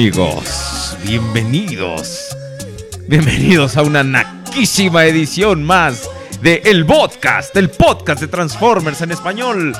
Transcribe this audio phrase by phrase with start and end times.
[0.00, 2.34] Amigos, bienvenidos.
[3.06, 6.08] Bienvenidos a una naquísima edición más
[6.40, 9.74] de El Podcast, el podcast de Transformers en español.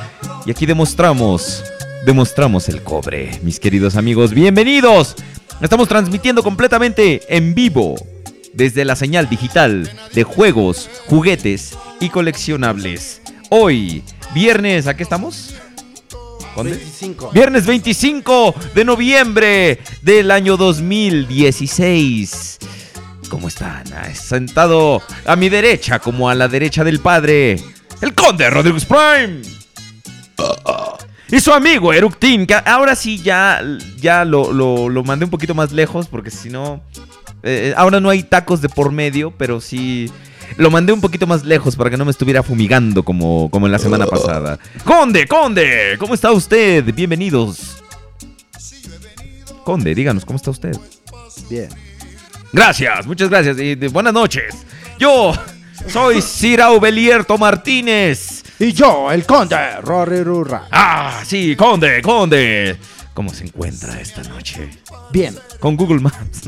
[0.45, 1.65] Y aquí demostramos,
[2.05, 4.35] demostramos el cobre, mis queridos amigos.
[4.35, 5.17] Bienvenidos.
[5.63, 7.95] Estamos transmitiendo completamente en vivo
[8.53, 13.23] desde la señal digital de juegos, juguetes y coleccionables.
[13.49, 14.05] Hoy,
[14.35, 15.55] viernes, ¿a qué estamos?
[16.63, 16.77] ¿Dónde?
[16.79, 17.31] 25.
[17.33, 22.59] Viernes 25 de noviembre del año 2016.
[23.29, 23.85] ¿Cómo están?
[23.93, 27.61] Ah, Sentado a mi derecha, como a la derecha del padre,
[28.01, 29.43] el conde Rodríguez Prime.
[31.31, 33.63] Y su amigo Eructin, que ahora sí ya,
[34.01, 36.83] ya lo, lo- lo mandé un poquito más lejos, porque si no...
[37.45, 40.11] eh, ahora no hay tacos de por medio, pero sí...
[40.57, 43.73] Lo mandé un poquito más lejos para que no me estuviera fumigando como, como en
[43.73, 44.59] la semana pasada.
[44.85, 46.85] Conde, Conde, ¿cómo está usted?
[46.95, 47.83] Bienvenidos.
[49.65, 50.77] Conde, díganos, ¿cómo está usted?
[51.49, 51.69] Bien.
[52.53, 54.55] Gracias, muchas gracias y de- buenas noches.
[54.99, 55.33] Yo
[55.89, 58.43] soy Sir Aubelierto Martínez.
[58.59, 60.67] Y yo, el conde Rory Rurra.
[60.71, 62.77] Ah, sí, Conde, Conde.
[63.15, 64.71] ¿Cómo se encuentra esta noche?
[65.13, 65.37] Bien.
[65.59, 66.43] Con Google Maps.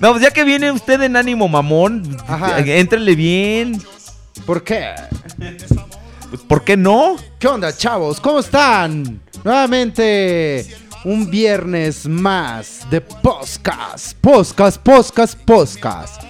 [0.00, 2.58] no, pues ya que viene usted en ánimo mamón, Ajá.
[2.60, 3.82] éntrele bien.
[4.44, 4.94] ¿Por qué?
[6.30, 7.16] Pues, ¿Por qué no?
[7.38, 8.20] ¿Qué onda, chavos?
[8.20, 9.20] ¿Cómo están?
[9.44, 10.66] Nuevamente
[11.04, 14.16] un viernes más de podcast.
[14.20, 16.22] Podcast, podcast, podcast.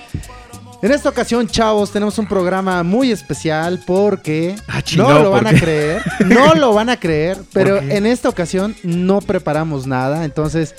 [0.82, 5.54] En esta ocasión, chavos, tenemos un programa muy especial porque Ah, no lo ¿por van
[5.56, 10.74] a creer, no lo van a creer, pero en esta ocasión no preparamos nada, entonces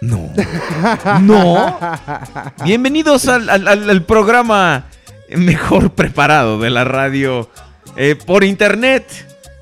[0.00, 0.30] No.
[1.22, 1.78] No.
[2.64, 4.86] Bienvenidos al, al- al- al programa
[5.30, 7.48] mejor preparado de la radio
[7.96, 9.06] eh, por internet.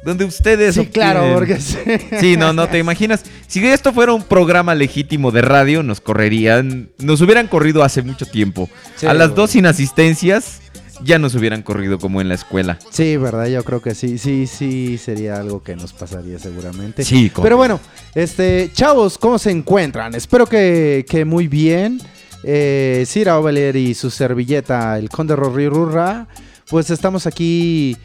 [0.05, 0.75] Donde ustedes...
[0.75, 1.79] Sí, claro, porque sí.
[2.21, 3.23] Sí, no, no te imaginas.
[3.47, 8.27] Si esto fuera un programa legítimo de radio, nos correrían, nos hubieran corrido hace mucho
[8.27, 8.69] tiempo.
[8.97, 9.37] Sí, a las güey.
[9.37, 10.61] dos sin asistencias,
[11.03, 12.79] ya nos hubieran corrido como en la escuela.
[12.91, 17.05] Sí, verdad, yo creo que sí, sí, sí, sería algo que nos pasaría seguramente.
[17.05, 17.81] Sí, con- Pero bueno,
[18.15, 20.15] este, chavos, ¿cómo se encuentran?
[20.15, 22.01] Espero que, que muy bien.
[22.47, 26.27] Eh, Cira Ovelier y su servilleta, el Conde Rorirurra,
[26.69, 27.97] pues estamos aquí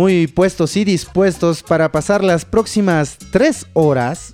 [0.00, 4.32] muy puestos y dispuestos para pasar las próximas tres horas.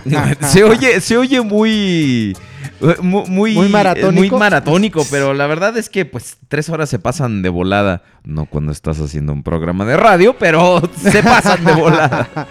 [0.40, 2.36] se oye, se oye muy,
[3.02, 4.20] mu- muy, Muy maratónico.
[4.36, 8.02] muy maratónico, pero la verdad es que pues tres horas se pasan de volada.
[8.22, 12.28] No cuando estás haciendo un programa de radio, pero se pasan de volada.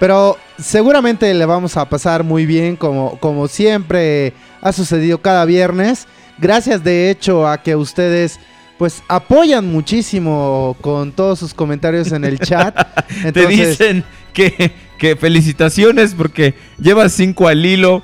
[0.00, 4.32] Pero seguramente le vamos a pasar muy bien, como, como siempre
[4.62, 6.06] ha sucedido cada viernes.
[6.38, 8.38] Gracias de hecho a que ustedes
[8.78, 12.74] pues apoyan muchísimo con todos sus comentarios en el chat.
[13.32, 18.02] Te dicen que, que felicitaciones porque llevas cinco al hilo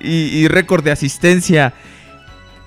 [0.00, 1.74] y, y récord de asistencia.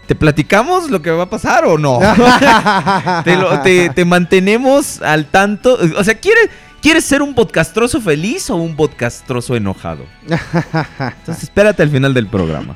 [0.07, 1.99] ¿Te platicamos lo que va a pasar o no?
[3.23, 5.77] te, lo- te- te mantenemos al tanto.
[5.97, 6.49] O sea, ¿quieres,
[6.81, 10.05] ¿quieres ser un podcastroso feliz o un podcastroso enojado?
[10.23, 12.75] Entonces espérate al final del programa.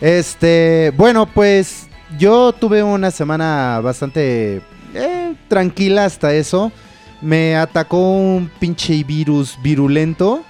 [0.00, 1.86] Este, bueno, pues
[2.18, 4.62] yo tuve una semana bastante
[4.94, 6.72] eh, tranquila hasta eso.
[7.20, 10.42] Me atacó un pinche virus virulento.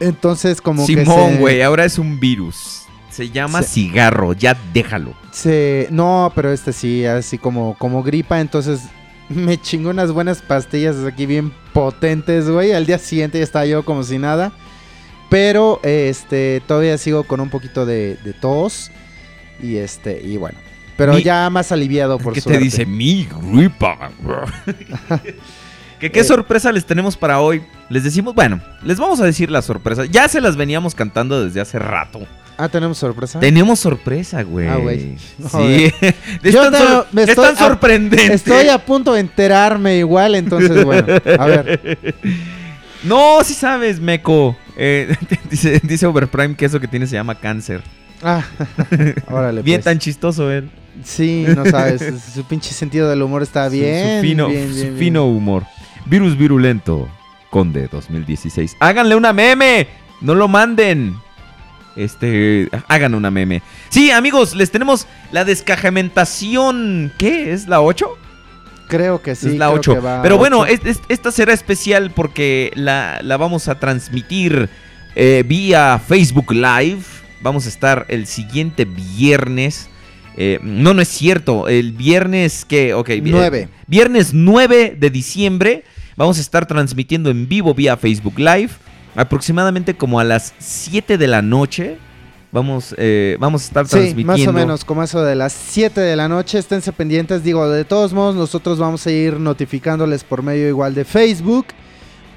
[0.00, 2.82] Entonces como que Simón, se- güey, ahora es un virus.
[3.10, 5.14] Se llama Se- cigarro, ya déjalo.
[5.30, 8.80] Se, no, pero este sí, así como, como gripa, entonces
[9.28, 12.72] me chingó unas buenas pastillas aquí bien potentes, güey.
[12.72, 14.52] Al día siguiente ya estaba yo como si nada.
[15.30, 18.90] Pero este todavía sigo con un poquito de, de tos.
[19.62, 20.58] Y este, y bueno.
[20.96, 22.84] Pero Mi- ya más aliviado por ¿Qué te dice?
[22.84, 24.10] Mi gripa.
[25.98, 26.24] ¿Qué, ¿Qué Eh.
[26.24, 27.62] sorpresa les tenemos para hoy?
[27.88, 30.04] Les decimos, bueno, les vamos a decir la sorpresa.
[30.06, 32.20] Ya se las veníamos cantando desde hace rato.
[32.58, 33.40] Ah, tenemos sorpresa.
[33.40, 34.68] Tenemos sorpresa, güey.
[34.68, 35.16] Ah, güey.
[35.16, 35.92] Sí.
[36.42, 38.34] es Yo tan, te- sor- me es estoy tan a- sorprendente.
[38.34, 41.06] Estoy a punto de enterarme igual, entonces bueno.
[41.38, 42.14] A ver.
[43.04, 44.56] No, si sabes, Meco.
[44.76, 45.14] Eh,
[45.50, 47.82] dice, dice Overprime que eso que tiene se llama cáncer.
[48.22, 48.44] Ah,
[49.30, 49.62] órale.
[49.62, 49.84] Bien pues.
[49.84, 50.70] tan chistoso él.
[51.04, 52.02] Sí, no sabes.
[52.34, 54.18] su pinche sentido del humor está bien.
[54.20, 54.96] Su, fino, bien, su bien.
[54.98, 55.64] fino humor.
[56.06, 57.08] Virus virulento.
[57.50, 58.76] Conde 2016.
[58.80, 59.88] Háganle una meme.
[60.20, 61.16] No lo manden.
[61.96, 63.60] Este, hagan una meme.
[63.90, 67.12] Sí, amigos, les tenemos la descajamentación.
[67.18, 67.52] ¿Qué?
[67.52, 68.06] ¿Es la 8?
[68.88, 69.48] Creo que sí.
[69.48, 69.94] es la creo 8.
[69.94, 70.72] que va Pero bueno, ocho.
[70.72, 74.68] es- es- esta será especial porque la, la vamos a transmitir
[75.14, 77.02] eh, vía Facebook Live.
[77.42, 79.88] Vamos a estar el siguiente viernes.
[80.36, 81.68] Eh, no, no es cierto.
[81.68, 82.94] El viernes que...
[82.94, 83.10] Ok.
[83.86, 85.84] Viernes 9 de diciembre.
[86.16, 88.70] Vamos a estar transmitiendo en vivo vía Facebook Live.
[89.14, 91.98] Aproximadamente como a las 7 de la noche.
[92.50, 94.32] Vamos, eh, vamos a estar Sí, transmitiendo.
[94.32, 96.58] más o menos como eso de las 7 de la noche.
[96.58, 97.42] Esténse pendientes.
[97.42, 101.66] Digo, de todos modos, nosotros vamos a ir notificándoles por medio igual de Facebook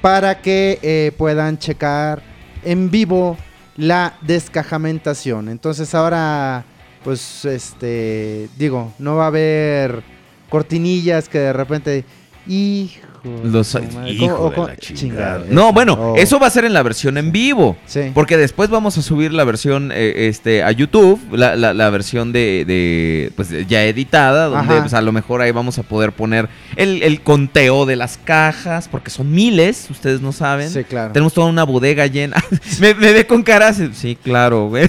[0.02, 2.22] para que eh, puedan checar
[2.63, 3.38] en vivo
[3.77, 5.50] la descajamentación.
[5.50, 6.66] Entonces ahora,
[7.04, 10.04] pues, este, digo, no va a haber
[10.50, 12.06] cortinillas que de repente,
[12.48, 13.00] hijo,
[13.44, 15.45] Los su madre", hijo o- o de con- la chingada, chingada.
[15.45, 15.54] eso.
[15.54, 17.75] No, bueno, Oh, eso va a ser en la versión en vivo.
[17.86, 18.12] sí.
[18.13, 22.31] Porque después vamos a subir la versión eh, este, a YouTube, la, la- la versión
[22.31, 26.47] de, de, pues ya editada, donde pues, a lo mejor ahí vamos a poder poner
[26.76, 30.69] el, el conteo de las cajas, porque son miles, ustedes no saben.
[30.69, 31.11] Sí, claro.
[31.14, 32.38] Tenemos toda una bodega llena.
[32.80, 33.81] me, me ve con caras.
[33.94, 34.71] Sí, claro.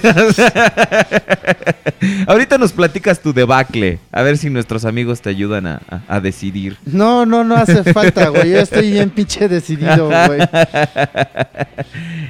[2.27, 3.99] Ahorita nos platicas tu debacle.
[4.13, 6.77] A ver si nuestros amigos te ayudan a, a- a decidir.
[6.85, 8.51] No, no, no hace falta, güey.
[8.51, 10.41] Yo estoy bien pinche decidido, güey.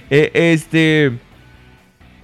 [0.09, 1.19] Eh, este.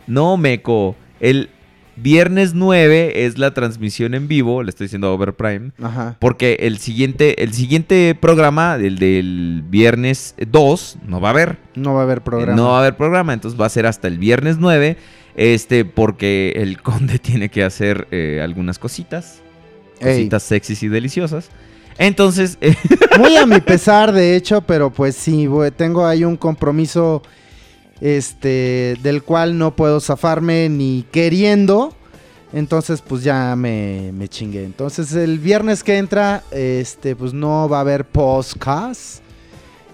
[0.07, 0.95] No, Meco.
[1.19, 1.51] El
[1.97, 4.63] viernes 9 es la transmisión en vivo.
[4.63, 5.73] Le estoy diciendo a Overprime.
[5.83, 6.17] Ajá.
[6.19, 11.59] Porque el siguiente, el siguiente programa, el del viernes 2, no va a haber.
[11.75, 12.57] No va a haber programa.
[12.57, 13.33] No va a haber programa.
[13.33, 14.97] Entonces va a ser hasta el viernes 9.
[15.35, 19.43] Este, porque el conde tiene que hacer eh, algunas cositas.
[20.01, 20.17] Ey.
[20.17, 21.51] Cositas sexys y deliciosas.
[21.99, 22.59] Entonces,
[23.19, 27.23] Muy a mi pesar, de hecho, pero pues sí, tengo ahí un compromiso
[28.01, 31.95] este del cual no puedo zafarme ni queriendo.
[32.53, 34.65] Entonces, pues ya me, me chingué.
[34.65, 39.23] Entonces, el viernes que entra, este, pues no va a haber podcast.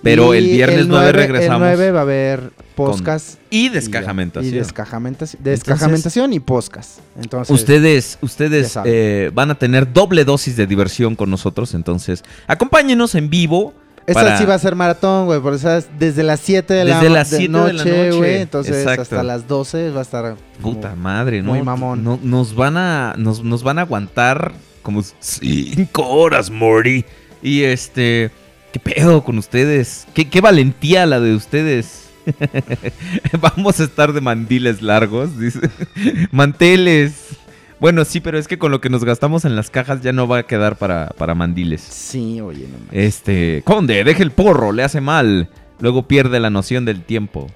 [0.03, 1.69] Pero Y el viernes 9 regresamos.
[1.69, 2.53] El 9 va a haber
[2.87, 3.39] podcast.
[3.51, 3.75] Y ya.
[3.75, 4.55] descajamentación.
[4.55, 5.43] Y descajamentación.
[5.45, 6.99] Descajamentación y podcast.
[7.21, 13.15] Entonces, Ustedes, ustedes eh, van a tener doble dosis de diversión con nosotros, entonces acompáñenos
[13.15, 13.75] en vivo.
[14.07, 15.87] Esta para- sí va a ser maratón, güey, porque ¿sabes?
[15.99, 18.37] desde las 7 de la, Desde las de 7 de la noche, güey.
[18.41, 19.03] Entonces exacto.
[19.03, 20.37] hasta las 12 va a estar.
[20.63, 21.51] como- Puta madre, ¿no?
[21.53, 22.03] muy mamón.
[22.03, 27.05] No- nos van a nos, nos van a aguantar como cinco horas, Morty.
[27.43, 28.31] Y este,
[28.73, 30.07] ¿qué pedo con ustedes?
[30.15, 32.08] ¿Qué, qué valentía la de ustedes?
[33.41, 35.61] Vamos a estar de mandiles largos, dice.
[36.33, 37.37] Manteles.
[37.81, 40.27] Bueno, sí, pero es que con lo que nos gastamos en las cajas ya no
[40.27, 41.81] va a quedar para, para mandiles.
[41.81, 42.77] Sí, oye, no.
[42.91, 45.49] Este, Conde, deje el porro, le hace mal.
[45.81, 47.47] Luego pierde la noción del tiempo.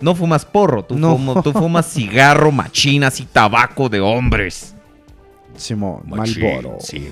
[0.00, 1.16] No fumas porro, tú, No.
[1.16, 4.74] fumo- tú fumas cigarro, machinas y tabaco de hombres.
[5.54, 6.78] Simón, Machín, Malboro.
[6.80, 7.10] sí.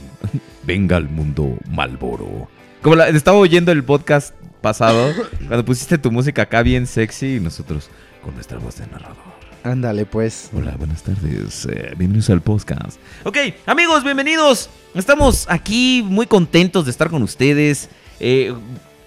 [0.65, 2.49] Venga al mundo Malboro.
[2.83, 5.13] Como la- estaba oyendo el podcast pasado,
[5.47, 7.89] cuando pusiste tu música acá bien sexy y nosotros
[8.23, 9.17] con nuestra voz de narrador.
[9.63, 10.51] Ándale, pues.
[10.55, 11.67] Hola, buenas tardes.
[11.67, 12.99] eh, bienvenidos al podcast.
[13.25, 13.37] Ok,
[13.67, 14.71] amigos, bienvenidos.
[14.95, 17.91] Estamos aquí muy contentos de estar con ustedes.
[18.21, 18.55] Eh,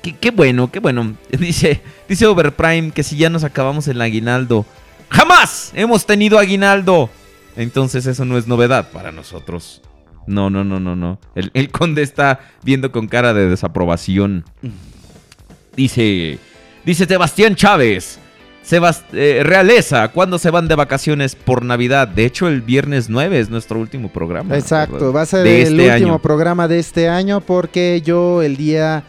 [0.04, 1.16] qué, qué bueno, qué bueno.
[1.32, 4.66] Dice, dice Overprime que si ya nos acabamos el aguinaldo.
[5.10, 7.10] ¡Jamás hemos tenido aguinaldo!
[7.56, 9.82] Entonces eso no es novedad para nosotros.
[10.26, 11.20] No, no, no, no, no.
[11.36, 14.46] El, el conde está viendo con cara de desaprobación.
[15.76, 16.38] Dice,
[16.86, 18.20] dice Sebastián Chávez.
[18.66, 22.08] Sebas- eh, Realeza, ¿cuándo se van de vacaciones por Navidad?
[22.08, 24.56] De hecho, el viernes 9 es nuestro último programa.
[24.58, 25.12] Exacto, ¿verdad?
[25.16, 26.22] va a ser De el este último año.
[26.22, 29.04] programa de este año porque yo el día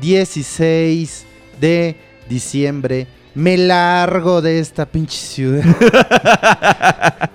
[0.00, 1.24] 16
[1.60, 1.94] de
[2.28, 3.06] diciembre
[3.36, 5.62] me largo de esta pinche ciudad.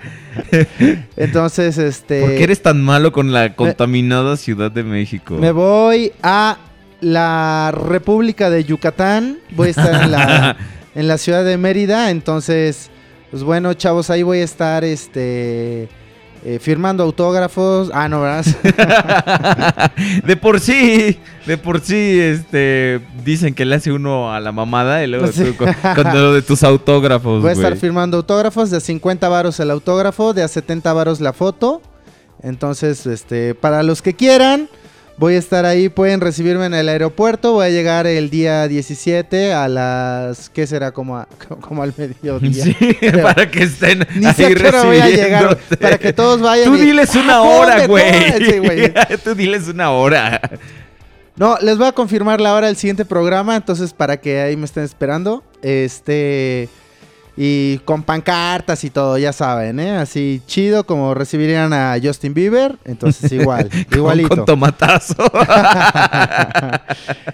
[1.16, 2.22] Entonces, este...
[2.22, 5.36] ¿Por qué eres tan malo con la contaminada Ciudad de México?
[5.36, 6.58] Me voy a
[7.02, 9.40] la República de Yucatán.
[9.52, 10.58] Voy a estar en la,
[10.96, 12.10] en la ciudad de Mérida.
[12.12, 12.90] Entonces,
[13.30, 15.90] pues bueno, chavos, ahí voy a estar este
[16.44, 17.92] eh, firmando autógrafos.
[17.94, 18.44] Ah, no, ¿verdad?
[20.26, 25.04] de por sí, de por sí, este, dicen que le hace uno a la mamada
[25.04, 25.44] y luego Sí.
[25.44, 29.30] tú con, con lo de tus autógrafos, Voy a estar firmando autógrafos de a 50
[29.30, 31.82] varos el autógrafo, de a 70 varos la foto.
[32.42, 34.68] Entonces, este, para los que quieran,
[35.22, 37.54] voy a estar ahí, pueden recibirme en el aeropuerto.
[37.54, 40.92] Voy a llegar el día 17 a las, ¿qué será?
[40.92, 41.28] Como, a-
[41.62, 42.64] como al mediodía.
[42.64, 42.76] Sí,
[43.24, 46.66] para que estén Ni sé ahí qué hora voy a llegar, para que todos vayan
[46.66, 48.04] Tú y- diles una ¡Ah, hora, güey.
[48.44, 48.92] Sí, güey.
[49.24, 50.42] Tú diles una hora.
[51.36, 54.66] No, les voy a confirmar la hora del siguiente programa, entonces para que ahí me
[54.66, 55.44] estén esperando.
[55.62, 56.68] Este.
[57.38, 59.98] Y con pancartas y todo, ya saben, ¿eh?
[59.98, 62.78] Así chido como recibirían a Justin Bieber.
[62.86, 64.30] Entonces igual, igualito.
[64.36, 65.16] Con, tomatazo.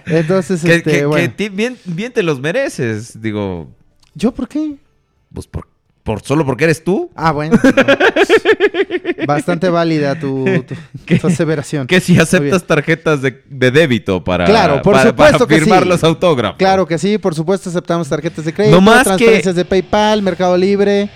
[0.06, 1.34] entonces, que, este, que- bueno.
[1.36, 3.20] que bien, bien te los mereces.
[3.20, 3.68] Digo,
[4.14, 4.76] ¿Yo por qué?
[5.32, 5.68] pues por,
[6.08, 7.10] por solo porque eres tú.
[7.14, 7.54] Ah, bueno.
[7.62, 9.26] no.
[9.26, 10.46] Bastante válida tu,
[11.06, 11.86] tu- aseveración.
[11.86, 15.82] Que si aceptas tarjetas de, de débito para, Claro, por para- supuesto para que firmar
[15.82, 15.88] sí.
[15.90, 16.56] los autógrafos.
[16.56, 20.22] Claro que sí, por supuesto aceptamos tarjetas de crédito, No más que- transferencias de PayPal,
[20.22, 21.10] Mercado Libre.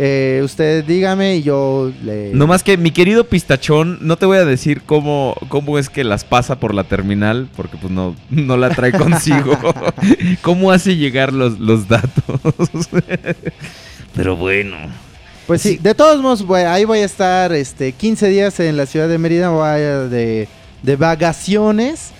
[0.00, 2.30] Eh, usted dígame y yo le...
[2.32, 6.04] No más que mi querido pistachón, no te voy a decir cómo, cómo es que
[6.04, 9.58] las pasa por la terminal, porque pues no, no la trae consigo.
[10.42, 12.40] ¿Cómo hace llegar los, los datos?
[14.18, 14.76] Pero bueno.
[15.46, 15.78] Pues sí, Sí.
[15.78, 19.16] de todos modos, güey, ahí voy a estar este, 15 días en la ciudad de
[19.16, 20.46] Mérida, voy a de,
[20.82, 22.10] de vacaciones,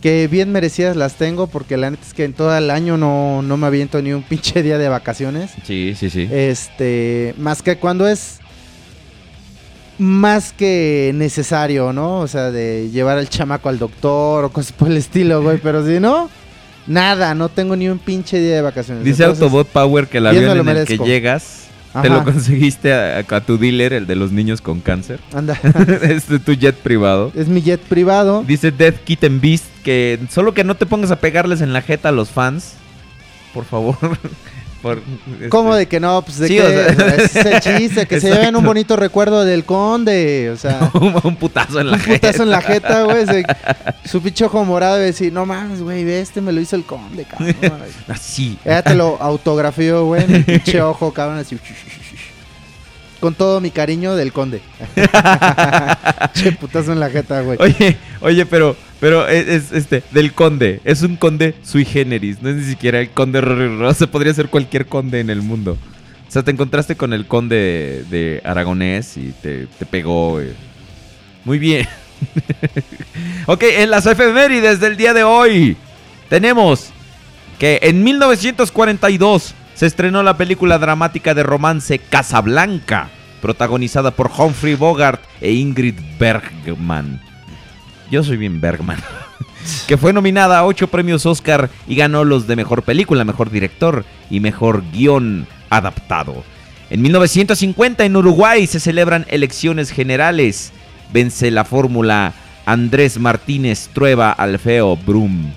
[0.00, 3.42] que bien merecidas las tengo, porque la neta es que en todo el año no,
[3.42, 5.50] no me aviento ni un pinche día de vacaciones.
[5.64, 6.28] Sí, sí, sí.
[6.30, 8.38] Este, más que cuando es
[9.98, 12.20] más que necesario, ¿no?
[12.20, 15.84] O sea, de llevar al chamaco al doctor o cosas por el estilo, güey, pero
[15.84, 16.30] si no,
[16.88, 19.04] nada, no tengo ni un pinche día de vacaciones.
[19.04, 21.68] Dice Entonces, Autobot Power que el avión en el que llegas
[22.02, 25.20] te lo conseguiste a, a tu dealer, el de los niños con cáncer.
[25.34, 25.58] Anda,
[26.02, 27.32] es tu jet privado.
[27.34, 28.44] es mi jet privado.
[28.46, 32.10] Dice Death Kitten Beast que solo que no te pongas a pegarles en la jeta
[32.10, 32.74] a los fans.
[33.54, 33.96] Por favor.
[34.82, 36.22] Por, este, ¿Cómo de que no?
[36.22, 38.94] Pues de Sí, que o sea- ese es el chiste, que se lleven un bonito
[38.94, 40.90] recuerdo del conde, o sea,
[41.24, 42.88] un, putazo en la un putazo en la jeta.
[42.88, 43.44] jeta, güey, se-
[44.08, 47.24] su pinche ojo morado y decir, no mames, güey, este me lo hizo el conde,
[47.24, 47.56] cabrón.
[48.06, 48.56] Así.
[48.64, 51.58] Ya te lo autografió, güey, el pinche ojo, cabrón, así.
[53.20, 54.60] Con todo mi cariño del conde.
[56.34, 57.58] che putazo en la jeta, güey.
[57.60, 60.80] Oye, oye, pero, pero es, es, este, del conde.
[60.84, 62.42] Es un conde sui generis.
[62.42, 63.40] No es ni siquiera el conde.
[63.94, 65.76] Se podría ser cualquier conde en el mundo.
[66.26, 70.40] O sea, te encontraste con el conde de Aragonés y te, te pegó.
[71.44, 71.86] Muy bien.
[73.46, 75.76] ok, en las efemérides del día de hoy
[76.28, 76.90] tenemos
[77.58, 85.22] que en 1942 se estrenó la película dramática de romance Casablanca, protagonizada por Humphrey Bogart
[85.40, 87.27] e Ingrid Bergman.
[88.10, 88.98] Yo soy bien Bergman.
[89.86, 94.04] que fue nominada a ocho premios Oscar y ganó los de mejor película, mejor director
[94.30, 96.42] y mejor guion adaptado.
[96.90, 100.72] En 1950 en Uruguay se celebran elecciones generales.
[101.12, 102.32] Vence la fórmula
[102.64, 105.52] Andrés Martínez Trueba Alfeo Brum.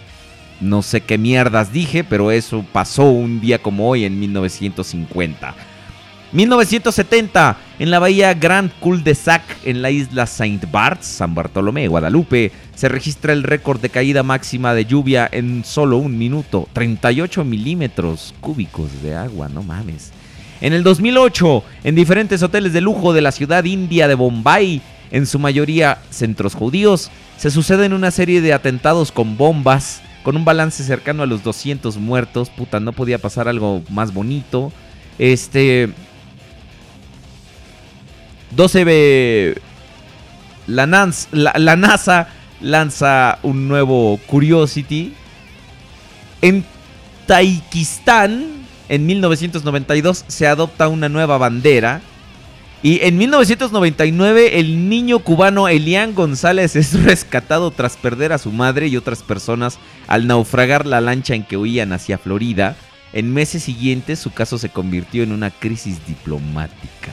[0.59, 5.55] No sé qué mierdas dije, pero eso pasó un día como hoy en 1950.
[6.31, 12.87] 1970, en la bahía Grand Cul-de-Sac, en la isla Saint Barts, San Bartolomé, Guadalupe, se
[12.87, 19.01] registra el récord de caída máxima de lluvia en solo un minuto, 38 milímetros cúbicos
[19.03, 20.11] de agua, no mames.
[20.61, 25.25] En el 2008, en diferentes hoteles de lujo de la ciudad india de Bombay, en
[25.25, 30.83] su mayoría centros judíos, se suceden una serie de atentados con bombas, con un balance
[30.83, 32.49] cercano a los 200 muertos.
[32.49, 34.71] Puta, no podía pasar algo más bonito.
[35.17, 35.89] Este.
[38.51, 39.61] 12 ve-
[40.67, 42.27] la, Nans- la- la NASA
[42.61, 45.13] lanza un nuevo Curiosity.
[46.41, 46.63] En
[47.27, 48.45] Taikistán,
[48.89, 52.01] en 1992, se adopta una nueva bandera.
[52.83, 58.87] Y en 1999, el niño cubano Elian González es rescatado tras perder a su madre
[58.87, 59.77] y otras personas
[60.07, 62.75] al naufragar la lancha en que huían hacia Florida.
[63.13, 67.11] En meses siguientes, su caso se convirtió en una crisis diplomática.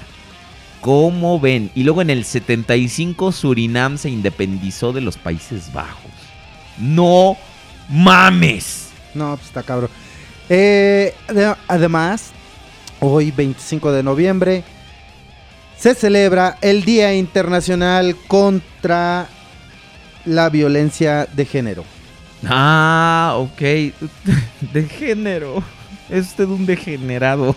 [0.81, 1.71] ¿Cómo ven?
[1.75, 6.11] Y luego en el 75 Surinam se independizó de los Países Bajos.
[6.79, 7.37] No
[7.89, 8.89] mames.
[9.15, 9.91] No, pues está cabrón.
[10.49, 12.31] Eh, ade- además,
[13.01, 14.65] hoy 25 de noviembre
[15.77, 19.29] se celebra el Día Internacional contra
[20.25, 21.85] la Violencia de Género.
[22.47, 23.61] Ah, ok.
[24.73, 25.63] De género.
[26.09, 27.57] Es usted un degenerado.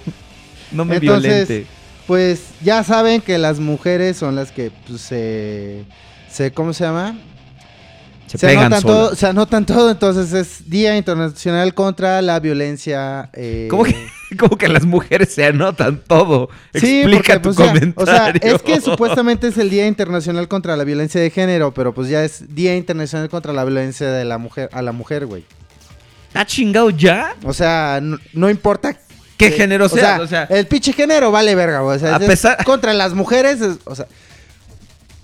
[0.72, 1.66] No me Entonces, violente.
[2.08, 5.86] Pues ya saben que las mujeres son las que pues, se,
[6.30, 7.18] se ¿cómo se llama?
[8.28, 8.98] Se, se pegan anotan solas.
[8.98, 13.30] todo, se anotan todo, entonces es Día Internacional contra la Violencia.
[13.34, 13.96] eh, ¿Cómo que,
[14.40, 16.50] cómo que las mujeres se anotan todo?
[16.74, 17.94] Sí, Explica porque, tu pues, ya, comentario.
[17.98, 21.94] o sea, es que supuestamente es el Día Internacional contra la Violencia de Género, pero
[21.94, 25.44] pues ya es Día Internacional contra la Violencia de la mujer a la mujer, güey.
[26.34, 27.36] ¿Ha chingado ya?
[27.44, 28.98] O sea, no, no importa
[29.46, 30.20] ¿Qué que- género o sea?
[30.22, 31.98] O sea, el pinche género vale verga, güey.
[31.98, 34.06] O sea, A es pesar- contra las mujeres, es- o sea,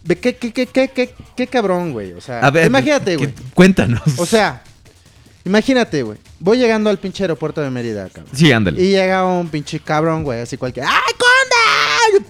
[0.08, 2.14] qué, qué, qué, qué, qué, qué cabrón, güey.
[2.14, 3.34] O sea, a ver, imagínate, güey.
[3.54, 4.02] Cuéntanos.
[4.18, 4.62] O sea,
[5.46, 6.18] imagínate, güey.
[6.40, 8.34] Voy llegando al pinche aeropuerto de Mérida, cabrón.
[8.36, 8.82] sí, ándale.
[8.82, 10.86] Y llega un pinche cabrón, güey, así cualquier.
[10.88, 12.26] ¡Ay, conda!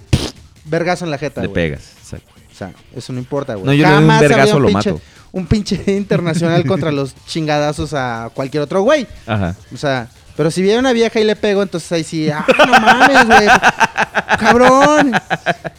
[0.64, 1.54] Vergazo en la jeta, Le güey.
[1.70, 1.92] pegas.
[2.02, 2.32] exacto.
[2.52, 3.66] O sea, eso no importa, güey.
[3.66, 5.00] No, yo le un Jamás había vergazo, lo pinche- mato.
[5.30, 9.06] Un pinche internacional contra los chingadazos a cualquier otro güey.
[9.26, 9.54] Ajá.
[9.72, 12.80] O sea, pero si viene una vieja y le pego, entonces ahí sí, ¡ah, no
[12.80, 13.48] mames, güey!
[14.38, 15.10] ¡Cabrón!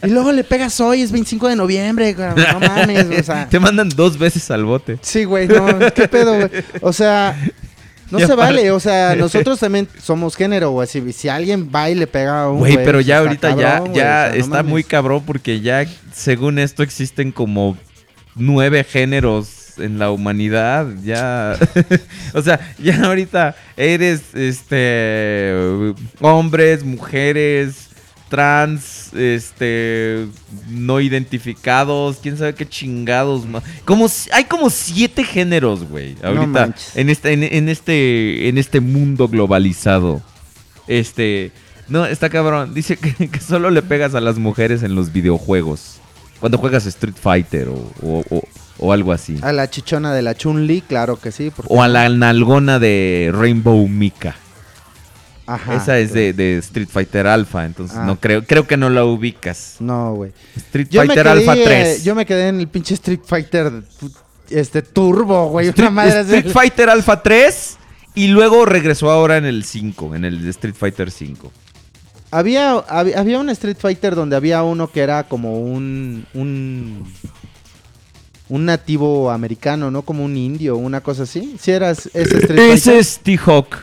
[0.02, 3.48] Y luego le pegas hoy, es 25 de noviembre, no mames, o sea.
[3.48, 4.98] Te mandan dos veces al bote.
[5.00, 6.50] Sí, güey, no, ¿qué pedo, güey?
[6.82, 7.34] O sea,
[8.10, 10.86] no se vale, o sea, nosotros también somos género, güey.
[10.86, 13.94] Si, si alguien va y le pega a un Güey, pero pues, ya ahorita cabrón,
[13.94, 17.78] ya, ya o sea, no está muy cabrón porque ya, según esto, existen como
[18.34, 20.86] nueve géneros en la humanidad.
[21.04, 21.56] Ya,
[22.34, 27.88] o sea, ya ahorita eres, este, hombres, mujeres,
[28.28, 30.26] trans, este,
[30.68, 33.62] no identificados, quién sabe qué chingados más.
[33.84, 39.26] Como, hay como siete géneros, güey, ahorita en este, en, en este, en este mundo
[39.28, 40.22] globalizado.
[40.86, 41.50] Este,
[41.88, 42.72] no, está cabrón.
[42.72, 45.96] Dice que, que solo le pegas a las mujeres en los videojuegos.
[46.38, 48.48] Cuando juegas Street Fighter o, o- o-
[48.80, 49.36] o algo así.
[49.42, 51.52] A la chichona de la Chun-Li, claro que sí.
[51.68, 54.34] O a la nalgona de Rainbow Mika.
[55.46, 58.04] Ajá, Esa es de, de Street Fighter Alpha, entonces Ah.
[58.04, 59.76] no creo, creo que no la ubicas.
[59.80, 60.32] No, güey.
[60.56, 62.04] Street Yo Fighter quedé, Alpha eh, 3.
[62.04, 63.82] yo me quedé en el pinche Street Fighter
[64.48, 65.68] este turbo, güey.
[65.68, 67.76] Street, madre Fighter Alpha 3
[68.14, 71.50] y luego regresó ahora en el 5, en el de Street Fighter 5.
[72.30, 77.12] Había, había, había un Street Fighter donde había uno que era como un, un.
[78.50, 80.02] Un nativo americano, ¿no?
[80.02, 81.56] Como un indio, una cosa así.
[81.58, 82.58] Sí, era ese Street Fighter.
[82.58, 83.76] Ese es T-Hawk.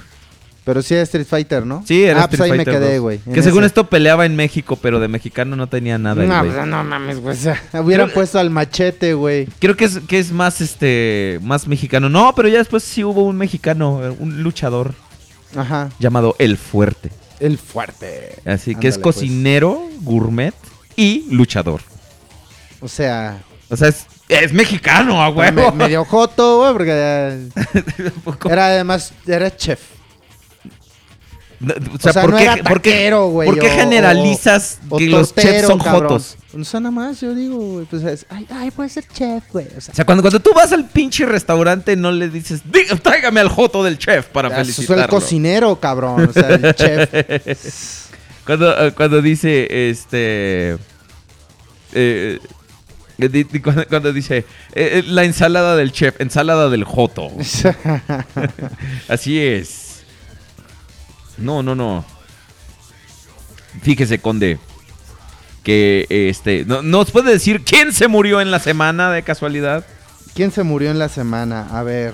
[0.66, 1.82] Pero sí era Street Fighter, ¿no?
[1.88, 3.02] Sí, era ah, Street pues ahí Fighter me quedé, 2.
[3.02, 3.20] güey.
[3.20, 3.68] Que según ese.
[3.68, 6.22] esto peleaba en México, pero de mexicano no tenía nada.
[6.22, 7.38] el No, pues, no mames, güey.
[7.38, 9.48] o sea, hubieran puesto al machete, güey.
[9.60, 12.10] Creo que es, que es más este más mexicano.
[12.10, 14.94] No, pero ya después sí hubo un mexicano, eh, un luchador
[15.56, 15.90] Ajá.
[16.00, 17.12] llamado El Fuerte.
[17.40, 18.34] El fuerte.
[18.46, 19.16] Así que es pues.
[19.16, 20.54] cocinero, gourmet
[20.98, 21.80] y luchador.
[22.82, 25.72] O sea, O sea, es, es mexicano, a huevo.
[25.72, 26.92] me- medio joto, güey, porque
[28.50, 29.80] era, además, era chef.
[31.60, 33.68] No, O sea, O sea, ¿por no qué, era por qué- taquero, güey, por qué
[33.68, 36.04] o- generalizas O que los chefs son cabrón.
[36.10, 36.38] jotos?
[36.56, 39.66] O sea, nada más, yo digo, güey, pues es, ay, ay, puede ser chef, güey.
[39.76, 42.86] O sea, O sea, cuando, cuando tú vas al pinche restaurante, no le dices, "Di-
[43.02, 45.08] tráigame al joto del chef para eso es el felicitarlo.
[45.10, 46.30] cocinero, cabrón.
[46.30, 48.08] O sea, el chef.
[48.46, 50.78] Cuando, cuando dice, este...
[51.94, 52.40] eh,
[53.64, 57.30] cuando, cuando dice, eh, eh, la ensalada del chef, ensalada del joto.
[59.08, 60.04] Así es.
[61.38, 62.06] No, no, no.
[63.82, 64.60] Fíjese, Conde,
[65.64, 66.66] que este...
[66.66, 69.86] No, ¿Nos puede decir quién se murió en la semana de casualidad?
[70.34, 71.68] ¿Quién se murió en la semana?
[71.72, 72.14] A ver.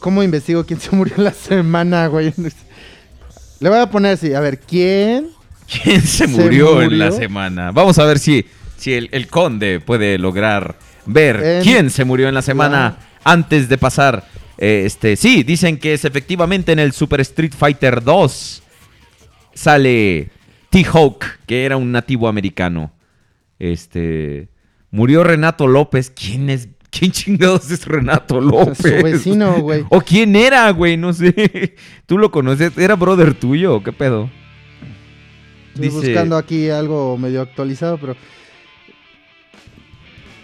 [0.00, 2.32] ¿Cómo investigo quién se murió en la semana, güey?
[3.60, 5.30] Le voy a poner así, a ver, ¿quién?
[5.70, 7.70] ¿Quién se ¿Se murió, en la semana?
[7.72, 8.44] Vamos a ver si,
[8.76, 13.68] si el, el conde puede lograr ver En- quién se murió en la semana antes
[13.68, 14.24] de pasar.
[14.58, 18.62] eh, este, sí, dicen que es efectivamente en el Super Street Fighter 2
[19.54, 20.30] sale
[20.70, 22.92] T-Hawk, que era un nativo americano.
[23.58, 24.48] Este
[24.90, 26.10] murió Renato López.
[26.10, 26.68] ¿Quién es?
[26.90, 28.78] ¿Quién chingados es Renato López?
[28.78, 29.84] Su vecino, güey.
[29.90, 30.96] ¿O quién era, güey?
[30.96, 31.76] No sé.
[32.06, 32.76] ¿Tú lo conoces?
[32.78, 34.30] ¿Era brother tuyo qué pedo?
[35.74, 38.16] Estoy buscando aquí algo medio actualizado, pero.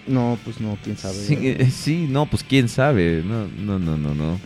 [0.06, 1.14] No, pues no, quién sabe.
[1.14, 3.22] Sí, eh, sí, no, pues quién sabe.
[3.24, 4.40] No, no, no, no, no.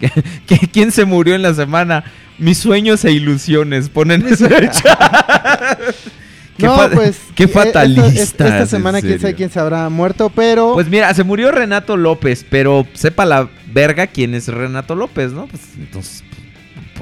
[0.48, 2.04] ¿Qui- ¿Quién se murió en la semana?
[2.38, 3.90] Mis sueños e ilusiones.
[3.90, 4.74] Ponen chat.
[6.56, 7.20] Qué no, pues.
[7.34, 8.16] Qué eh, esta- fatalistas.
[8.16, 10.74] Esta, esta semana, quién sabe quién se habrá muerto, pero.
[10.74, 15.46] Pues mira, se murió Renato López, pero sepa la verga quién es Renato López, ¿no?
[15.46, 16.24] Pues entonces,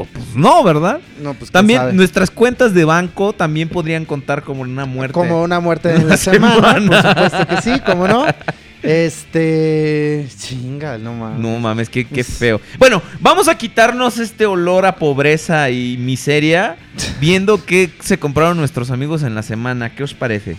[0.06, 1.00] pues, pues no, ¿verdad?
[1.20, 1.92] no, pues También sabe.
[1.92, 5.12] nuestras cuentas de banco también podrían contar como una muerte.
[5.12, 6.86] Como una muerte Una en la semana, semana.
[7.02, 8.24] por supuesto que sí, ¿cómo no?
[8.80, 10.26] Este.
[10.38, 11.40] Chinga, no mames.
[11.40, 12.60] No mames, qué, qué feo.
[12.78, 16.76] Bueno, vamos a quitarnos este olor a pobreza y miseria
[17.20, 19.94] viendo qué se compraron nuestros amigos en la semana.
[19.94, 20.56] ¿Qué os parece?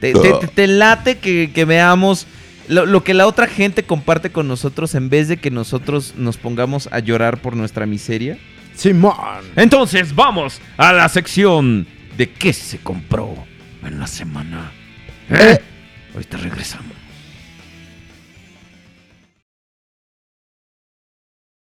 [0.00, 2.26] ¿Te, te- te- te late que, que veamos
[2.68, 6.36] lo, lo que la otra gente comparte con nosotros en vez de que nosotros nos
[6.36, 8.38] pongamos a llorar por nuestra miseria?
[8.74, 9.44] Simón.
[9.56, 13.34] Entonces vamos a la sección de qué se compró
[13.82, 14.72] en la semana.
[15.30, 15.58] Eh.
[16.14, 16.94] Ahorita regresamos.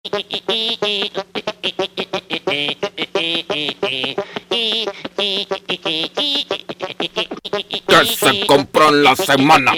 [7.62, 9.72] que se compró en la semana.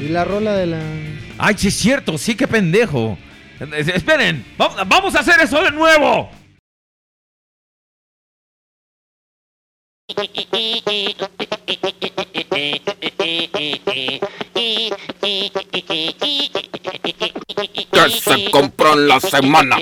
[0.00, 0.80] Y la rola de la.
[1.38, 3.18] Ay, sí es cierto, sí, qué pendejo.
[3.76, 6.30] Es- Esperen, va- vamos a hacer eso de nuevo.
[17.92, 19.76] Que se compró en la semana.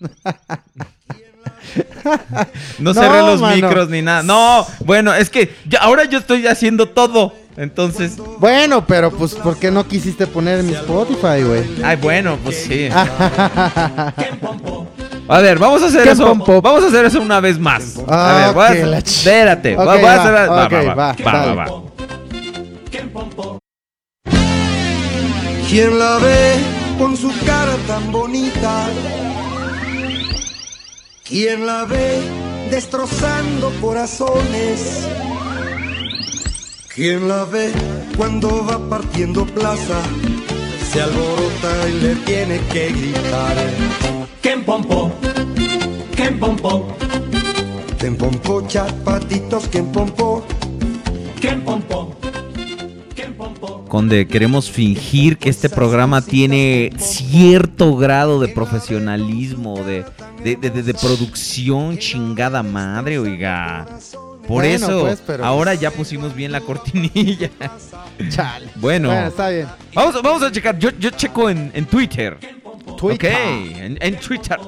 [0.00, 0.08] No,
[2.78, 3.56] No, cerré los mano.
[3.56, 4.22] micros ni nada.
[4.22, 7.32] No, bueno, es que ya- ahora yo estoy haciendo todo.
[7.56, 11.64] Entonces, Bueno, pero pues, ¿por qué no quisiste poner mi Spotify, güey?
[11.84, 12.88] ay, bueno, pues sí.
[12.92, 14.12] Ah,
[15.30, 16.26] A ver, vamos a hacer ¿Qué eso.
[16.26, 16.62] pompo?
[16.62, 17.96] Vamos a hacer eso una vez más.
[18.08, 19.76] Ah, a ver, voy a espérate.
[19.76, 20.68] Ok, voy a va, hacer- va, va,
[21.44, 21.66] va, va.
[25.68, 26.54] ¿Quién la ve
[26.98, 28.86] con su cara tan bonita?
[31.28, 32.22] ¿Quién la ve
[32.70, 35.06] destrozando corazones?
[36.94, 37.70] ¿Quién la ve
[38.16, 40.00] cuando va partiendo plaza?
[40.90, 43.56] Se alborota y le tiene que gritar.
[44.40, 45.12] Ken Pompo,
[46.16, 46.88] Ken Pompo,
[47.98, 50.42] Ken pompo, chapatitos, Ken pompo.
[51.42, 52.16] Ken Pompo,
[53.88, 60.04] Conde, queremos fingir que este programa tiene cierto grado de profesionalismo, de,
[60.44, 63.86] de, de- producción chingada madre, oiga.
[64.46, 67.50] Por Bueno, eso, pues, pero- ahora ya pusimos bien la cortinilla.
[68.30, 68.68] chale.
[68.76, 69.66] Bueno, Bueno, está bien.
[69.94, 70.78] vamos, a- vamos a checar.
[70.78, 72.38] Yo, yo checo en, en Twitter.
[72.98, 73.32] Twitter.
[73.32, 74.58] Ok, en, en Twitter.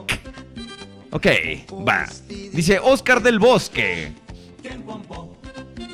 [1.10, 1.26] Ok,
[1.86, 2.06] va.
[2.52, 4.12] Dice Oscar del Bosque.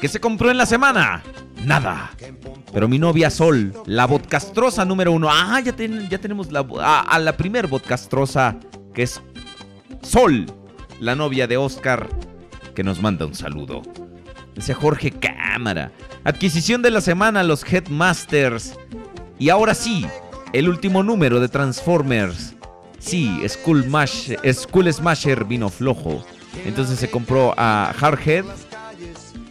[0.01, 1.23] ¿Qué se compró en la semana?
[1.67, 2.11] Nada.
[2.73, 5.29] Pero mi novia Sol, la podcastrosa número uno.
[5.31, 8.57] Ah, ya, ten- ya tenemos la, a, a la primer podcastrosa,
[8.95, 9.21] que es
[10.03, 10.47] Sol,
[11.01, 12.09] la novia de Oscar,
[12.75, 13.83] que nos manda un saludo.
[14.55, 15.93] Dice Jorge Cámara.
[16.25, 18.75] Adquisición de la semana, los Headmasters.
[19.39, 20.07] Y ahora sí,
[20.53, 22.55] el último número de Transformers.
[22.99, 26.25] Sí, Skull, Mash, Skull Smasher vino flojo.
[26.65, 28.47] Entonces se compró a Hardhead,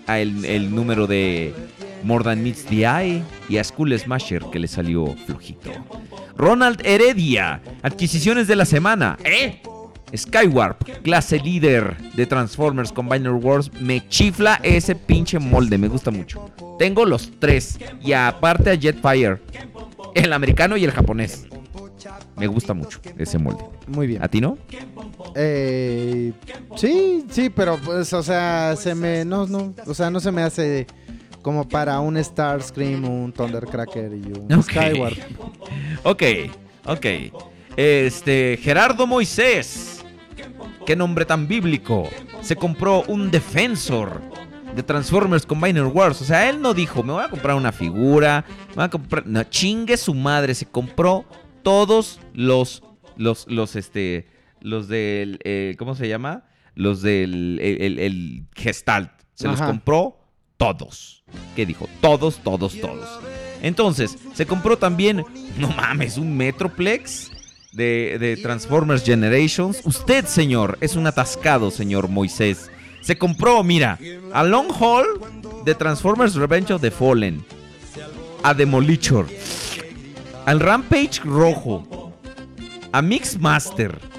[0.07, 1.53] a el número de
[2.03, 5.71] More Than Meets the Eye y a Skull Smasher que le salió flojito.
[6.37, 9.17] Ronald Heredia, adquisiciones de la semana.
[9.23, 9.61] ¿Eh?
[10.15, 13.71] Skywarp, clase líder de Transformers Combiner Wars.
[13.79, 16.51] Me chifla ese pinche molde, me gusta mucho.
[16.77, 19.39] Tengo los tres y aparte a Jetfire,
[20.13, 21.47] el americano y el japonés.
[22.35, 23.63] Me gusta mucho ese molde.
[23.87, 24.23] Muy bien.
[24.23, 24.57] ¿A ti no?
[25.35, 26.33] Eh,
[26.75, 30.43] sí, sí, pero pues, o sea, se me, no, no, o sea, no se me
[30.43, 30.85] hace
[31.45, 34.63] como para un Starscream, un Thundercracker y un Ok.
[34.63, 35.13] Skyward.
[36.03, 36.23] Ok,
[36.85, 37.05] ok.
[37.77, 40.03] Este, Gerardo Moisés.
[40.87, 42.09] Qué nombre tan bíblico.
[42.41, 44.21] Se compró un Defensor
[44.75, 46.19] de Transformers Combiner Wars.
[46.21, 48.43] O sea, él no dijo, me voy a comprar una figura.
[48.69, 49.27] Me voy a comprar.
[49.27, 50.55] No, chingue su madre.
[50.55, 51.25] Se compró
[51.61, 52.81] todos los.
[53.17, 54.25] Los, los, este.
[54.61, 55.37] Los del.
[55.43, 56.43] eh, ¿Cómo se llama?
[56.73, 57.59] Los del.
[57.61, 59.11] El, el- el Gestalt.
[59.35, 60.17] Se los compró
[60.57, 61.23] todos.
[61.55, 61.87] ¿Qué dijo?
[62.01, 63.19] Todos, todos, todos.
[63.61, 65.23] Entonces, se compró también,
[65.57, 67.31] no mames, un Metroplex
[67.73, 69.81] de, Transformers Generations.
[69.83, 72.69] Usted, señor, es un atascado, señor Moisés.
[73.01, 73.99] Se compró, mira,
[74.33, 75.21] a Long Haul
[75.65, 77.45] de Transformers Revenge of the Fallen.
[78.43, 79.27] A Demolition.
[80.45, 82.11] Al Rampage rojo.
[82.91, 84.14] A Mixmaster.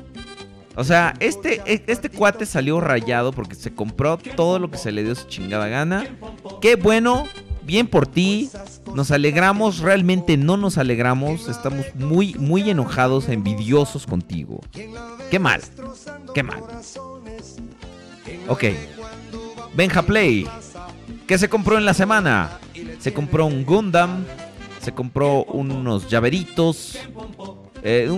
[0.76, 5.02] O sea, este, este cuate salió rayado porque se compró todo lo que se le
[5.02, 6.06] dio su chingada gana.
[6.60, 7.26] Qué bueno,
[7.62, 8.50] bien por ti.
[8.94, 11.48] Nos alegramos, realmente no nos alegramos.
[11.48, 14.60] Estamos muy, muy enojados, envidiosos contigo.
[15.30, 15.62] Qué mal,
[16.34, 16.62] qué mal.
[18.48, 18.64] Ok.
[19.74, 20.46] Benja Play.
[21.26, 22.58] ¿Qué se compró en la semana?
[22.98, 24.24] Se compró un Gundam.
[24.82, 26.98] Se compró unos llaveritos.
[27.88, 28.11] Eh,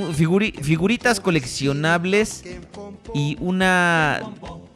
[0.62, 2.44] figuritas coleccionables.
[3.14, 4.20] Y una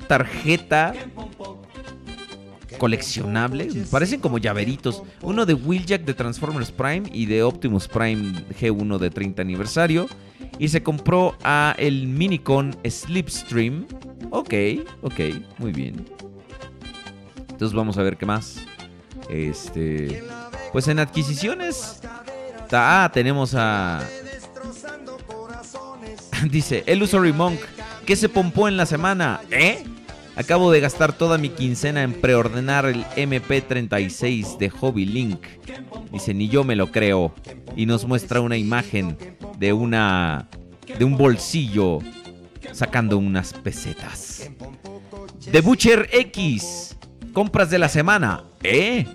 [0.06, 0.94] tarjeta
[2.78, 3.68] coleccionable.
[3.90, 5.02] Parecen como llaveritos.
[5.22, 10.08] Uno de Wheeljack de Transformers Prime y de Optimus Prime G1 de 30 aniversario.
[10.58, 13.86] Y se compró a el Minicon Slipstream.
[14.30, 14.54] Ok,
[15.00, 15.20] ok,
[15.58, 16.04] muy bien.
[17.48, 18.58] Entonces vamos a ver qué más.
[19.30, 20.22] Este.
[20.72, 22.00] Pues en adquisiciones.
[22.70, 24.02] Ah, tenemos a.
[26.50, 27.60] Dice, Illusory Monk.
[28.06, 29.40] ¿Qué se pompó en la semana?
[29.50, 29.84] ¿Eh?
[30.34, 35.40] Acabo de gastar toda mi quincena en preordenar el MP36 de Hobby Link.
[36.10, 37.34] Dice, ni yo me lo creo.
[37.76, 39.16] Y nos muestra una imagen
[39.58, 40.48] de una.
[40.98, 41.98] de un bolsillo
[42.72, 44.50] sacando unas pesetas.
[45.50, 46.96] The Butcher X.
[47.32, 48.44] Compras de la semana.
[48.62, 49.06] ¿Eh?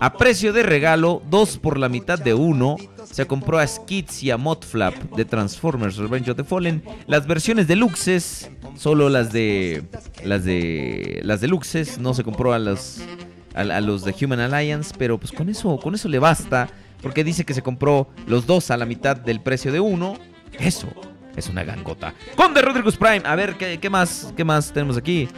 [0.00, 2.76] A precio de regalo, dos por la mitad de uno.
[3.04, 6.82] Se compró a Skids y a Modflap de Transformers Revenge of the Fallen.
[7.06, 9.84] Las versiones deluxes, solo las de.
[10.24, 11.20] Las de.
[11.22, 11.98] Las deluxes.
[11.98, 12.98] No se compró a los.
[13.54, 14.92] A, a los de Human Alliance.
[14.98, 16.68] Pero pues con eso, con eso le basta.
[17.02, 20.14] Porque dice que se compró los dos a la mitad del precio de uno.
[20.58, 20.88] Eso
[21.36, 22.12] es una gangota.
[22.36, 23.22] Conde Rodriguez Prime.
[23.24, 24.32] A ver, ¿qué, qué más?
[24.36, 25.28] ¿Qué más tenemos aquí?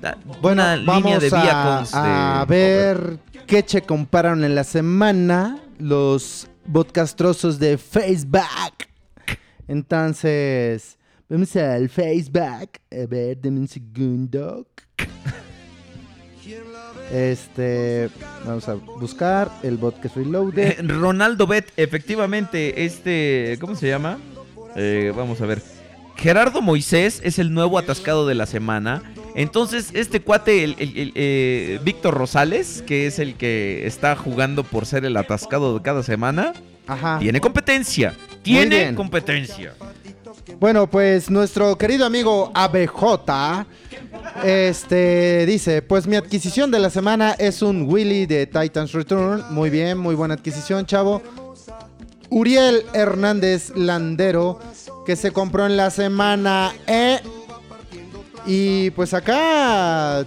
[0.00, 4.64] Da- Bueno, vamos línea de a, Viacons a de- ver qué che compraron en la
[4.64, 8.86] semana los podcastrosos de Facebook.
[9.68, 12.70] Entonces, vamos al Facebook.
[12.90, 14.66] A ver, dame un segundo.
[17.12, 18.08] Este,
[18.44, 20.80] vamos a buscar el podcast reloaded.
[20.80, 24.18] Eh, Ronaldo Bet, efectivamente, este, ¿cómo se llama?
[24.74, 25.62] Eh, vamos a ver.
[26.16, 29.02] Gerardo Moisés es el nuevo atascado de la semana.
[29.34, 34.62] Entonces, este cuate, el, el- el, eh, Víctor Rosales, que es el que está jugando
[34.64, 36.52] por ser el atascado de cada semana,
[36.86, 37.18] Ajá.
[37.18, 38.14] tiene competencia.
[38.42, 39.74] Tiene competencia.
[40.60, 43.66] Bueno, pues nuestro querido amigo ABJ
[44.44, 49.42] este dice, pues mi adquisición de la semana es un Willy de Titans Return.
[49.50, 51.22] Muy bien, muy buena adquisición, chavo.
[52.30, 54.58] Uriel Hernández Landero,
[55.06, 56.72] que se compró en la semana.
[56.86, 57.20] eh.
[58.46, 60.24] Y pues acá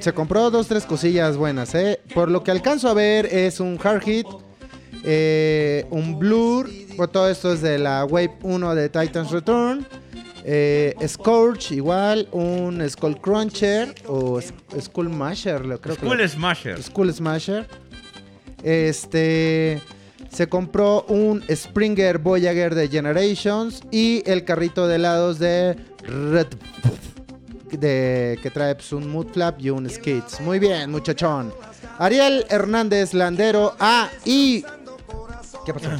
[0.00, 2.00] se compró dos, tres cosillas buenas, ¿eh?
[2.14, 4.26] Por lo que alcanzo a ver es un hard hit,
[5.04, 6.68] eh, un blur,
[7.12, 9.86] todo esto es de la Wave 1 de Titans Return.
[10.44, 16.82] Eh, Scourge, igual, un Skull Cruncher o Skull Masher, lo creo que Skull Smasher.
[16.82, 17.66] Skull Smasher.
[18.62, 19.80] Este
[20.30, 26.48] se compró un Springer Voyager de Generations y el carrito de helados de Red
[27.76, 30.40] de que trae pues, un mood flap y un skids.
[30.40, 31.52] Muy bien, muchachón.
[31.98, 33.74] Ariel Hernández Landero.
[33.78, 34.64] Ah, y
[35.66, 35.90] ¿Qué pasó?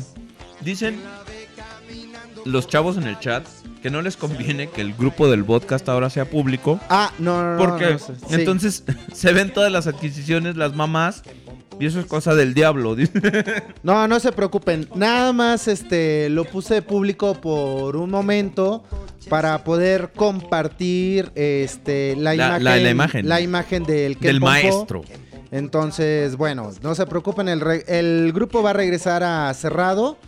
[0.60, 1.00] Dicen
[2.44, 3.46] los chavos en el chat
[3.82, 6.80] que no les conviene que el grupo del podcast ahora sea público.
[6.88, 7.58] Ah, no, no, no.
[7.58, 8.14] Porque no sé.
[8.16, 8.26] Sí.
[8.34, 11.22] entonces se ven todas las adquisiciones, las mamás,
[11.80, 12.96] y eso es cosa del diablo.
[13.84, 14.88] No, no se preocupen.
[14.96, 18.82] Nada más este lo puse público por un momento
[19.28, 23.28] para poder compartir este la, La- imagen, la- la imagen.
[23.28, 25.02] la imagen del que Del maestro.
[25.50, 30.18] Entonces, bueno, no se preocupen, el, re- el grupo va a regresar a cerrado.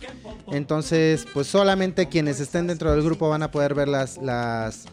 [0.51, 4.85] Entonces, pues solamente quienes estén dentro del grupo van a poder ver las, las,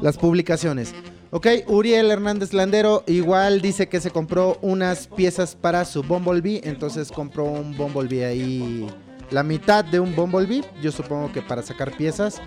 [0.00, 0.94] las publicaciones.
[1.30, 6.62] Ok, Uriel Hernández Landero igual dice que se compró unas piezas para su Bumblebee.
[6.64, 8.86] Entonces compró un Bumblebee ahí,
[9.30, 10.64] la mitad de un Bumblebee.
[10.80, 12.40] Yo supongo que para sacar piezas.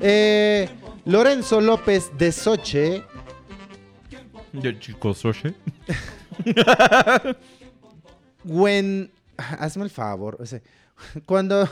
[0.00, 0.68] Eh,
[1.06, 3.02] Lorenzo López de Soche
[4.52, 5.54] Yo, chico, Soche.
[8.44, 9.10] When.
[9.36, 10.36] Hazme el favor.
[10.40, 10.60] o sea,
[11.26, 11.68] cuando,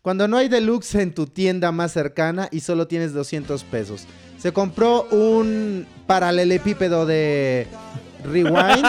[0.00, 4.06] cuando no hay deluxe en tu tienda más cercana y solo tienes 200 pesos.
[4.38, 7.66] Se compró un paralelepípedo de
[8.24, 8.86] Rewind.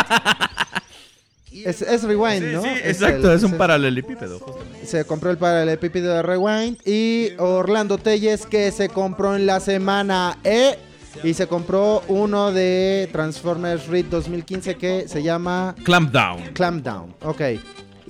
[1.65, 2.61] es, es Rewind, ¿no?
[2.61, 4.39] Sí, Es exacto, el- es un el- paralelepípedo.
[4.39, 4.85] justamente.
[4.85, 6.77] se compró el paralelepípedo de Rewind.
[6.87, 10.77] Y Orlando Telles que se compró en la semana E.
[11.23, 16.41] Y se compró uno de Transformers Read 2015 que se llama Clamp down.
[16.53, 17.41] Clamp Down, ok.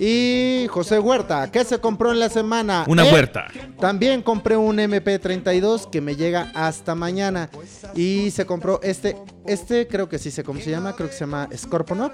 [0.00, 2.84] Y José Huerta, ¿qué se compró en la semana?
[2.86, 3.48] Una Eh, huerta.
[3.80, 7.50] También compré un MP32 que me llega hasta mañana.
[7.96, 11.20] Y se compró este, este creo que sí sé cómo se llama, creo que se
[11.20, 12.12] llama Scorponok.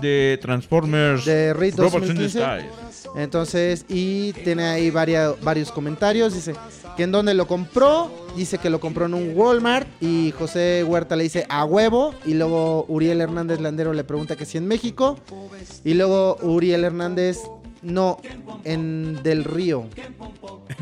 [0.00, 1.24] De Transformers.
[1.24, 1.70] De Robots
[2.08, 2.22] in 2015.
[2.22, 2.87] Disguise.
[3.18, 6.34] Entonces, y tiene ahí varia- varios comentarios.
[6.34, 6.54] Dice
[6.96, 8.10] que en dónde lo compró.
[8.36, 9.88] Dice que lo compró en un Walmart.
[10.00, 12.14] Y José Huerta le dice a huevo.
[12.24, 15.18] Y luego Uriel Hernández Landero le pregunta que si en México.
[15.84, 17.38] Y luego Uriel Hernández,
[17.82, 18.18] no,
[18.64, 19.86] en Del Río.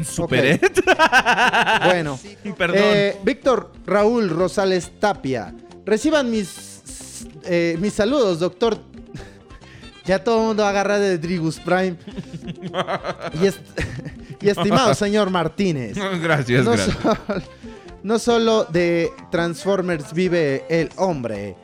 [0.05, 0.63] Superet.
[1.85, 2.19] Bueno,
[2.59, 2.79] Perdón.
[2.83, 5.55] eh, Víctor Raúl Rosales Tapia.
[5.85, 6.81] Reciban mis,
[7.45, 8.79] eh, mis saludos, doctor.
[10.07, 11.97] Ya todo el mundo agarra de Drigus Prime.
[13.41, 13.61] y, est-
[14.41, 15.97] y estimado señor Martínez.
[16.23, 16.97] gracias, No, gracias.
[17.03, 17.43] sol-
[18.03, 21.57] no solo de Transformers vive el hombre.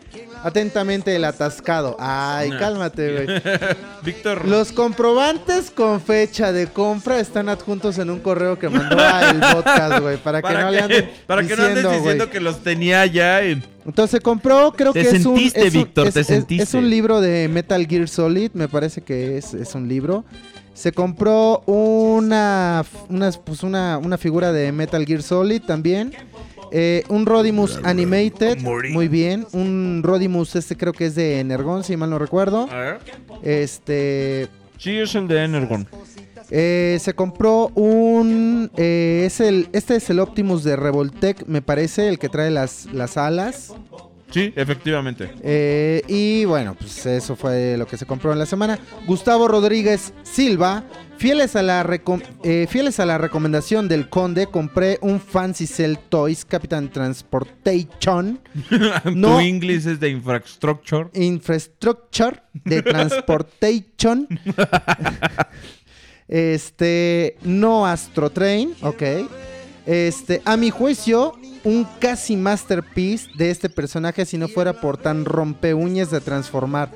[0.45, 1.97] Atentamente el atascado.
[2.01, 2.59] Ay, No.
[2.59, 3.43] cálmate, güey.
[4.03, 4.47] Víctor.
[4.49, 10.01] Los comprobantes con fecha de compra están adjuntos en un correo que mandó al podcast,
[10.01, 13.43] güey, para, que no le anden para que no andes diciendo, que los tenía ya
[13.43, 13.65] en...
[13.87, 16.63] Entonces compró, creo que es un sentiste, es un- Víctor, es- te es- sentiste.
[16.65, 20.25] Es un libro de Metal Gear Solid, me parece que es, es un libro.
[20.75, 26.15] Se compró una una, pues una una figura de Metal Gear Solid también.
[26.75, 29.47] Eh, un Rodimus Animated, muy bien.
[29.53, 32.67] Un Rodimus, este creo que es de Energon, si mal no recuerdo.
[32.71, 32.99] A ver.
[33.43, 35.87] Este, Sí, es el de Energon.
[36.51, 38.71] Eh, se compró un.
[38.77, 42.87] eh, es el, este es el Optimus de Revoltech, me parece, el que trae las,
[42.93, 43.73] las alas.
[44.31, 45.31] Sí, efectivamente.
[45.43, 48.79] Eh, y bueno, pues eso fue lo que se compró en la semana.
[49.07, 50.85] Gustavo Rodríguez Silva,
[51.23, 51.89] fieles a la,
[52.43, 58.41] eh, fieles a la recomendación del Conde, compré un Fancy Cell Toys Captain Transportation
[59.15, 59.37] No.
[59.37, 61.11] Tu inglés es de infrastructure.
[61.15, 64.27] Infrastructure de Transportation.
[66.27, 69.03] este, no Astro Train, ok.
[69.87, 75.25] Este, a mi juicio, un casi masterpiece de este personaje si no fuera por tan
[75.25, 76.91] rompeuñas de transformar.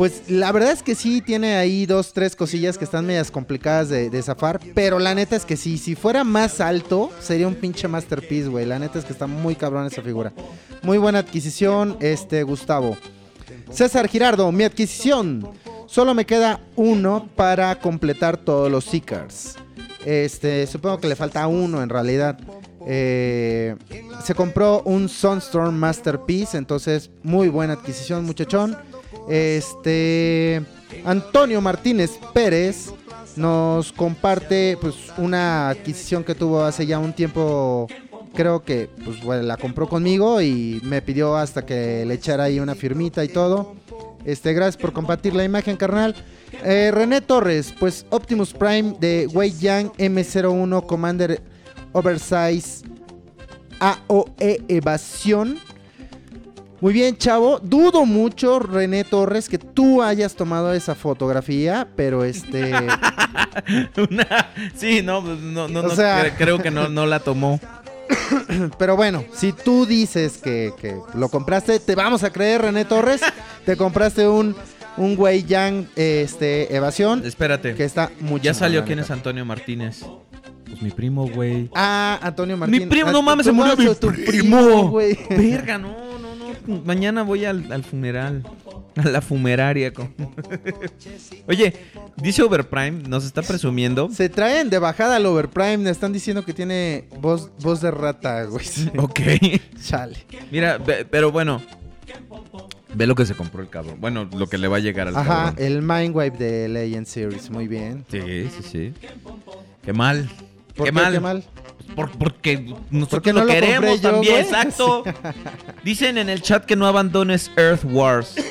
[0.00, 3.90] Pues la verdad es que sí tiene ahí dos, tres cosillas que están medias complicadas
[3.90, 4.58] de, de zafar.
[4.74, 8.64] Pero la neta es que sí, si fuera más alto, sería un pinche masterpiece, güey.
[8.64, 10.32] La neta es que está muy cabrón esa figura.
[10.80, 12.96] Muy buena adquisición, este, Gustavo.
[13.70, 15.46] César Girardo, mi adquisición.
[15.84, 19.56] Solo me queda uno para completar todos los Seekers.
[20.06, 22.40] Este, supongo que le falta uno en realidad.
[22.86, 23.76] Eh,
[24.24, 28.78] se compró un Sunstorm Masterpiece, entonces muy buena adquisición, muchachón.
[29.30, 30.60] Este,
[31.04, 32.92] Antonio Martínez Pérez
[33.36, 37.86] nos comparte pues una adquisición que tuvo hace ya un tiempo.
[38.34, 42.60] Creo que pues bueno, la compró conmigo y me pidió hasta que le echara ahí
[42.60, 43.74] una firmita y todo.
[44.24, 46.14] Este, gracias por compartir la imagen, carnal.
[46.64, 51.40] Eh, René Torres, pues Optimus Prime de Wei Yang M01 Commander
[51.92, 52.84] Oversize
[53.78, 55.58] AOE Evasión.
[56.80, 57.58] Muy bien, chavo.
[57.62, 62.72] Dudo mucho, René Torres, que tú hayas tomado esa fotografía, pero este.
[63.96, 67.20] Una- Sí, no, pues, no, no, O no, sea- cre- creo que no, no la
[67.20, 67.60] tomó.
[68.78, 73.20] pero bueno, si tú dices que, que lo compraste, te vamos a creer, René Torres.
[73.64, 74.56] te compraste un,
[74.96, 77.74] un Wei Yang este, evasión Espérate.
[77.74, 78.42] que está mucho.
[78.44, 79.10] Ya salió quién es.
[79.10, 80.02] Antonio Martínez.
[80.68, 81.68] Pues mi primo, güey.
[81.74, 82.80] Ah, Antonio Martín.
[82.80, 84.88] Mi primo, Ah, no mames, se murió mi tu primo.
[84.88, 85.18] güey.
[85.28, 86.29] Verga, no, no, no.
[86.84, 88.42] Mañana voy al, al funeral.
[88.96, 89.92] A la fumeraria.
[89.92, 90.12] con-
[91.46, 91.74] Oye,
[92.16, 94.08] dice Overprime, nos está presumiendo.
[94.10, 95.78] Se traen de bajada al Overprime.
[95.78, 98.64] Me están diciendo que tiene voz, voz de rata, güey.
[98.98, 99.20] Ok.
[99.82, 100.16] Chale.
[100.50, 101.60] Mira, ve- pero bueno.
[102.92, 103.96] Ve lo que se compró el cabrón.
[104.00, 105.54] Bueno, lo que le va a llegar al Ajá, cabrón.
[105.64, 107.48] el Mindwipe de Legend Series.
[107.50, 108.04] Muy bien.
[108.10, 108.92] Sí, sí, sí.
[109.82, 110.28] Qué mal.
[110.74, 111.12] ¿Por qué, qué, mal.
[111.12, 111.44] qué mal?
[111.96, 112.58] Por- porque
[112.90, 115.04] nosotros Porque no lo queremos yo, también, exacto.
[115.84, 118.34] Dicen en el chat que no abandones Earth Wars.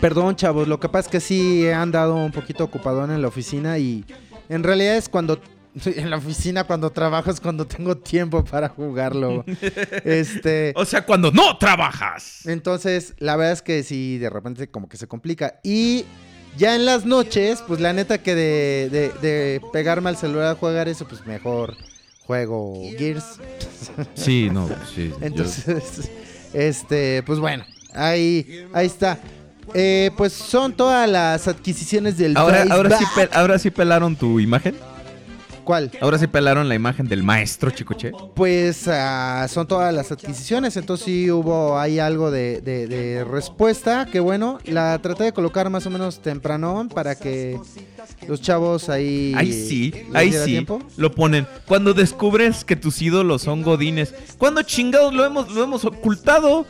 [0.00, 3.28] Perdón, chavos, lo que pasa es que sí he andado un poquito ocupado en la
[3.28, 4.04] oficina y
[4.48, 5.40] en realidad es cuando
[5.84, 9.44] en la oficina cuando trabajo es cuando tengo tiempo para jugarlo.
[10.04, 12.46] este, O sea, cuando no trabajas.
[12.46, 16.04] entonces la verdad es que sí de repente como que se complica y
[16.56, 20.54] ya en las noches, pues la neta que de, de- de pegarme al celular a
[20.54, 21.76] jugar eso, pues mejor
[22.26, 23.24] juego Gears.
[24.14, 25.12] Sí, no, sí.
[25.20, 26.10] Entonces,
[26.52, 29.18] este, pues bueno, ahí, ahí está.
[29.74, 32.64] Eh, pues son todas las adquisiciones del Ahora,
[32.98, 34.74] sí ahora sí pelaron tu imagen.
[35.68, 35.90] ¿Cuál?
[36.00, 38.12] Ahora sí pelaron la imagen del maestro Chicoche.
[38.34, 44.06] Pues ah, son todas las adquisiciones, entonces sí hubo ahí algo de, de- de respuesta,
[44.06, 47.60] que bueno, la traté de colocar más o menos temprano para que
[48.26, 49.34] los chavos ahí...
[49.36, 50.44] Ahí sí, ahí sí.
[50.46, 50.80] tiempo.
[50.96, 51.46] Lo ponen.
[51.66, 54.14] Cuando descubres que tus ídolos son godines.
[54.38, 56.64] ¿Cuándo chingados lo hemos, lo hemos ocultado?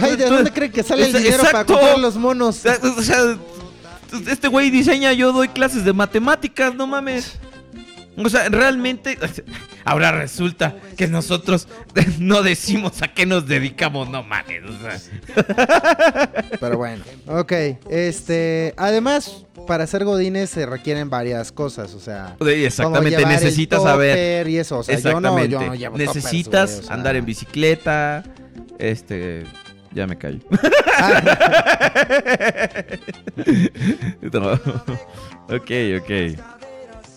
[0.00, 1.74] Ay, ¿de dónde creen que sale el dinero para exacto.
[1.74, 2.66] comprar los monos?
[2.98, 3.36] O sea,
[4.26, 7.38] este güey diseña, yo doy clases de matemáticas, no mames.
[8.16, 9.18] O sea, realmente,
[9.84, 11.68] ahora resulta que nosotros
[12.18, 14.62] no decimos a qué nos dedicamos, no mames.
[14.64, 15.00] O sea.
[16.60, 17.52] Pero bueno, ok.
[17.88, 22.36] Este, además, para ser godines se requieren varias cosas, o sea.
[22.40, 24.48] Exactamente, necesitas saber.
[24.48, 25.48] Y eso, o sea, yo no, Exactamente.
[25.52, 26.94] yo no llevo toppers, necesitas güey, o sea.
[26.94, 28.24] andar en bicicleta.
[28.78, 29.44] Este.
[29.94, 30.40] Ya me callo.
[34.32, 34.52] No.
[35.54, 36.10] Ok, ok.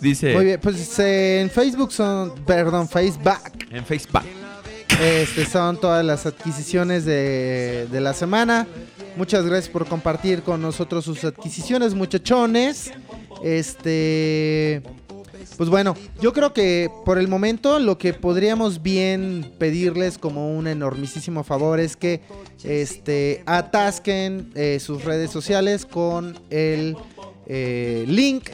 [0.06, 0.36] Dice.
[0.36, 3.40] Muy bien, pues eh, en Facebook son, perdón, Facebook,
[3.72, 4.22] En Facebook.
[5.02, 8.68] este, son todas las adquisiciones de, de la semana.
[9.18, 12.92] Muchas gracias por compartir con nosotros sus adquisiciones, muchachones.
[13.44, 14.84] Este,
[15.58, 20.68] pues bueno, yo creo que por el momento lo que podríamos bien pedirles como un
[20.68, 22.22] enormísimo favor es que
[22.64, 26.96] este, atasquen eh, sus redes sociales con el
[27.48, 28.50] eh, link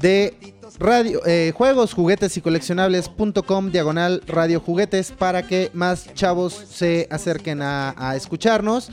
[0.00, 7.08] de radio, eh, juegos, juguetes y coleccionables.com diagonal radio juguetes para que más chavos se
[7.10, 8.90] acerquen a, a escucharnos.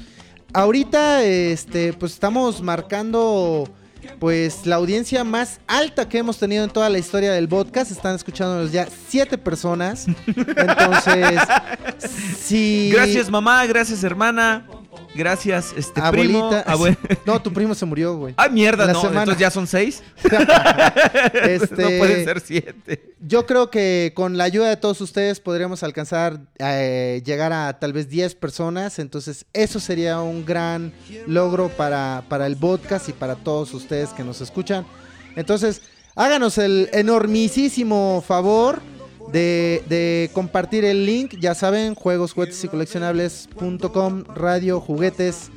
[0.54, 3.68] Ahorita este, pues estamos marcando
[4.20, 7.92] pues la audiencia más alta que hemos tenido en toda la historia del podcast.
[7.92, 10.06] Están escuchándonos ya siete personas.
[10.28, 11.42] Entonces,
[12.40, 12.92] si...
[12.92, 13.66] Gracias, mamá.
[13.66, 14.66] Gracias, hermana.
[15.16, 16.50] Gracias, este primo.
[16.50, 16.66] Abuelita.
[16.66, 18.34] abue- No, tu primo se murió, güey.
[18.38, 19.02] Ay, mierda, La no.
[19.02, 19.20] semana.
[19.22, 20.02] Entonces ya son seis.
[21.44, 23.14] Este, No pueden ser siete.
[23.26, 27.94] Yo creo que con la ayuda de todos ustedes podríamos alcanzar eh, llegar a tal
[27.94, 29.00] vez 10 personas.
[29.00, 30.94] Entonces eso sería un gran
[31.28, 34.86] logro para, para el podcast y para todos ustedes que nos escuchan.
[35.36, 35.82] Entonces
[36.16, 38.82] háganos el enormísimo favor
[39.34, 41.36] de, de compartir el link.
[41.40, 45.50] Ya saben, juegos, juguetes y coleccionables.com, radio, juguetes.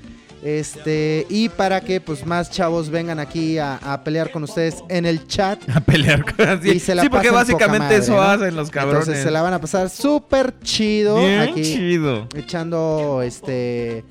[0.42, 5.04] Este, y para que pues más chavos vengan aquí a, a pelear con ustedes en
[5.04, 5.58] el chat.
[5.74, 6.70] A pelear con así.
[6.72, 8.22] Y se la Sí, porque básicamente madre, eso ¿no?
[8.22, 9.00] hacen los cabrones.
[9.02, 12.28] Entonces se la van a pasar súper chido Bien aquí chido.
[12.36, 14.04] echando este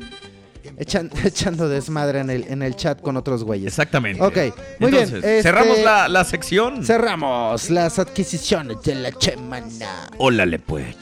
[0.78, 3.68] echan- echando desmadre en el, en el chat con otros güeyes.
[3.68, 4.22] Exactamente.
[4.22, 4.36] Ok,
[4.80, 6.84] muy bien, Entonces, este- cerramos la, la sección.
[6.86, 10.10] Cerramos las adquisiciones de la semana.
[10.18, 10.96] Ólale, pues.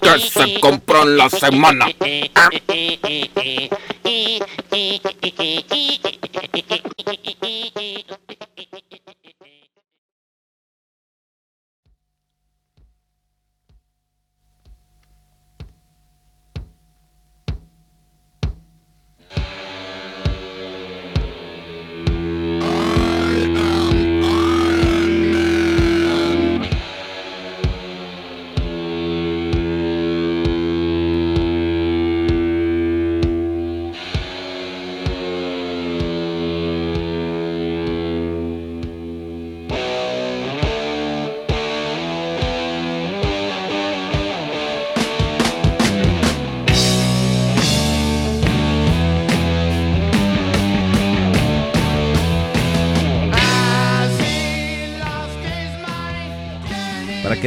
[0.00, 1.86] Que se compró en la semana.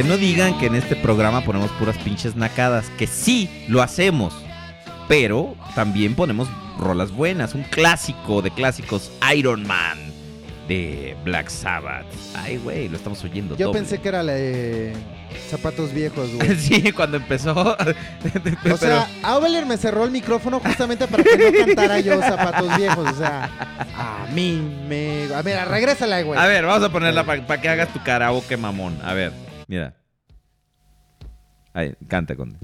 [0.00, 4.32] Que no digan que en este programa ponemos puras pinches nacadas, que sí lo hacemos,
[5.08, 6.48] pero también ponemos
[6.78, 9.98] rolas buenas, un clásico de clásicos, Iron Man
[10.68, 12.06] de Black Sabbath.
[12.34, 13.58] Ay, güey, lo estamos oyendo.
[13.58, 13.80] Yo doble.
[13.80, 14.94] pensé que era la de
[15.50, 16.56] zapatos viejos, güey.
[16.56, 17.76] Sí, cuando empezó.
[18.72, 23.06] O sea, Aubeler me cerró el micrófono justamente para que no cantara yo zapatos viejos.
[23.06, 23.50] O sea,
[23.94, 25.28] a mí me.
[25.34, 26.40] A ver, regrésala, güey.
[26.40, 28.98] A ver, vamos a ponerla para que hagas tu karaoke mamón.
[29.04, 29.94] A ver, mira.
[31.72, 32.58] Ahí, canta con.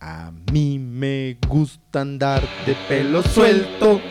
[0.00, 4.00] A mí me gusta andar de pelo suelto.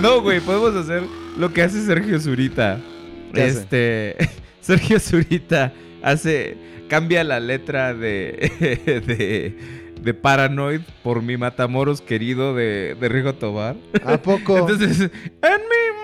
[0.00, 1.02] No, güey, podemos hacer
[1.36, 2.80] lo que hace Sergio Zurita.
[3.34, 4.16] Este.
[4.60, 6.56] Sergio Zurita hace.
[6.88, 8.50] Cambia la letra de.
[9.06, 9.54] de.
[10.00, 13.76] de Paranoid por mi Matamoros querido de, de Rigo Tobar.
[14.06, 14.56] ¿A poco?
[14.56, 15.99] Entonces, en mi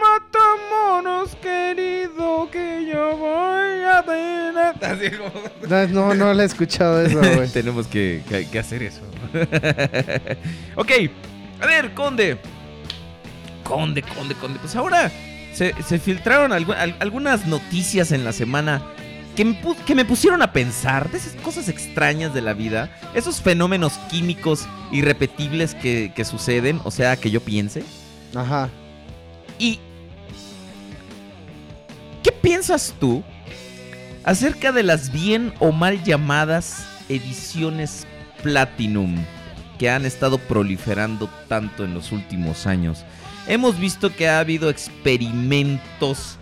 [1.03, 4.57] Matamoros querido que yo voy a tener.
[4.85, 5.33] Así como.
[5.69, 7.49] No, no, no le he escuchado eso, güey.
[7.49, 9.03] Tenemos que, que- que hacer eso.
[10.77, 10.91] ok,
[11.61, 12.39] a ver, Conde.
[13.65, 14.59] Conde, Conde, Conde.
[14.61, 15.11] Pues ahora
[15.53, 18.83] se, se filtraron algu- al- algunas noticias en la semana
[19.35, 22.91] que me, pu- que me pusieron a pensar de esas cosas extrañas de la vida,
[23.15, 27.83] esos fenómenos químicos irrepetibles que, que suceden, o sea, que yo piense.
[28.35, 28.71] Ajá.
[29.59, 29.81] ¿Y
[32.27, 33.23] qué piensas tú
[34.25, 38.05] acerca de las bien o mal llamadas ediciones
[38.43, 39.15] Platinum
[39.79, 43.05] que han estado proliferando tanto en los últimos años?
[43.47, 46.37] Hemos visto que ha habido experimentos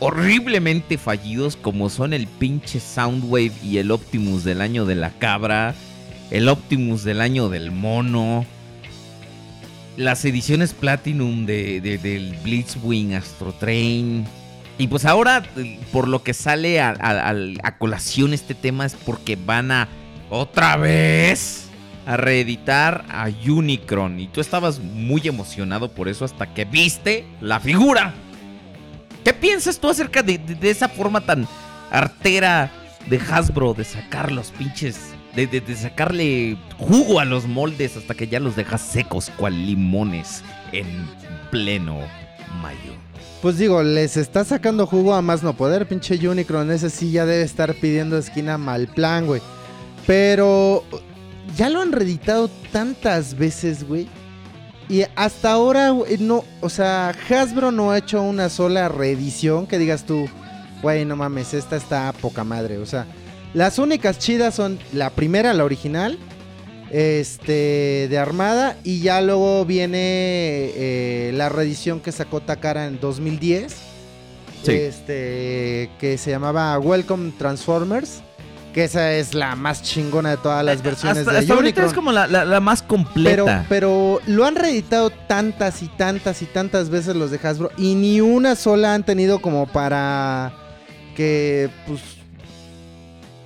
[0.00, 5.74] horriblemente fallidos como son el pinche Soundwave y el Optimus del año de la cabra,
[6.32, 8.44] el Optimus del año del mono,
[9.96, 14.24] las ediciones Platinum de, de- del Blitzwing Astro Train.
[14.80, 15.42] Y pues ahora,
[15.92, 19.88] por lo que sale a, colación este tema es porque van a
[20.30, 21.66] otra vez
[22.06, 24.18] a reeditar a Unicron.
[24.18, 28.14] Y tú estabas muy emocionado por eso hasta que viste la figura.
[29.22, 31.46] ¿Qué piensas tú acerca de, esa forma tan
[31.90, 32.70] artera
[33.06, 34.98] de Hasbro de sacar los pinches...
[35.34, 39.66] De, de- de sacarle jugo a los moldes hasta que ya los dejas secos cual
[39.66, 40.86] limones en
[41.50, 41.98] pleno
[42.62, 43.09] mayo.
[43.42, 46.70] Pues digo, les está sacando jugo a más no poder, pinche Unicron.
[46.70, 49.40] Ese sí ya debe estar pidiendo esquina mal plan, güey.
[50.06, 50.84] Pero
[51.56, 54.08] ya lo han reeditado tantas veces, güey.
[54.90, 59.78] Y hasta ahora, güey, no, o sea, Hasbro no ha hecho una sola reedición que
[59.78, 60.28] digas tú,
[60.82, 62.76] güey, no mames, esta está poca madre.
[62.78, 63.06] O sea,
[63.54, 66.18] las únicas chidas son la primera, la original,
[66.90, 69.98] este, de Armada, y ya luego viene
[70.74, 73.74] eh, la reedición que sacó Takara en 2010,
[74.62, 74.72] Sí.
[74.72, 78.20] este, que se llamaba Welcome Transformers.
[78.74, 81.92] Que esa es la más chingona de todas las versiones hasta de hasta ahorita es
[81.92, 83.66] como la, la- la más Pero, completa.
[83.68, 88.20] pero lo han reeditado tantas y tantas y tantas veces los de Hasbro y ni
[88.20, 90.52] una sola han tenido como para
[91.16, 92.00] que, pues,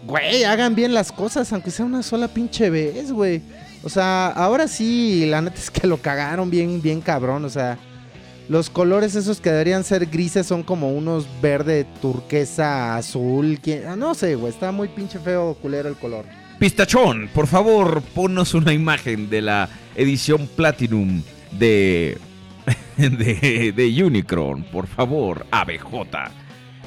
[0.07, 3.43] güey, hagan bien las cosas, aunque sea una sola pinche vez, güey.
[3.83, 7.79] O sea, ahora sí, la neta es que lo cagaron bien, bien cabrón, o sea.
[8.47, 13.59] Los colores esos que deberían ser grises son como unos verde, turquesa, azul.
[13.63, 14.53] ¿quién- ah, No sé, güey.
[14.53, 16.27] Está muy pinche feo, culero el color.
[16.59, 22.19] Pistachón, por favor, ponnos una imagen de la edición Platinum de,
[22.99, 26.31] de, de Unicron, por favor, ABJ.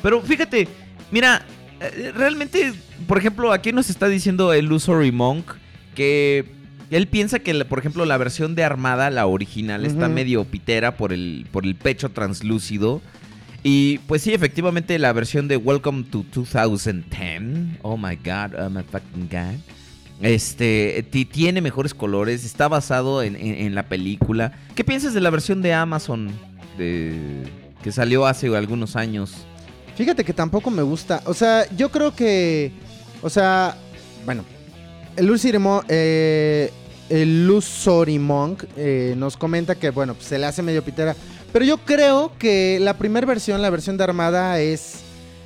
[0.04, 0.68] Pero fíjate,
[1.12, 1.44] mira,
[1.82, 2.72] eh, realmente,
[3.08, 5.52] por ejemplo, aquí nos está diciendo el Illusory Monk
[5.96, 6.46] que
[6.90, 11.12] él piensa que, por ejemplo, la versión de Armada, la original, está medio pitera por
[11.14, 13.02] el, por el pecho translúcido.
[13.64, 17.80] Y pues sí, efectivamente, la versión de Welcome to 2010.
[17.82, 19.60] Oh my god, oh my fucking god.
[20.22, 24.54] Este, ti- tiene mejores colores, está basado en, en- en la película.
[24.74, 26.30] ¿Qué piensas de la versión de Amazon
[26.78, 27.44] de,
[27.84, 29.34] que salió hace algunos años?
[29.96, 31.22] Fíjate que tampoco me gusta.
[31.26, 32.72] O sea, yo creo que.
[33.28, 33.76] O sea,
[34.26, 34.44] bueno.
[35.18, 36.72] El Illusory Monk, eh,
[37.10, 37.50] el
[38.78, 41.16] eh, nos comenta que, bueno, pues se le hace medio pitera.
[41.52, 45.00] Pero yo creo que la primera versión, la versión de Armada, es,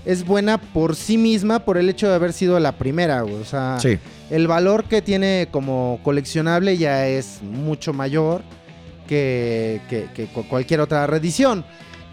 [0.05, 3.35] es buena por sí misma, por el hecho de haber sido la primera, güey.
[3.35, 3.77] O sea,
[4.29, 8.41] el valor que tiene como coleccionable ya es mucho mayor
[9.07, 11.63] que, que- que cu- cualquier otra reedición.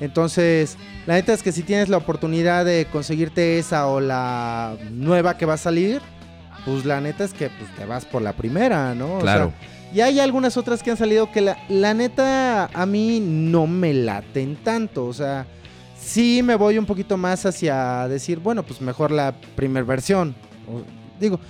[0.01, 0.76] Entonces,
[1.07, 5.46] la neta es que si tienes la oportunidad de conseguirte esa o la nueva que
[5.46, 6.01] va a salir,
[6.64, 9.16] pues la neta es que pues, te vas por la primera, ¿no?
[9.16, 9.53] O Claro.
[9.59, 13.66] sea, y hay algunas otras que han salido que la, la neta a mí no
[13.66, 15.07] me laten tanto.
[15.07, 15.46] O sea,
[15.99, 20.34] sí me voy un poquito más hacia decir, bueno, pues mejor la primer versión.
[20.70, 20.82] O-
[21.18, 21.40] digo,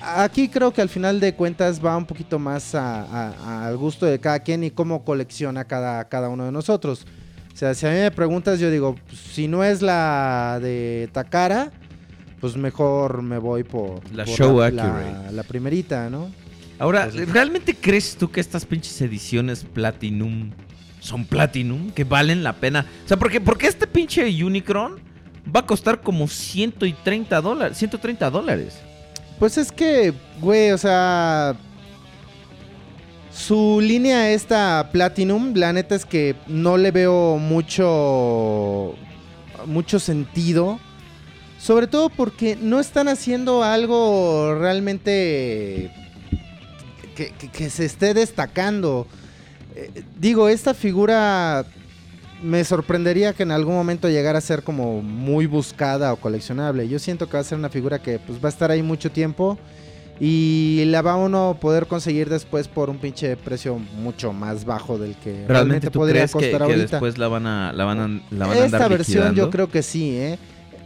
[0.00, 4.06] aquí creo que al final de cuentas va un poquito más a- a- al gusto
[4.06, 7.04] de cada quien y cómo colecciona cada, cada uno de nosotros.
[7.52, 11.08] O sea, si a mí me preguntas, yo digo, pues, si no es la de
[11.12, 11.70] Takara,
[12.40, 15.32] pues mejor me voy por La por Show la, Accurate.
[15.32, 16.30] la primerita, ¿no?
[16.78, 20.50] Ahora, Pues, ¿realmente crees tú que estas pinches ediciones Platinum
[20.98, 21.90] son Platinum?
[21.90, 22.86] ¿Que valen la pena?
[23.04, 24.98] O sea, porque, porque este pinche Unicron
[25.54, 27.78] va a costar como 130 dólares.
[27.78, 28.78] 130 dólares.
[29.38, 31.54] Pues es que, güey, o sea.
[33.34, 38.94] Su línea esta Platinum, la neta es que no le veo mucho.
[39.66, 40.78] mucho sentido.
[41.58, 45.90] Sobre todo porque no están haciendo algo realmente.
[47.16, 49.06] que, se esté destacando.
[49.74, 51.64] Eh, digo, esta figura.
[52.42, 56.88] Me sorprendería que en algún momento llegara a ser como muy buscada o coleccionable.
[56.88, 59.12] Yo siento que va a ser una figura que pues va a estar ahí mucho
[59.12, 59.58] tiempo
[60.20, 64.98] y la va uno a poder conseguir después por un pinche precio mucho más bajo
[64.98, 66.90] del que realmente, ¿Realmente tú podría crees que, costar que ahorita.
[66.90, 69.70] después la van a, la van a, la van a Esta andar versión yo creo
[69.70, 70.38] que sí, ¿eh?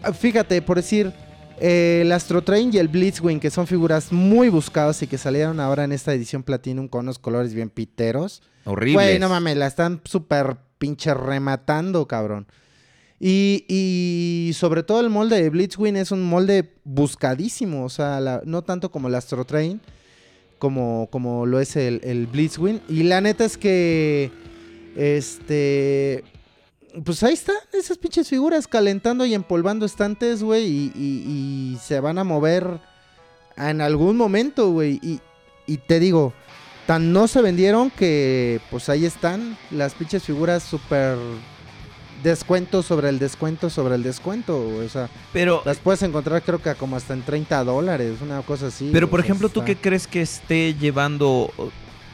[0.03, 1.13] Ah, Fíjate, por decir,
[1.59, 5.59] eh, el Astro Train y el Blitzwing, que son figuras muy buscadas y que salieron
[5.61, 8.43] ahora en esta edición Platinum con unos colores bien piteros.
[8.65, 8.95] Horrible.
[8.95, 12.47] Güey, no mames, la están súper pinche rematando, cabrón.
[13.19, 17.85] Y, y sobre todo el molde de Blitzwing es un molde buscadísimo.
[17.85, 19.81] O sea, no tanto como el Astro Train,
[20.59, 22.81] como, como lo es el, el Blitzwing.
[22.89, 24.31] Y la neta es que.
[24.97, 26.25] Este.
[27.05, 30.65] Pues ahí están esas pinches figuras calentando y empolvando estantes, güey.
[30.67, 32.81] Y, y- y se van a mover
[33.57, 34.99] en algún momento, güey.
[35.03, 35.21] Y,
[35.67, 36.33] y te digo,
[36.87, 41.19] tan no se vendieron que pues ahí están las pinches figuras súper
[42.23, 44.59] descuento sobre el descuento sobre el descuento.
[44.59, 48.69] O sea, Pero, las puedes encontrar creo que como hasta en 30 dólares, una cosa
[48.69, 48.91] así.
[48.93, 51.53] pero por ejemplo, ¿tú está- qué crees que esté llevando...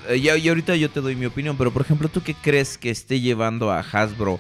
[0.08, 2.76] eh, ya- y ahorita yo te doy mi opinión, pero por ejemplo, ¿tú qué crees
[2.78, 4.38] que esté llevando a Hasbro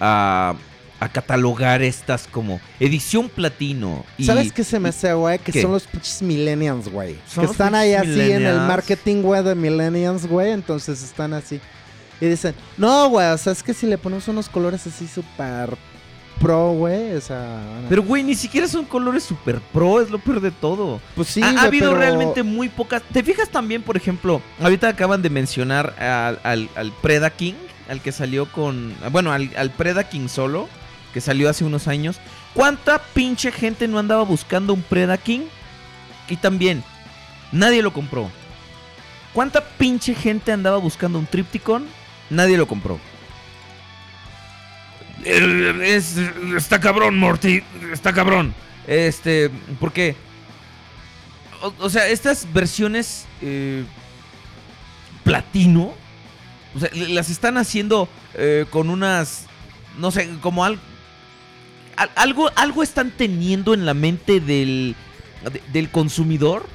[0.00, 0.54] a,
[1.00, 4.04] a catalogar estas como edición platino?
[4.18, 5.38] Y, ¿Sabes qué se me hace, güey?
[5.38, 5.62] Que ¿Qué?
[5.62, 7.16] son los pinches millennials, güey.
[7.34, 10.50] Que están ahí así en el marketing, güey, de millennials, güey.
[10.52, 11.60] Entonces están así.
[12.20, 15.76] Y dicen, no, güey, o sea, es que si le ponemos unos colores así súper
[16.40, 17.60] pro, güey, o sea...
[17.88, 21.00] Pero, güey, ni siquiera son colores super pro, es lo peor de todo.
[21.14, 23.02] pues sí, ha, ha habido pero- realmente muy pocas.
[23.12, 24.40] ¿Te fijas también, por ejemplo?
[24.60, 27.54] Ahorita acaban de mencionar al, al, al Preda King,
[27.88, 28.94] al que salió con.
[29.10, 30.68] Bueno, al, al Preda King solo,
[31.12, 32.16] que salió hace unos años.
[32.54, 35.42] ¿Cuánta pinche gente no andaba buscando un Preda King?
[36.28, 36.82] Y también,
[37.52, 38.30] nadie lo compró.
[39.32, 41.86] ¿Cuánta pinche gente andaba buscando un Tripticon?
[42.32, 42.98] Nadie lo compró.
[45.24, 46.16] Es-
[46.56, 47.62] está cabrón, Morty.
[47.92, 48.54] Está cabrón.
[48.86, 50.16] Este, porque.
[51.62, 53.84] O, o sea, estas versiones eh,
[55.22, 55.94] platino.
[56.74, 59.46] O sea, las están haciendo eh, con unas.
[59.98, 60.80] No sé, como al-
[61.96, 64.96] al- algo, algo están teniendo en la mente del,
[65.52, 66.66] de- del consumidor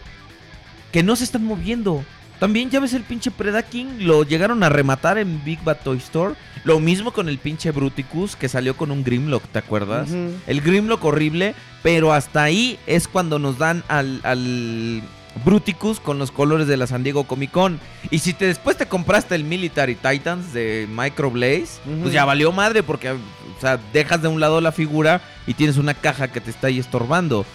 [0.93, 2.05] que no se están moviendo.
[2.39, 6.35] También ya ves el pinche Predaking, lo llegaron a rematar en Big Bad Toy Store.
[6.63, 10.09] Lo mismo con el pinche Bruticus que salió con un Grimlock, ¿te acuerdas?
[10.45, 15.01] El Grimlock horrible, pero hasta ahí es cuando nos dan al, al
[15.45, 17.79] Bruticus con los colores de la San Diego Comic Con.
[18.11, 22.01] Y si te, después te compraste el Military Titans de Microblaze, Ujú.
[22.03, 23.17] pues ya valió madre porque, o
[23.61, 26.79] sea, dejas de un lado la figura y tienes una caja que te está ahí
[26.79, 27.45] estorbando.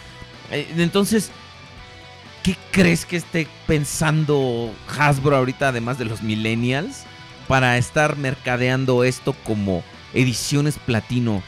[0.50, 1.30] Eh, Entonces,
[2.42, 7.04] ¿qué crees que esté pensando Hasbro ahorita, además de los millennials,
[7.48, 9.82] para estar mercadeando esto como
[10.14, 11.42] ediciones platino?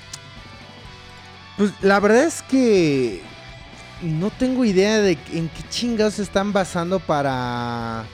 [1.56, 3.22] Pues la verdad es que
[4.02, 8.04] no tengo idea de en qué chingados se están basando para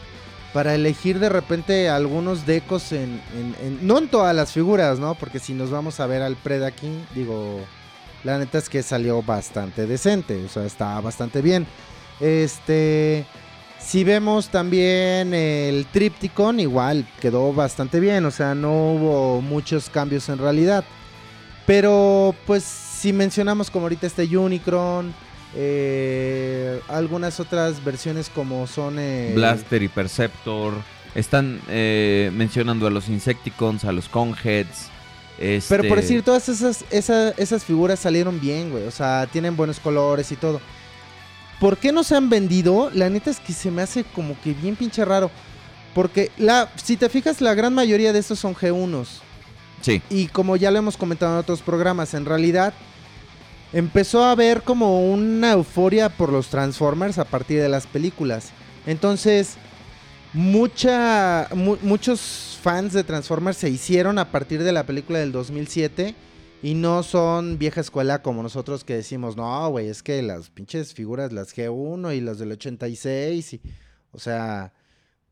[0.52, 3.20] para elegir de repente algunos decos en,
[3.62, 5.14] en- no en todas las figuras, ¿no?
[5.14, 7.60] Porque si nos vamos a ver al Predaking, digo,
[8.24, 11.68] la neta es que salió bastante decente, o sea, está bastante bien.
[12.20, 13.24] Este,
[13.78, 20.28] si vemos también el Tripticon, igual quedó bastante bien, o sea, no hubo muchos cambios
[20.28, 20.84] en realidad.
[21.66, 25.14] Pero pues si mencionamos como ahorita este Unicron,
[25.54, 28.96] eh, algunas otras versiones como son...
[29.34, 30.74] Blaster y Perceptor.
[31.14, 34.88] Están eh, mencionando a los Insecticons, a los Conheads.
[35.38, 38.84] este- Pero por decir, todas esas, esa- esas figuras salieron bien, güey.
[38.86, 40.60] O sea, tienen buenos colores y todo.
[41.60, 42.90] ¿Por qué no se han vendido?
[42.94, 45.30] La neta es que se me hace como que bien pinche raro.
[45.94, 49.06] Porque la, si te fijas, la gran mayoría de estos son G1s.
[49.82, 50.02] Sí.
[50.10, 52.72] Y como ya lo hemos comentado en otros programas, en realidad
[53.72, 58.50] empezó a haber como una euforia por los Transformers a partir de las películas.
[58.86, 59.56] Entonces,
[60.32, 66.14] mucha, mu- muchos fans de Transformers se hicieron a partir de la película del 2007
[66.62, 70.92] y no son vieja escuela como nosotros que decimos, no, güey, es que las pinches
[70.92, 73.60] figuras, las G1 y las del 86, y,
[74.12, 74.72] o sea,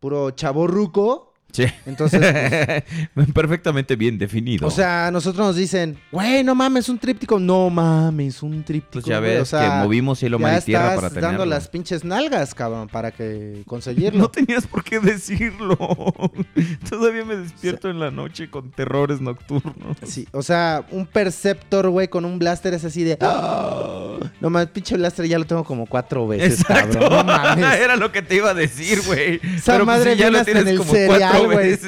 [0.01, 1.28] puro chavo ruco.
[1.53, 1.65] Sí.
[1.87, 2.21] Entonces,
[3.15, 4.67] pues, Perfectamente bien definido.
[4.67, 7.39] o sea, a nosotros nos dicen, güey, no mames, un tríptico.
[7.39, 8.93] No mames, un tríptico.
[8.93, 9.33] pues ya güey".
[9.33, 11.29] ves O sea, que movimos cielo, mar y tierra para tenerlo.
[11.29, 14.19] dando las pinches nalgas, cabrón, para que conseguirlo.
[14.21, 15.77] No tenías por qué decirlo.
[16.91, 19.97] Todavía me despierto en la noche con terrores nocturnos.
[20.07, 23.17] Sí, o sea, un Perceptor, güey, con un blaster es así de...
[23.21, 23.95] "Ah".
[24.41, 26.99] No mames, pinche blaster ya lo tengo como cuatro veces, Exacto.
[27.01, 27.27] cabrón.
[27.27, 27.81] No mames.
[27.81, 29.37] Era lo que te iba a decir, güey.
[29.57, 31.79] Esa Pero, pues, madre sí, ya lo tienes en el como cereal, cuatro güey.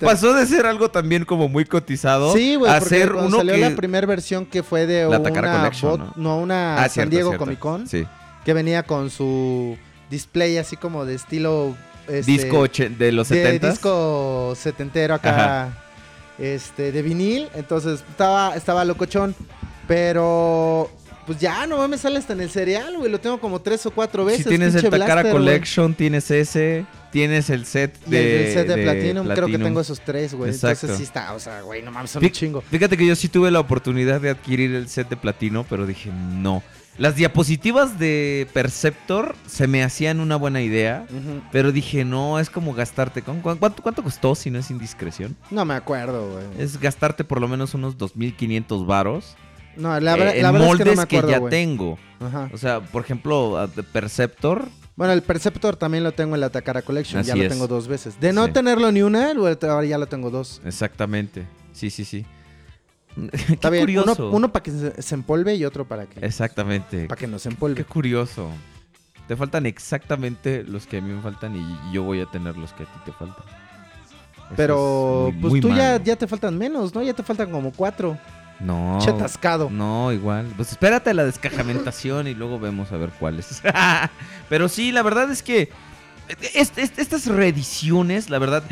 [0.00, 3.60] Pasó de ser algo también como muy cotizado Sí, güey, a ser uno salió que...
[3.60, 5.18] la primera versión que fue de La una
[5.70, 6.12] bot- ¿no?
[6.16, 7.44] no, una Ah, San Diego cierto.
[7.44, 8.06] Comic Con, Sí.
[8.44, 9.76] que venía con su
[10.10, 11.76] display así como de estilo...
[12.08, 15.68] este, Disco de los de 70 disco setentero acá,
[16.38, 17.48] este, de vinil.
[17.54, 19.34] Entonces estaba, estaba locochón.
[19.86, 20.90] Pero,
[21.28, 23.08] pues ya, no mames, sale hasta en el cereal, güey.
[23.12, 24.42] Lo tengo como tres o cuatro veces.
[24.42, 25.32] Si tienes el Takara blaster.
[25.32, 29.58] Collection, tienes ese, tienes el set Y de, el del set de, Platinum, creo que
[29.58, 30.50] tengo esos tres, güey.
[30.52, 32.60] Entonces sí está, o sea, güey, no mames, son Fí- un chingo.
[32.62, 36.10] Fíjate que yo sí tuve la oportunidad de adquirir el set de platino, pero dije
[36.10, 36.64] no.
[36.96, 41.06] Las diapositivas de Perceptor se me hacían una buena idea,
[41.52, 43.22] pero dije no, es como gastarte.
[43.22, 45.36] ¿cu- cu- ¿Cuánto, cuánto costó si no es indiscreción?
[45.52, 46.44] No me acuerdo, güey.
[46.58, 49.36] Es gastarte por lo menos unos 2.500 varos
[49.78, 51.98] No, la, eh, la en verdad es que moldes no que, ya tengo.
[52.20, 52.50] Ajá.
[52.52, 57.22] O sea, por ejemplo, Perceptor, Bueno, el Perceptor también lo tengo en la Takara Collection.
[57.22, 57.48] ya lo es.
[57.48, 58.20] tengo dos veces.
[58.20, 58.52] De no Sí.
[58.52, 60.60] tenerlo ni una, ahora ya lo tengo dos.
[60.64, 61.46] exactamente.
[61.72, 62.26] Sí, sí, sí.
[63.48, 63.82] Está Qué bien.
[63.82, 64.30] Curioso.
[64.30, 64.70] uno para que
[65.00, 67.06] se, empolve y otro para que, Exactamente.
[67.06, 67.84] para que no se Qué empolve.
[67.84, 68.50] curioso.
[69.28, 72.72] Te faltan exactamente los que a mí me faltan y yo voy a tener los
[72.72, 73.44] que a ti te faltan.
[73.46, 77.02] Eso Pero, muy- pues muy tú ya, ya te faltan menos, ¿no?
[77.02, 78.16] Ya te faltan como cuatro.
[78.60, 78.98] No.
[79.00, 79.70] Che atascado.
[79.70, 80.46] No, igual.
[80.56, 83.62] Pues espérate a la descajamentación y luego vemos a ver cuáles.
[84.48, 85.70] Pero sí, la verdad es que
[86.54, 88.62] est- est- estas reediciones, la verdad,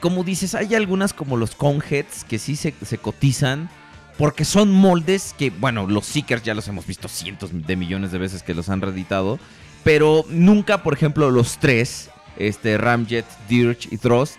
[0.00, 3.68] como dices, hay algunas como los Conheads que sí se, se cotizan.
[4.16, 8.18] Porque son moldes que, bueno, los Seekers ya los hemos visto cientos de millones de
[8.18, 9.38] veces que los han reeditado.
[9.84, 14.34] Pero nunca, por ejemplo, los tres, este, Ramjet, Dirge y Thrust.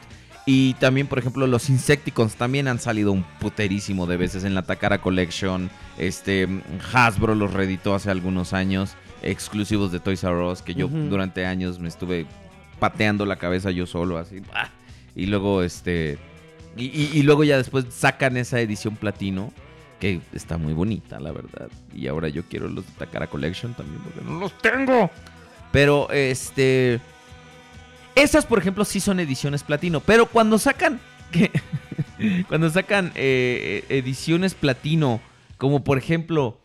[0.51, 4.63] Y también, por ejemplo, los Insecticons también han salido un puterísimo de veces en la
[4.63, 5.69] Takara Collection.
[5.99, 6.47] Este,
[6.91, 11.77] Hasbro los reeditó hace algunos años, exclusivos de Toys R Us, que yo durante años
[11.77, 12.25] me estuve
[12.79, 14.37] pateando la cabeza yo solo, así.
[14.55, 14.69] ¡ah!
[15.15, 16.17] Y luego, este.
[16.75, 19.53] Y, y- y luego ya después sacan esa edición platino,
[19.99, 21.69] que está muy bonita, la verdad.
[21.93, 25.11] Y ahora yo quiero los de Takara Collection también, porque no los tengo.
[25.71, 26.99] Pero, este.
[28.21, 29.99] Esas, por ejemplo, sí son ediciones platino.
[30.01, 30.99] Pero cuando sacan.
[32.47, 35.21] cuando sacan eh, ediciones platino.
[35.57, 36.59] Como por ejemplo.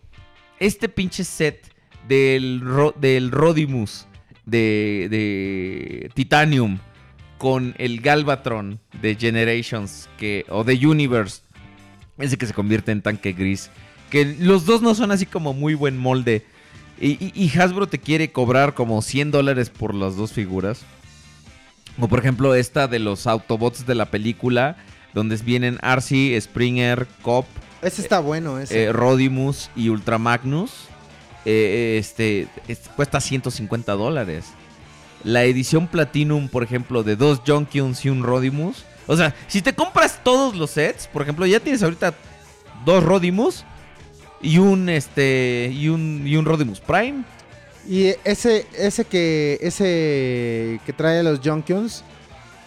[0.61, 1.73] Este pinche set
[2.09, 2.63] del,
[3.01, 4.07] del Rodimus.
[4.47, 6.79] De, de Titanium.
[7.39, 10.09] Con el Galvatron de Generations.
[10.19, 11.43] Que, o de Universe.
[12.19, 13.71] Ese que se convierte en tanque gris.
[14.11, 16.45] Que los dos no son así como muy buen molde.
[17.01, 20.85] Y, y- y Hasbro te quiere cobrar como 100 dólares por las dos figuras.
[21.97, 24.77] Como por ejemplo esta de los Autobots de la película.
[25.13, 27.47] Donde vienen Arcee, Springer, Cop,
[27.83, 28.85] Ese está bueno, ese.
[28.87, 30.73] eh, Rodimus y Ultramagnus.
[31.45, 34.47] Eh, este es- cuesta 150 dólares.
[35.23, 38.85] La edición Platinum, por ejemplo, de dos Junkions y un Rodimus.
[39.07, 42.15] O sea, si te compras todos los sets, por ejemplo, ya tienes ahorita
[42.85, 43.65] dos Rodimus
[44.43, 47.23] y un este y un y un Rodimus Prime.
[47.87, 52.03] Y ese, ese que, ese que trae a los Junkions,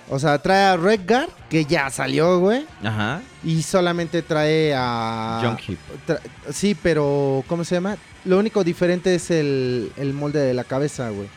[0.10, 2.66] o sea, trae a Redguard, que ya salió, güey.
[2.84, 3.22] Ajá.
[3.44, 5.42] Y solamente trae a...
[5.44, 5.78] Junkie.
[6.08, 6.20] tra-
[6.52, 7.98] sí, pero ¿cómo se llama?
[8.26, 11.28] Lo único diferente es el, el molde de la cabeza, güey.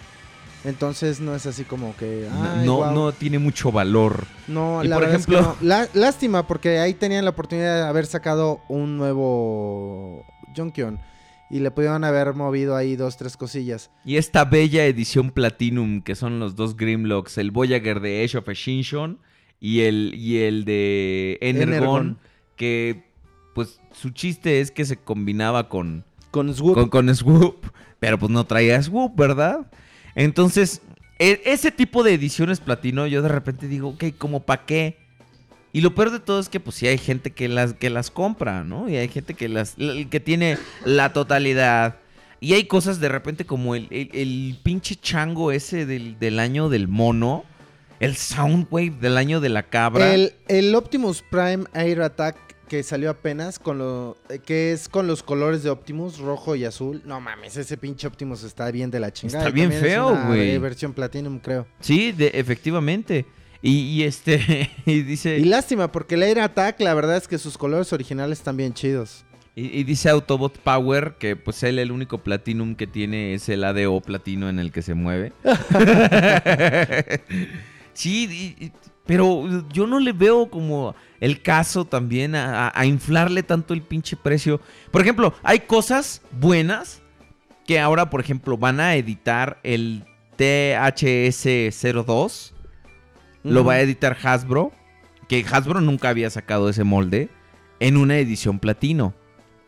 [0.63, 2.29] Entonces no es así como que...
[2.31, 4.25] ay, no, no tiene mucho valor.
[4.47, 5.57] No, Y la por es que ejemplo- no.
[5.67, 10.25] La- lástima, porque ahí tenían la oportunidad de haber sacado un nuevo
[10.55, 11.01] Junkion.
[11.51, 13.91] Y le pudieron haber movido ahí dos, tres cosillas.
[14.05, 18.49] Y esta bella edición Platinum, que son los dos Grimlocks, el Voyager de Age of
[18.49, 19.19] Extinction
[19.59, 22.19] y el, y el de Energon, Energon.
[22.57, 23.11] que
[23.55, 26.75] pues su chiste es que se combinaba con, Con Swoop.
[26.75, 27.67] con, con Swoop,
[27.99, 29.69] pero pues no traía Swoop, ¿verdad?
[30.15, 30.83] Entonces,
[31.19, 34.99] e- ese tipo de ediciones platino, yo de repente digo, ok, ¿como para qué?
[35.73, 38.11] Y lo peor de todo es que pues sí hay gente que las, que las
[38.11, 38.89] compra, ¿no?
[38.89, 39.77] Y hay gente que las
[40.11, 41.97] que tiene la totalidad.
[42.41, 46.69] Y hay cosas de repente como el, el- el pinche chango ese del, del año
[46.69, 47.45] del mono.
[48.01, 50.15] El Soundwave del año de la cabra.
[50.15, 55.07] El, el Optimus Prime Air Attack que salió apenas con lo eh, que es con
[55.07, 57.03] los colores de Optimus rojo y azul.
[57.05, 59.41] No mames, ese pinche Optimus está bien de la chingada.
[59.41, 60.57] Está bien también feo, güey.
[60.59, 61.67] versión Platinum, creo.
[61.81, 63.27] Sí, de, efectivamente.
[63.63, 67.37] Y, y este, y dice, Y lástima porque el Air Attack la verdad es que
[67.39, 69.25] sus colores originales están bien chidos.
[69.55, 73.63] y, y dice Autobot Power que pues él el único Platinum que tiene es el
[73.65, 75.33] ADO platino en el que se mueve.
[77.93, 78.73] sí, y-
[79.07, 84.61] pero yo no le veo como el caso también a inflarle tanto el pinche precio.
[84.93, 87.03] Por ejemplo, hay cosas buenas
[87.67, 90.05] que ahora, por ejemplo, van a editar el
[90.39, 92.53] THS02.
[93.43, 94.73] Lo va a editar Hasbro.
[95.29, 97.29] Que Hasbro nunca había sacado ese molde
[97.79, 99.15] en una edición platino.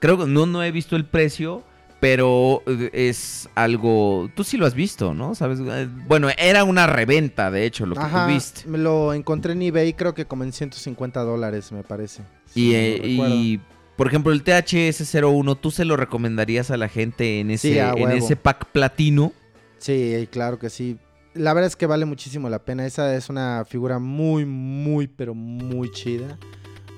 [0.00, 1.62] Creo que no, no he visto el precio,
[2.00, 4.28] pero eh, es algo.
[4.34, 5.36] Tú sí lo has visto, ¿no?
[5.36, 8.68] Sabes, Eh, bueno, era una reventa, de hecho, lo que Ajá, tú viste.
[8.68, 12.22] me lo encontré en eBay creo que como en 150 dólares me parece.
[12.56, 13.60] Y, eh, y,
[13.96, 18.10] por ejemplo, el THS01, ¿tú se lo recomendarías a la gente en ese, Sí, en
[18.10, 19.32] ese pack platino?
[19.78, 20.98] Sí, claro que sí.
[21.34, 22.84] La verdad es que vale muchísimo la pena.
[22.86, 26.38] Esa es una figura muy, muy, pero muy chida.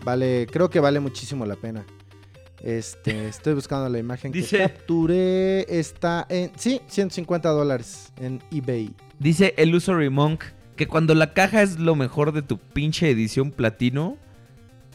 [0.05, 1.85] Vale, creo que vale muchísimo la pena.
[2.63, 5.79] Este, estoy buscando la imagen Dice- que capturé.
[5.79, 8.91] Está en, sí, 150 dólares en eBay.
[9.19, 10.45] Dice Illusory Monk
[10.77, 14.17] que cuando la caja es lo mejor de tu pinche edición platino,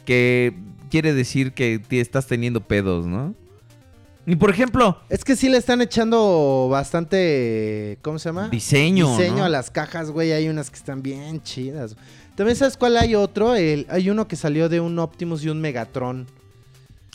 [0.05, 0.53] que
[0.89, 3.33] quiere decir que te estás teniendo pedos, ¿no?
[4.31, 8.49] Y por ejemplo, Es que sí le están echando bastante, ¿cómo se llama?
[8.49, 9.09] diseño.
[9.17, 9.43] Diseño ¿no?
[9.45, 10.31] a las cajas, güey.
[10.31, 11.95] Hay unas que están bien chidas.
[12.35, 13.55] También sabes cuál hay otro.
[13.55, 16.27] El, hay uno que salió de un Optimus y un Megatron.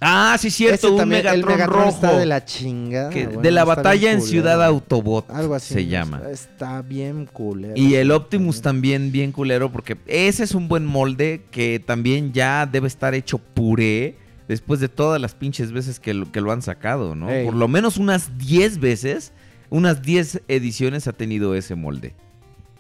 [0.01, 1.89] Ah, sí, cierto, Ese un también- Megatron, el Megatron rojo.
[1.95, 3.11] está de la chingada.
[3.11, 4.21] que- de la batalla en.
[4.21, 5.73] Ciudad Autobot Algo así.
[5.73, 6.21] se llama.
[6.31, 7.75] Está bien culero.
[7.77, 12.67] Y el Optimus también bien culero porque ese es un buen molde que también ya
[12.71, 14.17] debe estar hecho puré
[14.49, 17.30] después de todas las pinches veces que lo, que lo han sacado, ¿no?
[17.30, 17.45] Ey.
[17.45, 19.32] Por lo menos unas 10 veces,
[19.70, 22.14] unas 10 ediciones ha tenido ese molde.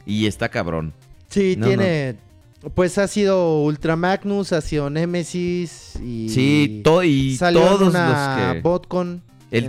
[0.06, 0.92] Y está cabrón.
[1.28, 2.16] Sí, No, tiene.
[2.74, 6.28] Pues ha sido Ultra Magnus, ha sido Nemesis y.
[6.30, 8.60] sí, to- y salió todos una los que...
[8.62, 9.22] Botcon.
[9.50, 9.68] El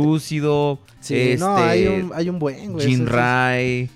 [0.00, 2.86] translúcido, Sí, este, no, hay un, hay un buen, güey.
[2.86, 3.90] Jin Rai,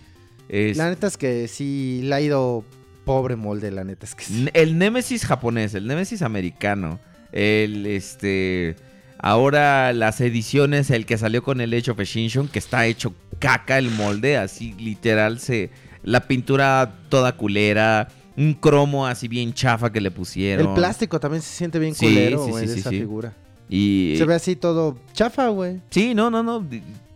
[0.49, 2.65] es- La neta es que sí, le ha ido
[3.05, 4.49] pobre molde, la neta es que sí.
[4.53, 6.99] El Nemesis japonés, el Nemesis americano,
[7.33, 8.77] el este
[9.19, 13.79] ahora las ediciones, el que salió con el Age of Extinction, que está hecho caca
[13.79, 15.71] el molde, así literal se
[16.03, 20.69] la pintura toda culera, un cromo así bien chafa que le pusieron.
[20.69, 23.35] El plástico también se siente bien Sí, culero, güey, sí, de sí, esa figura.
[23.69, 25.81] y Se ve así todo chafa, güey.
[25.91, 26.67] Sí, no, no, no.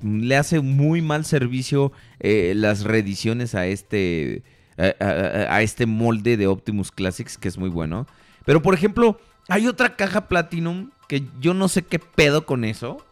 [0.03, 4.43] Le hace muy mal servicio eh, las reediciones a este.
[4.77, 8.07] A, a- a este molde de Optimus Classics, que es muy bueno.
[8.45, 13.05] Pero, por ejemplo, hay otra caja Platinum que yo no sé qué pedo con eso.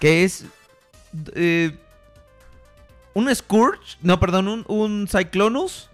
[0.00, 0.44] Que es.
[1.34, 1.76] eh,
[3.14, 3.96] un Scourge.
[4.02, 5.88] No, perdón, un, un Cyclonus.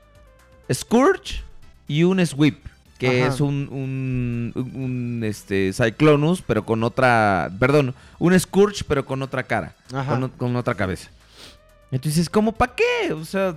[0.73, 1.43] Scourge
[1.89, 2.59] y un Sweep.
[2.99, 3.35] Que Ajá.
[3.35, 7.51] es un, un, un, este, Cyclonus, pero con otra.
[7.59, 9.75] Perdón, un Scourge, pero con otra cara.
[9.93, 10.13] Ajá.
[10.21, 11.11] Con, con otra cabeza.
[11.91, 13.13] Entonces, ¿cómo para qué?
[13.13, 13.57] O sea,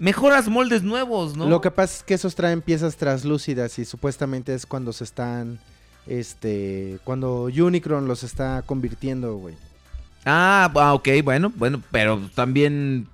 [0.00, 1.48] mejoras moldes nuevos, ¿no?
[1.48, 5.60] Lo que pasa es que esos traen piezas translúcidas y supuestamente es cuando se están.
[6.06, 6.98] Este.
[7.04, 9.54] Cuando Unicron los está convirtiendo, güey.
[10.24, 13.06] Ah, ah, ok, bueno, bueno, pero también.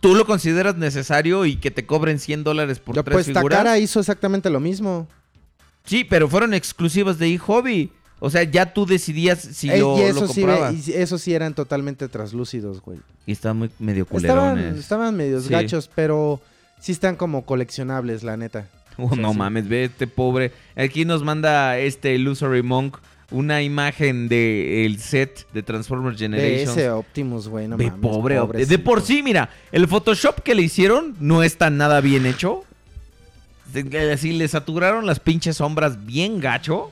[0.00, 3.58] ¿Tú lo consideras necesario y que te cobren 100 dólares por Ya, tres pues figuras?
[3.58, 5.08] Takara hizo exactamente lo mismo.
[5.84, 7.90] Sí, pero fueron exclusivas de eHobby.
[8.20, 10.88] O sea, ya tú decidías si Eh, lo, y lo eso sí, comprabas.
[10.88, 12.98] y eso sí eran totalmente translúcidos, güey.
[13.26, 14.78] Y estaban muy medio Estaban, culerones.
[14.78, 15.50] estaban medios Sí.
[15.50, 16.40] gachos, pero
[16.80, 18.66] sí están como coleccionables, la neta.
[18.98, 19.38] Oh, no sí.
[19.38, 20.52] mames, ve este pobre.
[20.76, 22.98] Aquí nos manda este Illusory Monk
[23.30, 26.76] una imagen de el set de Transformers De Generations.
[26.76, 28.00] ese Optimus, güey, no Ve, mames.
[28.02, 32.64] pobre, de por sí, mira, el Photoshop que le hicieron no está nada bien hecho.
[33.72, 36.90] De- Así le saturaron las pinches sombras bien gacho.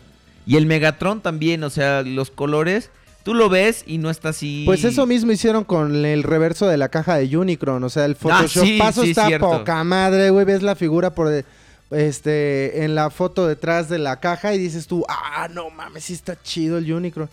[0.48, 2.90] Y el Megatron también, o sea, los colores,
[3.22, 4.62] tú lo ves y no está así.
[4.64, 7.84] Pues eso mismo hicieron con el reverso de la caja de Unicron.
[7.84, 9.50] O sea, el Photoshop Ah, sí, paso sí, está cierto.
[9.50, 10.46] poca madre, güey.
[10.46, 11.44] Ves la figura por
[11.90, 16.14] este en la foto detrás de la caja y dices tú, ah, no mames, sí
[16.14, 17.28] está chido el Unicron.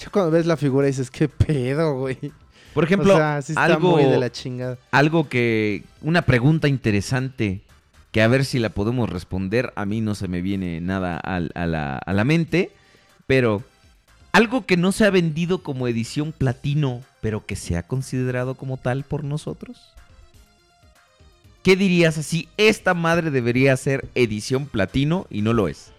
[0.00, 2.18] Ya cuando ves la figura dices, qué pedo, güey.
[2.74, 4.76] Por ejemplo, o sea, sí está algo, muy de la chingada.
[4.90, 5.84] algo que.
[6.02, 7.60] Una pregunta interesante.
[8.12, 9.72] Que a ver si la podemos responder.
[9.76, 12.70] A mí no se me viene nada a, la, a la mente,
[13.26, 13.62] pero
[14.32, 18.76] algo que no se ha vendido como edición platino, pero que se ha considerado como
[18.76, 19.94] tal por nosotros.
[21.62, 22.48] ¿Qué dirías así?
[22.56, 25.92] Esta madre debería ser edición platino y no lo es.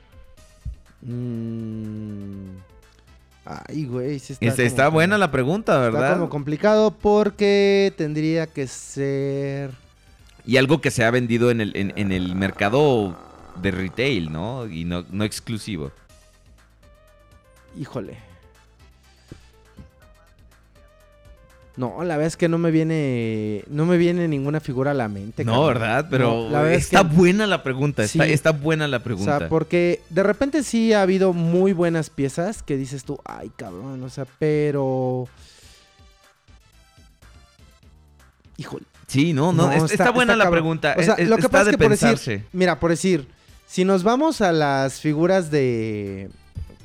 [1.01, 2.47] Mm.
[3.45, 6.13] Ay, güey, sí está, Está, como está buena la pregunta, Está ¿verdad?
[6.13, 9.71] como complicado porque tendría que ser...
[10.45, 13.15] Y algo que se ha vendido en el, en, en el mercado
[13.61, 14.67] de retail, ¿no?
[14.67, 15.91] Y no, no exclusivo.
[17.79, 18.17] Híjole.
[21.77, 23.63] No, la verdad es que no me viene.
[23.69, 25.45] No me viene ninguna figura a la mente.
[25.45, 25.67] No, cabrón.
[25.73, 26.07] ¿verdad?
[26.09, 28.03] Pero No, la verdad es está que- buena la pregunta.
[28.03, 28.33] Está, Sí.
[28.33, 29.39] está buena la O pregunta.
[29.39, 34.03] sea, porque de repente sí ha habido muy buenas piezas que dices tú, ay, cabrón,
[34.03, 35.27] o sea, pero.
[38.57, 38.85] Híjole.
[39.11, 40.95] Sí, no, no, es- está, buena la pregunta.
[40.97, 43.27] O sea, es- lo que pasa es que por decir, mira, por decir,
[43.67, 46.29] si nos vamos a las figuras de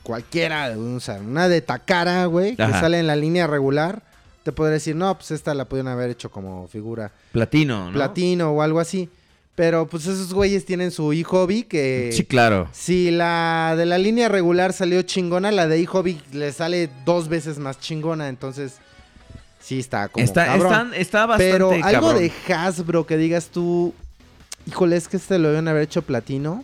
[0.03, 2.81] cualquiera, o sea, una de Takara, güey, que Ajá.
[2.81, 4.03] sale en la línea regular,
[4.43, 7.93] te podría decir, no, pues esta la pudieron haber hecho como figura Platino, ¿no?
[7.93, 9.09] platino o algo así.
[9.57, 12.11] Pero pues esos güeyes tienen su e-hobby que...
[12.13, 12.69] Sí, claro.
[12.73, 17.59] Si la de la línea regular salió chingona, la de e-hobby le sale dos veces
[17.59, 18.75] más chingona, entonces
[19.67, 20.67] sí está como Está, cabrón.
[20.73, 22.19] están- está bastante Pero algo cabrón.
[22.47, 23.93] de Hasbro que digas tú,
[24.67, 26.63] híjole, es que este lo deben haber hecho platino.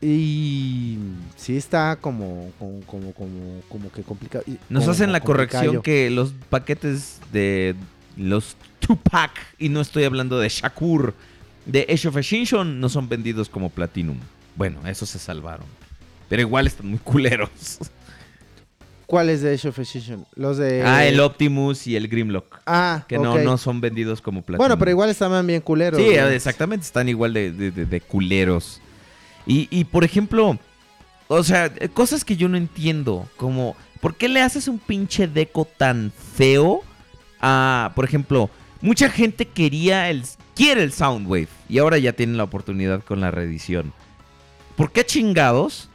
[0.00, 0.98] Y
[1.36, 4.44] sí está como, como, como, como, como que complicado.
[4.68, 7.74] Nos como hacen la corrección que los paquetes de
[8.16, 11.14] los Tupac, y no estoy hablando de Shakur,
[11.66, 14.18] de Age of Extinction, no son vendidos como Platinum.
[14.54, 15.66] Bueno, esos se salvaron.
[16.28, 17.50] Pero igual están muy culeros.
[19.08, 20.26] ¿Cuáles de Age of Extinction?
[20.34, 20.82] Los de...
[20.84, 22.60] ah, el Optimus y el Grimlock.
[22.66, 24.58] Ah, Que no, no son vendidos como Platinum.
[24.58, 25.98] Bueno, pero igual estaban bien culeros.
[25.98, 26.34] Sí, güey.
[26.34, 28.82] exactamente, están igual de, de- de- de culeros.
[29.46, 30.58] Y, y, por ejemplo,
[31.26, 35.26] o sea, eh, cosas que yo no entiendo, como, ¿por qué le haces un pinche
[35.26, 36.82] deco tan feo
[37.40, 38.50] a, por ejemplo,
[38.82, 40.22] mucha gente quería el,
[40.54, 43.94] quiere el Soundwave y ahora ya tienen la oportunidad con la reedición.
[44.76, 45.87] ¿Por qué chingados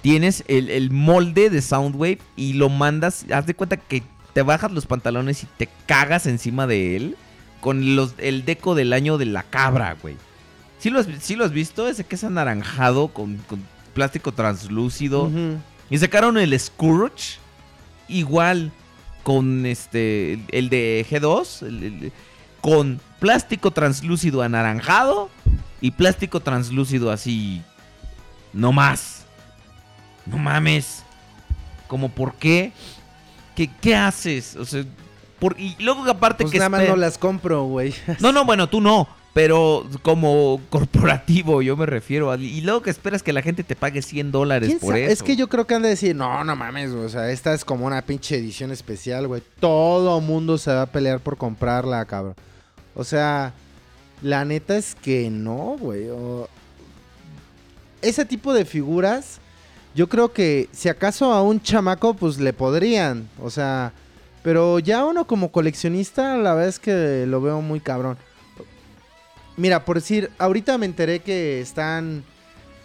[0.00, 4.70] tienes el, el molde de Soundwave y lo mandas, haz de cuenta que te bajas
[4.72, 7.16] los pantalones y te cagas encima de él
[7.60, 10.16] con los, el deco del año de la cabra, güey?
[10.78, 11.88] ¿Sí lo has, sí lo has visto?
[11.88, 13.60] Ese que es anaranjado con, con
[13.94, 15.28] plástico translúcido.
[15.90, 17.38] Y sacaron el Scourge.
[18.06, 18.70] Igual
[19.24, 20.34] con este.
[20.34, 21.66] El, el de G2.
[21.66, 22.12] el- el-
[22.60, 25.30] con plástico translúcido anaranjado.
[25.80, 27.60] Y plástico translúcido así.
[28.52, 29.17] No más.
[30.30, 31.02] No mames.
[31.86, 32.72] Como por qué.
[33.56, 34.56] ¿Qué, qué haces?
[34.56, 34.84] O sea.
[35.38, 37.94] Por, y luego aparte Pues que nada más no las compro, güey.
[38.20, 39.08] no, no, bueno, tú no.
[39.34, 42.32] Pero como corporativo, yo me refiero.
[42.32, 45.12] a- y luego que esperas que la gente te pague 100 dólares ¿Quién por eso.
[45.12, 47.54] Es que yo creo que han de decir, no, no mames, güey, o sea, esta
[47.54, 49.42] es como una pinche edición especial, güey.
[49.60, 52.34] Todo mundo se va a pelear por comprarla, cabrón.
[52.96, 53.52] O sea,
[54.22, 56.08] la neta es que no, güey.
[56.08, 56.48] o-
[58.02, 59.40] Ese tipo de figuras,
[59.98, 63.28] yo creo que si acaso a un chamaco, pues le podrían.
[63.42, 63.92] O sea,
[64.44, 68.16] pero ya uno como coleccionista, la verdad es que lo veo muy cabrón.
[69.56, 72.22] Mira, por decir, ahorita me enteré que están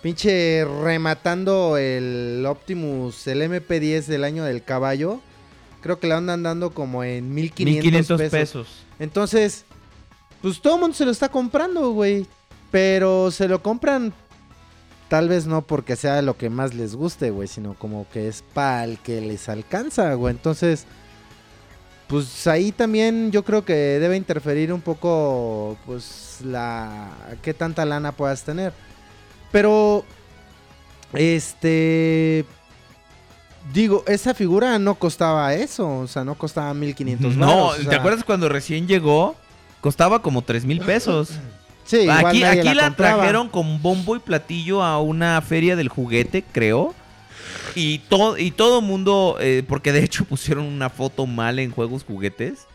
[0.01, 5.22] pinche rematando el Optimus, el MP10 del año del caballo.
[5.82, 8.32] Creo que la andan dando como en 1500, 1500 pesos.
[8.32, 8.68] pesos.
[8.97, 9.66] Entonces,
[10.41, 12.26] pues todo el mundo se lo está comprando, güey.
[12.72, 14.11] Pero se lo compran
[15.14, 18.43] tal vez no porque sea lo que más les guste, güey, sino como que es
[18.51, 20.34] para el que les alcanza, güey.
[20.34, 20.88] Entonces,
[22.07, 27.11] pues ahí también yo creo que debe interferir un poco, pues, la...
[27.43, 28.74] qué tanta lana puedas tener.
[29.51, 30.03] Pero,
[31.14, 32.43] este...
[33.72, 37.99] Digo, esa figura no costaba eso, o sea, no costaba 1500 No, o ¿te sea,
[37.99, 39.36] acuerdas cuando recién llegó?
[39.80, 41.30] Costaba como 3 mil pesos.
[41.84, 46.94] Sí, igual aquí la, trajeron con bombo y platillo a una feria del juguete, creo.
[47.76, 52.04] Y, todo y todo mundo, eh, porque de hecho pusieron una foto mal en juegos
[52.04, 52.68] juguetes.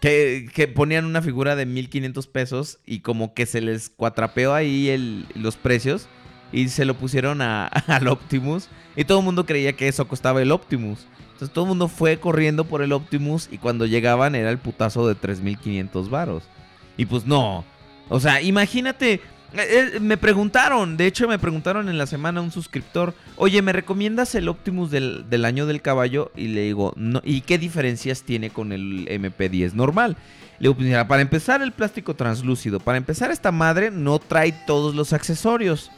[0.00, 5.26] Que ponían una figura de 1500 pesos y como que se les cuatrapeó ahí el-
[5.36, 6.08] los precios
[6.52, 10.42] y se lo pusieron a- al Optimus y todo el mundo creía que eso costaba
[10.42, 11.06] el Optimus.
[11.32, 15.06] Entonces todo el mundo fue corriendo por el Optimus y cuando llegaban era el putazo
[15.06, 16.42] de 3500 varos.
[16.96, 17.64] Y pues no.
[18.08, 19.20] O sea, imagínate
[19.56, 23.72] Eh, eh, me preguntaron, de hecho me preguntaron en la semana un suscriptor, oye, ¿me
[23.72, 26.32] recomiendas el Optimus del, del año del caballo?
[26.34, 30.16] Y le digo, no, ¿y qué diferencias tiene con el MP10 normal?
[30.58, 34.50] Le digo, pues mira, para empezar el plástico translúcido, para empezar esta madre no trae
[34.66, 35.92] todos los accesorios.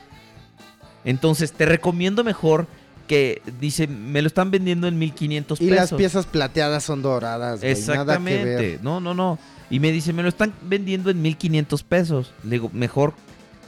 [1.07, 2.67] Entonces te recomiendo mejor
[3.07, 5.77] que, dice, me lo están vendiendo en 1500 Y pesos.
[5.77, 7.73] las piezas plateadas son doradas, güey.
[7.87, 8.49] Nada que ver.
[8.59, 8.79] Exactamente.
[8.83, 9.39] No, no, no.
[9.71, 12.33] Y me dice, me lo están vendiendo en 1500 pesos.
[12.45, 13.15] Le digo, mejor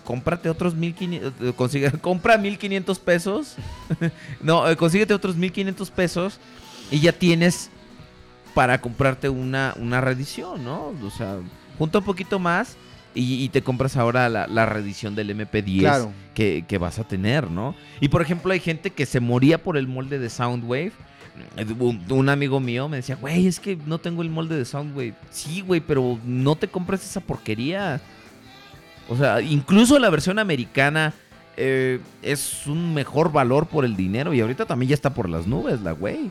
[0.04, 1.32] cómprate otros 1500.
[1.40, 3.56] eh, Consigue, compra 1500 pesos.
[4.40, 6.38] no, eh, consíguete otros 1500 pesos.
[6.90, 7.70] Y ya tienes
[8.54, 10.94] para comprarte una, una reedición, ¿no?
[11.04, 11.36] O sea,
[11.78, 12.76] junta un poquito más.
[13.14, 16.12] Y, y te compras ahora la, la reedición del MP10 Claro.
[16.34, 17.74] que, que vas a tener, ¿no?
[18.00, 20.92] Y por ejemplo, hay gente que se moría por el molde de Soundwave.
[21.78, 25.14] Un, un amigo mío me decía, güey, es que no tengo el molde de Soundwave.
[25.30, 28.00] Sí, güey, pero no te compres esa porquería.
[29.08, 31.14] O sea, incluso la versión americana
[31.56, 34.32] eh, es un mejor valor por el dinero.
[34.32, 36.30] Y ahorita también ya está por las nubes, la güey.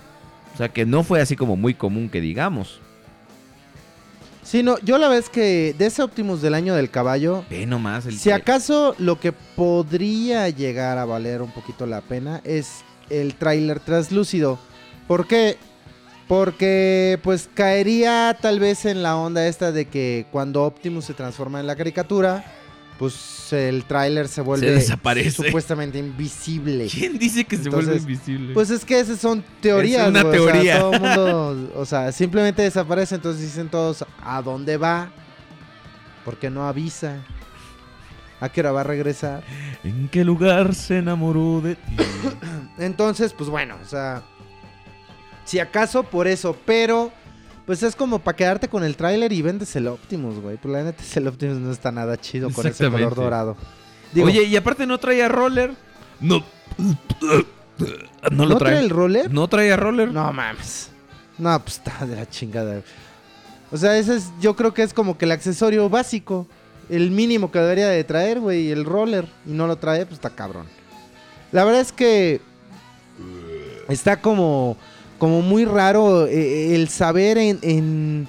[0.53, 2.79] O sea, que no fue así como muy común que digamos.
[4.41, 8.05] Sí, no, yo la vez que de ese Optimus del año del caballo, Ve nomás
[8.05, 13.35] el si acaso lo que podría llegar a valer un poquito la pena es el
[13.35, 14.57] tráiler translúcido.
[15.07, 15.57] ¿Por qué?
[16.27, 21.59] Porque pues caería tal vez en la onda esta de que cuando Optimus se transforma
[21.61, 22.43] en la caricatura,
[22.99, 25.31] pues el tráiler se vuelve desaparece.
[25.31, 26.87] supuestamente invisible.
[26.91, 28.53] ¿Quién dice que se vuelve invisible?
[28.53, 30.79] Pues es que esas son teorías, Es una güey, o sea, teoría.
[30.79, 35.09] todo mundo, o sea, simplemente desaparece, entonces dicen todos, ¿a dónde va?
[36.25, 37.23] ¿Por qué no avisa?
[38.41, 39.43] ¿A qué hora va a regresar?
[39.83, 41.95] ¿En qué lugar se enamoró de ti?
[42.77, 44.23] Entonces, pues bueno, o sea,
[45.47, 47.11] si acaso por eso, pero
[47.65, 50.57] pues es como para quedarte con el tráiler y vendes el Optimus, güey.
[50.57, 53.57] Pues la neta, el Optimus no está nada chido con ese color dorado.
[54.13, 55.73] Digo, Oye, y aparte no traía roller.
[56.19, 56.43] No.
[58.29, 58.83] No lo ¿no trae trae.
[58.83, 59.31] el roller?
[59.31, 60.11] No traía roller.
[60.11, 60.89] No mames.
[61.37, 62.81] No, pues está de la chingada.
[63.71, 66.47] O sea, ese es, yo creo que es como que el accesorio básico.
[66.89, 69.27] El mínimo que debería de traer, güey, el roller.
[69.45, 70.65] Y no lo trae, pues está cabrón.
[71.51, 72.41] La verdad es que
[73.89, 74.77] está como,
[75.17, 78.27] como muy raro eh, el saber en, en,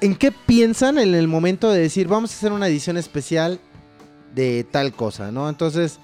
[0.00, 3.60] en qué piensan en el momento de decir, vamos a hacer una edición especial
[4.34, 5.48] de tal cosa, ¿no?
[5.48, 5.98] Entonces,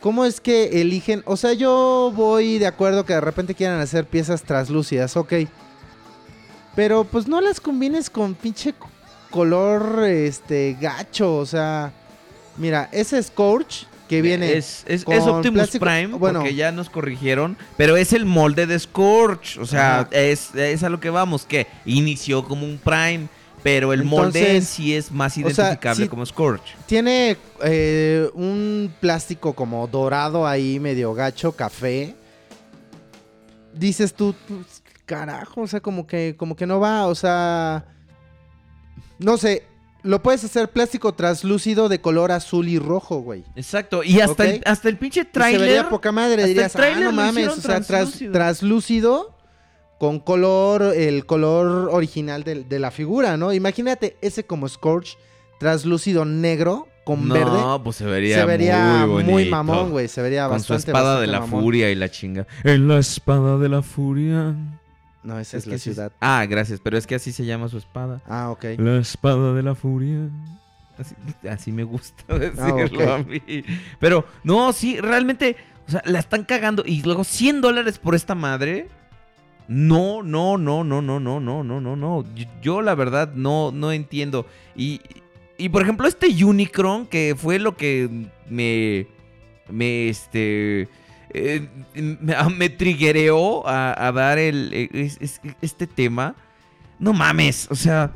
[0.00, 1.22] ¿cómo es que eligen?
[1.26, 5.34] O sea, yo voy de acuerdo que de repente quieran hacer piezas translúcidas, ok.
[6.74, 8.74] Pero pues no las combines con pinche
[9.30, 11.92] color este gacho, o sea,
[12.56, 13.86] mira, ese Scorch
[14.16, 16.40] que viene Es, es, con es Optimus plástico- Prime, bueno.
[16.40, 19.58] porque ya nos corrigieron, pero es el molde de Scorch.
[19.58, 23.28] O sea, es, es a lo que vamos, que inició como un Prime,
[23.62, 26.62] pero el molde en sí es más o sea, identificable sí- como Scorch.
[26.86, 32.14] Tiene eh, un plástico como dorado ahí, medio gacho, café.
[33.74, 37.86] Dices tú, pues, carajo, o sea, como que, como que no va, o sea,
[39.18, 39.64] no sé,
[40.02, 43.44] lo puedes hacer plástico translúcido de color azul y rojo, güey.
[43.54, 45.60] Exacto, y hasta, el, hasta el pinche Y Se trailer.
[45.60, 48.32] vería poca madre, dirías, ah, no mames, o sea, translúcido.
[48.32, 49.36] translúcido
[49.98, 53.52] con color, el color original de, la figura, ¿no?
[53.52, 55.16] Imagínate ese como Scorch
[55.60, 57.84] translúcido negro con no, verde.
[57.84, 60.08] pues se vería, se vería muy, muy, mamón, güey.
[60.08, 61.62] Se vería Con su bastante espada de la mamón.
[61.62, 62.48] furia y la chinga.
[62.64, 64.56] En la espada de la furia.
[65.22, 66.12] No, esa es, que la ciudad.
[66.20, 68.20] Ah, gracias, pero es que así se llama su espada.
[68.26, 68.64] Ah, ok.
[68.78, 70.28] La espada de la furia.
[70.98, 71.14] Así,
[71.48, 73.08] así me gusta decirlo ok.
[73.08, 73.42] a mí.
[74.00, 76.82] Pero, no, sí, realmente, o sea, la están cagando.
[76.84, 78.88] Y luego 100 dólares por esta madre.
[79.68, 82.24] No, no, no, no, no, no, no, no, no, no.
[82.34, 84.46] Yo, yo, la verdad no, no entiendo.
[84.74, 85.00] Y,
[85.56, 89.06] y por ejemplo, este Unicron, que fue lo que me.
[89.70, 90.88] Me, este.
[91.34, 96.34] Eh, me, me triggereó a, a dar el, eh, es- es- este tema.
[96.98, 98.10] No mames, o sea.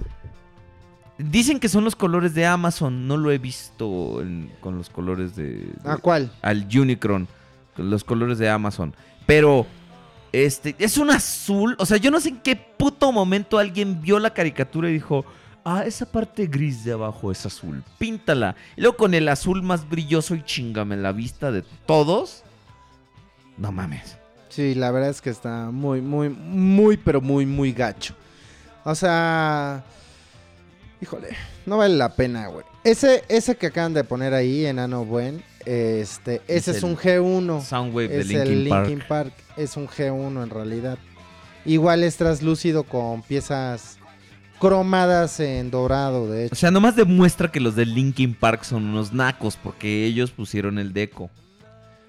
[1.19, 3.07] Dicen que son los colores de Amazon.
[3.09, 6.31] No lo he visto en- con los colores de, de- ¿A cuál?
[6.43, 7.27] al Unicron,
[7.77, 8.95] los colores de Amazon.
[9.25, 9.67] Pero
[10.33, 14.19] este es un azul, o sea, yo no sé en qué puto momento alguien vio
[14.19, 15.25] la caricatura y dijo,
[15.65, 19.89] "Ah, esa parte gris de abajo es azul, píntala." Y luego con el azul más
[19.89, 22.45] brilloso y chingame la vista de todos.
[23.57, 24.17] No mames.
[24.49, 28.15] Sí, la verdad es que está muy, muy, muy, pero muy, muy gacho.
[28.85, 29.85] O sea,
[31.01, 31.29] híjole,
[31.67, 32.65] no vale la pena, güey.
[32.85, 37.63] Ese, ese que acaban de poner ahí, enano buen, este, ese es, un G1.
[37.63, 38.89] Soundwave de es Linkin el Park.
[38.89, 39.33] Linkin Park.
[39.57, 40.99] Es un G1 en realidad.
[41.65, 43.99] Igual es traslúcido con piezas
[44.61, 46.55] cromadas en dorado, de O hecho.
[46.55, 50.93] sea, nomás demuestra que los de Linkin Park son unos nacos porque ellos pusieron el
[50.93, 51.31] deco.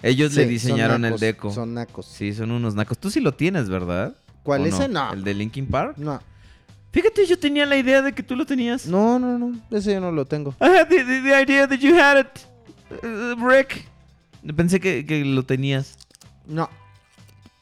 [0.02, 1.50] Ellos le diseñaron el deco.
[1.52, 2.06] Son nacos.
[2.06, 2.98] Sí, son unos nacos.
[2.98, 4.14] Tú sí lo tienes, ¿verdad?
[4.42, 4.62] ¿Cuál?
[4.62, 4.88] ¿O ¿Ese?
[4.88, 5.12] No.
[5.12, 5.96] ¿El de Linkin Park?
[5.98, 6.20] No,
[6.90, 8.86] Fíjate, yo tenía la idea de que tú lo tenías.
[8.86, 9.58] no, no, no.
[9.70, 10.54] Ese yo no lo tengo.
[10.60, 13.84] I had the, the- the idea that you had it, uh, Rick.
[14.56, 15.96] Pensé que, que lo tenías.
[16.46, 16.70] No.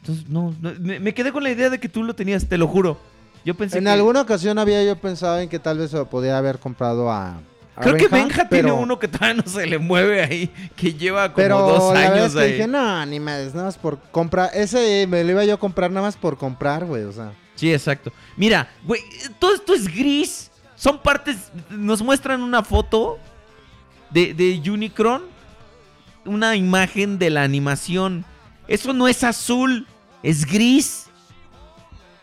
[0.00, 2.56] Entonces, no, no, me, me quedé con la idea de que tú lo tenías, te
[2.56, 3.00] lo juro.
[3.44, 3.90] Yo pensé En que...
[3.90, 7.40] alguna ocasión había yo pensado en que tal vez se lo podía haber comprado a.
[7.80, 11.36] Creo que Benja tiene uno que todavía no se le mueve ahí, que lleva como
[11.36, 12.52] Pero dos la verdad es años que ahí.
[12.52, 14.50] dije, no, ni más, nada más por comprar.
[14.54, 17.32] Ese me lo iba yo a comprar nada más por comprar, güey, o sea.
[17.54, 18.12] Sí, exacto.
[18.36, 19.02] Mira, güey,
[19.38, 20.50] todo esto es gris.
[20.74, 21.50] Son partes.
[21.70, 23.18] Nos muestran una foto
[24.10, 25.22] de, de Unicron.
[26.24, 28.24] Una imagen de la animación.
[28.68, 29.86] Eso no es azul,
[30.22, 31.06] es gris.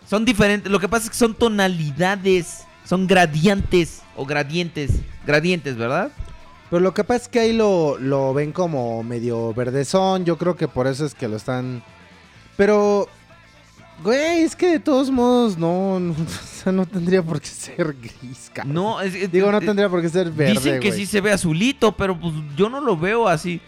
[0.10, 0.72] Son diferentes.
[0.72, 2.66] Lo que pasa es que son tonalidades.
[2.86, 4.91] Son gradientes o gradientes.
[5.26, 6.11] Gradientes, ¿verdad?
[6.69, 10.26] Pero lo que pasa es que ahí lo, lo ven como medio verdezón.
[10.26, 11.84] Yo creo que por eso es que lo están.
[12.57, 13.07] Pero.
[14.03, 17.94] Güey, es que de todos modos no, no, o sea, no tendría por qué ser
[17.94, 18.73] gris, cabrón.
[18.73, 20.53] No, es- es- Digo, no es- tendría por qué ser verde.
[20.53, 20.99] Dicen que güey.
[20.99, 23.61] sí se ve azulito, pero pues yo no lo veo así.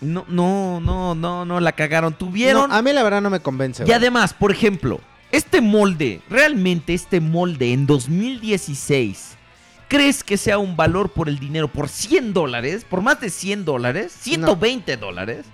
[0.00, 2.12] No, no, no, no, no, la cagaron.
[2.12, 2.68] Tuvieron.
[2.68, 3.84] No, a mí la verdad no me convence.
[3.84, 3.96] y güey.
[3.96, 5.00] además, por ejemplo,
[5.36, 9.36] este molde, realmente este molde en 2016,
[9.88, 11.68] ¿crees que sea un valor por el dinero?
[11.68, 12.84] ¿Por 100 dólares?
[12.88, 14.16] ¿Por más de 100 dólares?
[14.24, 15.46] ¿120 dólares?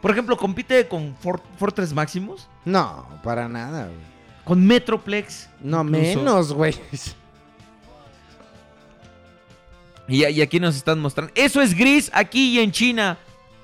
[0.00, 3.98] Por ejemplo, compite con For- Fortress Maximus, No, para nada, güey.
[4.44, 5.48] con Metroplex.
[5.60, 6.18] No, incluso.
[6.18, 6.74] menos, güey.
[10.06, 11.32] Y, y aquí nos están mostrando.
[11.36, 13.18] Eso es gris aquí y en China.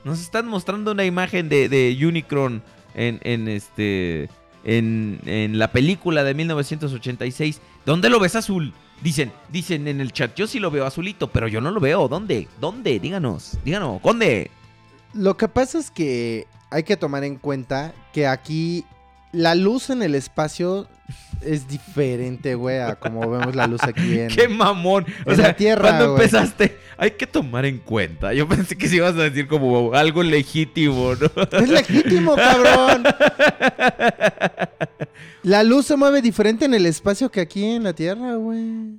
[0.05, 2.62] Nos están mostrando una imagen de, de Unicron
[2.94, 4.28] en, en este.
[4.65, 7.61] En, en la película de 1986.
[7.85, 8.73] ¿Dónde lo ves azul?
[9.03, 12.09] Dicen, dicen en el chat, yo sí lo veo azulito, pero yo no lo veo.
[12.09, 12.49] ¿Dónde?
[12.61, 12.99] ¿Dónde?
[12.99, 14.51] Díganos, díganos, ¿dónde?
[15.12, 18.85] Lo que pasa es que hay que tomar en cuenta que aquí
[19.32, 20.89] la luz en el espacio
[21.43, 24.28] es diferente, güey, a como vemos la luz aquí en...
[24.28, 25.05] ¡Qué mamón!
[25.27, 28.32] O en sea, la Tierra, cuando empezaste, hay que tomar en cuenta.
[28.32, 31.59] Yo pensé que si ibas a decir como algo legítimo, ¿no?
[31.59, 33.05] Es legítimo, cabrón.
[35.43, 38.99] La luz se mueve diferente en el espacio que aquí en la Tierra, güey.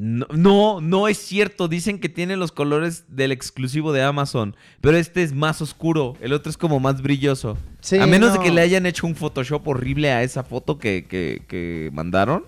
[0.00, 1.66] No, no, no es cierto.
[1.66, 4.54] Dicen que tiene los colores del exclusivo de Amazon.
[4.80, 6.16] Pero este es más oscuro.
[6.20, 7.58] El otro es como más brilloso.
[7.80, 11.04] Sí, a menos de que le hayan hecho un Photoshop horrible a esa foto que,
[11.08, 12.44] que- que mandaron.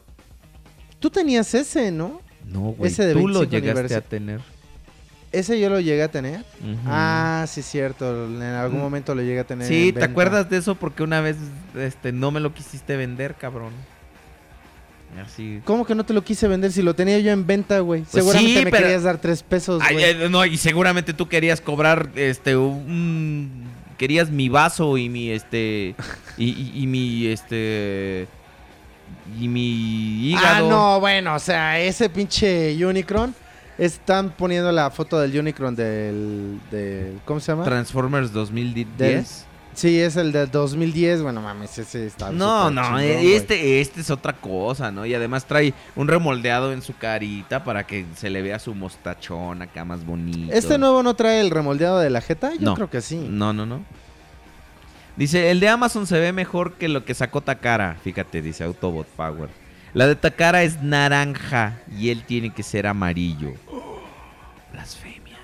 [1.00, 2.20] Tú tenías ese, ¿no?
[2.46, 2.90] No, güey.
[2.92, 4.40] Ese de Tú lo 25 llegaste a tener.
[5.32, 6.44] Ese yo lo llegué a tener.
[6.86, 8.26] Ah, sí, cierto.
[8.26, 8.82] En algún Mm.
[8.82, 9.68] momento lo llegué a tener.
[9.68, 10.74] Sí, ¿te acuerdas de eso?
[10.74, 11.36] Porque una vez
[11.78, 13.72] este, no me lo quisiste vender, cabrón.
[15.24, 15.60] Así.
[15.64, 18.02] ¿Cómo que no te lo quise vender si lo tenía yo en venta, güey?
[18.02, 20.04] Pues Seguramente sí, me pero- querías dar tres pesos, Ay, güey.
[20.04, 25.94] eh, no, y seguramente tú querías cobrar este un querías mi vaso y mi este
[26.38, 28.28] y, y- y mi este
[29.38, 30.70] y mi Ah, hígado.
[30.70, 33.34] no, bueno, o sea, ese pinche Unicron.
[33.78, 36.58] Están poniendo la foto del Unicron del.
[36.70, 37.64] del ¿Cómo se llama?
[37.64, 39.46] Transformers 2010.
[39.72, 41.22] sí, es el del 2010.
[41.22, 42.30] Bueno, mames, ese está.
[42.30, 43.32] No, no, chingón, güey.
[43.32, 45.06] este este es otra cosa, ¿no?
[45.06, 49.62] Y además trae un remoldeado en su carita para que se le vea su mostachón
[49.62, 50.52] acá más bonito.
[50.52, 52.52] ¿Este nuevo no trae el remoldeado de la jeta?
[52.54, 52.74] Yo No.
[52.74, 53.16] creo que sí.
[53.30, 53.80] No, no, no.
[55.16, 57.96] Dice, el de Amazon se ve mejor que lo que sacó Takara.
[58.02, 59.48] Fíjate, dice Autobot Power.
[59.94, 63.54] La de Takara es naranja y él tiene que ser amarillo.
[64.72, 65.36] Blasfemia.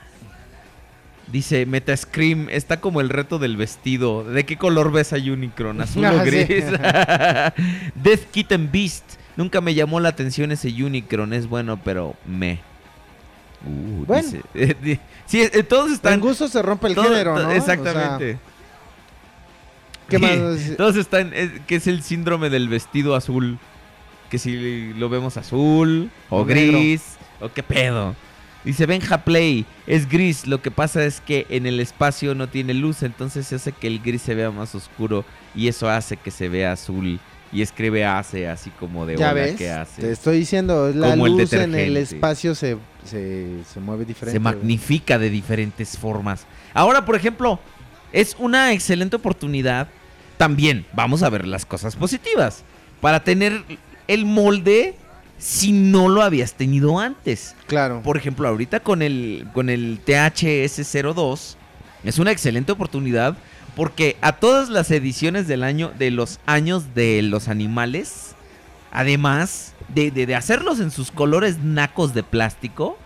[1.27, 4.23] Dice Metascream, está como el reto del vestido.
[4.23, 5.81] ¿De qué color ves a Unicron?
[5.81, 6.31] ¿Azul o Ah, sí.
[6.31, 6.65] gris?
[7.97, 9.05] Death Kitten Beast.
[9.37, 11.33] Nunca me llamó la atención ese Unicron.
[11.33, 12.61] Es bueno, pero me.
[13.67, 14.23] Uh, Bueno.
[14.23, 16.15] dice- eh, di- sí, eh, todos están.
[16.15, 17.51] En gusto se rompe el todo- género, ¿no?
[17.51, 18.35] Exactamente.
[18.35, 18.41] O sea,
[20.09, 20.77] ¿Qué más?
[20.77, 21.33] Todos están.
[21.35, 23.59] es- que es el síndrome del vestido azul.
[24.31, 26.79] Que si lo vemos azul o, O negro.
[26.79, 28.15] gris o qué pedo.
[28.65, 32.75] Dice Benja Play, es gris, lo que pasa es que en el espacio no tiene
[32.75, 35.25] luz, entonces hace que el gris se vea más oscuro
[35.55, 37.21] y eso hace que se vea azul.
[37.53, 40.03] Y escribe hace así como de ya ves, que hace.
[40.03, 44.33] te estoy diciendo, la Como el luz en el espacio se, se, se mueve diferente.
[44.37, 46.45] se magnifica de diferentes formas.
[46.75, 47.61] Ahora, por ejemplo,
[48.13, 49.87] es una excelente oportunidad.
[50.39, 52.65] También vamos a ver las cosas positivas.
[53.01, 53.63] Para tener
[54.09, 54.95] el molde
[55.39, 57.55] si no lo habías tenido antes.
[57.67, 58.01] Claro.
[58.03, 61.57] Por ejemplo, ahorita con el, con el THS02
[62.05, 63.37] es una excelente oportunidad
[63.75, 68.35] porque a todas las ediciones del año de los años de los animales
[68.93, 72.97] además de, de- de hacerlos en sus colores nacos de plástico,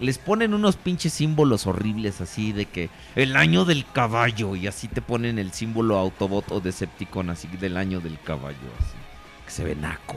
[0.00, 4.88] les ponen unos pinches símbolos horribles así de que el año del caballo y así
[4.88, 8.94] te ponen el símbolo Autobot o Decepticon así del año del caballo así
[9.44, 10.16] que se ve naco.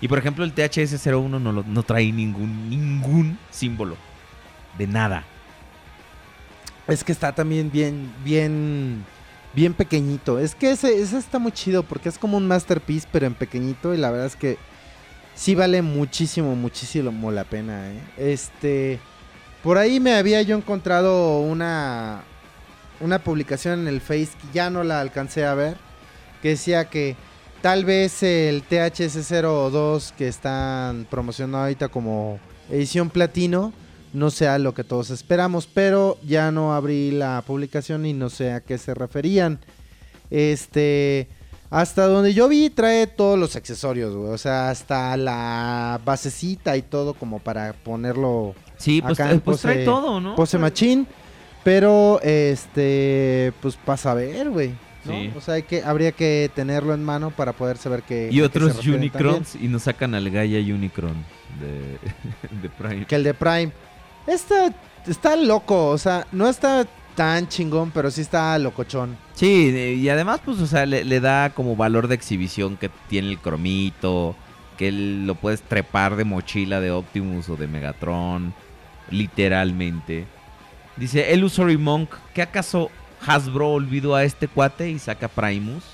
[0.00, 3.96] Y por ejemplo el THS-01 no, no trae ningún ningún símbolo
[4.76, 5.24] de nada.
[6.86, 9.04] Es que está también bien, bien,
[9.54, 10.38] bien pequeñito.
[10.38, 13.92] Es que ese, ese está muy chido porque es como un masterpiece, pero en pequeñito.
[13.92, 14.56] Y la verdad es que
[15.34, 17.90] sí vale muchísimo, muchísimo la pena.
[17.90, 18.00] ¿eh?
[18.16, 19.00] Este,
[19.64, 22.22] por ahí me había yo encontrado una,
[23.00, 25.76] una publicación en el Face que ya no la alcancé a ver.
[26.40, 27.16] Que decía que
[27.66, 32.38] tal vez el THS02 que están promocionando ahorita como
[32.70, 33.72] edición platino
[34.12, 38.52] no sea lo que todos esperamos, pero ya no abrí la publicación y no sé
[38.52, 39.58] a qué se referían.
[40.30, 41.26] Este,
[41.68, 46.82] hasta donde yo vi trae todos los accesorios, güey, o sea, hasta la basecita y
[46.82, 50.36] todo como para ponerlo Sí, pues, acá eh, en pues trae todo, ¿no?
[50.36, 51.04] pose machín,
[51.64, 54.85] pero este, pues para saber, güey.
[55.06, 55.12] ¿No?
[55.12, 55.32] Sí.
[55.36, 58.28] O sea, hay que, habría que tenerlo en mano para poder saber qué.
[58.30, 61.16] y otros refieren Unicrons y nos sacan al Gaia Unicron
[61.60, 61.98] de,
[62.62, 62.76] de Prime.
[62.78, 63.04] también.
[63.06, 63.72] Que el de Prime.
[64.26, 64.74] Está,
[65.06, 69.16] está loco, o sea, no está tan chingón, pero sí está locochón.
[69.34, 73.28] Sí, y además, pues, o sea, le, le da como valor de exhibición que tiene
[73.28, 74.36] el cromito,
[74.76, 78.54] que él lo puedes trepar de mochila de Optimus o de Megatron,
[79.10, 80.26] literalmente.
[80.96, 82.90] Dice, Illusory Monk, ¿qué acaso
[83.24, 85.84] Hasbro olvidó a este cuate y saca Primus?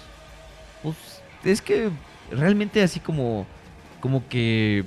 [0.82, 0.96] Pues,
[1.44, 1.90] es que
[2.30, 3.46] realmente así como,
[4.00, 4.84] como que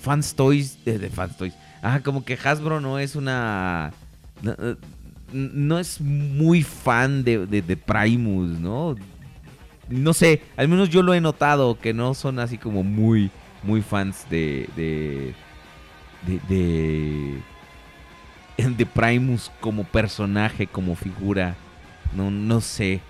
[0.00, 3.92] Fans Toys, eh, de Fans Toys, ah, como que Hasbro no es una...
[5.32, 8.94] no, es muy fan de, de- de Primus, ¿no?
[9.88, 13.30] No sé, al menos yo lo he notado, que no son así como muy,
[13.62, 14.68] muy fans de...
[14.76, 15.34] de...
[16.26, 16.40] de...
[16.48, 17.38] de,
[18.76, 21.54] de Primus como personaje, como figura.
[22.14, 23.00] No, no sé.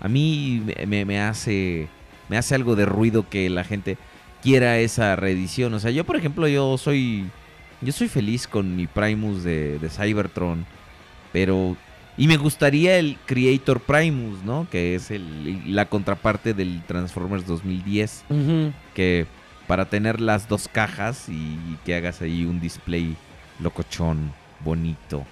[0.00, 1.88] A mí me- hace...
[2.28, 3.98] Me hace algo de ruido que la gente
[4.42, 5.74] quiera esa reedición.
[5.74, 7.26] O sea, yo por ejemplo, yo soy...
[7.80, 10.64] Yo soy feliz con mi Primus de, de Cybertron.
[11.32, 11.76] Pero.
[12.16, 14.68] Y me gustaría el Creator Primus, ¿no?
[14.70, 18.24] Que es el, la contraparte del Transformers 2010.
[18.94, 19.26] Que
[19.66, 23.16] para tener las dos cajas y que hagas ahí un display
[23.58, 25.24] locochón, bonito.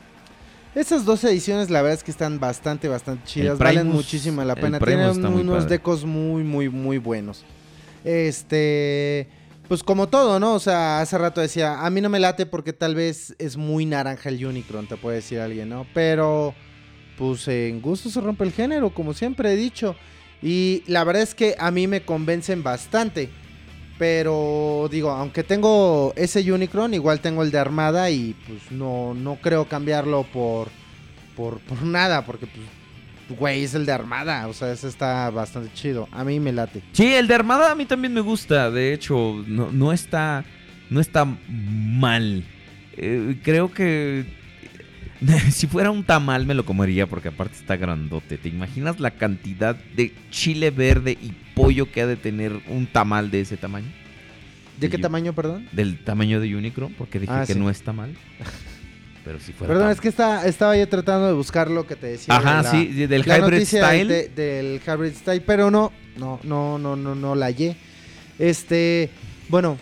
[0.74, 3.58] Esas dos ediciones, la verdad es que están bastante, bastante chidas.
[3.58, 4.78] Valen muchísimo la pena.
[4.78, 7.44] Tienen unos decos muy, muy, muy buenos.
[8.04, 9.28] Este.
[9.68, 10.54] Pues como todo, ¿no?
[10.54, 13.86] O sea, hace rato decía, a mí no me late porque tal vez es muy
[13.86, 15.86] naranja el Unicron, te puede decir alguien, ¿no?
[15.94, 16.56] Pero,
[17.16, 19.94] pues en gusto se rompe el género, como siempre he dicho.
[20.42, 23.30] Y la verdad es que a mí me convencen bastante.
[24.00, 29.34] Pero digo, aunque tengo ese Unicron, igual tengo el de Armada y pues no, no
[29.34, 30.68] creo cambiarlo por,
[31.36, 35.70] por, por nada, porque pues, güey, es el de Armada, o sea, ese está bastante
[35.74, 36.08] chido.
[36.12, 36.80] A mí me late.
[36.92, 38.70] Sí, el de Armada a mí también me gusta.
[38.70, 40.46] De hecho, no, no está.
[40.88, 42.42] No está mal.
[42.96, 44.24] Eh, creo que.
[45.50, 48.38] Si fuera un tamal me lo comería porque aparte está grandote.
[48.38, 53.30] ¿Te imaginas la cantidad de chile verde y pollo que ha de tener un tamal
[53.30, 53.88] de ese tamaño?
[54.78, 55.68] ¿De qué tamaño, perdón?
[55.72, 57.58] Del tamaño de Unicron, porque dije Ah, que sí.
[57.58, 58.14] no está mal.
[59.24, 59.94] Pero si fuera Perdón, tamal.
[59.94, 62.34] es que está, estaba yo tratando de buscar lo que te decía.
[62.34, 64.06] Ajá, de la- sí, de- del la Hybrid Style.
[64.08, 67.76] de- del Hybrid Style, pero no, no, no, no, no, no la hallé.
[68.38, 69.10] Este,
[69.50, 69.76] bueno.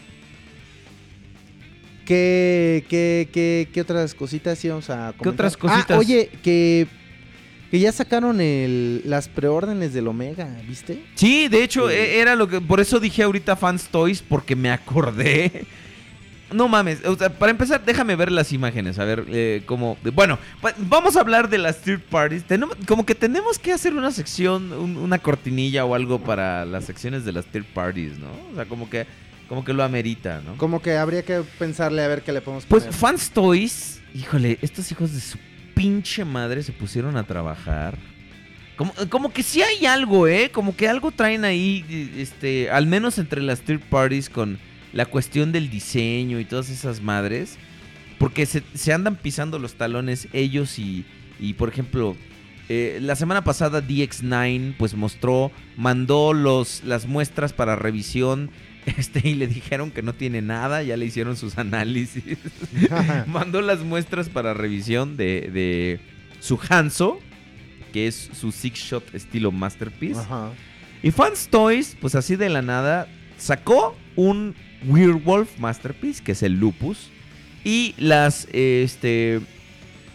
[2.08, 5.28] ¿Qué, qué, qué, qué otras cositas íbamos a comentar?
[5.28, 5.98] otras Ah, cositas?
[5.98, 6.86] oye, que,
[7.70, 11.04] que ya sacaron el, las preórdenes del Omega, ¿viste?
[11.16, 11.94] Sí, de hecho, Sí.
[11.96, 12.62] e- era lo que.
[12.62, 15.66] Por eso dije ahorita Fans Toys, porque me acordé.
[16.50, 19.98] No mames, o sea, para empezar, déjame ver las imágenes, a ver eh, cómo.
[20.14, 20.38] Bueno,
[20.78, 22.42] vamos a hablar de las third parties.
[22.44, 26.86] Tenemos, como que tenemos que hacer una sección, un- una cortinilla o algo para las
[26.86, 28.28] secciones de las third parties, ¿no?
[28.50, 29.06] O sea, como que,
[29.48, 30.56] como que lo amerita, ¿no?
[30.56, 32.98] Como que habría que pensarle a ver qué le podemos Pues poner.
[32.98, 35.38] Fans Toys, híjole, estos hijos de su
[35.74, 37.96] pinche madre se pusieron a trabajar.
[38.76, 40.50] Como, como que sí hay algo, ¿eh?
[40.52, 44.58] Como que algo traen ahí, este, al menos entre las third parties con
[44.92, 47.58] la cuestión del diseño y todas esas madres.
[48.18, 51.04] Porque se, se andan pisando los talones ellos y,
[51.40, 52.16] y por ejemplo,
[52.68, 58.50] eh, la semana pasada DX9 pues mostró, mandó los, las muestras para revisión
[58.96, 62.22] este, y le dijeron que no tiene nada, ya le hicieron sus análisis.
[63.26, 66.00] Mandó las muestras para revisión de, de
[66.40, 67.18] su Hanzo,
[67.92, 70.20] que es su Six Shot estilo Masterpiece.
[70.20, 70.50] Ajá.
[71.02, 74.54] Y Fans Toys, pues así de la nada, sacó un
[74.86, 77.10] Werewolf Masterpiece, que es el Lupus.
[77.64, 79.40] Y las, este,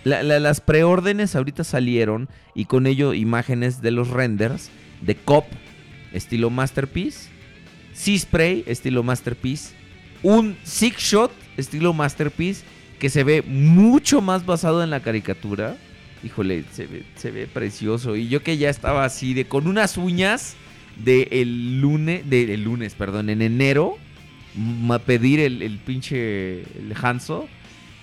[0.04, 4.70] la- la- las preórdenes ahorita salieron y con ello imágenes de los renders
[5.02, 5.46] de Cop,
[6.14, 7.30] estilo Masterpiece.
[7.94, 9.74] Sea Spray, estilo Masterpiece.
[10.22, 12.64] Un Six Shot, estilo Masterpiece,
[13.00, 15.78] que se ve mucho más basado en la caricatura.
[16.24, 18.16] Híjole, se ve, se ve precioso.
[18.16, 20.56] Y yo que ya estaba así de con unas uñas
[21.04, 23.98] de el lunes, de el lunes, perdón, en enero,
[24.90, 27.48] a pedir el, el pinche el Hanzo.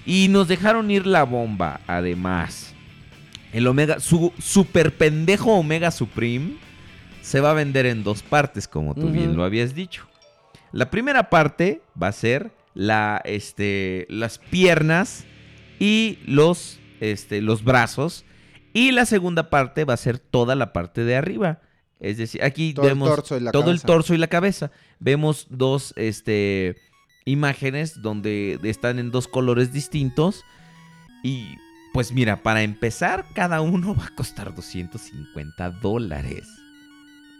[0.06, 2.74] Y nos dejaron ir la bomba, además.
[3.52, 6.52] El Omega, su super pendejo Omega Supreme
[7.22, 10.06] se va a vender en dos partes, como tú bien lo habías dicho.
[10.72, 15.24] La primera parte va a ser la, este, las piernas
[15.78, 18.24] y los, este, los brazos.
[18.72, 21.60] Y la segunda parte va a ser toda la parte de arriba.
[21.98, 24.70] Es decir, aquí Todo el vemos torso y la todo el torso y la cabeza.
[25.00, 26.76] Vemos dos este,
[27.24, 30.44] imágenes donde están en dos colores distintos.
[31.24, 31.56] Y
[31.92, 36.59] pues mira, para empezar, cada uno va a costar 250 dólares.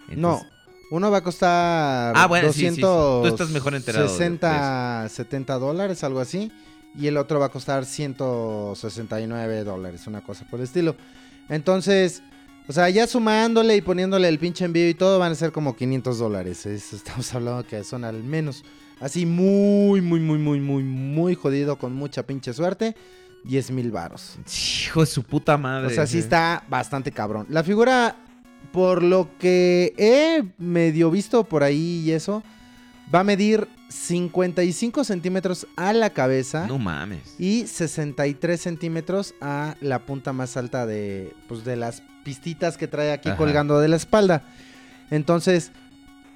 [0.09, 0.43] No,
[0.90, 2.81] uno va a costar Ah, bueno, sí, sí, sí.
[2.81, 6.51] 200, Tú estás mejor enterado de- de 60, 70 dólares, algo así.
[6.97, 10.97] Y el otro va a costar 169 dólares, una cosa por el estilo.
[11.48, 12.22] Entonces,
[12.68, 15.77] o sea, ya sumándole y poniéndole el pinche envío y todo, van a ser como
[15.77, 16.66] 500 dólares.
[16.66, 18.64] Es- estamos hablando que son al menos
[19.01, 22.97] así muy, muy, muy, muy, muy, muy jodido con mucha pinche suerte.
[23.44, 24.39] 10 mil varos.
[24.85, 25.86] Hijo de su puta madre.
[25.86, 27.47] O sea, sí está bastante cabrón.
[27.48, 28.16] La figura,
[28.73, 32.43] por lo que he medio visto por ahí y eso,
[33.12, 37.35] va a medir 55 centímetros a la cabeza No mames.
[37.39, 43.12] y 63 centímetros a la punta más alta de, pues, de las pistitas que trae
[43.12, 43.37] aquí Ajá.
[43.39, 44.43] colgando de la espalda.
[45.11, 45.73] Entonces,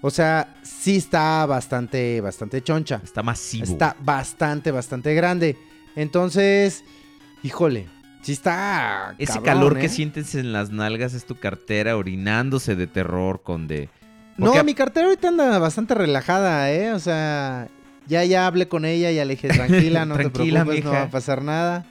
[0.00, 3.00] o sea, sí está bastante, bastante choncha.
[3.04, 3.64] Está masivo.
[3.64, 5.56] Está bastante, bastante grande.
[5.96, 6.82] Entonces,
[7.42, 7.86] híjole,
[8.24, 9.14] sí está.
[9.18, 9.80] Ese cabrón, calor ¿eh?
[9.82, 13.90] que sientes en las nalgas es tu cartera orinándose de terror con de...
[14.36, 16.92] No, mi cartera ahorita anda bastante relajada, ¿eh?
[16.92, 17.68] O sea,
[18.06, 21.02] ya ya hablé con ella, ya le dije, tranquila, no Tranquila, te preocupes, no va
[21.02, 21.86] a pasar nada.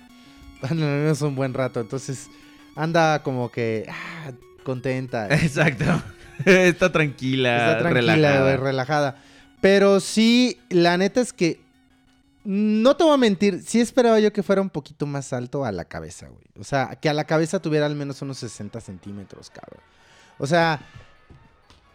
[0.61, 2.29] Bueno, al menos un buen rato, entonces
[2.75, 4.31] anda como que ah,
[4.63, 5.27] contenta.
[5.33, 5.85] Exacto.
[6.45, 8.57] Está tranquila, Está tranquila, relajada.
[8.57, 9.15] relajada.
[9.61, 11.62] Pero sí, la neta es que.
[12.45, 15.71] No te voy a mentir, sí esperaba yo que fuera un poquito más alto a
[15.71, 16.43] la cabeza, güey.
[16.59, 19.79] O sea, que a la cabeza tuviera al menos unos 60 centímetros, cabrón.
[20.37, 20.81] O sea,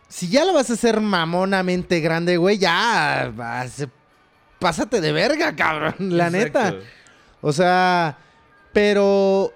[0.08, 3.30] si ya lo vas a hacer mamonamente grande, güey, ya.
[3.36, 3.86] vas-
[4.58, 5.94] pásate de verga, cabrón.
[6.16, 6.74] La neta.
[7.42, 8.16] O sea,
[8.72, 9.52] pero.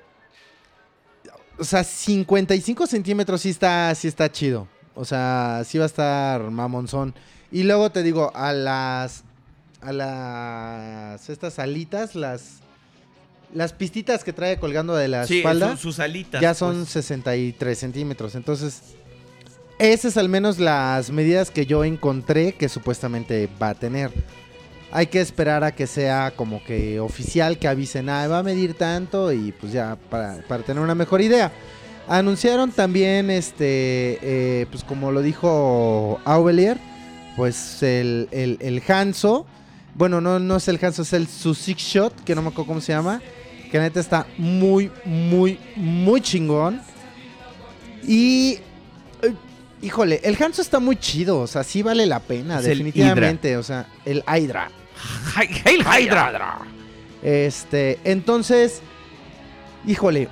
[1.58, 4.68] O sea, 55 centímetros sí está, sí está chido.
[4.94, 7.14] O sea, sí va a estar mamonzón.
[7.50, 9.24] Y luego te digo, a las.
[9.82, 11.28] A las.
[11.28, 12.60] Estas alitas, las.
[13.54, 15.76] Las pistitas que trae colgando de la Sí, espalda.
[15.76, 16.40] sus alitas.
[16.40, 16.88] ya son pues.
[16.90, 18.34] 63 centímetros.
[18.34, 18.80] Entonces,
[19.78, 24.10] esas al menos las medidas que yo encontré que supuestamente va a tener.
[24.90, 28.74] Hay que esperar a que sea como que oficial, que avisen, ah, va a medir
[28.74, 31.50] tanto y pues ya para, para tener una mejor idea.
[32.08, 36.78] Anunciaron también, este, eh, pues como lo dijo Aubelier,
[37.36, 39.46] pues el, el, el Hanzo.
[39.94, 42.68] Bueno, no, no es el Hanzo, es el su Six Shot, que no me acuerdo
[42.68, 43.20] cómo se llama.
[43.70, 46.80] Que la neta está muy, muy, muy chingón.
[48.06, 48.58] Y.
[49.22, 49.34] eh,
[49.80, 51.40] híjole, el Hanzo está muy chido.
[51.40, 53.56] O sea, sí vale la pena, Es definitivamente.
[53.56, 54.70] O sea, el Hydra.
[55.34, 56.58] Hail Hydra.
[57.22, 58.80] Este, entonces.
[59.86, 60.28] Híjole.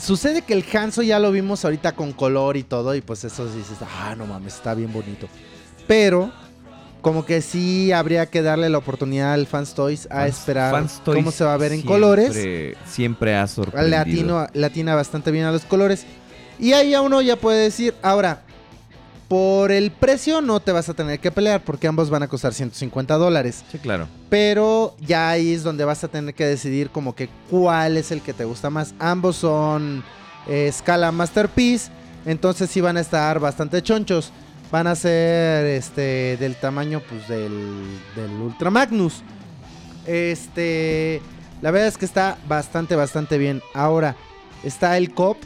[0.00, 2.94] Sucede que el Hanzo ya lo vimos ahorita con color y todo.
[2.94, 5.28] Y pues eso dices, ah, no mames, está bien bonito.
[5.86, 6.32] Pero.
[7.06, 11.00] Como que sí habría que darle la oportunidad al Fans Toys a Fans- esperar Fans
[11.04, 12.76] Toys cómo se va a ver en siempre- colores.
[12.84, 13.96] Siempre ha sorprendido.
[13.96, 16.04] Latino, latina bastante bien a los colores.
[16.58, 18.42] Y ahí a uno ya puede decir, ahora,
[19.28, 22.52] por el precio no te vas a tener que pelear porque ambos van a costar
[22.52, 23.62] 150 dólares.
[23.70, 24.08] Sí, claro.
[24.28, 28.20] Pero ya ahí es donde vas a tener que decidir como que cuál es el
[28.20, 28.94] que te gusta más.
[28.98, 30.02] Ambos son
[30.48, 31.88] eh, escala Masterpiece,
[32.24, 34.32] entonces sí van a estar bastante chonchos.
[34.70, 37.84] Van a ser este del tamaño pues del,
[38.16, 39.22] del Ultra Magnus.
[40.06, 41.20] Este,
[41.62, 43.62] la verdad es que está bastante bastante bien.
[43.74, 44.16] Ahora
[44.64, 45.38] está el COP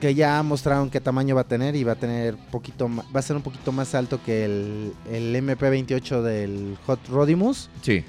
[0.00, 3.22] que ya mostraron qué tamaño va a tener y va a tener poquito va a
[3.22, 7.70] ser un poquito más alto que el, el MP28 del Hot Rodimus.
[7.82, 8.04] Sí.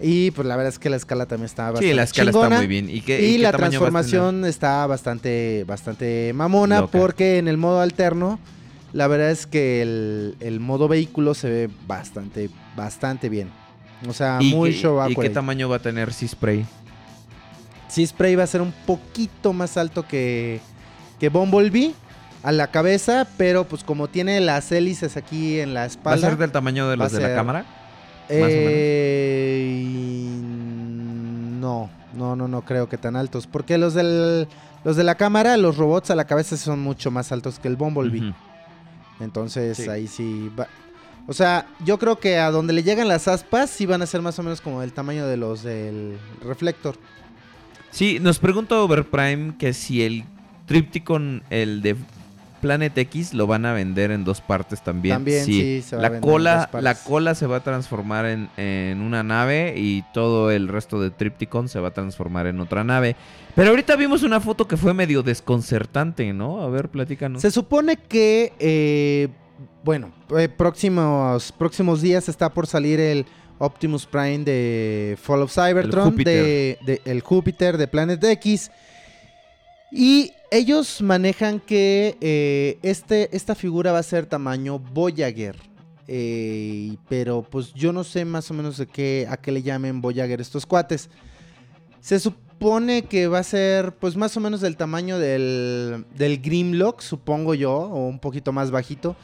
[0.00, 2.46] Y pues la verdad es que la escala también está bastante Sí, la escala chingona.
[2.48, 2.88] está muy bien.
[2.88, 6.98] ¿Y, qué, Y, la transformación está bastante, bastante mamona Loca.
[6.98, 8.38] porque en el modo alterno
[8.92, 13.50] la verdad es que el, el modo vehículo se ve bastante, bastante bien.
[14.08, 16.64] O sea, ¿Y, muy show ¿Y qué tamaño va a tener C-Spray?
[17.88, 20.60] Sí, Spray va a ser un poquito más alto que,
[21.18, 21.92] que Bumblebee
[22.42, 26.28] a la cabeza, pero pues como tiene las hélices aquí en la ¿Va a espalda.
[26.28, 27.66] ser del tamaño de los de la cámara?
[28.28, 29.80] Eh,
[31.60, 33.46] no, no, no, no creo que tan altos.
[33.46, 34.48] Porque los del,
[34.84, 37.76] los de la cámara, los robots a la cabeza son mucho más altos que el
[37.76, 38.32] Bumblebee.
[39.20, 39.88] Entonces Sí.
[39.88, 40.68] ahí sí va.
[41.26, 44.20] O sea, yo creo que a donde le llegan las aspas sí van a ser
[44.22, 46.96] más o menos como el tamaño de los del reflector.
[47.90, 50.24] Sí, nos pregunta Overprime que si el
[50.66, 51.96] Tripticon, el de
[52.60, 55.16] Planet X, lo van a vender en dos partes también.
[55.16, 56.82] También, sí, se va a la en cola, dos partes.
[56.84, 61.10] la cola se va a transformar en, en una nave y todo el resto de
[61.10, 63.16] Tripticon se va a transformar en otra nave.
[63.56, 66.60] Pero ahorita vimos una foto que fue medio desconcertante, ¿no?
[66.62, 67.42] A ver, platícanos.
[67.42, 69.28] Se supone que, eh,
[69.84, 73.26] bueno, eh, próximos, próximos días está por salir el
[73.58, 76.44] Optimus Prime de Fall of Cybertron, Júpiter.
[76.44, 78.70] de, de- el Júpiter de Planet X.
[79.92, 85.56] Y ellos manejan que eh, este, esta figura va a ser tamaño Voyager.
[86.06, 90.00] Eh, pero pues yo no sé más o menos de qué, a qué le llamen
[90.00, 91.08] Voyager estos cuates.
[92.00, 97.00] Se supone que va a ser pues más o menos del tamaño del, del Grimlock,
[97.00, 99.16] supongo yo, o un poquito más bajito.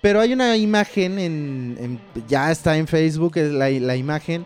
[0.00, 4.44] Pero hay una imagen, en, ya está en Facebook, la, la imagen,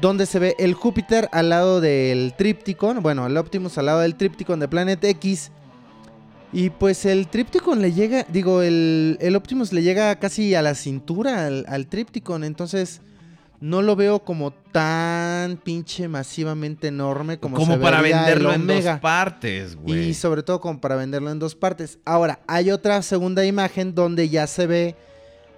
[0.00, 4.14] donde se ve el Júpiter al lado del Tripticon, bueno, el Optimus al lado del
[4.14, 5.50] Tripticon de Planet X.
[6.52, 10.74] Y pues el Tripticon le llega, digo, el, el Optimus le llega casi a la
[10.74, 13.02] cintura al, al Tripticon, entonces
[13.60, 18.84] no lo veo como tan pinche masivamente enorme como, Como se para venderlo en dos
[19.00, 20.10] partes, güey.
[20.10, 21.98] Y sobre todo como para venderlo en dos partes.
[22.04, 24.96] Ahora, hay otra segunda imagen donde ya se ve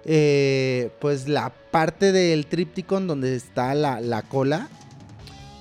[0.05, 4.69] eh, pues la parte del Tripticon donde está la, la cola.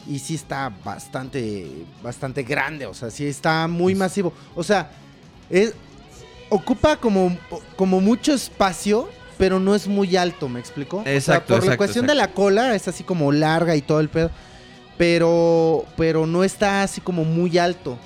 [0.08, 1.68] Y sí está bastante,
[2.02, 2.86] bastante grande.
[2.86, 4.32] O sea, sí está muy masivo.
[4.56, 4.90] O sea,
[5.50, 5.74] es,
[6.48, 7.36] ocupa como,
[7.76, 9.08] como mucho espacio,
[9.38, 10.98] pero no es muy alto, ¿me explico?
[10.98, 13.82] O sea, Exacto, por la exacto, cuestión de la cola es así como larga y
[13.82, 14.30] todo el pedo.
[14.98, 17.98] Pero, pero no está así como muy alto.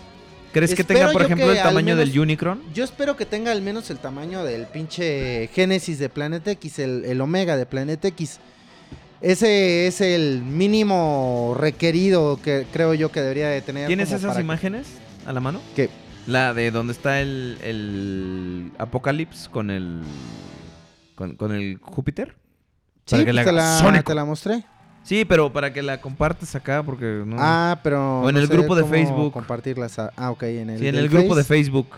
[0.54, 2.62] ¿Crees que espero tenga, por ejemplo, el tamaño menos- del Unicron?
[2.72, 7.04] Yo espero que tenga al menos el tamaño del pinche Génesis de Planet X, el,
[7.04, 8.40] el Omega de Planet X.
[9.20, 13.86] Ese es el mínimo requerido que creo yo que debería de tener.
[13.86, 14.86] ¿Tienes esas que- imágenes
[15.26, 15.60] a la mano?
[15.76, 15.90] ¿Qué?
[16.26, 20.00] La de donde está el, el Apocalipsis con el.
[21.14, 22.34] Con, con el Júpiter.
[23.06, 24.64] Sí, pues te, la, te la mostré.
[25.04, 27.36] Sí, pero para que la compartas acá, porque no.
[27.38, 28.22] Ah, pero.
[28.22, 29.32] O en no el sé grupo de cómo Facebook.
[29.32, 29.98] Compartirlas.
[29.98, 30.78] a- Ah, ok, en el.
[30.80, 31.54] sí, en el grupo de Face.
[31.64, 31.88] Facebook.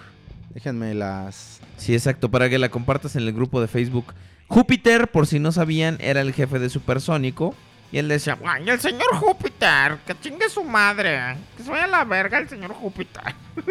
[0.52, 1.60] Déjenme las.
[1.76, 4.12] Sí, exacto, para que la compartas en el grupo de Facebook.
[4.48, 7.54] Júpiter, por si no sabían, era el jefe de Supersónico.
[7.92, 11.36] Y él decía, Ay, el señor Júpiter, que chingue su madre.
[11.56, 13.22] Que se vaya a la verga el señor Júpiter.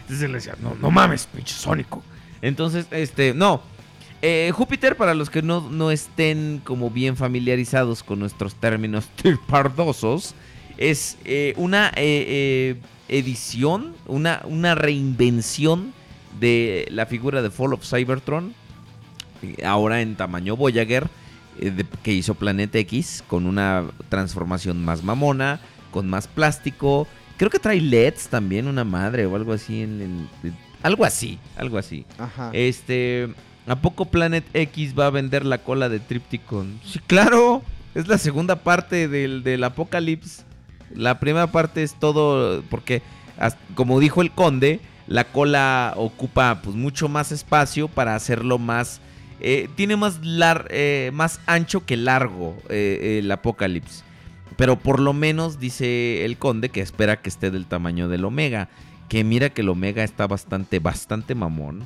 [0.00, 2.02] Entonces él decía, no, no mames, pinche Sónico.
[2.42, 3.62] Entonces, este, no.
[4.20, 10.34] Eh, Júpiter, para los que no, no estén como bien familiarizados con nuestros términos tripardosos,
[10.76, 12.76] es eh, una eh, eh,
[13.08, 15.92] edición, una, una reinvención
[16.40, 18.54] de la figura de Fall of Cybertron,
[19.42, 21.08] eh, ahora en tamaño Voyager,
[21.60, 25.60] de- que hizo Planet X, con una transformación más mamona,
[25.92, 27.06] con más plástico.
[27.36, 29.82] Creo que trae LEDs también, una madre o algo así.
[29.82, 32.04] En, en- algo así, algo así.
[32.18, 32.50] Ajá.
[32.52, 33.28] Este,
[33.68, 36.80] ¿a poco Planet X va a vender la cola de Tripticon?
[36.84, 37.62] Sí, claro.
[37.94, 40.44] Es la segunda parte del, del Apocalipsis.
[40.94, 43.02] La primera parte es todo, porque,
[43.74, 49.00] como dijo el conde, la cola ocupa pues mucho más espacio para hacerlo más...
[49.40, 50.20] eh, tiene más,
[50.70, 54.04] eh, más ancho que largo eh, el Apocalipsis.
[54.56, 58.68] Pero por lo menos dice el conde que espera que esté del tamaño del Omega.
[59.08, 61.84] Que mira que el Omega está bastante, bastante mamón.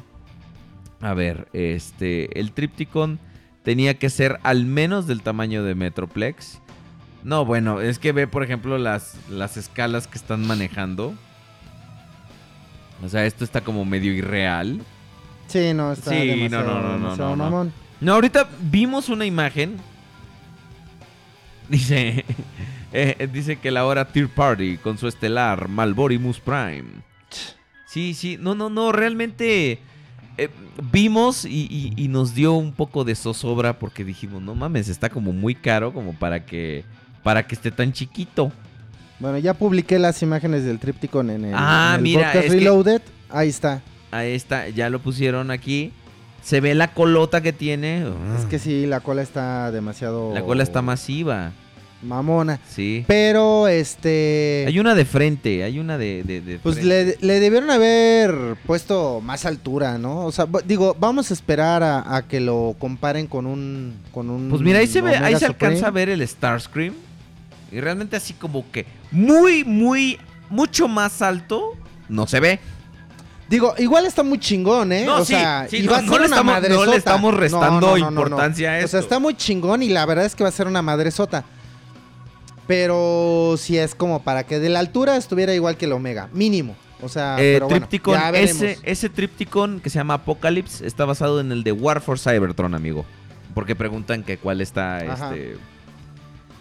[1.03, 3.19] A ver, este, el Tripticon
[3.65, 6.61] tenía que ser al menos del tamaño de Metroplex.
[7.25, 11.15] No, bueno, es que ve, por ejemplo, las, las escalas que están manejando.
[13.05, 14.81] O sea, esto está como medio irreal.
[15.49, 17.45] Sí, no, está Sí, demasiado, no, no, no, demasiado no, no.
[17.45, 17.73] mamón.
[18.01, 19.77] No, ahorita vimos una imagen.
[21.69, 22.25] Dice,
[22.93, 27.03] eh, dice que la hora Tier Party con su estelar Malborimus Prime.
[27.87, 29.79] Sí, sí, no, no, no, realmente
[30.39, 30.49] eh,
[30.93, 35.09] vimos y, y- y nos dio un poco de zozobra porque dijimos, no mames, está
[35.11, 36.85] como muy caro como para que,
[37.23, 38.51] para que esté tan chiquito.
[39.21, 42.53] Bueno, ya publiqué las imágenes del Tripticon en el, Ah, en el mira, podcast es
[42.53, 43.03] que- Reloaded.
[43.31, 43.81] Ahí está.
[44.11, 45.93] a esta, ya lo pusieron aquí.
[46.43, 48.05] Se ve la colota que tiene.
[48.37, 50.35] Es que sí, la cola está demasiado.
[50.35, 51.53] La cola está masiva.
[52.03, 52.59] Mamona.
[52.69, 53.05] Sí.
[53.07, 54.65] Pero este.
[54.67, 56.23] Hay una de frente, hay una de.
[56.25, 60.27] de- de Pues le, le debieron haber puesto más altura, ¿no?
[60.27, 63.95] O sea, digo, vamos a esperar a, a que lo comparen con un.
[64.13, 66.95] Con un Pues mira, ahí se ve, ahí se alcanza a ver el Starscream.
[67.71, 70.19] Y realmente así como que muy, muy,
[70.51, 71.73] mucho más alto
[72.09, 72.59] no se ve.
[73.49, 75.05] Digo, igual está muy chingón, ¿eh?
[75.05, 76.87] No, o sí, sea, sí, y no- va a no ser le una estamos- no
[76.87, 78.89] le estamos restando importancia a O esto.
[78.89, 81.45] sea, está muy chingón y la verdad es que va a ser una madresota.
[82.75, 86.75] Pero si es como para que de la altura estuviera igual que el Omega, mínimo.
[87.03, 88.63] O sea, Eh, pero bueno, Tripticon, ya veremos.
[88.63, 92.75] ese, ese Tripticon que se llama Apocalypse está basado en el de War for Cybertron,
[92.75, 93.05] amigo.
[93.55, 95.35] Porque preguntan que cuál está Ajá.
[95.35, 95.57] este.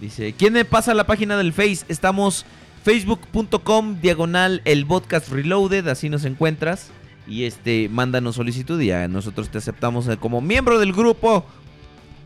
[0.01, 1.85] Dice, ¿quién me pasa la página del Face?
[1.87, 2.45] Estamos
[2.83, 6.89] facebook.com diagonal el podcast reloaded, así nos encuentras.
[7.25, 11.45] Y este, mándanos solicitud y ya nosotros te aceptamos como miembro del grupo.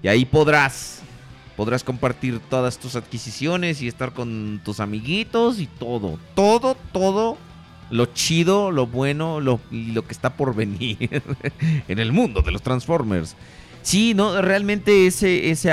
[0.01, 1.01] Y ahí podrás,
[1.55, 7.37] podrás compartir todas tus adquisiciones y estar con tus amiguitos y todo, todo, todo
[7.89, 10.97] lo chido, lo bueno, lo, lo que está por venir
[11.87, 13.35] en el mundo de los Transformers.
[13.81, 15.71] Sí, no, realmente ese, ese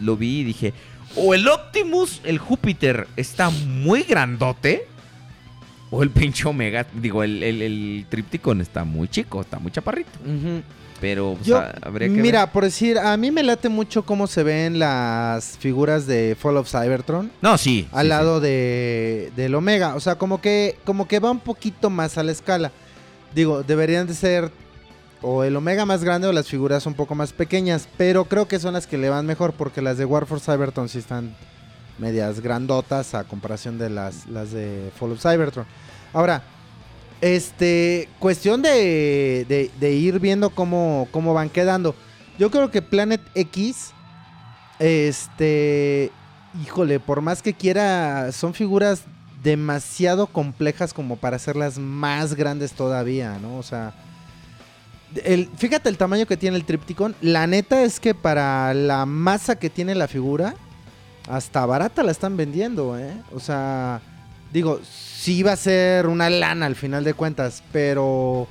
[0.00, 0.72] lo vi y dije,
[1.14, 4.86] o el Optimus, el Júpiter, está muy grandote,
[5.90, 8.06] o el pinche Omega, digo, el, el, el
[8.60, 10.10] está muy chico, está muy chaparrito.
[11.00, 12.52] Pero pues, Yo, habría que mira, ver.
[12.52, 16.68] por decir, a mí me late mucho cómo se ven las figuras de Fall of
[16.68, 17.88] Cybertron No, sí.
[17.92, 21.88] al sí, lado de del Omega, o sea, como que como que va un poquito
[21.90, 22.72] más a la escala.
[23.34, 24.50] Digo, deberían de ser
[25.22, 28.58] o el Omega más grande o las figuras un poco más pequeñas, pero creo que
[28.58, 31.34] son las que le van mejor porque las de War for Cybertron sí están
[31.98, 35.66] medias grandotas a comparación de las, las de Fall of Cybertron.
[36.12, 36.42] Ahora,
[37.20, 41.94] este, cuestión de, de- de ir viendo cómo, cómo van quedando.
[42.38, 43.92] Yo creo que Planet X,
[44.78, 46.10] este,
[46.62, 49.02] híjole, por más que quiera, son figuras
[49.42, 53.56] demasiado complejas como para hacerlas más grandes todavía, ¿no?
[53.56, 53.94] O sea,
[55.24, 57.14] el, fíjate el tamaño que tiene el Tripticon.
[57.20, 60.54] La neta es que para la masa que tiene la figura,
[61.28, 63.12] hasta barata la están vendiendo, ¿eh?
[63.32, 64.00] O sea,
[64.52, 64.80] digo,
[65.28, 68.48] sí va a ser una lana al final de cuentas, pero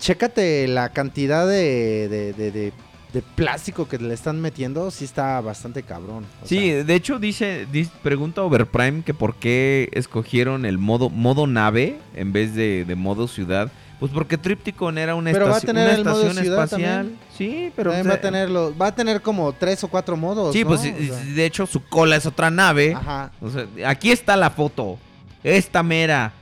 [0.00, 2.72] chécate la cantidad de, de, de- de-
[3.12, 6.24] de plástico que le están metiendo, sí está bastante cabrón.
[6.44, 11.46] Sí, sea, de hecho dice, dice- pregunta Overprime que por qué escogieron el modo modo
[11.48, 13.70] nave en vez de, de modo ciudad.
[14.00, 16.68] Pues porque Tripticon era una, Pero va a estación- tener una el estación espacial.
[17.06, 17.18] también.
[17.36, 20.52] Sí, pero también va a tenerlo, va a tener como tres o cuatro modos.
[20.52, 20.68] Sí, ¿no?
[20.68, 22.94] pues O y- sea, de hecho su cola es otra nave.
[22.94, 23.30] ajá.
[23.40, 24.98] O sea, aquí está la foto.
[25.44, 26.32] Esta mera.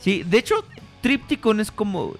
[0.00, 0.54] Sí, de hecho,
[1.00, 2.14] Tripticon es como.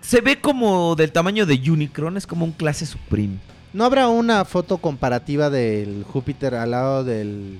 [0.00, 3.38] Se ve como del tamaño de Unicron, es como un clase Supreme.
[3.72, 7.58] ¿No habrá una foto comparativa del Júpiter al lado del,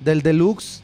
[0.00, 0.82] del Deluxe?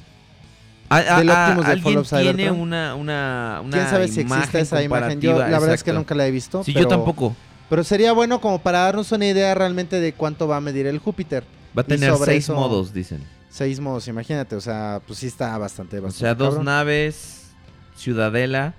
[0.89, 4.09] A- a- Del a- Optimus de alguien Fall of tiene una, una, una ¿Quién sabe
[4.09, 5.21] si existe esa imagen?
[5.21, 6.65] Yo la verdad es que nunca la he visto.
[6.65, 7.37] Sí, pero, yo tampoco.
[7.69, 10.99] Pero sería bueno como para darnos una idea realmente de cuánto va a medir el
[10.99, 11.45] Júpiter.
[11.77, 13.23] Va a tener seis eso- modos, dicen.
[13.55, 14.57] Seis modos, imagínate.
[14.57, 16.65] O sea, pues sí está bastante, O bastante sea, dos cabrón.
[16.65, 17.51] naves,
[17.97, 18.75] Ciudadela,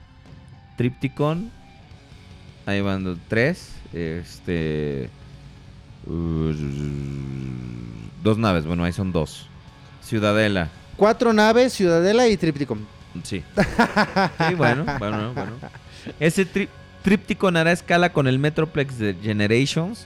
[0.75, 1.49] Tripticon.
[2.65, 3.69] Ahí van tres.
[3.93, 5.09] Este.
[6.07, 6.51] uh,
[8.21, 9.47] dos naves, bueno, ahí son dos.
[10.03, 12.85] Ciudadela, Cuatro naves, Ciudadela y Tripticon.
[13.23, 13.43] sí.
[14.49, 15.51] Sí, bueno, bueno, bueno.
[16.19, 16.67] Ese tri-
[17.01, 20.05] Tripticon hará escala con el Metroplex de Generations.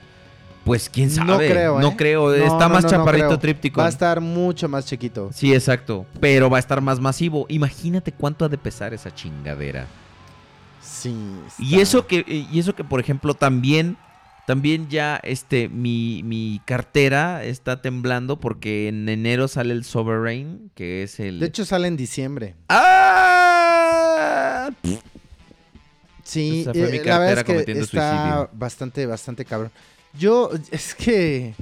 [0.66, 1.28] Pues quién sabe.
[1.28, 1.82] No creo, ¿eh?
[1.82, 2.28] No creo.
[2.30, 3.40] No, Está no, más no, chaparrito creo.
[3.40, 3.82] Tripticon.
[3.82, 5.30] Va a estar mucho más chiquito.
[5.34, 6.06] Sí, exacto.
[6.20, 7.46] Pero va a estar más masivo.
[7.50, 9.88] Imagínate cuánto ha de pesar esa chingadera.
[10.82, 11.16] Sí.
[11.58, 13.98] Y eso que, y eso que, por ejemplo, también,
[14.46, 21.04] también ya este, mi, mi cartera está temblando porque en enero sale el Sovereign, que
[21.04, 21.40] es el.
[21.40, 22.56] De hecho, sale en diciembre.
[22.68, 24.70] ¡Ah!
[26.24, 28.50] Sí, Esa fue mi eh, la verdad cartera es que cometiendo está suicidio.
[28.54, 29.72] bastante, bastante cabrón.
[30.18, 31.54] Yo, es que,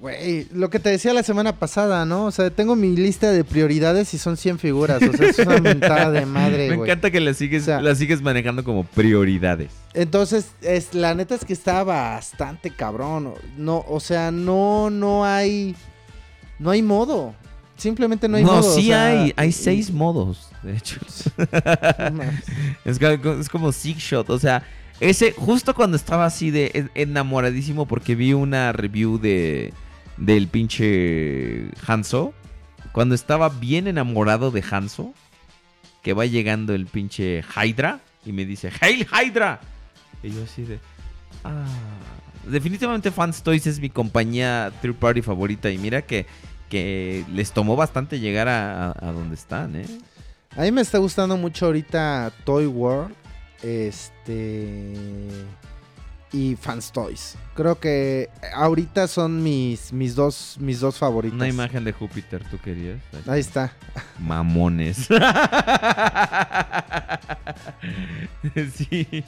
[0.00, 2.26] güey, lo que te decía la semana pasada, ¿no?
[2.26, 5.02] O sea, tengo mi lista de prioridades y son 100 figuras.
[5.02, 6.88] O sea, es una mentada de madre, Me güey.
[6.90, 9.70] encanta que la sigues, O sea- la sigues manejando como prioridades.
[9.94, 13.34] Entonces, es, la neta es que está bastante cabrón.
[13.56, 15.74] No, o sea, no, no hay,
[16.58, 17.34] no hay modo.
[17.76, 18.60] Simplemente no hay modo.
[18.72, 20.98] o sí sea, hay, hay seis modos, de hecho.
[21.36, 22.42] no mames.
[22.86, 24.62] Es, ca- es como Six Shot, o sea,
[25.00, 29.72] ese justo cuando estaba así de en- enamoradísimo porque vi una review de
[30.16, 32.32] del pinche Hanzo,
[32.92, 35.12] cuando estaba bien enamorado de Hanzo,
[36.02, 39.60] que va llegando el pinche Hydra y me dice, ¡Hail Hydra!
[40.22, 40.78] Y yo así de...
[41.44, 41.66] Ah,
[42.48, 46.24] definitivamente Fans Toys es mi compañía third party favorita y mira que,
[46.70, 49.86] que les tomó bastante llegar a- a donde están, ¿eh?
[50.56, 53.14] A mí me está gustando mucho ahorita Toy World.
[53.62, 54.92] Este.
[56.32, 57.36] Y Fans Toys.
[57.54, 61.36] Creo que ahorita son mis, mis, dos, mis dos favoritos.
[61.36, 62.98] Una imagen de Júpiter, ¿tú querías?
[63.26, 63.72] Ahí está.
[64.18, 65.08] Mamones.
[68.74, 69.24] sí.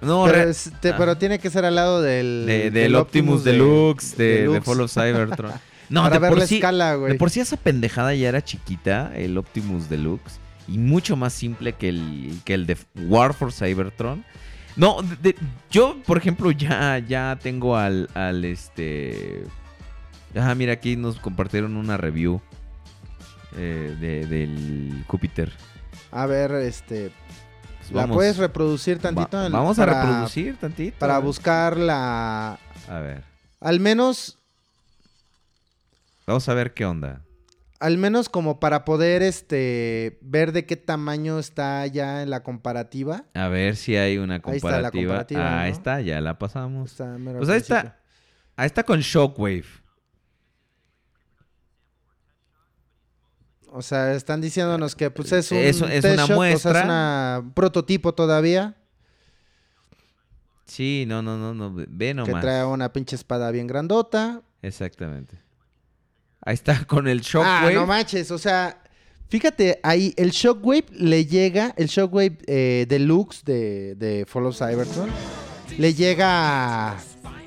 [0.00, 0.94] No, pero, re- es- te- ah.
[0.96, 2.44] pero tiene que ser al lado del.
[2.46, 4.64] de- del Optimus de- Deluxe, de, de Deluxe.
[4.64, 5.52] Fall of Cybertron.
[5.90, 7.12] No, Para de ver por, la sí, escala, güey.
[7.14, 10.38] de por sí esa pendejada ya era chiquita, el Optimus Deluxe,
[10.70, 12.76] y mucho más simple que el, que el de
[13.06, 14.24] War for Cybertron.
[14.76, 15.36] No, de- de-
[15.70, 19.44] yo, por ejemplo, ya, ya tengo al, al este...
[20.36, 22.40] Ah, mira, aquí nos compartieron una review
[23.56, 25.52] eh, de- del Júpiter.
[26.12, 27.10] A ver, este.
[27.78, 29.36] Pues ¿La vamos- puedes reproducir tantito?
[29.36, 30.96] va- vamos a reproducir tantito.
[31.00, 32.58] Para buscar la.
[32.88, 33.24] A ver,
[33.60, 34.38] Al menos.
[36.26, 37.22] vamos a ver qué onda.
[37.80, 43.24] Al menos como para poder este ver de qué tamaño está ya en la comparativa.
[43.34, 45.08] A ver si hay una Ahí está la comparativa.
[45.08, 45.76] comparativa, Ahí ¿no?
[45.76, 46.90] está, ya la pasamos.
[46.92, 47.76] Está Pues ahí principio.
[47.78, 47.98] está.
[48.56, 49.64] Ahí está con Shockwave.
[53.72, 57.36] O sea, están diciéndonos que pues es un Es- es una shot, o sea, muestra.
[57.38, 58.76] es un prototipo todavía
[60.66, 61.72] Sí, no, no, no, no.
[61.74, 62.40] Ve que nomás.
[62.42, 64.42] trae una pinche espada bien grandota.
[64.62, 65.36] Exactamente.
[66.42, 67.74] Ahí está con el Ah, Shockwave.
[67.74, 68.80] no manches, o sea,
[69.28, 75.08] fíjate ahí el Shockwave le llega, el Shockwave eh, Deluxe de de Follow Cybertron
[75.78, 76.96] le llega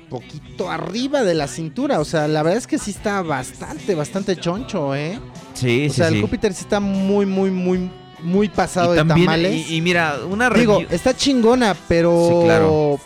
[0.08, 4.36] poquito arriba de la cintura, o sea, la verdad es que sí está bastante bastante
[4.36, 5.18] choncho, ¿eh?
[5.54, 6.16] sí, o sí, sea, sí.
[6.16, 7.90] el Júpiter sí está muy muy muy
[8.22, 9.68] muy pasado y de también, tamales.
[9.70, 12.28] y, y mira, una Digo, está chingona, pero.
[12.40, 12.98] Sí, claro.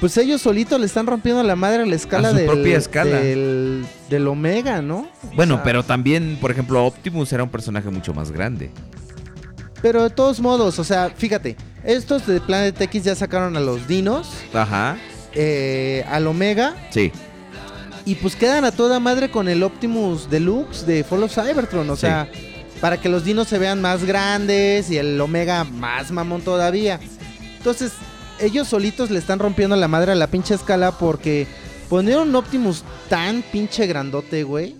[0.00, 3.20] Pues ellos solitos le están rompiendo la madre a la escala su del, propia escala.
[3.20, 5.00] Del, del Omega, ¿no?
[5.30, 8.70] O bueno, sea, pero también, por ejemplo, Optimus era un personaje mucho más grande.
[9.82, 13.86] Pero de todos modos, o sea, fíjate, estos de Planet X ya sacaron a los
[13.88, 14.96] dinos, Ajá.
[15.34, 17.12] eh, al Omega, Sí.
[18.06, 21.94] y pues quedan a toda madre con el Optimus Deluxe de Fall of Cybertron, o
[21.96, 22.02] Sí.
[22.02, 22.28] sea,
[22.80, 26.98] para que los dinos se vean más grandes y el Omega más mamón todavía.
[27.58, 27.92] Entonces,
[28.40, 31.46] ellos solitos le están rompiendo la madre a la pinche escala porque
[31.88, 34.76] poner un Optimus tan pinche grandote, güey.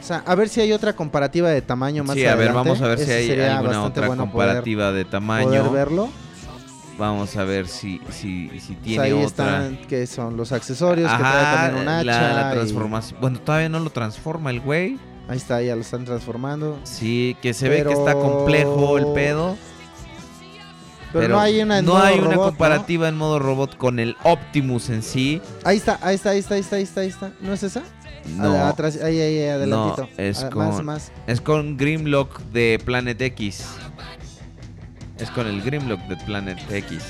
[0.00, 2.80] O sea, a ver si hay otra comparativa de tamaño más Sí, a ver, vamos
[2.82, 5.46] a ver si hay alguna otra bueno poder- comparativa de tamaño.
[5.48, 6.10] Poder verlo.
[6.98, 9.24] Vamos a ver si, si, si O tiene sea, ahí otra.
[9.26, 12.04] están, que son los accesorios, que trae también un hacha.
[12.04, 13.20] la, la y- transformación.
[13.20, 14.98] Bueno, todavía no lo transforma el güey.
[15.26, 16.78] Ahí está, ya lo están transformando.
[16.84, 19.56] Sí, que se ve que está complejo el pedo.
[21.20, 21.82] Pero, no hay una
[22.36, 25.40] comparativa en modo robot con el Optimus en sí.
[25.64, 27.32] Ahí está, ahí está, ahí está, ahí está, ahí está, ahí está.
[27.40, 27.82] ¿No es esa?
[28.36, 30.02] No, atrás, ahí, ahí, ahí, adelantito.
[30.02, 31.12] No, es Ah, con- Más, más.
[31.26, 33.64] es con Grimlock de Planet X.
[35.18, 37.02] Es con el Grimlock de Planet X.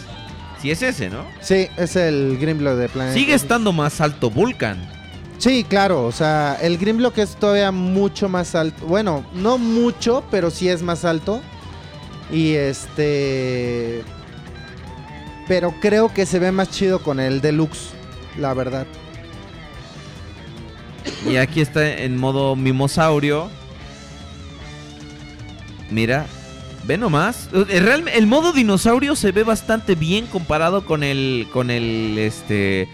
[0.61, 1.25] Sí, es ese, ¿no?
[1.41, 3.43] Sí, es el Grimlock de Planet Sigue X.
[3.43, 4.79] estando más alto Vulcan.
[5.39, 8.87] Sí, claro, o sea, el Grimlock es todavía mucho más alto.
[8.87, 11.41] Bueno, no mucho, pero sí es más alto.
[12.35, 14.03] Y este...
[15.47, 17.91] Pero creo que se ve más chido con el Deluxe,
[18.39, 18.87] la verdad.
[21.29, 23.49] Y aquí está en modo mimosaurio.
[25.91, 26.27] Mira,
[26.87, 27.49] ve nomás.
[27.53, 31.47] Eh, real- el modo dinosaurio se ve bastante bien comparado con el.
[31.53, 32.17] con el.
[32.19, 32.89] este.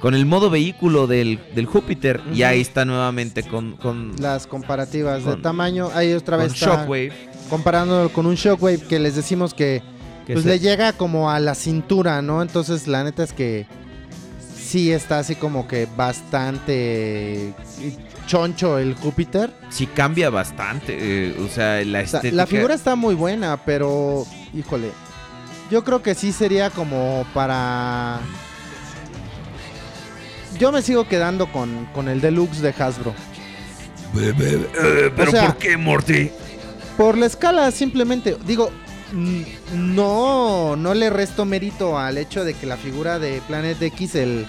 [0.00, 2.20] con el modo vehículo del, del Júpiter.
[2.32, 3.72] Y ahí está nuevamente con.
[3.76, 5.90] con, Las comparativas de Con- tamaño.
[5.92, 7.12] Ahí otra con vez está Shockwave.
[7.50, 9.82] Comparándolo con un Shockwave que les decimos que
[10.26, 12.42] que pues le llega como a la cintura, ¿no?
[12.42, 13.66] Entonces la neta es que
[14.60, 17.54] sí está así como que bastante
[18.26, 19.52] choncho el Júpiter.
[19.70, 20.96] sí cambia bastante.
[20.98, 22.34] eh, o sea, la estética.
[22.34, 24.90] la figura está muy buena, pero híjole,
[25.70, 28.18] yo creo que sí sería como para...
[30.58, 33.14] Yo me sigo quedando con, con el deluxe de Hasbro.
[34.12, 36.30] ¿Pero o sea- por qué, Morty?
[36.96, 38.36] Por la escala, simplemente.
[38.46, 38.70] Digo,
[39.74, 44.46] no, no le resto mérito al hecho de que la figura de Planet X, el,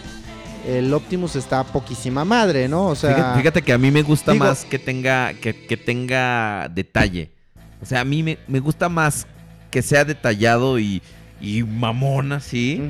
[0.68, 2.88] el Optimus, está poquísima madre, ¿no?
[2.88, 5.78] O sea, Fíjate, fíjate que a mí me gusta digo- más que tenga, que, que
[5.78, 7.32] tenga detalle.
[7.82, 9.28] O sea, a mí me, me gusta más
[9.70, 11.02] que sea detallado y,
[11.42, 12.82] y mamón así.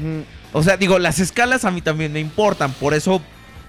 [0.53, 2.71] O sea, digo, las escalas a mí también me importan.
[2.73, 3.21] Por eso,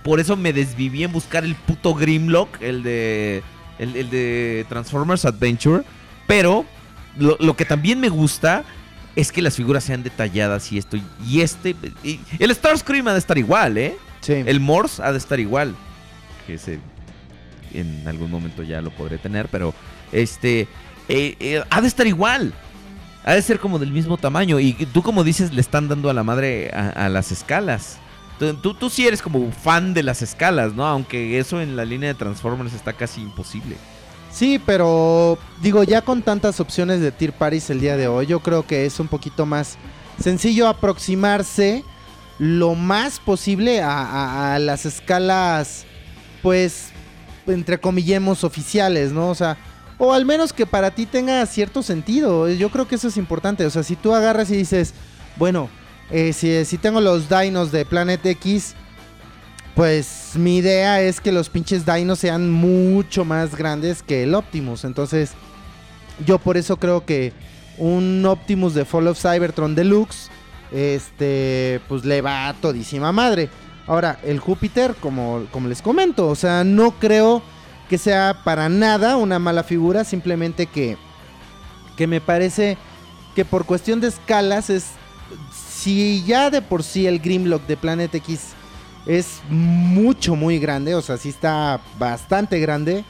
[0.05, 3.43] por eso me desviví en buscar el puto Grimlock, el de.
[3.79, 5.85] El, el de Transformers Adventure.
[6.27, 6.65] Pero
[7.17, 8.65] lo, lo que también me gusta
[9.17, 10.97] es que las figuras sean detalladas y esto.
[11.27, 11.75] Y este.
[12.05, 13.97] y el Starscream ha de estar igual, ¿eh?
[14.21, 14.35] Sí.
[14.35, 15.75] El Morse ha de estar igual.
[16.47, 16.79] Que ese.
[17.75, 19.75] En algún momento ya lo podré tener, pero.
[20.13, 20.69] Este.
[21.09, 22.53] eh, eh, ha de estar igual.
[23.25, 24.59] Ha de ser como del mismo tamaño.
[24.61, 27.99] Y tú, como dices, le están dando a la madre a, a las escalas.
[28.39, 30.87] Tú, tú, sí eres como fan de las escalas, ¿no?
[30.87, 33.77] Aunque eso en la línea de Transformers está casi imposible.
[34.31, 38.41] Sí, pero digo, ya con tantas opciones de Tier Paris el día de hoy, yo
[38.41, 39.77] creo que es un poquito más
[40.23, 41.83] sencillo aproximarse
[42.39, 45.85] lo más posible a, a- a las escalas,
[46.43, 46.91] pues,
[47.49, 49.31] entre comillemos oficiales, ¿no?
[49.31, 49.57] O sea,
[49.97, 52.49] o al menos que para ti tenga cierto sentido.
[52.49, 53.67] Yo creo que eso es importante.
[53.67, 54.95] O sea, si tú agarras y dices,
[55.37, 55.69] bueno,
[56.11, 58.75] eh, si, tengo los dinos de Planet X,
[59.75, 64.85] pues mi idea es que los pinches dinos sean mucho más grandes que el Optimus.
[64.85, 65.33] Entonces,
[66.27, 67.33] yo por eso creo que
[67.77, 70.31] un Optimus de Fall of Cybertron Deluxe,
[70.73, 73.51] este, pues le va a todísima madre.
[73.87, 77.43] Ahora, el Júpiter, como, como les comento, o sea, no creo
[77.89, 80.97] que sea para nada una mala figura, simplemente que,
[81.97, 82.77] que me parece
[83.35, 84.98] que por cuestión de escalas es,
[85.89, 88.49] si ya de por sí el Grimlock de Planet X
[89.07, 93.05] es mucho, muy grande, o sea, sí está bastante grande.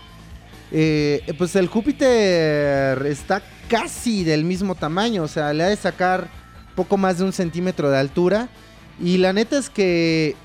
[0.70, 6.28] Eh, pues el Júpiter está casi del mismo tamaño, o sea, le ha de sacar
[6.76, 8.48] poco más de un centímetro de altura.
[9.02, 10.36] Y la neta es que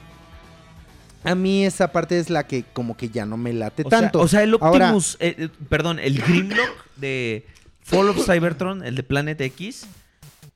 [1.23, 3.99] a mí esa parte es la que como que ya no me late O sea-
[4.01, 4.21] tanto.
[4.21, 7.45] o sea, el Optimus, eh, eh, perdón, el Grimlock de
[7.83, 9.85] Fall of Cybertron, el de Planet X,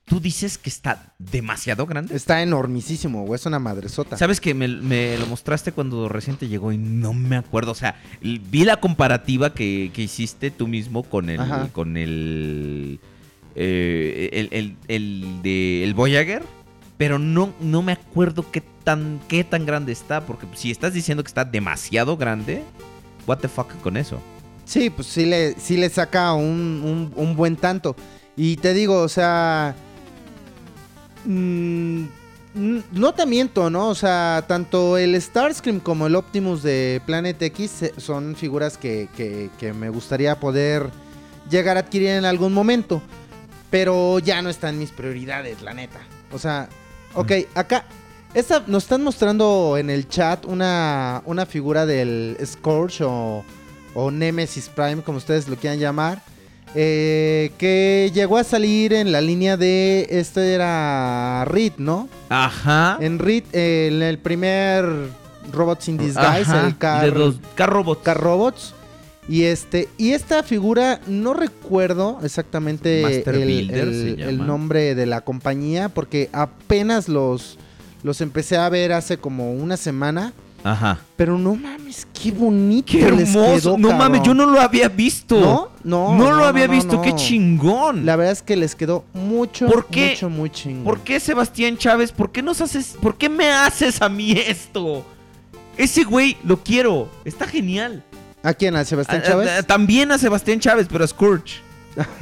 [0.08, 2.16] tú dices que está demasiado grande.
[2.16, 4.16] Está enormísimo, güey, es una madresota.
[4.16, 7.72] Sabes que me, me lo mostraste cuando reciente llegó y no me acuerdo.
[7.72, 11.40] O sea, vi la comparativa que, que hiciste tú mismo con el.
[11.40, 11.68] Ajá.
[11.72, 13.00] con el.
[13.54, 16.42] eh, el, el, el de el Voyager.
[16.96, 20.22] Pero no, no me acuerdo qué tan, qué tan grande está.
[20.26, 22.64] Porque si estás diciendo que está demasiado grande,
[23.26, 24.20] what the fuck con eso.
[24.64, 27.94] Sí, pues sí le, sí le saca un, un- un buen tanto.
[28.36, 29.74] Y te digo, o sea...
[31.24, 32.02] mm,
[32.54, 33.88] mm, no te miento, ¿no?
[33.88, 39.08] O sea, tanto el Starscream como el Optimus de Planet X eh, son figuras que,
[39.16, 40.88] que- que me gustaría poder
[41.50, 43.02] llegar a adquirir en algún momento.
[43.70, 46.00] Pero ya no están mis prioridades, la neta.
[46.32, 46.68] O sea,
[47.14, 47.84] ok, acá...
[48.34, 53.42] Esta, nos están mostrando en el chat una, una figura del Scourge o,
[53.94, 56.22] o Nemesis Prime, como ustedes lo quieran llamar,
[56.74, 62.08] eh, que llegó a salir en la línea de, este era Reed, ¿no?
[62.28, 62.98] Ajá.
[63.00, 64.86] En Reed, eh, en el primer
[65.52, 68.02] Robots in Disguise, Ajá, el car, de los car robots.
[68.02, 68.74] Car Robots.
[69.30, 75.90] Y este, y esta figura, no recuerdo exactamente el, Builder el- nombre de la compañía,
[75.90, 77.58] porque apenas los,
[78.02, 80.32] los empecé a ver hace como una semana.
[80.64, 80.98] Ajá.
[81.16, 82.92] Pero no mames, qué bonito.
[82.92, 83.76] Qué les hermoso.
[83.76, 85.38] quedó, no mames, yo no lo había visto.
[85.40, 85.68] ¿No?
[85.84, 86.94] No, No, no, lo había no, visto.
[86.96, 87.02] no.
[87.02, 88.04] Qué chingón.
[88.04, 90.10] La verdad es que les quedó mucho, ¿Por qué?
[90.10, 90.84] mucho, muy chingón.
[90.84, 92.10] ¿Por qué Sebastián Chávez?
[92.12, 92.96] ¿Por qué nos haces?
[93.00, 95.04] ¿Por qué me haces a mí esto?
[95.76, 97.08] Ese güey lo quiero.
[97.24, 98.02] Está genial.
[98.42, 98.74] ¿A quién?
[98.76, 99.48] ¿A Sebastián A- Chávez?
[99.50, 101.60] a- también a Sebastián Chávez, pero a Scourge.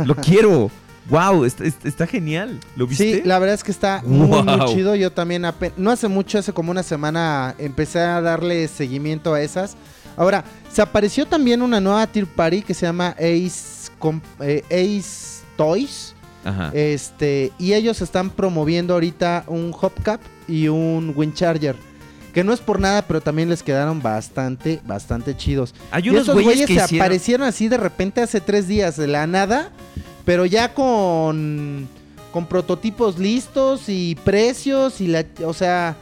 [0.05, 0.71] Lo quiero.
[1.09, 2.59] Wow, está, genial.
[2.75, 3.17] ¿Lo viste?
[3.17, 4.95] Sí, la verdad es que está muy, muy chido.
[4.97, 5.43] Yo también,
[5.77, 9.77] no hace mucho, hace como una semana, empecé a darle seguimiento a esas.
[10.17, 15.45] Ahora, se apareció también una nueva Tier Party que se llama Ace, Com- eh, Ace
[15.57, 16.15] Toys.
[16.45, 16.71] Ajá.
[16.75, 21.77] Este, y ellos están promoviendo ahorita un Hubcap y un Windcharger.
[22.33, 25.75] Que no es por nada, pero también les quedaron bastante, bastante chidos.
[25.91, 28.97] Hay Y esos güeyes güeyes que se hicieron- aparecieron así de repente hace tres días
[28.97, 29.71] de la nada,
[30.27, 31.89] pero ya con,
[32.33, 35.97] con prototipos listos y precios y la, o sea,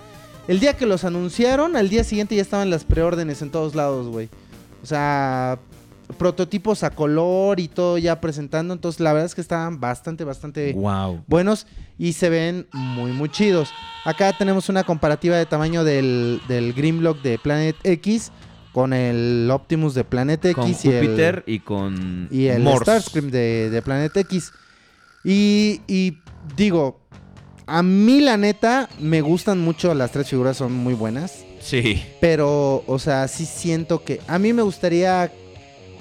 [0.49, 4.09] el día que los anunciaron, al día siguiente ya estaban las preórdenes en todos lados,
[4.09, 4.29] güey.
[4.83, 5.59] O sea,
[6.19, 10.73] prototipos a color y todo ya presentando, entonces la verdad es que estaban bastante, bastante
[10.73, 11.23] Wow.
[11.27, 11.67] buenos
[11.99, 13.71] y se ven muy muy chidos.
[14.05, 18.33] Acá tenemos una comparativa de tamaño del, del Grimlock de Planet X
[18.75, 22.83] con el Optimus de Planet X Con y el, Júpiter y con y el Morse.
[22.83, 24.53] Starscream de, de Planet X.
[25.23, 26.19] Y, y
[26.57, 27.01] digo,
[27.67, 31.45] a mí la neta me gustan mucho, las tres figuras son muy buenas.
[31.61, 32.03] Sí.
[32.21, 35.31] Pero, o sea, sí siento que a mí me gustaría...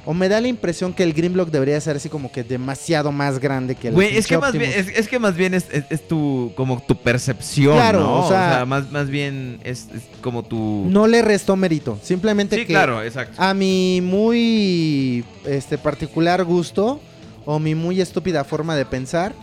[0.06, 3.40] O me da la impresión que el Grimlock debería ser así como que demasiado más
[3.40, 5.86] grande que el Güey, es que más bien, es, es que más bien es, es-
[5.90, 8.26] es tu, como tu percepción, Claro, ¿no?
[8.26, 10.86] o sea- más, más bien es, es como tu...
[10.90, 11.98] No le restó mérito.
[12.04, 13.42] Simplemente sí, que claro, exacto.
[13.42, 17.00] a mi muy este particular gusto,
[17.46, 19.34] o mi muy estúpida forma de pensar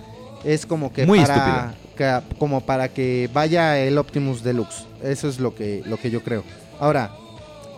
[0.45, 4.85] es como que Muy para que- como para que vaya el Optimus Deluxe.
[5.03, 6.45] Eso es lo que lo que yo creo.
[6.79, 7.11] Ahora,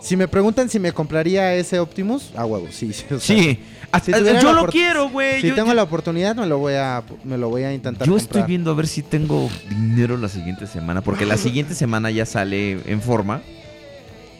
[0.03, 2.91] si me preguntan si me compraría ese Optimus, a huevo, sí.
[2.93, 3.59] sí, o sea, Sí,
[4.03, 5.41] si tuviera yo lo quiero, güey.
[5.41, 8.05] Si yo, tengo yo- la oportunidad me lo voy a me lo voy a intentar
[8.07, 8.25] yo comprar.
[8.39, 12.25] estoy viendo a ver si tengo dinero la siguiente semana, porque la siguiente semana ya
[12.25, 13.41] sale en forma.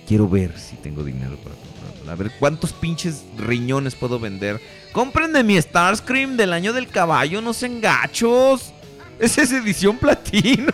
[0.07, 2.11] Quiero ver si tengo dinero para comprarla.
[2.11, 4.59] A ver cuántos pinches riñones puedo vender.
[4.91, 8.73] Compren de mi Starscream del año del caballo, no sean gachos.
[9.19, 10.71] Esa es edición platino.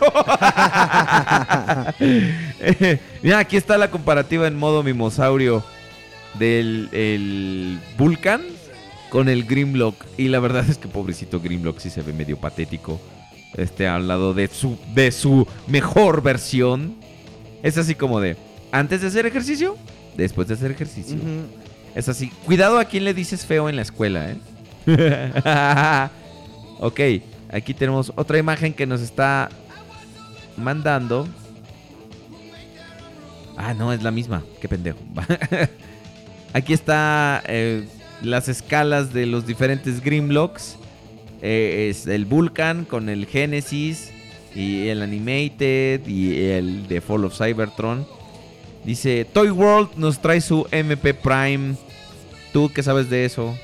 [3.22, 5.64] Mira, aquí está la comparativa en modo mimosaurio
[6.38, 8.42] del el Vulcan
[9.08, 9.96] con el Grimlock.
[10.16, 13.00] Y la verdad es que pobrecito Grimlock sí se ve medio patético.
[13.56, 16.94] Este al lado de su, de su mejor versión.
[17.62, 18.36] Es así como de
[18.72, 19.76] antes de hacer ejercicio,
[20.16, 21.18] después de hacer ejercicio.
[21.94, 22.30] Es así.
[22.46, 24.36] Cuidado a quien le dices feo en la escuela, ¿eh?
[26.80, 27.00] ok,
[27.52, 29.50] aquí tenemos otra imagen que nos está
[30.56, 31.28] mandando.
[33.62, 34.42] Ah, no, es la misma.
[34.58, 34.98] Qué pendejo.
[36.54, 37.86] aquí está eh,
[38.22, 40.76] las escalas de los diferentes Grimlocks.
[41.42, 44.12] Eh, es el Vulcan con el Genesis
[44.54, 48.06] y el Animated y el de Fall of Cybertron.
[48.82, 51.74] Dice, Toy World nos trae su MP Prime.
[52.54, 53.54] ¿Tú qué sabes de eso?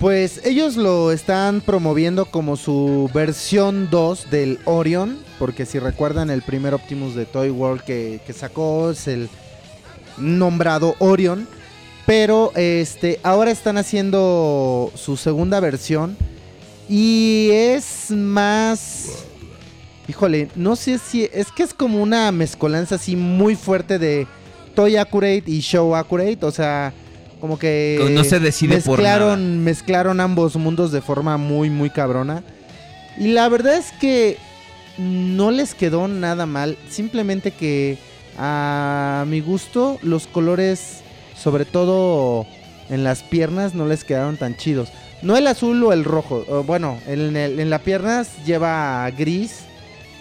[0.00, 6.40] Pues ellos lo están promoviendo como su versión 2 del Orion, porque si recuerdan el
[6.40, 9.28] primer Optimus de Toy World que, sacó es el
[10.16, 11.46] nombrado Orion,
[12.06, 16.16] pero este ahora están haciendo su segunda versión
[16.88, 19.26] y es más
[20.08, 24.26] híjole, no sé si es que es como una mezcolanza así muy fuerte de
[24.74, 26.94] Toy Accurate y Show Accurate, o sea,
[27.40, 32.42] como que No se decide por mezclaron, mezclaron ambos mundos de forma muy, muy cabrona.
[33.18, 34.36] Y la verdad es que
[34.98, 36.76] no les quedó nada mal.
[36.88, 37.98] Simplemente que
[38.38, 41.00] a mi gusto los colores,
[41.36, 42.46] sobre todo
[42.88, 44.88] en las piernas, no les quedaron tan chidos.
[45.22, 46.44] No el azul o el rojo.
[46.66, 49.60] bueno, en, el- en las piernas lleva gris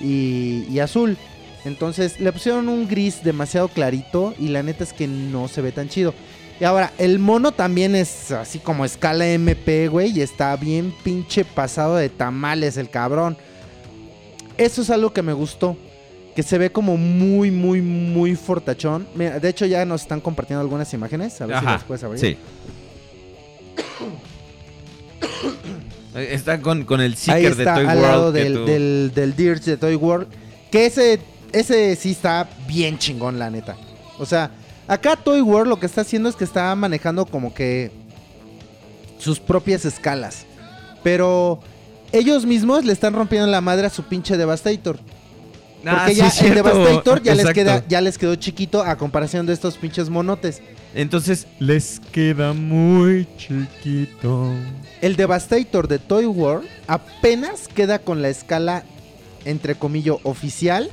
[0.01, 1.17] y, y azul.
[1.65, 5.71] Entonces le pusieron un gris demasiado clarito y la neta es que no se ve
[5.71, 6.13] tan chido.
[6.59, 11.45] Y ahora, el mono también es así como escala MP, güey, y está bien pinche
[11.45, 13.37] pasado de tamales el cabrón.
[14.57, 15.77] Eso es algo que me gustó.
[16.35, 19.07] Que se ve como muy, muy, muy fortachón.
[19.15, 21.39] Mira, de hecho, ya nos están compartiendo algunas imágenes.
[21.41, 22.19] A ver si las puedes abrir.
[22.19, 22.37] Sí.
[26.15, 28.09] Está con, con el Ahí sticker de está, Toy al World.
[28.11, 30.27] lado del, tú- del, del de Toy World.
[30.71, 31.19] Que ese,
[31.51, 33.75] ese sí está bien chingón, la neta.
[34.17, 34.51] O sea,
[34.89, 37.91] acá Toy World lo que está haciendo es que está manejando como que
[39.19, 40.45] sus propias escalas.
[41.03, 41.59] Pero
[42.11, 44.99] ellos mismos le están rompiendo la madre a su pinche Devastator.
[45.85, 46.55] Ah, Porque sí, ya el cierto.
[46.55, 50.61] Devastator ya les, queda, ya les quedó chiquito a comparación de estos pinches monotes.
[50.93, 54.51] Entonces les queda muy chiquito.
[55.01, 58.83] El Devastator de Toy World apenas queda con la escala,
[59.45, 60.89] entre comillas, oficial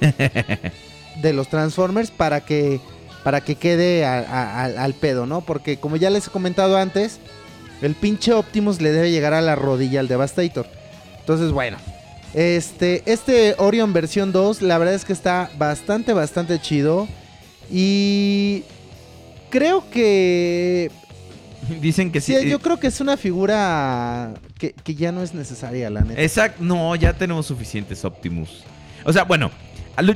[1.20, 2.80] de los Transformers para que,
[3.24, 5.40] para que quede a- a- al- al pedo, ¿no?
[5.42, 7.18] Porque como ya les he comentado antes,
[7.80, 10.66] el pinche Optimus le debe llegar a la rodilla al Devastator.
[11.20, 11.78] Entonces, bueno.
[12.34, 17.06] Este, este Orion versión 2, la verdad es que está bastante, bastante chido.
[17.70, 18.64] Y
[19.50, 20.90] creo que
[21.80, 22.34] Dicen que sí.
[22.34, 26.20] Sí, yo creo que es una figura que, que ya no es necesaria, la neta.
[26.20, 28.64] Exacto, no, ya tenemos suficientes Optimus.
[29.04, 29.50] O sea, bueno,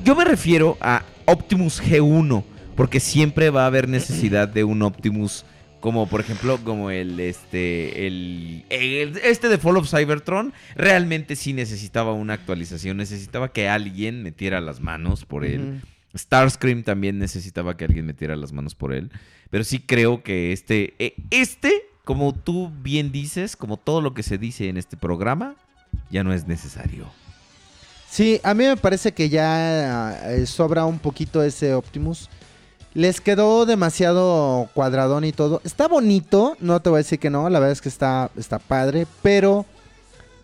[0.03, 2.43] yo me refiero a Optimus G1,
[2.77, 5.45] porque siempre va a haber necesidad de un Optimus
[5.81, 11.53] como por ejemplo como el este el, el- este de Fall of Cybertron realmente sí
[11.53, 15.81] necesitaba una actualización, necesitaba que alguien metiera las manos por él.
[16.17, 19.11] Starscream también necesitaba que alguien metiera las manos por él.
[19.51, 21.73] Pero sí creo que este, eh, este,
[22.05, 25.57] como tú bien dices, como todo lo que se dice en este programa,
[26.11, 27.07] ya no es necesario.
[28.09, 32.31] Sí, a mí me parece que ya eh, sobra un poquito ese Optimus.
[32.97, 35.61] Les quedó demasiado cuadradón y todo.
[35.65, 38.59] Está bonito, no te voy a decir que no, la verdad es que está, está
[38.59, 39.67] padre, pero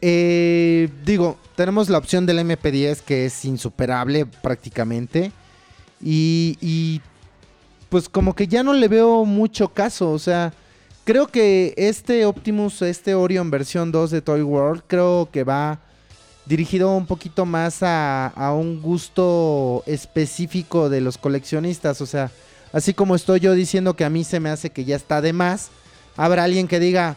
[0.02, 5.32] eh, digo, tenemos la opción del MP10 que es insuperable prácticamente.
[6.02, 7.00] Y, y
[7.88, 10.52] pues como que ya no le veo mucho caso, o sea,
[11.04, 15.80] creo que este Optimus, este Orion versión 2 de Toy World, creo que va
[16.46, 22.00] dirigido un poquito más a, un gusto específico de los coleccionistas.
[22.00, 22.30] O sea,
[22.72, 25.32] así como estoy yo diciendo que a mí se me hace que ya está de
[25.32, 25.70] más,
[26.16, 27.16] habrá alguien que diga,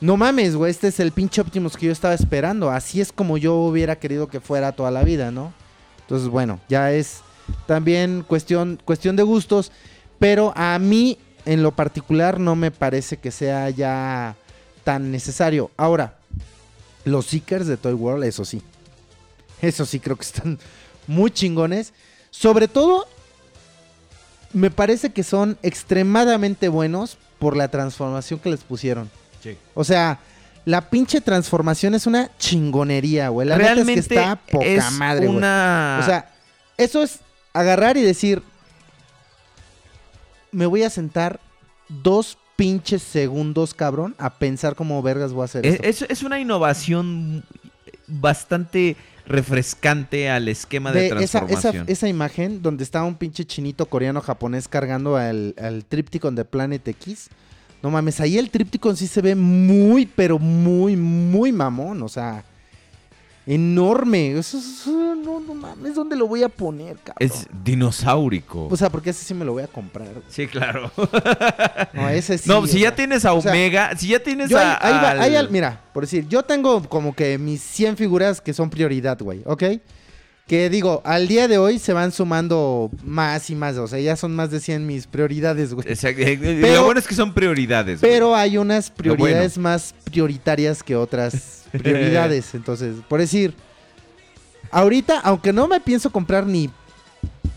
[0.00, 2.70] no mames, güey, este es el pinche Optimus que yo estaba esperando.
[2.70, 5.52] Así es como yo hubiera querido que fuera toda la vida, ¿no?
[6.00, 7.20] Entonces, bueno, ya es
[7.66, 9.72] también cuestión, cuestión de gustos.
[10.18, 14.36] Pero a mí, en lo particular, no me parece que sea ya
[14.84, 15.70] tan necesario.
[15.76, 16.18] Ahora,
[17.04, 18.62] los Seekers de Toy World, eso sí.
[19.60, 20.58] Eso sí, creo que están
[21.06, 21.92] muy chingones.
[22.30, 23.06] Sobre todo,
[24.52, 29.10] me parece que son extremadamente buenos por la transformación que les pusieron.
[29.42, 29.56] Sí.
[29.74, 30.20] O sea,
[30.64, 33.46] la pinche transformación es una chingonería, güey.
[33.46, 35.36] La neta es Realmente que está poca es madre, güey.
[35.36, 35.98] una...
[36.02, 36.30] O sea,
[36.76, 37.20] eso es
[37.52, 38.42] agarrar y decir,
[40.50, 41.40] me voy a sentar
[41.88, 45.86] dos pinches segundos, cabrón, a pensar cómo vergas voy a hacer es, esto.
[46.04, 47.42] es- es una innovación
[48.06, 51.84] bastante refrescante al esquema de, De esa, esa, transformación.
[51.88, 56.86] esa imagen donde está un pinche chinito coreano japonés cargando al, al Tripticon de Planet
[56.88, 57.28] X.
[57.82, 62.02] No mames, ahí el Tripticon sí se ve muy, pero muy, muy mamón.
[62.02, 62.44] O sea,
[63.46, 64.32] enorme.
[64.38, 67.16] Eso, es- no, no mames, ¿dónde lo voy a poner, cabrón?
[67.18, 68.66] Es dinosaurico.
[68.70, 70.08] O sea, porque ese sí me lo voy a comprar.
[70.28, 70.90] sí, claro.
[71.92, 72.48] No, ese sí.
[72.48, 74.78] no, si ya tienes a o sea, Omega, si ya tienes Yo a...
[74.84, 78.52] ahí va- al- al- mira, por decir, yo tengo como que mis 100 figuras que
[78.52, 79.62] son prioridad, güey, ¿ok?
[80.46, 84.14] Que digo, al día de hoy se van sumando más y más, o sea, ya
[84.14, 85.88] son más de 100 mis prioridades, güey.
[85.88, 88.00] Exacto, Pero- lo bueno es que son prioridades.
[88.00, 88.12] güey.
[88.12, 92.54] Pero hay unas prioridades más prioritarias que otras prioridades.
[92.54, 93.54] Entonces, por decir,
[94.70, 96.70] ahorita, aunque no me pienso comprar ni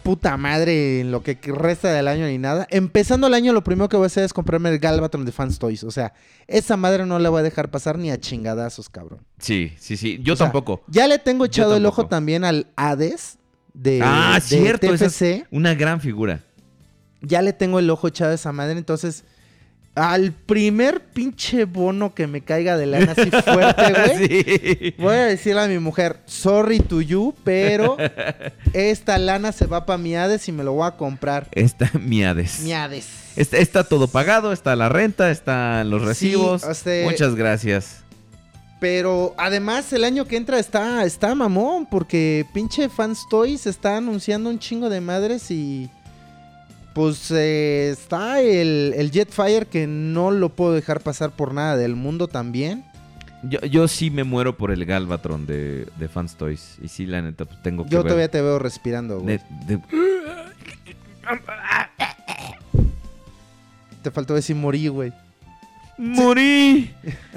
[0.07, 3.89] puta madre en lo que resta del año ni nada, empezando el año lo primero
[3.89, 5.83] que voy a hacer es comprarme el Galvatron de Fans Toys.
[5.83, 6.13] O sea,
[6.47, 9.19] esa madre no la voy a dejar pasar ni a chingadazos, cabrón.
[9.37, 10.17] Sí, sí, sí.
[10.23, 10.81] Yo O sea, tampoco.
[10.87, 13.37] Ya le tengo echado el ojo también al Hades
[13.73, 14.93] de, ah, de cierto.
[14.93, 15.21] esa TFC.
[15.21, 16.41] es una gran figura.
[17.19, 19.25] Ya le tengo el ojo echado a esa madre, entonces...
[19.97, 23.83] Al primer pinche bono que me caiga de lana así fuerte,
[24.15, 24.27] güey.
[24.27, 24.95] sí.
[24.99, 27.97] Voy a decirle a mi mujer, sorry to you, pero
[28.73, 31.47] esta lana se va para mi Hades y me lo voy a comprar.
[31.51, 32.59] Está Miades.
[32.59, 33.07] Mi Hades.
[33.35, 36.63] Está, está todo pagado, está la renta, están los Sí, recibos.
[37.03, 38.03] Muchas gracias.
[38.79, 44.51] Pero además el año que entra está, está mamón, porque pinche Fans Toys está anunciando
[44.51, 45.89] un chingo de madres y...
[46.97, 51.95] Pues eh, está el, el Jetfire que no lo puedo dejar pasar por nada del
[51.95, 52.83] mundo también.
[53.43, 56.77] Yo, yo sí me muero por el Galvatron de, de Fans Toys.
[56.81, 58.07] Y sí, la neta, pues, tengo que Yo ver.
[58.07, 59.37] todavía te veo respirando, güey.
[59.67, 59.81] De- de-
[64.01, 65.13] Te faltó decir morí, güey.
[65.99, 66.91] Morí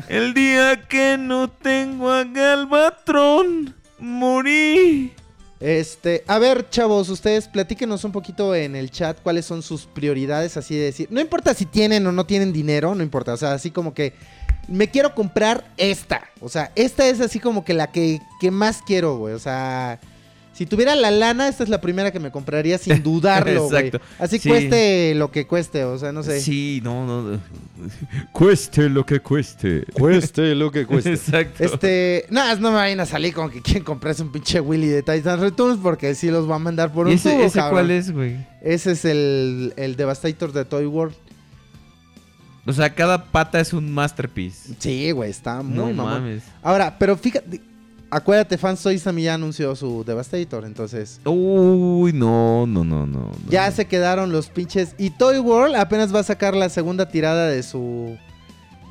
[0.08, 3.74] el día que no tengo a Galvatron.
[3.98, 5.12] Morí.
[5.60, 10.56] Este, a ver, chavos, ustedes platíquenos un poquito en el chat cuáles son sus prioridades,
[10.56, 11.08] así de decir.
[11.10, 13.34] No importa si tienen o no tienen dinero, no importa.
[13.34, 14.14] O sea, así como que
[14.68, 16.22] me quiero comprar esta.
[16.40, 19.34] O sea, esta es así como que la que, que más quiero, güey.
[19.34, 20.00] O sea,
[20.60, 23.86] si tuviera la lana, esta es la primera que me compraría sin dudarlo, güey.
[23.86, 24.06] Exacto.
[24.18, 24.46] Así Sí.
[24.50, 26.38] cueste lo que cueste, o sea, no sé.
[26.38, 27.40] Sí, no, no.
[28.30, 29.86] Cueste lo que cueste.
[29.94, 31.64] Cueste lo que Exacto.
[31.64, 35.02] Este, nada, no me vayan a salir con que quieren comprarse un pinche Willy de
[35.02, 37.72] Titan Returns porque sí los va a mandar por ¿Y un ese, tubo, ese cabrón.
[37.80, 38.36] cuál es, güey?
[38.60, 41.14] Ese es el, el Devastator de Toy World.
[42.66, 44.74] O sea, cada pata es un masterpiece.
[44.78, 46.04] Sí, güey, está muy no mamón.
[46.22, 46.42] mames.
[46.62, 47.62] Ahora, pero fíjate,
[48.10, 53.18] acuérdate, Fans Toys también ya anunció su Devastator, entonces Uy, no, no, no, no.
[53.20, 53.30] no.
[53.48, 54.94] ya se quedaron los pinches.
[54.98, 58.16] Y Toy World apenas va a sacar la segunda tirada de su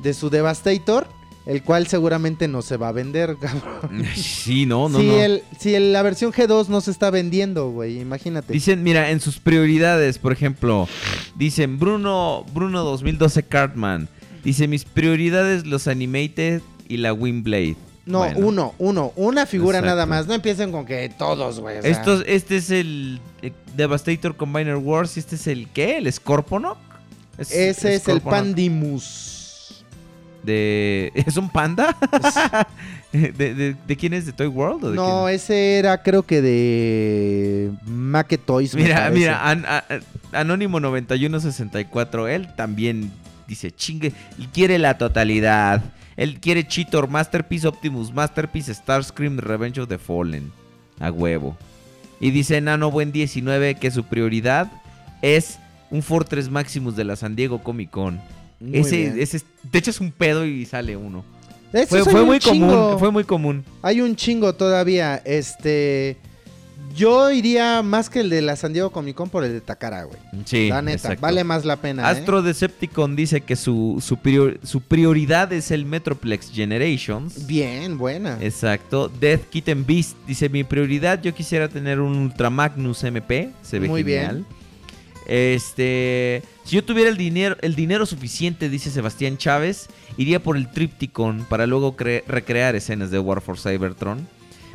[0.02, 1.06] de su Devastator,
[1.46, 4.04] el cual seguramente no se va a vender, cabrón.
[4.16, 5.12] Sí, no, no, si, no.
[5.20, 8.52] El, si el- la versión G2 no se está vendiendo, güey, imagínate.
[8.52, 10.88] Dicen, mira, en sus prioridades, por ejemplo,
[11.36, 14.08] dicen Bruno, Bruno 2012 Cartman.
[14.42, 17.76] Dice, mis prioridades, los animated y la Windblade.
[18.10, 19.94] No, Bueno, uno, uno, una figura Exacto.
[19.96, 20.26] nada más.
[20.26, 21.78] No empiecen con que todos, güey.
[21.78, 21.90] o sea.
[21.90, 25.16] Estos, este es el eh, Devastator Combiner Wars.
[25.16, 25.98] ¿Este es el qué?
[25.98, 26.76] ¿El Scorponok?
[27.38, 28.20] Ese es el.
[28.20, 29.84] Pandimus.
[30.42, 31.12] De...
[31.26, 31.94] ¿Es un panda?
[33.12, 34.24] ¿De, de, de quién es?
[34.24, 34.84] ¿De Toy World?
[34.84, 35.34] o de No, quién?
[35.34, 38.74] ese era creo que de Make Toys.
[38.74, 39.84] Mira, mira, An- a-
[40.32, 43.10] Anónimo 9164, él también
[43.48, 45.82] dice chingue y quiere la totalidad.
[46.20, 50.52] Él quiere Cheetor, Masterpiece, Optimus, Masterpiece, Starscream, Revenge of the Fallen.
[50.98, 51.56] A huevo.
[52.20, 54.70] Y dice Nano Buen 19 que su prioridad
[55.22, 55.58] es
[55.90, 58.20] un Fortress Maximus de la San Diego Comic Con.
[58.70, 59.40] Ese, ese,
[59.70, 61.24] te echas un pedo y sale uno.
[61.88, 62.66] Fue, fue muy chingo.
[62.66, 63.64] común, fue muy común.
[63.80, 65.16] Hay un chingo todavía.
[65.24, 66.18] Este.
[66.94, 70.04] Yo iría más que el de la San Diego Comic Con por el de Takara,
[70.04, 70.18] güey.
[70.44, 71.20] Sí, la neta, exacto.
[71.22, 72.02] vale más la pena.
[72.02, 72.06] ¿eh?
[72.06, 77.46] Astro Decepticon dice que su, su, prior- su prioridad es el Metroplex Generations.
[77.46, 78.38] Bien, buena.
[78.40, 79.08] Exacto.
[79.08, 83.50] Death Kitten Beast dice: Mi prioridad, yo quisiera tener un Ultra Magnus MP.
[83.62, 84.20] Se ve Muy bien.
[84.26, 84.46] genial.
[85.26, 86.42] Este.
[86.64, 91.44] Si yo tuviera el dinero, el dinero suficiente, dice Sebastián Chávez, iría por el Tripticon
[91.48, 94.26] para luego cre- recrear escenas de War for Cybertron.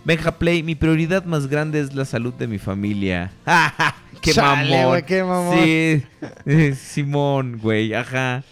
[0.06, 3.32] Benja Play, mi prioridad más grande es la salud de mi familia.
[3.46, 4.90] ¡Ja, ¡Qué Chale, mamón!
[4.90, 5.58] güey, qué mamón.
[5.58, 6.04] Sí,
[6.46, 8.44] eh, Simón, güey, ajá.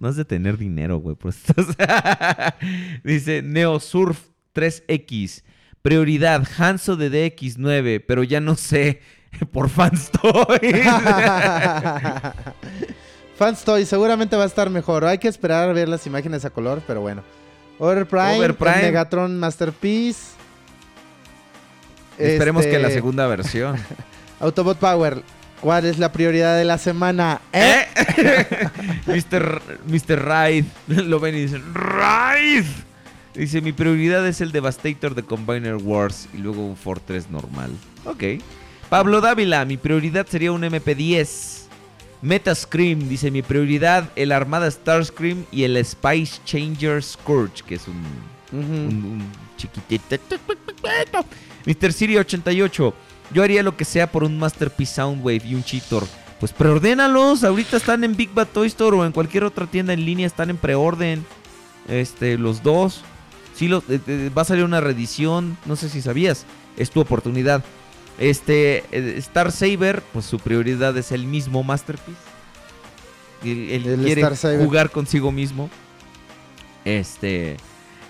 [0.00, 1.14] No has de tener dinero, güey.
[1.14, 1.54] por esto.
[3.04, 4.18] Dice Neo Surf
[4.54, 5.42] 3X.
[5.82, 9.00] Prioridad, Hanso de DX9, pero ya no sé.
[9.52, 10.84] Por fans toys.
[13.36, 15.04] Fans Toy, seguramente va a estar mejor.
[15.04, 17.22] Hay que esperar a ver las imágenes a color, pero bueno.
[17.78, 18.82] Overprime, Overprime.
[18.82, 20.37] Megatron Masterpiece.
[22.18, 23.76] Esperemos Este, que la segunda versión.
[24.40, 25.22] Autobot Power,
[25.60, 27.40] ¿cuál es la prioridad de la semana?
[27.52, 27.86] ¿Eh?
[29.06, 29.62] Mr.
[29.86, 30.24] Mr.
[30.24, 30.64] Raid.
[30.88, 32.64] Lo ven y dicen, ¡Raid!
[33.34, 37.70] Dice, mi prioridad es el Devastator de Combiner Wars y luego un Fortress normal.
[38.04, 38.24] Ok.
[38.88, 41.58] Pablo Dávila, mi prioridad sería un MP10.
[42.20, 48.02] Metascream, dice, mi prioridad el Armada Starscream y el Spice Changer Scourge, que es un,
[48.50, 48.72] Ujú.
[48.72, 49.24] un, un
[49.58, 50.16] chiquitito.
[51.66, 51.92] Mr.
[51.92, 52.94] Siri 88.
[53.34, 56.06] Yo haría lo que sea por un Masterpiece Soundwave y un Cheetor.
[56.40, 57.44] Pues preordénalos.
[57.44, 60.26] Ahorita están en Big Bad Toy Store o en cualquier otra tienda en línea.
[60.26, 61.26] Están en preorden.
[61.88, 63.02] Este, los dos.
[63.54, 65.58] Sí, los- eh, eh, va a salir una reedición.
[65.66, 66.46] No sé si sabías.
[66.78, 67.62] Es tu oportunidad.
[68.18, 72.18] Este, eh, Star Saber, pues su prioridad es el mismo Masterpiece.
[73.44, 74.24] Él, él El quiere
[74.64, 75.68] jugar consigo mismo.
[76.84, 77.56] Este.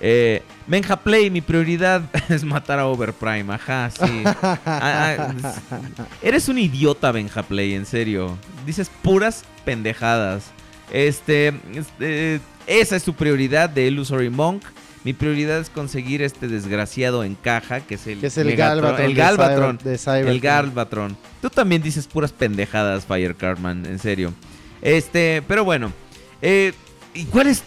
[0.00, 3.52] Eh, Menja Play, mi prioridad es matar a Overprime.
[3.52, 4.22] Ajá, sí.
[4.42, 8.38] Ah, ah, es- eres un idiota, Benja Play, en serio.
[8.66, 10.44] Dices puras pendejadas.
[10.92, 14.62] Este, este, esa es tu prioridad de Illusory Monk.
[15.04, 19.00] Mi prioridad es conseguir este desgraciado en caja, que es el, Que es el Galvatron
[19.00, 19.78] El de Galvatron.
[19.78, 20.28] Cyber- de Cybertron.
[20.34, 21.16] el Galvatron.
[21.40, 24.32] Tú también dices puras pendejadas, Firecardman, en serio.
[24.82, 25.92] Este, pero bueno.
[26.42, 26.72] Eh,
[27.14, 27.62] ¿Y cuál es,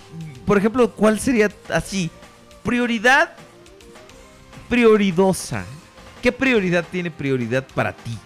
[0.45, 2.09] por ejemplo, cuál sería así?
[2.63, 3.33] Prioridad
[4.69, 5.65] prioridosa.
[6.21, 8.17] ¿Qué prioridad tiene prioridad para ti?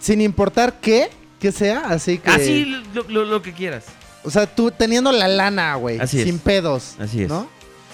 [0.00, 2.30] Sin importar qué, que sea, así que...
[2.30, 3.86] Así lo, lo- lo que quieras.
[4.24, 5.98] O sea, tú teniendo la lana, güey.
[6.00, 6.24] Así es.
[6.24, 6.96] Sin pedos.
[6.98, 7.28] Así es.
[7.28, 7.42] ¿No?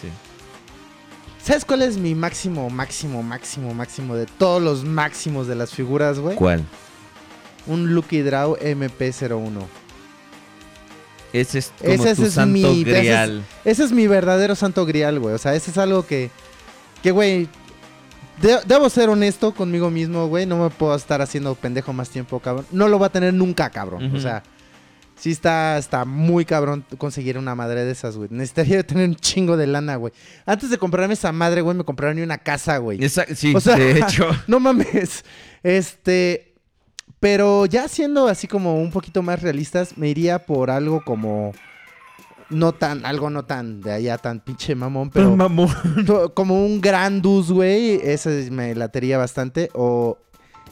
[0.00, 0.08] Sí.
[1.44, 6.18] ¿Sabes cuál es mi máximo, máximo, máximo, máximo de todos los máximos de las figuras,
[6.18, 6.36] güey?
[6.36, 6.64] ¿Cuál?
[7.66, 9.52] Un Lucky Draw MP01.
[11.40, 13.44] Ese es como Ese, tu ese es mi ese es- grial.
[13.64, 15.34] Ese es, mi verdadero santo grial, güey.
[15.34, 16.30] O sea, ese es algo que,
[17.02, 17.48] que güey,
[18.40, 20.46] de- debo ser honesto conmigo mismo, güey.
[20.46, 22.66] No me puedo estar haciendo pendejo más tiempo, cabrón.
[22.70, 24.14] No lo va a tener nunca, cabrón.
[24.14, 24.42] O sea,
[25.18, 28.28] sí está, está muy cabrón conseguir una madre de esas, güey.
[28.30, 30.12] Necesitaría tener un chingo de lana, güey.
[30.44, 33.02] Antes de comprarme esa madre, güey, me compraron una casa, güey.
[33.02, 34.28] Esa- sí, O sea, de hecho.
[34.46, 35.24] no mames.
[35.62, 36.45] Este.
[37.20, 41.52] Pero ya siendo así como un poquito más realistas, me iría por algo como.
[42.48, 45.34] No tan, algo no tan de allá, tan pinche mamón, pero.
[45.36, 45.68] mamón.
[46.34, 48.01] como un Grandus, güey.
[48.02, 49.70] Ese me latería bastante.
[49.74, 50.18] O.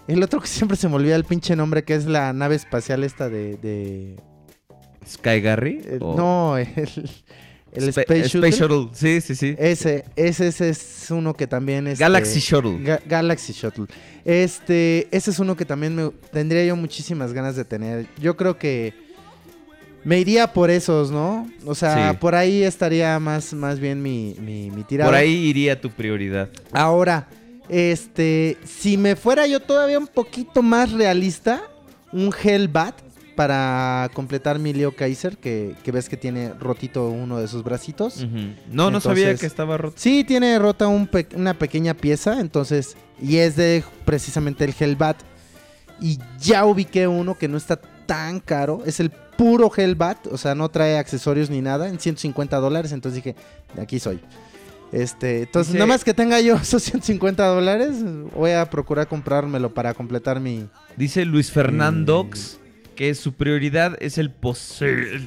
[0.07, 3.05] El otro que siempre se me olvida el pinche nombre, que es la nave espacial
[3.05, 3.57] esta de.
[3.57, 4.17] de-
[5.07, 5.83] Sky Garry.
[6.01, 6.67] o- no, el.
[7.75, 8.51] El Spa- Space, Shuttle.
[8.51, 8.89] Shuttle.
[8.95, 9.55] Sí, sí, sí.
[9.59, 11.99] Ese, ese, ese es uno que también es.
[11.99, 12.79] Galaxy Shuttle.
[12.85, 13.87] Ga- Galaxy Shuttle.
[14.25, 18.07] Este, ese es uno que también me tendría yo muchísimas ganas de tener.
[18.21, 18.95] Yo creo que
[20.05, 21.51] me iría por esos, ¿no?
[21.67, 22.17] O sea, Sí.
[22.21, 25.11] por ahí estaría más, más bien mi, mi, mi tirada.
[25.11, 26.49] Por ahí iría tu prioridad.
[26.73, 27.27] Ahora,
[27.69, 31.63] este, si me fuera yo todavía un poquito más realista,
[32.13, 32.95] un Hellbat
[33.37, 38.27] para completar mi Leo Kaiser, que, que ves que tiene rotito uno de sus bracitos.
[38.71, 39.97] No, no sabía que estaba roto.
[39.99, 45.17] Sí, tiene rota un pe- una pequeña pieza, entonces, y es de precisamente el Hellbat.
[46.01, 50.55] Y ya ubiqué uno que no está tan caro, es el puro Hellbat, o sea,
[50.55, 53.37] no trae accesorios ni nada, en 150 dólares, entonces dije,
[53.75, 54.21] de aquí soy.
[54.93, 57.97] Este, entonces, Dice- nada más que tenga yo esos 150 dólares,
[58.35, 60.69] voy a procurar comprármelo para completar mi...
[60.97, 62.59] Dice Luis Fernandox.
[62.95, 65.21] Que su prioridad es el pose...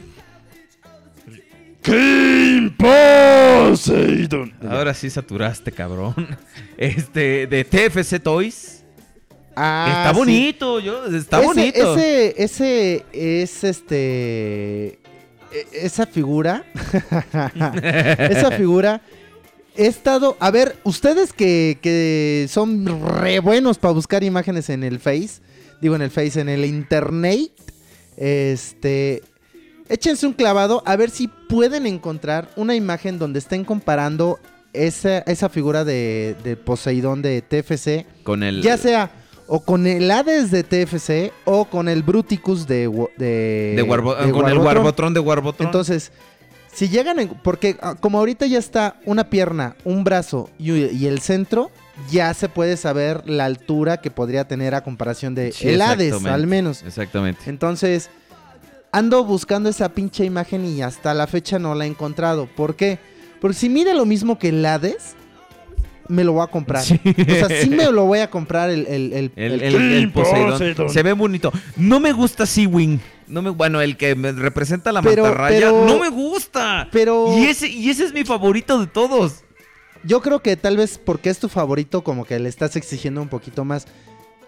[4.69, 6.13] Ahora sí saturaste, cabrón.
[6.77, 8.83] Este, de TFC Toys.
[9.55, 10.19] Ah, está sí.
[10.19, 11.97] bonito, yo, está ese, bonito.
[11.97, 14.99] Ese, ese es este.
[15.51, 16.63] e- Esa figura.
[18.29, 19.01] esa figura
[19.75, 20.37] he estado.
[20.39, 22.85] A ver, ustedes que, que son
[23.19, 25.41] re buenos para buscar imágenes en el Face,
[25.81, 27.51] digo en el Face, en el Internet,
[28.17, 29.23] este.
[29.89, 34.37] Échense un clavado a ver si pueden encontrar una imagen donde estén comparando
[34.73, 38.61] esa, esa figura de, de Poseidón de TFC, Con el.
[38.61, 39.11] ya sea
[39.47, 44.29] o con el Hades de TFC o con el Bruticus de, de, de Warbo- de
[44.33, 45.13] con el Warbotron.
[45.13, 45.67] De Warbotron.
[45.69, 46.11] Entonces,
[46.73, 51.05] si llegan, en- porque ah, como ahorita ya está una pierna, un brazo y, y
[51.07, 51.71] el centro,
[52.11, 56.13] ya se puede saber la altura que podría tener a comparación de Sí, el Hades,
[56.25, 56.83] al menos.
[56.83, 57.41] Exactamente.
[57.49, 58.09] Entonces,
[58.91, 62.47] ando buscando esa pinche imagen y hasta la fecha no la he encontrado.
[62.55, 62.99] ¿Por qué?
[63.41, 65.15] Porque si mide lo mismo que el Hades,
[66.07, 66.83] me lo voy a comprar.
[66.83, 66.99] Sí.
[67.05, 70.11] O sea, sí me lo voy a comprar el, el, el, El, el- el- el
[70.11, 70.89] Poseidón.
[70.89, 71.51] Se ve bonito.
[71.75, 72.99] No me gusta Seawing.
[73.27, 75.59] No me, bueno, el que me representa la Pero- mantarraya.
[75.59, 76.87] pero- no me gusta.
[76.93, 79.43] pero- Y ese, y ese es mi favorito de todos.
[80.07, 83.27] Yo creo que tal vez porque es tu favorito, como que le estás exigiendo un
[83.27, 83.85] poquito más.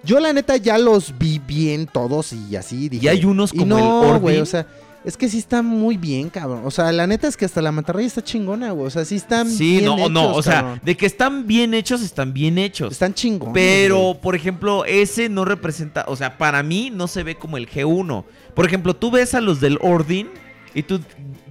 [0.03, 2.87] Yo la neta ya los vi bien todos y así.
[2.87, 4.65] Dije, Y hay unos y como no, el güey, o sea,
[5.03, 6.61] es que sí está muy bien, cabrón.
[6.65, 8.87] O sea, la neta es que hasta la mantarraya está chingona, güey.
[8.87, 10.33] O sea, sí están Sí, bien no, hechos, no.
[10.35, 12.91] O sea, de que están bien hechos, están bien hechos.
[12.93, 13.53] están chingones.
[13.53, 14.21] Pero, güey.
[14.21, 18.23] por ejemplo, ese no representa, o sea, para mí no se ve como el G1.
[18.53, 20.29] Por ejemplo, tú ves a los del Ordin
[20.73, 21.01] y tú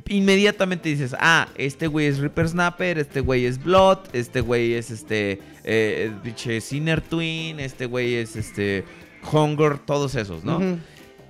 [0.09, 4.91] inmediatamente dices, ah, este güey es Reaper Snapper, este güey es Blood, este güey es
[4.91, 8.85] este, eh, pinche Sinner Twin, este güey es este
[9.31, 10.79] Hunger, todos esos, ¿no?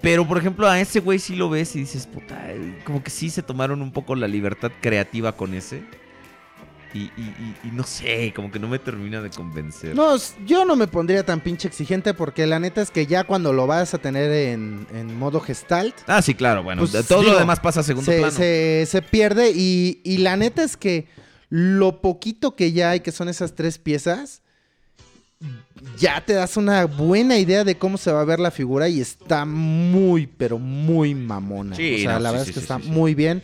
[0.00, 2.48] Pero, por ejemplo, a ese güey sí lo ves y dices, puta,
[2.84, 5.82] como que sí se tomaron un poco la libertad creativa con ese.
[6.94, 9.94] Y, y- y- y no sé, como que no me termina de convencer.
[9.94, 10.16] No,
[10.46, 13.66] yo no me pondría tan pinche exigente porque la neta es que ya cuando lo
[13.66, 16.86] vas a tener en, en modo gestalt, Ah, sí, claro, bueno.
[16.86, 18.32] Pues, todo digo, lo demás pasa a segundo se, plano.
[18.34, 21.08] se- se pierde y, y la neta es que
[21.50, 24.40] lo poquito que ya hay, que son esas tres piezas,
[25.98, 29.00] ya te das una buena idea de cómo se va a ver la figura y
[29.00, 31.76] está muy, pero muy mamona.
[31.76, 33.42] Sí, o sea, no, la sí, verdad sí, es que está muy bien.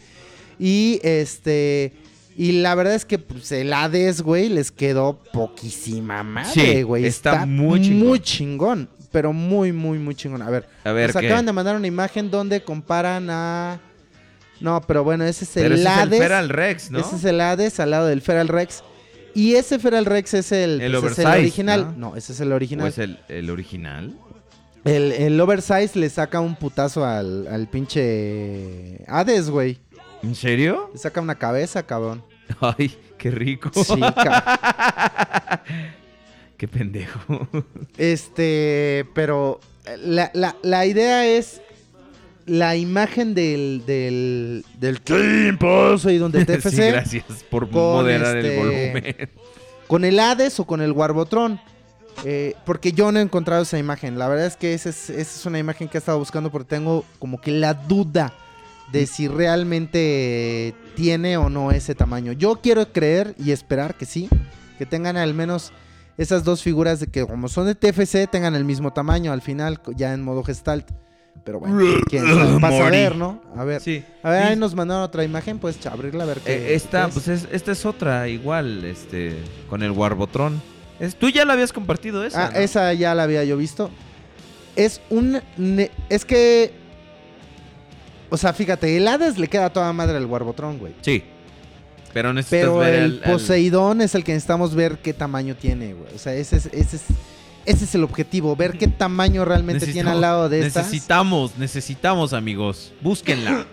[0.59, 1.93] Y este...
[2.37, 7.05] Y la verdad es que pues, el Hades, güey, les quedó poquísima madre, Sí, güey.
[7.05, 8.09] está muy chingón.
[8.09, 8.89] Muy chingón.
[9.13, 10.43] Pero muy, muy, muy chingón.
[10.43, 11.27] A ver, A ver, nos ¿qué?
[11.29, 13.81] acaban de mandar una imagen donde comparan a.
[14.61, 16.19] No, pero bueno, ese es Pero el ese es el Hades.
[16.21, 16.99] Feral Rex, ¿no?
[16.99, 18.83] Ese es el Hades al lado del Feral Rex.
[19.37, 21.95] Y ese Feral Rex es el, El pues, es el original.
[21.99, 22.11] ¿no?
[22.11, 22.17] ¿no?
[22.17, 22.87] ese es el ¿O original.
[22.89, 24.15] es el, el original?
[24.85, 29.79] El, el oversize le saca un putazo al, al pinche Hades, güey.
[30.25, 30.91] ¿En serio?
[30.93, 32.23] Le saca una cabeza, cabrón.
[32.61, 33.71] Ay, qué rico.
[33.75, 33.95] Sí,
[36.57, 37.49] qué pendejo.
[37.99, 41.61] Este, pero eh, la, la- la idea es
[42.47, 48.59] la imagen del del del Team Poseidon de TFC sí, gracias por moderar el este-
[48.59, 49.31] volumen.
[49.87, 51.61] con el Hades o con el Warbotron.
[52.25, 54.19] Eh, porque yo no he encontrado esa imagen.
[54.19, 56.69] La verdad es que esa es, esa es una imagen que he estado buscando porque
[56.69, 58.33] tengo como que la duda
[58.93, 62.33] de si realmente tiene o no ese tamaño.
[62.33, 64.29] Yo quiero creer y esperar que sí,
[64.79, 65.73] que tengan al menos
[66.17, 69.81] esas dos figuras de que como son de TFC tengan el mismo tamaño al final
[69.97, 70.89] ya en modo gestalt.
[71.45, 71.79] Pero bueno,
[72.09, 72.25] quién.
[72.61, 73.43] Vas a ver, ¿no?
[73.57, 73.81] A ver.
[73.81, 74.05] Sí.
[74.23, 76.55] A ver, ahí nos mandaron otra imagen, pues abrirla a ver qué.
[76.55, 77.15] Eh, esta, qué es.
[77.15, 79.37] pues es, esta es otra, igual, este,
[79.69, 80.63] con el Warbotron.
[81.01, 82.47] Es, Tú ya la habías compartido esa.
[82.47, 82.61] Ah, ¿no?
[82.61, 83.91] esa ya la había yo visto.
[84.77, 85.41] Es un.
[86.09, 86.84] es que.
[88.35, 90.93] O sea, fíjate, el Hades le queda a toda madre al Warbotron, güey.
[91.03, 91.23] Sí.
[92.13, 96.13] Pero Pero ver el al- Poseidón es el que necesitamos ver qué tamaño tiene, güey.
[96.15, 97.03] O sea, ese es, ese es,
[97.65, 100.87] ese es el objetivo, ver qué tamaño realmente tiene al lado de estas.
[100.87, 102.93] Necesitamos, necesitamos, amigos.
[103.01, 103.67] Búsquenla.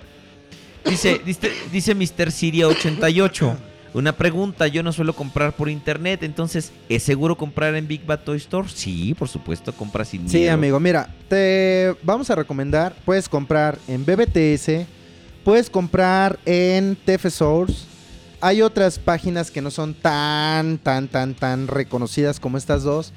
[0.85, 2.31] Dice, dice, dice Mr.
[2.31, 3.57] Siria 88.
[3.93, 8.22] Una pregunta, yo no suelo comprar por internet, entonces, ¿es seguro comprar en Big Bad
[8.22, 8.68] Toy Store?
[8.69, 10.53] Sí, por supuesto, compra sin Sí, miedo.
[10.53, 14.85] amigo, mira, te vamos a recomendar, puedes comprar en BBTS,
[15.43, 17.85] puedes comprar en TF Source.
[18.39, 23.11] Hay otras páginas que no son tan, tan, tan, tan reconocidas como estas dos.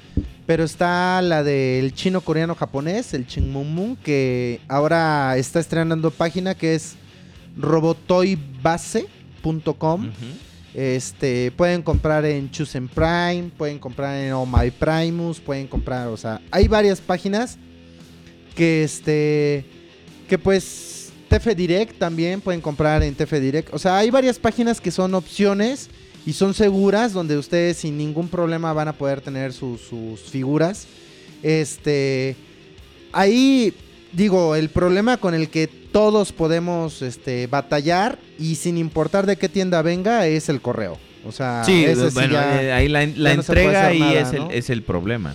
[0.44, 6.74] Pero está la del chino coreano japonés, el Chingmumun, que ahora está estrenando página que
[6.74, 6.96] es
[7.56, 10.10] robotoybase.com.
[10.74, 16.16] Este, pueden comprar en Chosen Prime, pueden comprar en Oh My Primus, pueden comprar, o
[16.16, 17.58] sea, hay varias páginas
[18.56, 19.64] que este
[20.28, 23.74] que pues TF Direct también pueden comprar en TF Direct.
[23.74, 25.90] O sea, hay varias páginas que son opciones
[26.26, 30.86] y son seguras donde ustedes sin ningún problema van a poder tener sus, sus figuras.
[31.42, 32.36] Este
[33.12, 33.74] ahí
[34.14, 39.48] digo, el problema con el que todos podemos este, batallar y sin importar de qué
[39.48, 40.98] tienda venga es el correo.
[41.26, 44.50] O sea, Sí, ese sí bueno, ya- eh, ahí la, no entrega ahí es, ¿no?
[44.50, 45.34] el, es el problema.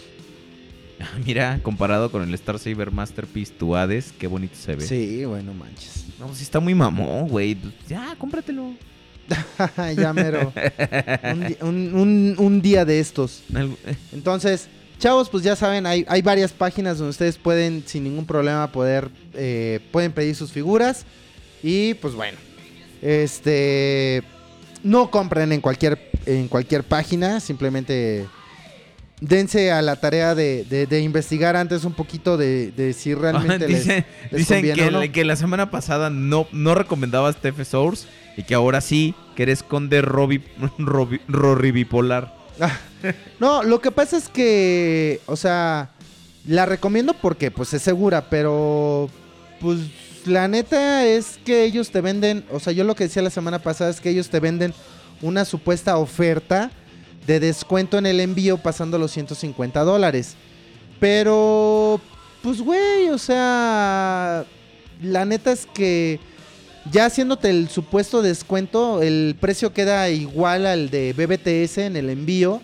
[1.25, 4.85] Mira, comparado con el Star Saber Masterpiece Tuades, qué bonito se ve.
[4.85, 6.05] Sí, bueno, manches.
[6.19, 7.57] No, sí está muy mamón, güey.
[7.87, 8.73] Ya, cómpratelo.
[9.97, 10.51] ya mero.
[11.23, 13.43] Un, un- un- un día de estos.
[13.55, 13.69] Eh,
[14.11, 14.67] Entonces,
[14.99, 19.09] chavos, pues ya saben, hay, hay varias páginas donde ustedes pueden sin ningún problema poder
[19.33, 21.05] eh, pueden pedir sus figuras
[21.63, 22.37] y pues bueno,
[23.01, 24.23] este
[24.83, 28.27] no compren en cualquier en cualquier página, simplemente
[29.21, 33.67] dense a la tarea de, de- de investigar antes un poquito de, de si realmente
[33.67, 34.99] les, Dicen, les dicen conviene que, no.
[34.99, 38.07] la- que la semana pasada no, no recomendabas TF Source
[38.37, 40.41] y que ahora sí, que eres conde Robi,
[40.77, 42.33] Robi- Rory bipolar.
[42.61, 42.77] Ah,
[43.39, 45.91] no, lo que pasa es que, o sea,
[46.47, 49.09] la recomiendo porque pues es segura, pero
[49.59, 49.79] pues
[50.25, 53.59] la neta es que ellos te venden, o sea, yo lo que decía la semana
[53.59, 54.73] pasada es que ellos te venden
[55.21, 56.71] una supuesta oferta
[57.27, 60.35] de descuento en el envío pasando los 150 dólares.
[60.99, 62.01] Pero,
[62.41, 64.45] pues güey, o sea,
[65.01, 66.19] la neta es que
[66.91, 72.61] ya haciéndote el supuesto descuento, el precio queda igual al de BBTS en el envío.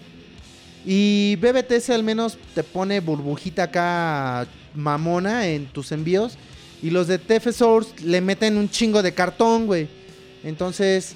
[0.85, 6.37] Y BBTS al menos te pone burbujita acá mamona en tus envíos.
[6.81, 9.87] Y los de TF Source le meten un chingo de cartón, güey.
[10.43, 11.15] Entonces,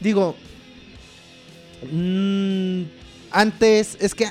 [0.00, 0.36] digo,
[1.90, 2.82] mm,
[3.30, 4.30] antes, es que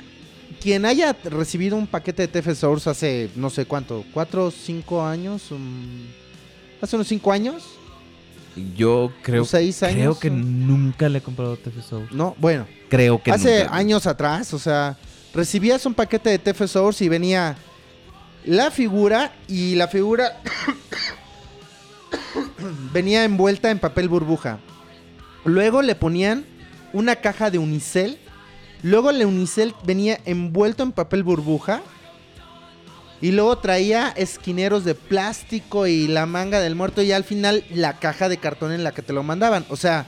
[0.62, 5.06] quien haya recibido un paquete de TF Source hace no sé cuánto, cuatro o cinco
[5.06, 5.50] años,
[6.82, 7.64] hace unos cinco años,
[8.76, 10.34] Yo creo, ¿O seis años, creo que o?
[10.34, 12.14] nunca le he comprado TF Source.
[12.16, 13.76] no, bueno, Creo que hace nunca.
[13.76, 14.98] años atrás, o sea,
[15.34, 17.56] recibías un paquete de TF Source y venía
[18.46, 20.42] la figura y la figura
[22.94, 24.60] venía envuelta en papel burbuja.
[25.46, 26.46] Luego le ponían
[26.94, 28.18] una caja de unicel.
[28.84, 31.82] Luego el unicel venía envuelto en papel burbuja.
[33.22, 37.02] Y luego traía esquineros de plástico y la manga del muerto.
[37.02, 39.66] Y al final la caja de cartón en la que te lo mandaban.
[39.70, 40.06] O sea,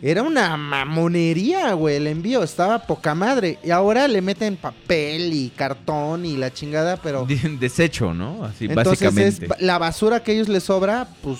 [0.00, 1.96] era una mamonería, güey.
[1.96, 3.58] El envío estaba poca madre.
[3.62, 7.24] Y ahora le meten papel y cartón y la chingada, pero.
[7.28, 8.44] De- Desecho, ¿no?
[8.44, 9.46] Así, Entonces básicamente.
[9.56, 11.38] es la basura que a ellos les sobra, pues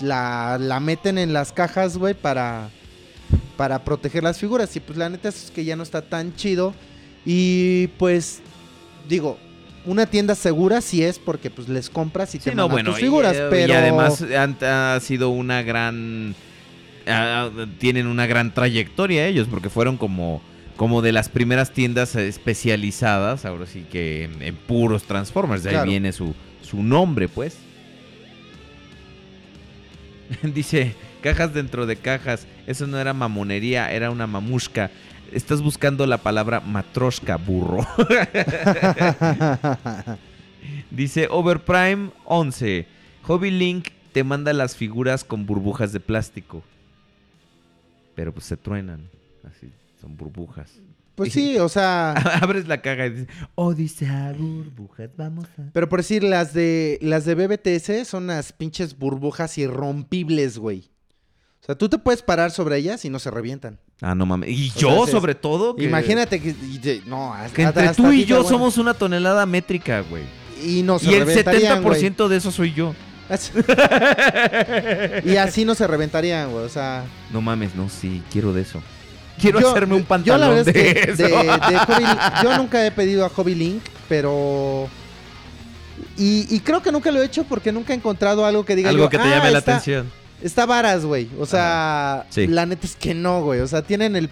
[0.00, 2.70] la, la meten en las cajas, güey, para,
[3.56, 4.74] para proteger las figuras.
[4.74, 6.74] Y pues la neta es que ya no está tan chido.
[7.24, 8.40] Y pues,
[9.08, 9.38] digo,
[9.84, 13.00] una tienda segura sí es porque pues les compras y te Sí, no, bueno, tus
[13.00, 13.34] figuras.
[13.34, 16.34] y, eh, pero y además han- ha sido una gran...
[17.78, 20.42] tienen una gran trayectoria ellos, porque fueron como,
[20.76, 25.74] como de las primeras tiendas especializadas, ahora sí que en, en puros Transformers, de ahí
[25.76, 25.90] Claro.
[25.90, 27.56] viene su, su nombre, pues.
[30.42, 34.90] Dice, cajas dentro de cajas, eso no era mamonería, era una mamushka.
[35.32, 37.86] Estás buscando la palabra matroshka, burro.
[40.90, 42.86] Dice Overprime 11.
[43.22, 46.62] Hobby Link te manda las figuras con burbujas de plástico.
[48.14, 49.08] Pero pues se truenan.
[49.44, 50.80] Así, son burbujas.
[51.14, 52.12] pues sí, o sea.
[52.42, 55.70] Abres la caja y dices, oh, dice ah, burbujas, vamos a...
[55.72, 60.90] Pero por decir, las de las de BBTS son unas pinches burbujas irrompibles, güey.
[61.60, 63.78] O sea, tú te puedes parar sobre ellas y no se revientan.
[64.00, 64.50] Ah, no mames.
[64.50, 67.88] Y O yo, sea, es- sobre todo, que, Imagínate que y no, hasta- que entre
[67.88, 70.22] hasta tú y yo somos una tonelada métrica, güey.
[70.62, 72.00] y Y el reventarían, güey.
[72.00, 72.94] 70% de eso soy yo.
[75.24, 76.64] y así no se reventarían, güey.
[76.64, 78.80] O sea, No mames, no, sí, quiero de eso.
[79.40, 81.22] Quiero yo- hacerme un yo pantalón la verdad de es que eso.
[81.22, 84.88] de- de Hobby- yo nunca he pedido a Hobby Link, pero
[86.16, 88.90] y, y creo que nunca lo he hecho porque nunca he encontrado algo que diga
[88.90, 90.10] Algo yo, que te "Ah, llame la está- atención.
[90.42, 91.28] Está varas, güey.
[91.38, 92.46] O sea, Sí.
[92.46, 93.60] la neta es que no, güey.
[93.60, 94.30] O sea, tienen el.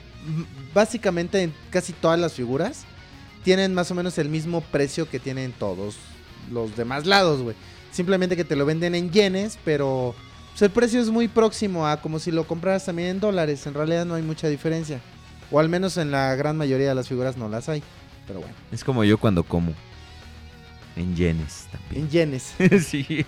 [0.74, 2.84] Básicamente en casi todas las figuras.
[3.44, 5.96] Tienen más o menos el mismo precio que tienen todos
[6.50, 7.56] los demás lados, güey.
[7.92, 10.14] Simplemente que te lo venden en yenes, pero.
[10.50, 13.66] Pues el precio es muy próximo a como si lo compraras también en dólares.
[13.66, 15.00] En realidad no hay mucha diferencia.
[15.50, 17.82] O al menos en la gran mayoría de las figuras no las hay.
[18.26, 19.72] Pero bueno, Es como yo cuando como.
[20.96, 22.04] En yenes también.
[22.04, 22.54] en yenes.
[22.86, 23.24] sí.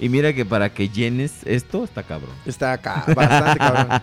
[0.00, 2.34] Y mira que para que llenes esto está cabrón.
[2.46, 4.00] Está acá, bastante cabrón.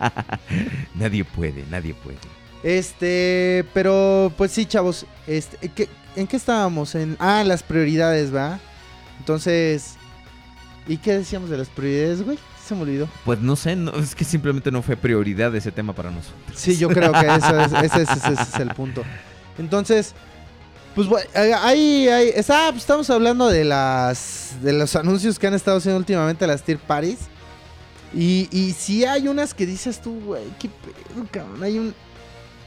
[0.96, 2.18] Nadie puede, nadie puede.
[2.64, 5.06] Este, pero pues sí, chavos.
[5.28, 6.94] Este, ¿qué- ¿En qué estábamos?
[6.96, 8.60] En, ah, las prioridades, ¿va?
[9.20, 9.96] Entonces,
[10.88, 12.38] ¿y qué decíamos de las prioridades, güey?
[12.66, 13.08] Se me olvidó.
[13.26, 16.56] Pues no sé, no, es que simplemente no fue prioridad ese tema para nosotros.
[16.56, 19.04] Sí, yo creo que eso es, ese, es- ese es el punto.
[19.58, 20.14] Entonces,
[20.96, 21.26] pues bueno,
[21.62, 25.98] ahí, ahí está, pues, estamos hablando de las de los anuncios que han estado haciendo
[26.00, 27.20] últimamente las tier parties.
[28.14, 31.64] Y, y sí hay unas que dices tú, güey, qué pedo, cabrón.
[31.64, 31.94] Hay un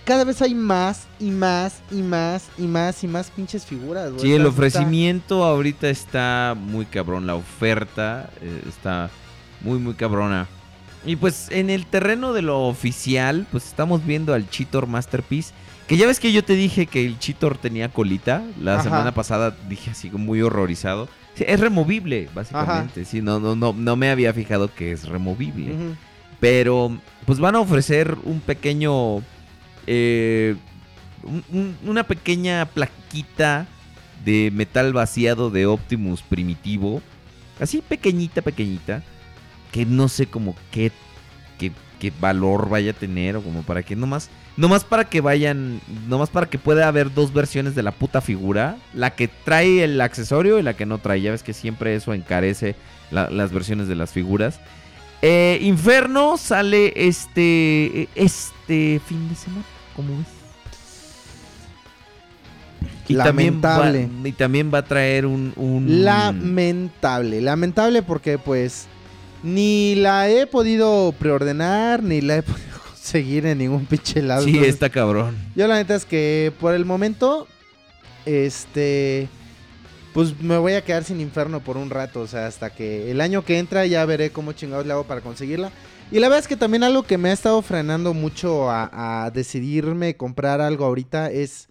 [0.07, 4.21] cada vez hay más y más y más y más y más pinches figuras, güey.
[4.23, 7.27] Sí, el Está- ofrecimiento ahorita está muy cabrón.
[7.27, 9.11] La oferta eh, está
[9.61, 10.47] muy, muy cabrona.
[11.07, 15.53] Y pues en el terreno de lo oficial, pues estamos viendo al Cheetor Masterpiece.
[15.87, 18.43] Que ya ves que yo te dije que el Cheetor tenía colita.
[18.61, 18.85] La Ajá.
[18.85, 21.09] semana pasada dije así muy horrorizado.
[21.35, 23.05] Sí, es removible, básicamente.
[23.05, 25.75] Sí, no, no, no, no me había fijado que es removible.
[26.41, 26.97] Pero
[27.27, 29.19] pues van a ofrecer un pequeño...
[29.87, 30.57] eh,
[31.23, 33.67] un- un- una pequeña plaquita
[34.25, 37.03] de metal vaciado de Optimus primitivo.
[37.61, 39.03] Así pequeñita, pequeñita.
[39.73, 40.93] Que no sé como qué,
[41.59, 44.29] qué, qué valor vaya a tener o como para que nomás...
[44.57, 45.81] Nomás para que vayan...
[46.09, 48.77] Nomás para que pueda haber dos versiones de la puta figura.
[48.93, 51.21] La que trae el accesorio y la que no trae.
[51.23, 52.77] Ya ves que siempre eso encarece
[53.11, 54.61] la- las versiones de las figuras.
[55.23, 59.65] Eh, Inferno sale este este fin de semana,
[59.97, 60.27] ¿cómo ves?
[63.09, 64.01] Lamentable.
[64.03, 65.53] También va, y también va a traer un...
[65.57, 68.87] un- Lamentable, lamentable porque pues
[69.45, 74.43] ni la he podido preordenar ni la he podido conseguir en ningún pinche lado.
[74.43, 75.37] Sí, Entonces, está cabrón.
[75.55, 77.47] Yo la neta es que por el momento,
[78.25, 79.29] este,
[80.15, 83.21] pues me voy a quedar sin inferno por un rato, o sea, hasta que el
[83.21, 85.71] año que entra ya veré cómo chingados le hago para conseguirla.
[86.11, 89.31] Y la verdad es que también algo que me ha estado frenando mucho a, a
[89.31, 91.69] decidirme comprar algo ahorita es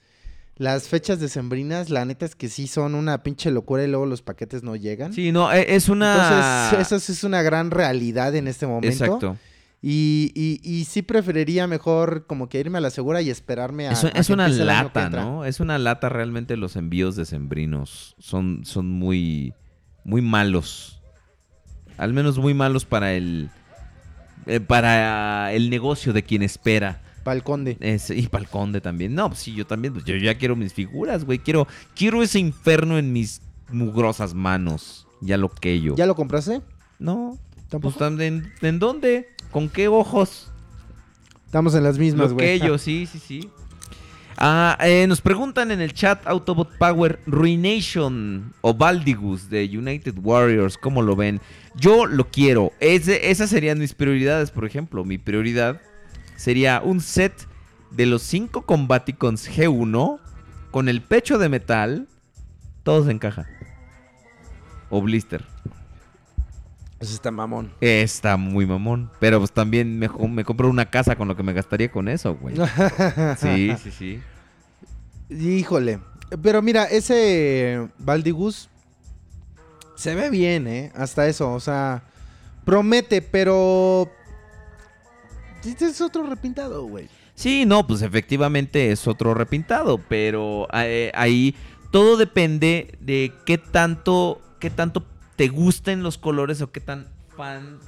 [0.64, 1.90] las fechas decembrinas.
[1.90, 5.14] La neta es que sí son una pinche locura y luego los paquetes no llegan.
[5.14, 6.70] Sí, no, e- es una...
[6.72, 8.88] Entonces, eso es una gran realidad en este momento.
[8.88, 9.38] Exacto.
[9.82, 13.92] Y, y, y sí preferiría mejor como que irme a la segura y esperarme a.
[13.92, 15.10] Es, a es que una lata.
[15.10, 15.44] ¿no?
[15.44, 18.16] Es una lata realmente los envíos decembrinos.
[18.18, 19.54] Son, son muy,
[20.06, 21.02] muy malos.
[21.98, 23.50] Al menos muy malos para el...
[24.46, 27.02] eh, para el negocio de quien espera.
[27.24, 27.78] Para el conde.
[27.80, 29.16] Es- y para el conde también.
[29.16, 29.94] No, pues sí, yo también.
[29.94, 31.40] Pues yo ya quiero mis figuras, güey.
[31.40, 33.42] Quiero, quiero ese inferno en mis
[33.72, 35.08] mugrosas manos.
[35.22, 35.96] Ya lo que yo.
[35.96, 36.62] ¿Ya lo compraste?
[37.00, 37.38] No.
[37.70, 37.98] ¿Tampoco?
[37.98, 39.30] Pues, ¿en, ¿en dónde?
[39.52, 40.52] ¿Con qué ojos?
[41.46, 42.60] Estamos en las mismas, Lo güey.
[42.60, 43.50] que yo, sí, sí, sí.
[44.38, 50.78] Ah, eh, nos preguntan en el chat Autobot Power Ruination o Baldigus de United Warriors,
[50.78, 51.40] ¿cómo lo ven?
[51.76, 52.72] Yo lo quiero.
[52.80, 55.06] Esas serían mis prioridades, por ejemplo.
[55.06, 55.80] Mi prioridad
[56.36, 57.34] sería un set
[57.92, 60.20] de los 5 Combaticons G1
[60.72, 62.08] con el pecho de metal,
[62.84, 63.48] todos en caja.
[64.90, 65.46] O blister.
[67.00, 67.72] Eso está mamón.
[67.82, 69.12] Está muy mamón.
[69.20, 72.36] Pero pues también me, me compro una casa con lo que me gastaría con eso,
[72.36, 72.56] güey.
[73.38, 74.22] Sí, sí, sí.
[75.30, 76.00] Híjole.
[76.42, 78.70] Pero mira, ese Baldigus
[79.96, 80.92] se ve bien, ¿eh?
[80.96, 82.04] Hasta eso, o sea,
[82.66, 84.10] promete, pero...
[85.66, 87.08] Este es otro repintado, güey.
[87.36, 91.56] Sí, no, pues efectivamente es otro repintado, pero eh, ahí
[91.92, 97.80] todo depende de qué tanto, qué tanto te gusten los colores o qué tan fan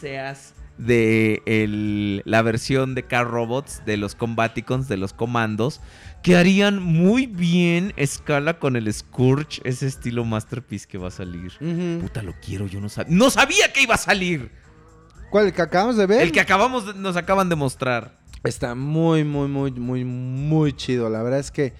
[0.00, 5.80] seas de el- la versión de Car Robots, de los Combaticons, de los comandos,
[6.22, 11.52] que harían muy bien escala con el Scourge, ese estilo Masterpiece que va a salir.
[12.00, 13.14] Puta, lo quiero, yo no sabía.
[13.16, 14.50] ¡No sabía que iba a salir!
[15.32, 15.46] ¿Cuál?
[15.46, 16.20] ¿El que acabamos de ver?
[16.22, 18.18] El que acabamos, de- nos acaban de mostrar.
[18.44, 21.08] Está muy, muy, muy, muy, muy chido.
[21.08, 21.72] La verdad es que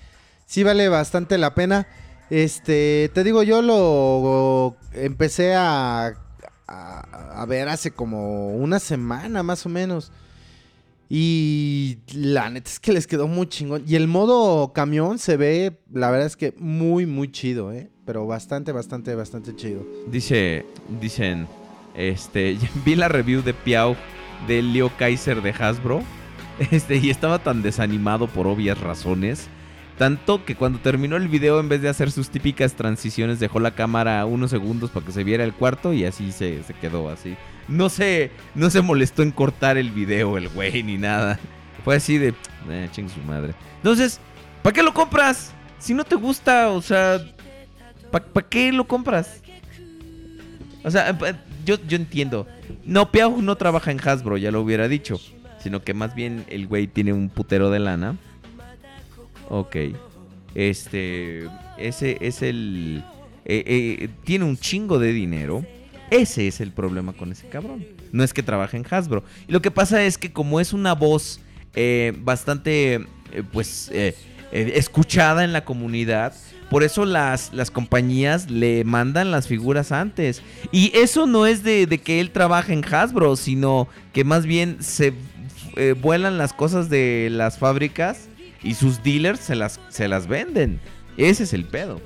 [0.46, 1.86] sí vale bastante la pena.
[2.30, 6.14] Este, te digo, yo lo empecé a,
[6.66, 10.10] a, a ver hace como una semana más o menos.
[11.10, 13.84] Y la neta es que les quedó muy chingón.
[13.86, 17.90] Y el modo camión se ve, la verdad es que muy, muy chido, ¿eh?
[18.06, 19.84] Pero bastante, bastante, bastante chido.
[20.10, 20.64] Dice,
[21.02, 21.46] dicen,
[21.94, 23.96] este, vi la review de Piau
[24.46, 26.02] de Leo Kaiser de Hasbro.
[26.70, 29.48] Este, y estaba tan desanimado por obvias razones.
[29.98, 33.74] Tanto que cuando terminó el video, en vez de hacer sus típicas transiciones, dejó la
[33.74, 37.36] cámara unos segundos para que se viera el cuarto y así se, se quedó así.
[37.68, 41.38] No se, no se molestó en cortar el video el güey ni nada.
[41.84, 42.34] Fue así de,
[42.68, 43.54] eh, ching su madre.
[43.76, 44.18] Entonces,
[44.62, 45.52] ¿para qué lo compras?
[45.78, 47.20] Si no te gusta, o sea,
[48.10, 49.40] ¿para qué lo compras?
[50.84, 52.46] O sea, pa- yo, yo entiendo.
[52.84, 55.20] No, Piau no trabaja en Hasbro, ya lo hubiera dicho.
[55.58, 58.16] Sino que más bien el güey tiene un putero de lana.
[59.48, 59.76] Ok.
[60.54, 61.48] Este.
[61.78, 63.04] Ese es el.
[63.44, 65.64] eh, eh, tiene un chingo de dinero.
[66.10, 67.86] Ese es el problema con ese cabrón.
[68.12, 69.24] No es que trabaje en Hasbro.
[69.48, 71.40] Y lo que pasa es que como es una voz
[71.74, 73.90] eh, bastante, eh, pues,
[74.52, 76.34] escuchada en la comunidad,
[76.72, 80.40] por eso las, las compañías le mandan las figuras antes.
[80.72, 84.78] Y eso no es de, de que él trabaje en Hasbro, sino que más bien
[84.80, 85.12] se
[85.76, 88.30] eh, vuelan las cosas de las fábricas
[88.62, 90.80] y sus dealers se las, se las venden.
[91.18, 92.00] Ese es el pedo.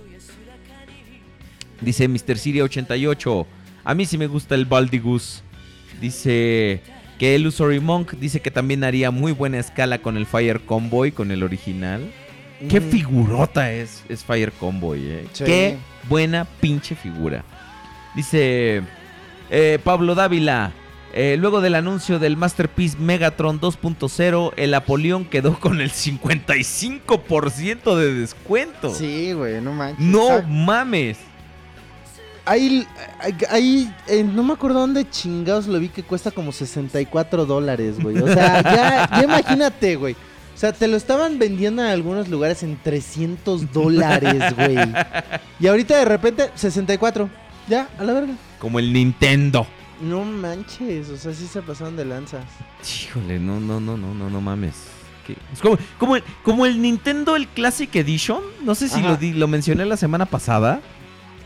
[1.81, 2.37] Dice Mr.
[2.37, 3.47] Siria 88.
[3.85, 5.45] A mí sí me gusta el Baldigus.
[6.01, 6.83] Dice
[7.21, 11.31] que Illusory Monk dice que también haría muy buena escala con el Fire Convoy, con
[11.31, 12.11] el original.
[12.69, 15.29] Qué figurota es, es Fire Convoy, eh.
[15.33, 15.45] Sí.
[15.45, 15.79] Qué
[16.09, 17.45] buena pinche figura.
[18.15, 18.83] Dice
[19.51, 20.73] eh, Pablo Dávila.
[21.13, 28.15] eh, luego del anuncio del Masterpiece Megatron 2.0, el Apolión quedó con el 55% de
[28.15, 28.95] descuento.
[28.95, 30.05] Sí, güey, no manches.
[30.05, 31.19] No Ah, mames.
[32.45, 32.87] Ahí,
[33.51, 38.19] ahí eh, no me acuerdo dónde chingados lo vi que cuesta como 64 dólares, güey.
[38.19, 40.15] O sea, ya, ya imagínate, güey.
[40.57, 44.77] O sea, te lo estaban vendiendo en algunos lugares en 300 dólares, güey.
[45.61, 47.29] Y ahorita de repente, 64.
[47.69, 48.33] Ya, a la verga.
[48.59, 49.67] Como el Nintendo.
[50.01, 52.45] No manches, o sea, sí se pasaron de lanzas.
[53.03, 54.75] Híjole, no, no, no, no, no, no mames.
[55.27, 55.37] ¿Qué?
[55.53, 58.41] Es como, como, el, como el Nintendo, el Classic Edition.
[58.65, 59.09] No sé si Ajá.
[59.11, 60.81] lo, di- lo mencioné la semana pasada.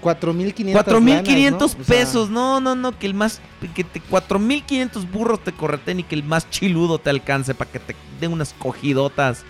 [0.01, 1.83] 4500 4500 lanas, ¿no?
[1.83, 2.31] O sea, pesos.
[2.31, 3.41] No, no, no, que el más.
[3.75, 7.79] Que te, 4500 burros te correten y que el más chiludo te alcance para que
[7.79, 9.45] te dé unas cogidotas.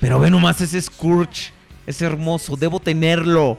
[0.00, 1.52] Pero ve nomás ese Scourge.
[1.86, 3.56] Es hermoso, debo tenerlo.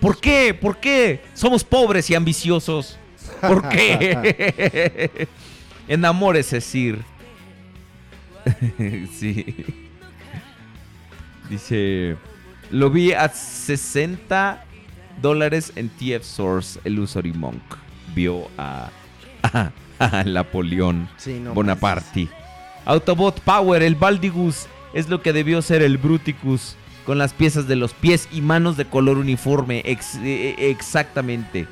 [0.00, 0.52] ¿Por qué?
[0.52, 1.22] ¿Por qué?
[1.34, 2.98] Somos pobres y ambiciosos.
[3.40, 5.28] ¿Por qué?
[5.88, 7.02] Enamórese, Sir.
[9.18, 9.64] sí.
[11.48, 12.16] Dice.
[12.70, 14.64] Lo vi a 60
[15.20, 17.62] dólares en TF Source, el Usory Monk.
[18.14, 18.90] Vio a,
[19.42, 22.28] a, a Napoleón Sí, no Bonaparte.
[22.84, 26.76] Autobot Power, el Baldigus, es lo que debió ser el Bruticus.
[27.06, 29.82] Con las piezas de los pies y manos de color uniforme.
[29.84, 31.66] ex- eh, eh, exactamente.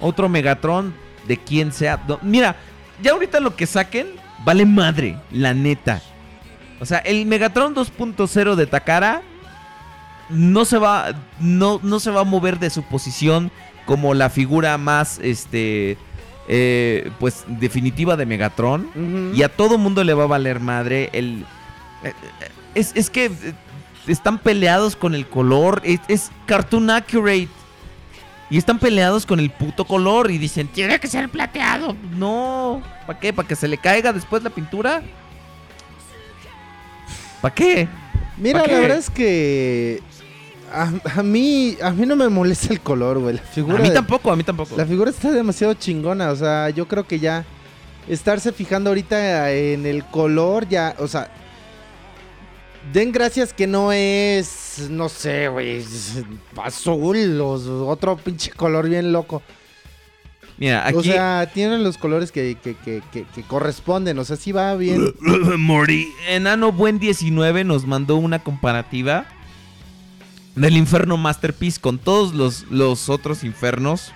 [0.00, 0.94] Otro Megatron
[1.26, 2.00] de quien sea.
[2.06, 2.54] no, mira,
[3.02, 4.06] ya ahorita lo que saquen
[4.44, 6.00] vale madre, la neta.
[6.80, 9.22] O sea, el Megatron 2.0 de Takara
[10.32, 13.50] no se va no, no se va a mover de su posición
[13.86, 15.96] como la figura más este
[16.48, 21.44] eh, pues definitiva de Megatron y a todo mundo le va a valer madre el
[22.02, 22.12] eh, eh,
[22.74, 23.30] es, es que
[24.06, 27.48] están peleados con el color es, es cartoon accurate
[28.50, 31.96] y están peleados con el puto color y dicen Tiene que ser plateado.
[32.16, 33.32] no ¿para qué?
[33.32, 35.02] ¿para que se le caiga después la pintura?
[37.40, 37.88] ¿para qué?
[38.36, 40.02] Mira, ¿Pa' la verdad es que
[40.72, 43.36] a, a mí a mí no me molesta el color, güey.
[43.36, 46.36] La figura a mí de- tampoco a mí tampoco La figura está demasiado chingona, o
[46.36, 47.44] sea, yo creo que ya
[48.08, 51.30] estarse fijando ahorita en el color ya, o sea,
[52.92, 55.84] den gracias que no es, no sé, güey,
[56.62, 59.42] azul o otro pinche color bien loco.
[60.58, 64.36] mira aquí O sea, tienen los colores que, que, que, que- que corresponden, o sea,
[64.36, 65.14] sí va bien.
[65.58, 66.08] Mori.
[66.28, 69.26] Enano Buen 19 nos mandó una comparativa
[70.54, 74.12] del Inferno Masterpiece con todos los, los otros infernos.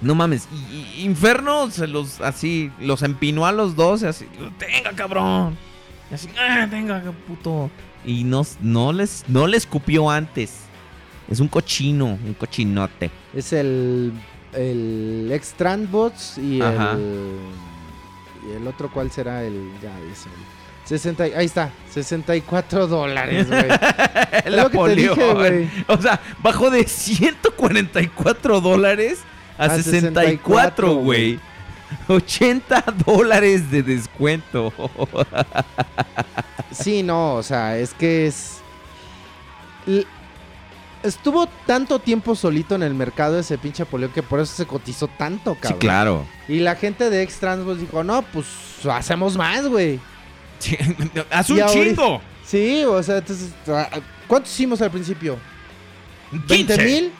[0.00, 4.26] No mames, y- y- Inferno se los así, los empinó a los dos, y así,
[4.58, 5.56] tenga cabrón.
[6.10, 7.70] Y así, ah, tenga puto.
[8.04, 10.54] Y no, no les, no les escupió antes.
[11.28, 13.10] Es un cochino, un cochinote.
[13.32, 14.12] Es el,
[14.54, 16.92] el Extrandbots y Ajá.
[16.92, 17.36] el,
[18.50, 19.44] y el otro, ¿cuál será?
[19.44, 19.92] El, ya.
[20.98, 23.64] 60, y- ahí está, 64 dólares, güey.
[24.56, 25.34] Napoleón.
[25.34, 25.70] güey.
[25.86, 29.20] O sea, bajó de 144 dólares
[29.58, 31.38] a, A 64, güey.
[32.08, 34.72] 80 dólares de descuento.
[36.70, 38.58] Sí, no, o sea, es que es.
[41.02, 45.08] Estuvo tanto tiempo solito en el mercado ese pinche Apoleón que por eso se cotizó
[45.08, 45.78] tanto, Sí, cabrón.
[45.80, 46.26] claro.
[46.48, 48.46] Y la gente de Extransbots dijo, no, pues
[48.88, 49.98] hacemos más, güey.
[51.30, 52.22] Haz un ahorita- chingo.
[52.46, 53.88] Sí, o sea, entonces, ah,
[54.26, 55.38] ¿cuántos hicimos al principio?
[56.48, 57.12] 15 ¿20 mil?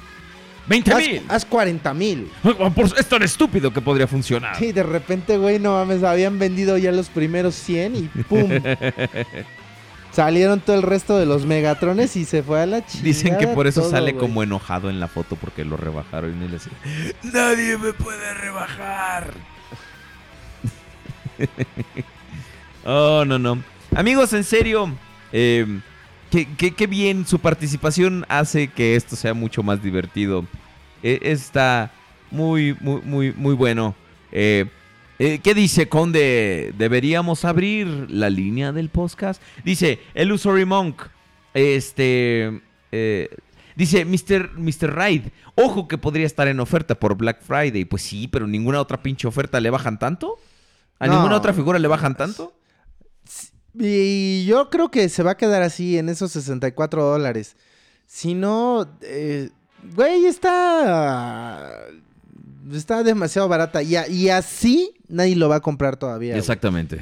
[0.66, 1.22] 20 Haz, mil.
[1.28, 2.30] haz 40 mil.
[2.42, 4.56] Por- Es tan estúpido que podría funcionar.
[4.56, 8.48] Sí, de repente, güey, no mames, habían vendido ya los primeros 100 y ¡pum!
[10.12, 13.02] Salieron todo el resto de los Megatrones y se fue a la chingada.
[13.04, 16.48] Dicen que por eso todo, sale como enojado en la foto porque lo rebajaron y
[16.48, 16.68] le dice,
[17.22, 19.32] nadie me puede rebajar.
[22.84, 23.62] oh, no, no.
[23.94, 24.90] Amigos, en serio,
[25.32, 25.66] eh,
[26.30, 30.46] qué, qué- qué bien su participación hace que esto sea mucho más divertido.
[31.02, 31.90] Eh, está
[32.30, 33.94] muy, muy, muy, muy bueno.
[34.30, 34.66] Eh,
[35.18, 36.72] eh, ¿Qué dice Conde?
[36.78, 39.42] ¿Deberíamos abrir la línea del podcast?
[39.64, 41.02] Dice, Illusory Monk.
[41.54, 42.60] Este.
[43.76, 44.52] dice, Mr.
[44.56, 44.94] Mr.
[44.94, 45.22] Raid.
[45.54, 47.84] Ojo que podría estar en oferta por Black Friday.
[47.84, 50.38] Pues sí, pero ninguna otra pinche oferta le bajan tanto.
[50.98, 51.14] ¿A No.
[51.16, 52.54] ninguna otra figura le bajan tanto?
[53.78, 57.56] Y yo creo que se va a quedar así en esos 64 dólares.
[58.06, 59.50] Si no, eh,
[59.94, 61.78] güey, está.
[62.72, 63.82] Está demasiado barata.
[63.82, 66.30] Y, a- y así nadie lo va a comprar todavía.
[66.32, 66.38] güey.
[66.40, 67.00] Exactamente.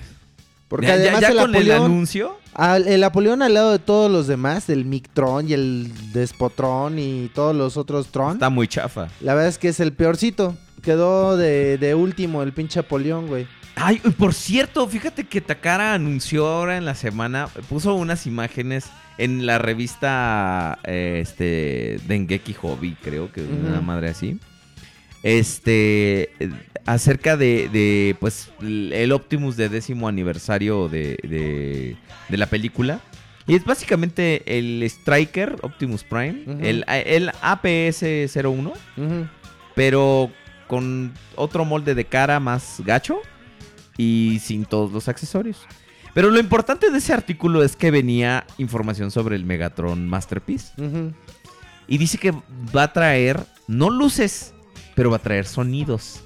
[0.69, 2.37] Porque Ya- además ya el, con el Apoleón, anuncio.
[2.55, 7.29] al- el Apoleón al lado de todos los demás, el Mictron y el Despotron y
[7.35, 9.09] todos los otros Tron, Está muy chafa.
[9.21, 10.57] la verdad es que es el peorcito.
[10.83, 13.47] Quedó de, de último el pinche Apoleón, güey.
[13.77, 18.87] Ay, por cierto, fíjate que Takara anunció ahora en la semana, puso unas imágenes
[19.17, 23.67] en la revista eh, este Dengeki Hobby, creo que Ujú.
[23.69, 24.39] una madre así.
[25.23, 26.31] Este
[26.87, 31.97] acerca de, de, pues el Optimus de décimo aniversario de, de,
[32.29, 33.01] de la película.
[33.47, 39.27] Y es básicamente el Striker Optimus Prime, el, el APS-01, Ujú.
[39.75, 40.31] pero
[40.71, 43.19] con otro molde de cara más gacho
[43.97, 45.67] y sin todos los accesorios.
[46.15, 50.73] Pero lo importante de ese artículo es que venía información sobre el Megatron Masterpiece.
[51.89, 52.33] Y dice que
[52.75, 54.55] va a traer, no luces,
[54.95, 56.23] pero va a traer sonidos.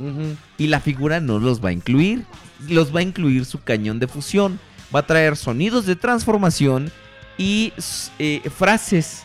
[0.59, 2.27] Y la figura no los va a incluir.
[2.69, 4.61] Los va a incluir su cañón de fusión.
[4.95, 6.93] Va a traer sonidos de transformación
[7.39, 7.73] y
[8.19, 9.25] eh, frases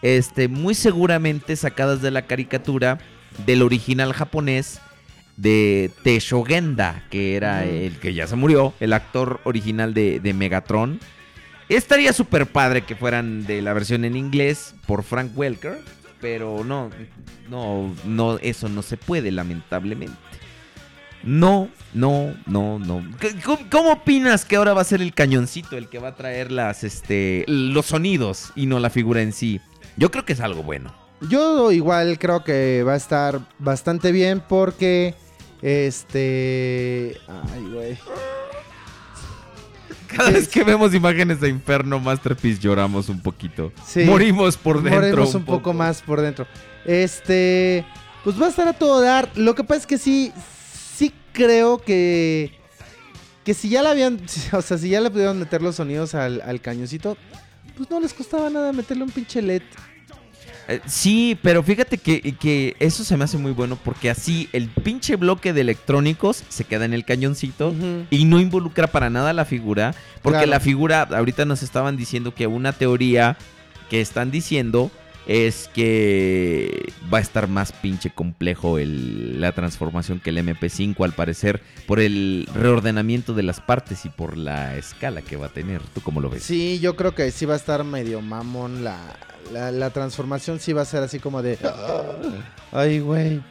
[0.00, 2.98] este, muy seguramente sacadas de la caricatura
[3.46, 4.80] del original japonés
[5.36, 10.32] de Teisho Genda, que era el que ya se murió, el actor original de, de
[10.34, 11.00] Megatron.
[11.68, 15.78] Estaría súper padre que fueran de la versión en inglés por Frank Welker,
[16.20, 16.90] pero no,
[17.48, 20.16] no, no, eso no se puede, lamentablemente.
[21.22, 23.02] No, no, no, no.
[23.18, 26.16] ¿Qué- ¿Cómo, cómo opinas que ahora va a ser el cañoncito el que va a
[26.16, 29.58] traer las, este, los sonidos y no la figura en sí?
[29.96, 30.94] Yo creo que es algo bueno.
[31.28, 35.14] Yo igual creo que va a estar bastante bien porque
[35.62, 37.98] este ay güey.
[40.08, 43.72] Cada vez que vemos imágenes de Inferno Masterpiece lloramos un poquito.
[43.84, 44.04] Sí.
[44.04, 45.00] Morimos por dentro.
[45.00, 46.46] Moremos un poco más por dentro.
[46.84, 47.84] Este,
[48.22, 49.30] pues va a estar a todo dar.
[49.34, 50.32] Lo que pasa es que sí
[50.96, 52.52] sí creo que
[53.44, 54.20] que si ya la habían,
[54.52, 57.16] o sea, si ya le pudieron meter los sonidos al, al cañoncito,
[57.76, 59.62] pues no les costaba nada meterle un pinche LED.
[60.68, 64.68] Eh, sí, pero fíjate que, que eso se me hace muy bueno porque así el
[64.68, 67.74] pinche bloque de electrónicos se queda en el cañoncito
[68.10, 69.94] y no involucra para nada la figura.
[70.22, 70.50] Porque Claro.
[70.50, 73.36] la figura, ahorita nos estaban diciendo que una teoría
[73.90, 74.90] que están diciendo
[75.26, 81.12] es que va a estar más pinche complejo el- la transformación que el MP5 al
[81.12, 85.80] parecer por el reordenamiento de las partes y por la escala que va a tener.
[85.94, 86.42] ¿Tú cómo lo ves?
[86.42, 88.98] Sí, yo creo que sí va a estar medio mamón la,
[89.52, 91.58] la, transformación, sí va a ser así como de...
[92.72, 93.42] Ay, güey.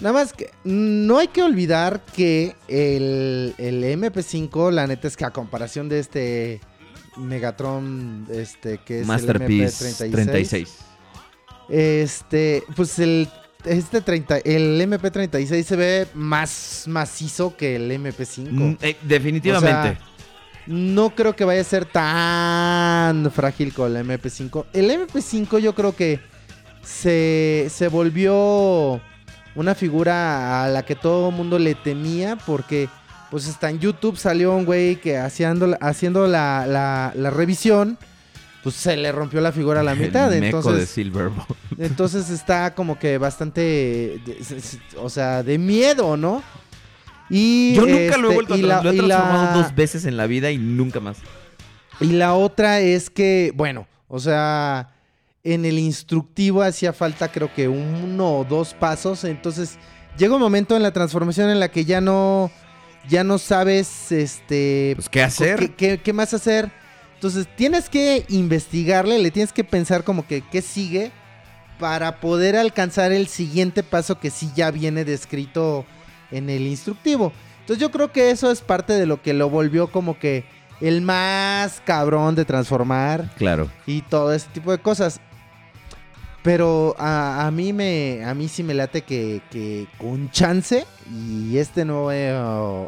[0.00, 5.26] Nada más que no hay que olvidar que el, el MP5, la neta es que
[5.26, 6.60] a comparación de este
[7.16, 10.76] Megatron, este que es Masterpiece el MP36, 36.
[11.68, 13.28] este, pues el
[13.64, 18.50] este 30, el MP36 se ve más macizo que el MP5.
[18.50, 19.90] Mm, eh, definitivamente.
[19.90, 19.98] O sea,
[20.66, 24.66] no creo que vaya a ser tan frágil con el MP5.
[24.72, 26.20] El MP5 yo creo que
[26.82, 29.00] se, se volvió
[29.54, 32.88] una figura a la que todo el mundo le temía porque
[33.30, 37.98] pues hasta en YouTube salió un güey que haciendo, haciendo la, la- la revisión
[38.62, 40.30] pues se le rompió la figura a la mitad.
[40.34, 41.48] El meco de Entonces, Silverbolt.
[41.78, 44.38] entonces está como que bastante, de-
[44.98, 46.42] o sea, de miedo, ¿no?
[47.30, 50.04] Y, Yo nunca lo he este, vuelto a y la- Lo he transformado dos veces
[50.04, 51.16] en la vida y nunca más.
[52.00, 54.90] Y la otra es que, bueno, o sea,
[55.44, 59.24] en el instructivo hacía falta creo que uno o dos pasos.
[59.24, 59.78] Entonces
[60.18, 62.50] llega un momento en la transformación en la que ya no,
[63.08, 65.58] ya no sabes, este, Pues, ¿qué hacer?
[65.58, 66.70] ¿Qué, qué- qué más hacer?
[67.14, 71.10] Entonces tienes que investigarle, le tienes que pensar como que qué sigue
[71.78, 75.84] para poder alcanzar el siguiente paso que sí ya viene descrito
[76.30, 77.32] en el instructivo.
[77.60, 80.44] Entonces yo creo que eso es parte de lo que lo volvió como que
[80.80, 83.70] el más cabrón de transformar Claro.
[83.86, 85.20] y todo ese tipo de cosas.
[86.42, 92.10] Pero a, mí me a mí sí me late que, con chance y este nuevo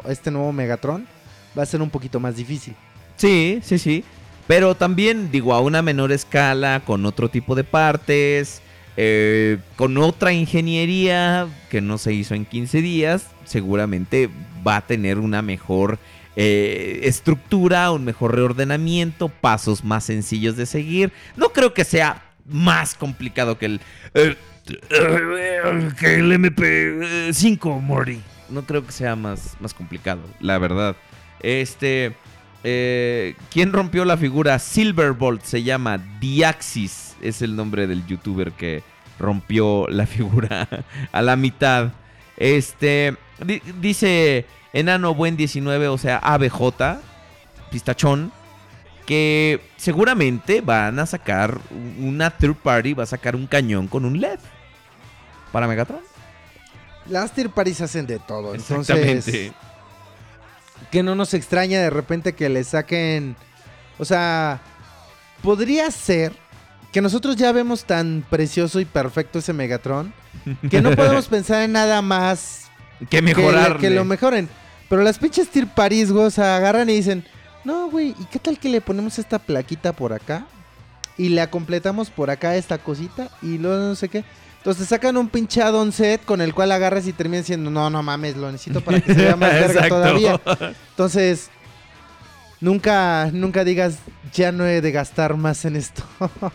[0.09, 1.05] este nuevo Megatron
[1.57, 2.75] va a ser un poquito más difícil.
[3.15, 4.03] Sí, sí, sí.
[4.47, 8.61] Pero también, digo, a una menor escala, con otro tipo de partes,
[8.97, 14.29] eh, con otra ingeniería que no se hizo en 15 días, seguramente
[14.65, 15.97] va a tener una mejor
[16.35, 21.13] eh, estructura, un mejor reordenamiento, pasos más sencillos de seguir.
[21.37, 23.81] No creo que sea más complicado que el...
[24.13, 24.35] eh,
[25.99, 28.21] que el MP5, Morty.
[28.49, 30.95] no creo que sea más, más complicado, la verdad.
[31.39, 32.15] Este,
[32.63, 34.59] eh, ¿quién rompió la figura?
[34.59, 38.83] Silverbolt se llama, Diaxis es el nombre del youtuber que
[39.19, 40.67] rompió la figura
[41.11, 41.91] a la mitad.
[42.37, 43.15] Este,
[43.45, 46.99] di- dice Enano Buen 19, o sea, ABJ,
[47.71, 48.31] Pistachón,
[49.05, 51.59] que seguramente van a sacar
[51.99, 54.39] una third party, va a sacar un cañón con un LED
[55.51, 56.01] para Megatron.
[57.07, 58.55] Las tier parties hacen de todo.
[58.55, 59.51] Entonces,
[60.91, 63.35] que no nos extraña de repente que le saquen.
[63.99, 64.61] O sea,
[65.41, 66.33] podría ser
[66.91, 70.13] que nosotros ya vemos tan precioso y perfecto ese Megatron
[70.69, 72.69] que no podemos pensar en nada más
[73.09, 73.77] Que mejorar.
[73.79, 74.47] que lo mejoren.
[74.89, 77.25] Pero las pinches tier parties, güey, o sea, agarran y dicen,
[77.63, 80.45] no, güey, ¿y qué tal que le ponemos esta plaquita por acá?
[81.17, 84.23] Y la completamos por acá esta cosita y luego no sé qué.
[84.57, 88.01] Entonces sacan un pinche add-on set con el cual agarras y terminan diciendo, no, no
[88.01, 90.39] mames, lo necesito para que se vea más verga todavía.
[90.89, 91.49] Entonces,
[92.61, 93.97] nunca, nunca digas,
[94.33, 96.03] ya no he de gastar más en esto.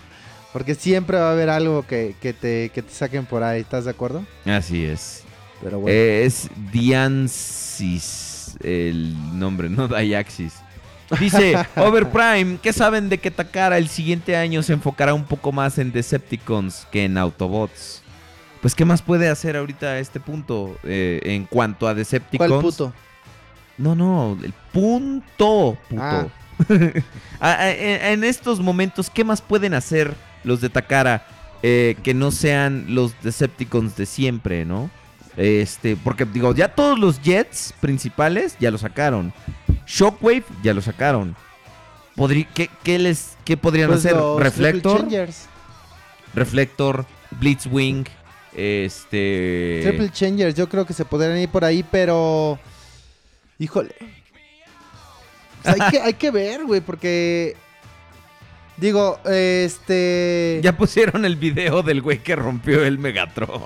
[0.53, 3.85] Porque siempre va a haber algo que, que te, que te saquen por ahí, ¿estás
[3.85, 4.25] de acuerdo?
[4.47, 5.23] Así es.
[5.63, 5.95] Pero bueno.
[5.95, 8.29] Eh, es Diansis
[8.63, 10.55] el nombre, no Diaxis.
[11.19, 15.79] Dice Overprime, ¿qué saben de que Takara el siguiente año se enfocará un poco más
[15.79, 18.03] en Decepticons que en Autobots?
[18.61, 22.51] Pues, ¿qué más puede hacer ahorita a este punto eh, en cuanto a Decepticons?
[22.51, 22.93] ¿Cuál puto?
[23.79, 26.03] No, no, el punto, puto.
[26.03, 26.27] Ah.
[27.41, 30.13] En, en estos momentos, ¿qué más pueden hacer
[30.43, 31.25] los de Takara
[31.63, 34.91] eh, que no sean los Decepticons de siempre, no?
[35.37, 39.33] Este, porque digo, ya todos los Jets principales ya lo sacaron.
[39.89, 41.35] Shockwave ya lo sacaron.
[42.17, 44.17] Podrí- ¿qué, qué les, ¿Qué podrían Pues hacer?
[44.39, 45.07] Reflector.
[46.35, 48.07] Reflector, Blitzwing,
[48.55, 49.81] este...
[49.85, 52.59] Triple Changers, yo creo que se podrían ir por ahí, pero.
[53.59, 53.95] Híjole.
[55.61, 57.57] O sea, hay, que, hay que ver, güey, porque.
[58.77, 60.61] Digo, este.
[60.63, 63.63] Ya pusieron el video del güey que rompió el Megatron.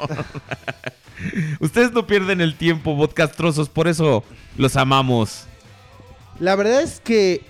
[1.60, 4.24] Ustedes no pierden el tiempo, podcastrosos, por eso
[4.56, 5.46] los amamos.
[6.42, 7.40] La verdad es que.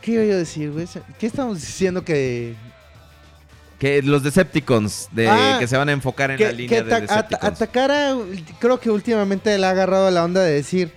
[0.00, 0.86] ¿Qué iba yo a decir, güey?
[1.18, 2.54] ¿Qué estamos diciendo que.
[3.78, 6.82] Que los Decepticons, de, Ah, que se van a enfocar en que, la línea que
[6.88, 7.44] de Decepticons.
[7.52, 8.16] Atacara,
[8.58, 10.90] creo que últimamente le ha agarrado la onda de decir.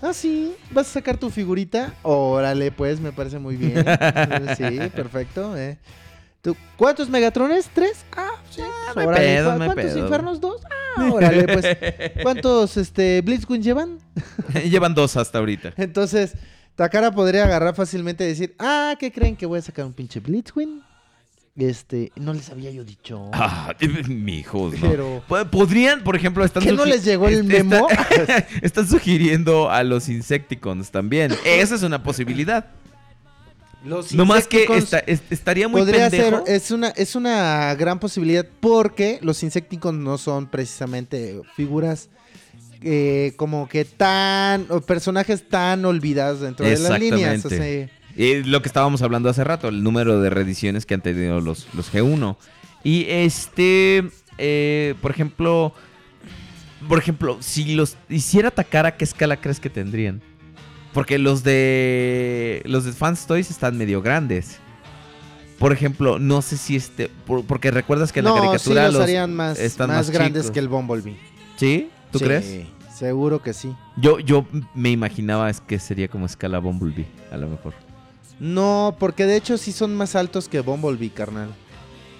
[0.00, 1.92] Ah, sí, vas a sacar tu figurita.
[2.02, 3.84] Órale, pues, me parece muy bien.
[4.56, 5.56] sí, perfecto.
[5.58, 5.76] Eh.
[6.42, 7.68] ¿Tú- ¿Cuántos Megatrones?
[7.74, 8.04] ¿Tres?
[8.16, 8.62] Ah, sí.
[8.96, 9.26] hay órale.
[9.26, 10.04] pedo, ¿Cu- no hay ¿Cuántos pedo.
[10.04, 10.40] Infernos?
[10.40, 10.62] ¿Dos?
[10.64, 11.66] Ah, órale, pues.
[12.22, 13.98] ¿Cuántos este, Blitzwing llevan?
[14.70, 15.72] Llevan dos hasta ahorita.
[15.76, 16.34] Entonces,
[16.74, 20.20] Takara podría agarrar fácilmente y decir, ah, ¿qué creen que voy a sacar un pinche
[20.20, 20.82] Blitzwing?
[21.56, 23.30] Este, no les había yo dicho.
[23.32, 23.72] Ah,
[24.08, 24.90] mijos, ¿no?
[24.90, 27.88] Pero- Po- Podrían, por ejemplo, están ¿Qué no les llegó el memo?
[27.88, 31.32] está- están sugiriendo a los Insecticons también.
[31.46, 32.66] Esa es una posibilidad.
[33.86, 36.44] Los No más que Insecticons esta- es- estaría muy podría pendejo.
[36.44, 42.08] ser, es una, es una gran posibilidad porque los Insecticons no son precisamente figuras
[42.82, 47.44] eh, como que tan, o personajes tan olvidados dentro de las líneas.
[47.44, 47.64] o sea,
[48.18, 51.66] Eh, lo que estábamos hablando hace rato, el número de reediciones que han tenido los,
[51.74, 52.36] los G1.
[52.84, 54.08] Y este,
[54.38, 55.72] eh, por ejemplo,
[56.88, 60.22] por ejemplo, si los hiciera atacar, ¿a qué escala crees que tendrían?
[60.96, 64.56] Porque los de los de Fans Toys están medio grandes.
[65.58, 69.02] Por ejemplo, no sé si este, por- porque recuerdas que en la caricatura sí los,
[69.02, 70.54] harían más, están más más grandes chicos.
[70.54, 71.18] que el Bumblebee.
[71.56, 71.90] ¿Sí?
[72.10, 72.66] ¿Tú Sí, crees?
[72.94, 73.74] Seguro que sí.
[73.98, 77.74] Yo, yo me imaginaba que sería como escala Bumblebee, a lo mejor.
[78.40, 81.50] No, porque de hecho sí son más altos que Bumblebee, carnal.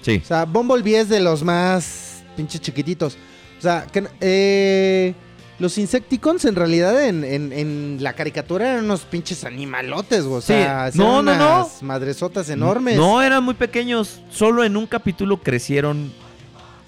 [0.03, 0.21] Sí.
[0.23, 3.17] O sea, Bumblebee es de los más pinches chiquititos.
[3.59, 5.15] O sea, que, eh,
[5.59, 10.39] los Insecticons en realidad en, en- en la caricatura eran unos pinches animalotes, güey.
[10.39, 11.71] O Sí, sea, no, eran no, no.
[11.83, 12.97] madresotas enormes.
[12.97, 14.21] No, eran muy pequeños.
[14.31, 16.13] Solo en un capítulo crecieron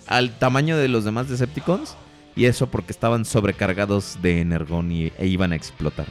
[0.06, 1.96] al tamaño de los demás Decepticons.
[2.36, 6.06] Y eso porque estaban sobrecargados de energón y, e iban a explotar.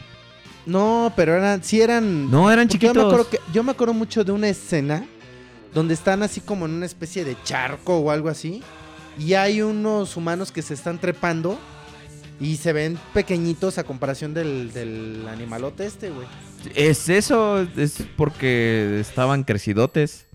[0.66, 2.30] No, pero eran, sí eran.
[2.30, 3.14] No, eran porque Yo me, chiquitos.
[3.14, 5.06] acuerdo que, yo me acuerdo mucho de una escena
[5.74, 8.62] donde están así como en una especie de charco o algo así.
[9.18, 11.58] Y hay unos humanos que se están trepando
[12.40, 16.28] y se ven pequeñitos a comparación del, del animalote este, güey.
[16.76, 20.26] Es eso, es porque estaban crecidotes.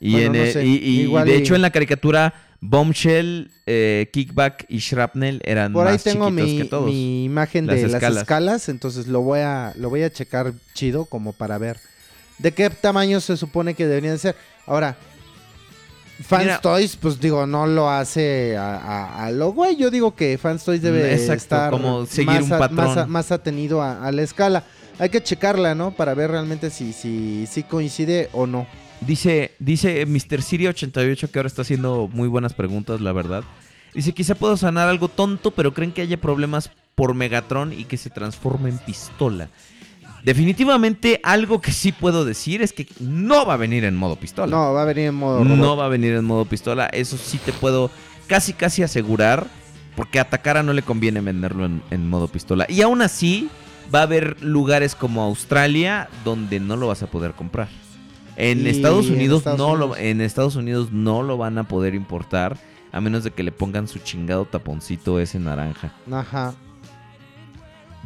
[0.00, 3.50] Y, Bueno, en no el- sé, y- y igual de hecho en la caricatura Bombshell,
[3.66, 6.86] eh, Kickback y Shrapnel eran Por ahí más tengo chiquitos mi, que todos.
[6.86, 8.22] mi imagen Las de las escalas.
[8.22, 11.78] escalas, entonces lo voy a lo voy a checar chido como para ver
[12.38, 14.36] de qué tamaño se supone que deberían ser.
[14.66, 14.96] Ahora,
[16.22, 19.76] Fans Mira- Toys, pues digo, no lo hace a, a- a lo güey.
[19.76, 22.76] Yo digo que Fans Toys debe Exacto, estar como seguir más, un a- patrón.
[22.86, 24.64] más, a- más atenido a, a la escala.
[24.98, 25.90] Hay que checarla, ¿no?
[25.90, 28.66] Para ver realmente si, si, si coincide o no.
[29.02, 30.40] Dice, dice Mr.
[30.40, 33.44] Siri88 que ahora está haciendo muy buenas preguntas, la verdad.
[33.92, 37.98] Dice, quizá puedo sanar algo tonto, pero creen que haya problemas por Megatron y que
[37.98, 39.48] se transforme en pistola.
[40.26, 44.54] Definitivamente algo que sí puedo decir es que no va a venir en modo pistola.
[44.54, 45.56] No, va a venir en modo robot.
[45.56, 46.86] No va a venir en modo pistola.
[46.86, 47.92] Eso sí te puedo
[48.26, 49.46] casi casi asegurar.
[49.94, 52.66] Porque a Takara no le conviene venderlo en, en modo pistola.
[52.68, 53.48] Y aún así,
[53.94, 57.68] va a haber lugares como Australia donde no lo vas a poder comprar.
[58.36, 61.94] En Estados en Unidos Estados no lo en Estados Unidos no lo van a poder
[61.94, 62.58] importar
[62.92, 65.94] a menos de que le pongan su chingado taponcito ese naranja.
[66.10, 66.54] Ajá.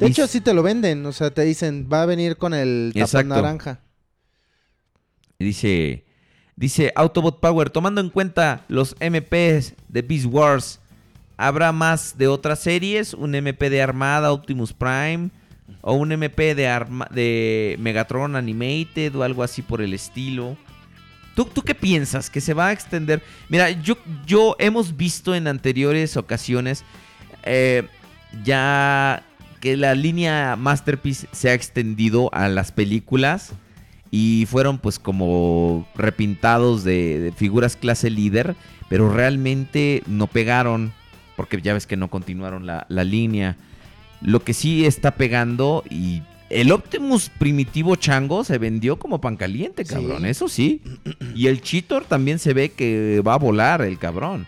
[0.00, 1.04] De hecho, sí te lo venden.
[1.06, 3.80] O sea, te dicen, va a venir con el tapón naranja.
[5.38, 6.04] Dice,
[6.56, 10.80] dice Autobot Power, tomando en cuenta los MPs de Beast Wars,
[11.36, 13.14] ¿habrá más de otras series?
[13.14, 15.30] ¿Un MP de Armada, Optimus Prime?
[15.82, 20.58] ¿O un MP de, Arma- de Megatron Animated o algo así por el estilo?
[21.34, 22.28] ¿Tú, ¿Tú qué piensas?
[22.28, 23.22] ¿Que se va a extender?
[23.48, 23.96] Mira, yo,
[24.26, 26.84] yo hemos visto en anteriores ocasiones
[27.44, 27.86] eh,
[28.44, 29.22] ya
[29.60, 33.52] que la línea Masterpiece se ha extendido a las películas
[34.10, 38.56] y fueron pues como repintados de, de figuras clase líder,
[38.88, 40.92] pero realmente no pegaron
[41.36, 43.56] porque ya ves que no continuaron la, la línea.
[44.20, 49.84] Lo que sí está pegando y el Optimus primitivo chango se vendió como pan caliente,
[49.84, 49.94] Sí.
[49.94, 50.82] cabrón, eso sí.
[51.34, 54.46] Y el Cheetor también se ve que va a volar el cabrón.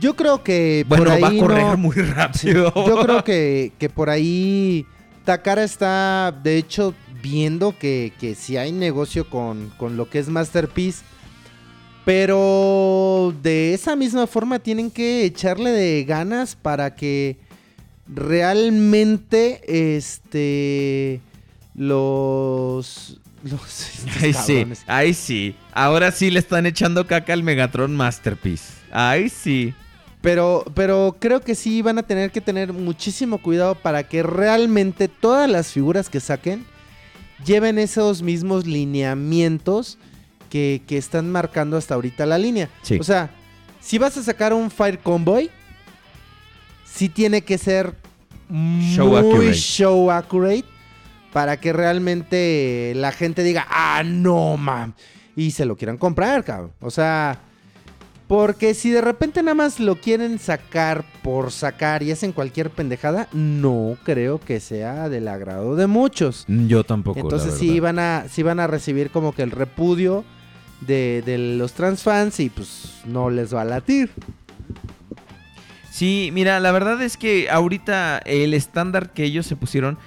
[0.00, 2.72] Yo creo que Bueno, por ahí va a correr no- muy rápido.
[2.86, 4.84] yo creo que, que por ahí
[5.24, 10.28] Takara está, de hecho, viendo que, que si hay negocio con, con lo que es
[10.28, 11.02] Masterpiece.
[12.04, 17.36] Pero de esa misma forma tienen que echarle de ganas para que
[18.06, 19.60] realmente
[19.96, 21.20] este
[21.74, 25.56] los los Ahí sí, ahí sí.
[25.72, 28.72] Ahora sí le están echando caca al Megatron Masterpiece.
[28.92, 29.74] Ahí sí.
[30.26, 35.06] Pero, pero creo que sí van a tener que tener muchísimo cuidado para que realmente
[35.06, 36.66] todas las figuras que saquen
[37.44, 39.98] lleven esos mismos lineamientos
[40.50, 42.68] que, que están marcando hasta ahorita la línea.
[42.82, 42.98] Sí.
[42.98, 43.30] O sea,
[43.80, 45.48] si vas a sacar un Fire Convoy,
[46.84, 47.94] sí tiene que ser
[48.50, 49.54] Show muy accurate.
[49.54, 50.64] show accurate
[51.32, 54.92] para que realmente la gente diga, ah, no, mam,
[55.36, 56.72] y se lo quieran comprar, cabrón.
[56.80, 57.45] O sea,
[58.28, 63.28] porque si de repente nada más lo quieren sacar por sacar y hacen cualquier pendejada,
[63.32, 66.44] no creo que sea del agrado de muchos.
[66.48, 67.20] Yo tampoco.
[67.20, 70.24] Entonces sí van a sí van a recibir como que el repudio
[70.80, 74.10] de, de los transfans y pues no les va a latir.
[75.90, 79.98] Sí, mira, la verdad es que ahorita el estándar que ellos se pusieron.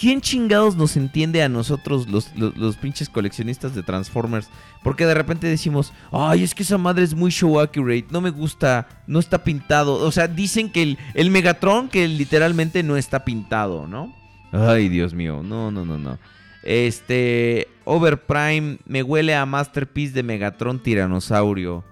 [0.00, 4.48] ¿Quién chingados nos entiende a nosotros, los pinches coleccionistas de Transformers?
[4.84, 8.30] Porque de repente decimos, ay, es que esa madre es muy show accurate, no me
[8.30, 9.94] gusta, no está pintado.
[9.94, 14.14] O sea, dicen que el, el Megatron, que literalmente no está pintado, ¿no?
[14.52, 16.18] Ay, Dios mío, no, no, no, no.
[16.62, 21.84] Este, Overprime, me huele a Masterpiece de Megatron Tiranosaurio.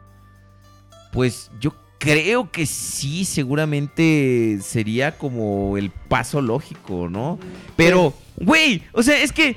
[1.13, 7.39] Pues yo creo que sí, seguramente sería como el paso lógico, ¿no?
[7.77, 9.57] Pero, güey, o sea, es que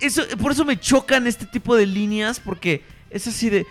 [0.00, 3.66] eso, por eso me chocan este tipo de líneas, porque es así de...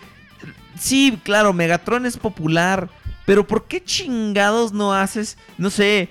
[0.78, 2.90] Sí, claro, Megatron es popular,
[3.26, 6.08] pero ¿por qué chingados no haces, no sé,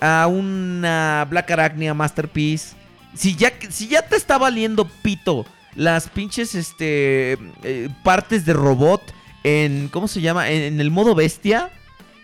[0.00, 2.74] a una Black Arachnia Masterpiece?
[3.14, 9.02] Si ya, si ya te está valiendo pito las pinches este, eh, partes de robot
[9.46, 10.50] en, ¿cómo se llama?
[10.50, 11.70] En, en el modo bestia,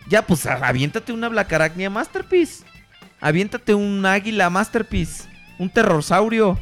[0.08, 2.64] ya pues aviéntate una Black Arachnia Masterpiece.
[3.20, 5.24] Aviéntate un águila Masterpiece.
[5.58, 6.58] Un terrorsaurio.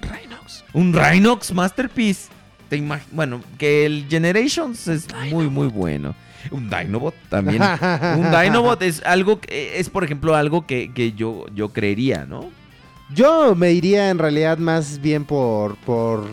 [0.00, 0.64] Rhinox.
[0.72, 2.28] Un Rhinox Masterpiece.
[2.68, 6.14] Te imag- bueno, que el Generations es muy, muy bueno.
[6.52, 7.60] Un Dinobot también.
[8.16, 12.50] un Dinobot es algo, que- es por ejemplo algo que, que yo, yo creería, ¿no?
[13.12, 16.28] Yo me iría en realidad más bien por, por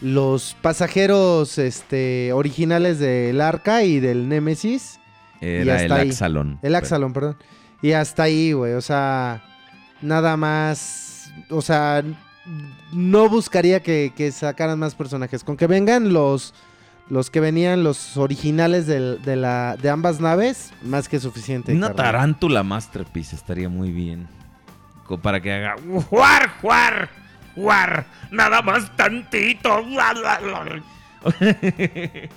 [0.00, 5.00] los pasajeros este, originales del Arca y del Nemesis.
[5.40, 6.08] Era el hasta ahí.
[6.10, 6.58] Axalon.
[6.62, 7.36] El Axalon, perdón.
[7.82, 8.74] Y hasta ahí, güey.
[8.74, 9.42] O sea,
[10.02, 11.32] nada más.
[11.50, 12.02] O sea,
[12.92, 15.44] no buscaría que, que sacaran más personajes.
[15.44, 16.54] Con que vengan los.
[17.10, 21.72] Los que venían, los originales de, la, de ambas naves, más que suficiente.
[21.72, 24.28] Una tarántula Masterpiece estaría muy bien.
[25.22, 25.76] Para que haga.
[26.10, 27.08] ¡Juar, juar!
[27.58, 28.06] ¡Juar!
[28.30, 29.84] ¡Nada más tantito!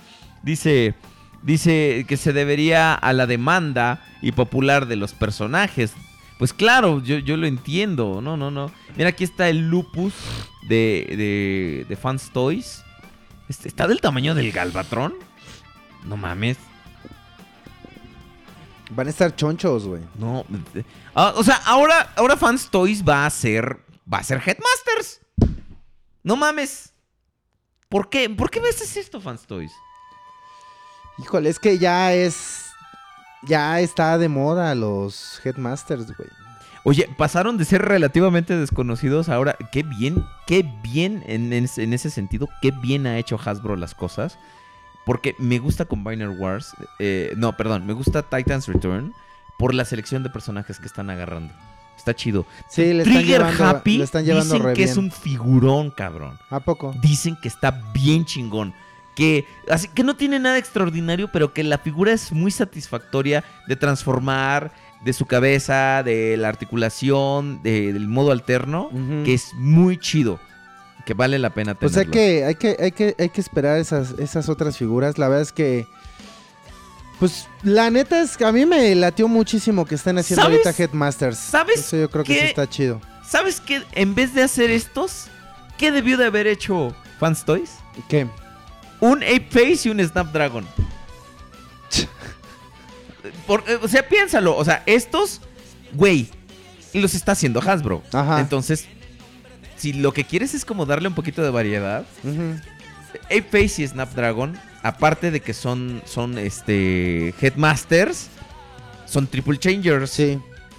[0.42, 0.96] Dice,
[1.42, 5.92] dice que se debería a la demanda y popular de los personajes.
[6.38, 8.20] Pues claro, yo, yo lo entiendo.
[8.20, 8.72] No, no, no.
[8.96, 10.14] Mira, aquí está el lupus
[10.68, 12.82] de, de, de Fans Toys.
[13.48, 15.14] Este, ¿Está del tamaño del Galvatron?
[16.04, 16.58] No mames.
[18.90, 20.02] Van a estar chonchos, güey.
[20.18, 20.44] No.
[21.14, 23.78] ah, o sea, ahora, ahora Fans Toys va a ser.
[24.10, 25.20] Va a ser Headmasters.
[26.22, 26.92] No mames.
[27.88, 28.30] ¿Por qué?
[28.30, 29.72] ¿Por qué me haces esto, Fans Toys?
[31.18, 32.66] Híjole, es que ya es.
[33.42, 36.28] Ya está de moda los Headmasters, güey.
[36.84, 39.56] Oye, pasaron de ser relativamente desconocidos ahora.
[39.72, 43.94] Qué bien, qué bien en, en- en ese sentido, qué bien ha hecho Hasbro las
[43.94, 44.38] cosas.
[45.04, 46.72] Porque me gusta Combiner Wars.
[47.00, 49.12] eh, no, perdón, me gusta Titans Return
[49.58, 51.52] por la selección de personajes que están agarrando.
[51.96, 52.46] Está chido.
[52.68, 55.90] Sí, le están Trigger llevando, Happy le están llevando dicen re que es un figurón,
[55.90, 56.38] cabrón.
[56.50, 56.94] ¿A poco?
[57.00, 58.74] Dicen que está bien chingón.
[59.14, 63.76] Que, así, que no tiene nada extraordinario, pero que la figura es muy satisfactoria de
[63.76, 64.72] transformar,
[65.04, 68.90] de su cabeza, de la articulación, de- del modo alterno,
[69.24, 70.40] que es muy chido.
[71.04, 72.12] Que vale la pena Pues tenerlo.
[72.14, 75.18] hay que, hay que, hay que, hay que esperar esas, esas otras figuras.
[75.18, 75.86] La verdad es que.
[77.18, 80.66] Pues la neta es que a mí me latió muchísimo que estén haciendo ¿Sabes?
[80.66, 81.38] ahorita Headmasters.
[81.38, 83.00] ¿Sabes Eso yo creo que sí está chido.
[83.28, 83.82] ¿Sabes qué?
[83.92, 85.26] En vez de hacer estos,
[85.78, 87.70] ¿qué debió de haber hecho Fans Toys?
[88.08, 88.26] ¿Qué?
[89.00, 90.66] Un Ape Face y un Snapdragon.
[93.46, 94.56] Por- eh, o sea, piénsalo.
[94.56, 95.40] O sea, estos,
[95.92, 96.28] güey,
[96.92, 98.02] los está haciendo Hasbro.
[98.12, 98.40] Ajá.
[98.40, 98.86] Entonces,
[99.76, 102.04] si lo que quieres es como darle un poquito de variedad.
[103.26, 108.28] Ape Face y Snapdragon, aparte de que son, son este, Headmasters,
[109.06, 110.10] son Triple Changers.
[110.10, 110.38] Sí.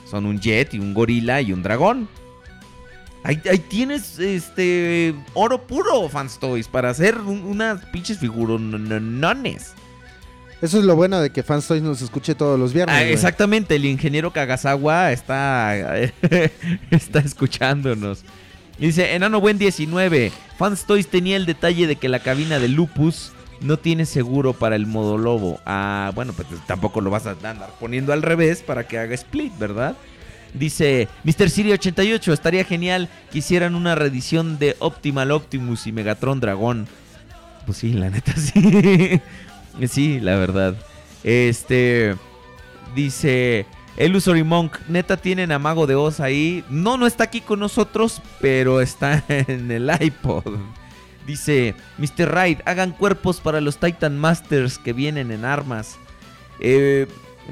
[0.10, 2.08] Son un Jet y un Gorila y un Dragón.
[3.24, 9.74] Ahí, ahí tienes este oro puro, Fans Toys, para hacer un- unas pinches figuronones.
[10.62, 12.96] Eso es lo bueno de que Fans Toys nos escuche todos los viernes.
[12.96, 15.76] Ah, exactamente, el ingeniero Kagasawa está,
[16.92, 18.24] está escuchándonos.
[18.80, 22.68] Y dice, Enano Buen 19, Fans Toys tenía el detalle de que la cabina de
[22.70, 23.32] Lupus
[23.64, 25.60] no tiene seguro para el modo lobo.
[25.66, 29.58] Ah, bueno, pues tampoco lo vas a andar poniendo al revés para que haga split,
[29.58, 29.96] ¿verdad?
[30.54, 31.50] Dice Mr.
[31.50, 36.88] Siri 88, estaría genial que hicieran una reedición de Optimal Optimus y Megatron Dragón.
[37.66, 39.22] Pues sí, la neta sí.
[39.88, 40.76] sí, la verdad.
[41.24, 42.16] Este
[42.94, 43.66] dice
[43.98, 46.64] Illusory Monk, neta tienen a Mago de Oz ahí.
[46.70, 50.44] No, no está aquí con nosotros, pero está en el iPod.
[51.26, 52.30] Dice Mr.
[52.32, 55.98] Raid, hagan cuerpos para los Titan Masters que vienen en armas.
[56.60, 57.08] Eh,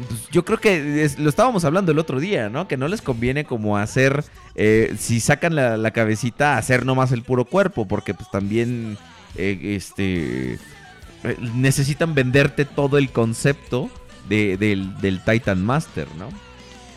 [0.07, 2.67] pues yo creo que lo estábamos hablando el otro día, ¿no?
[2.67, 4.23] Que no les conviene como hacer,
[4.55, 8.97] eh, si sacan la, la cabecita, hacer nomás el puro cuerpo, porque pues también,
[9.35, 13.89] eh, este, eh, necesitan venderte todo el concepto
[14.29, 16.29] de- del, del Titan Master, ¿no?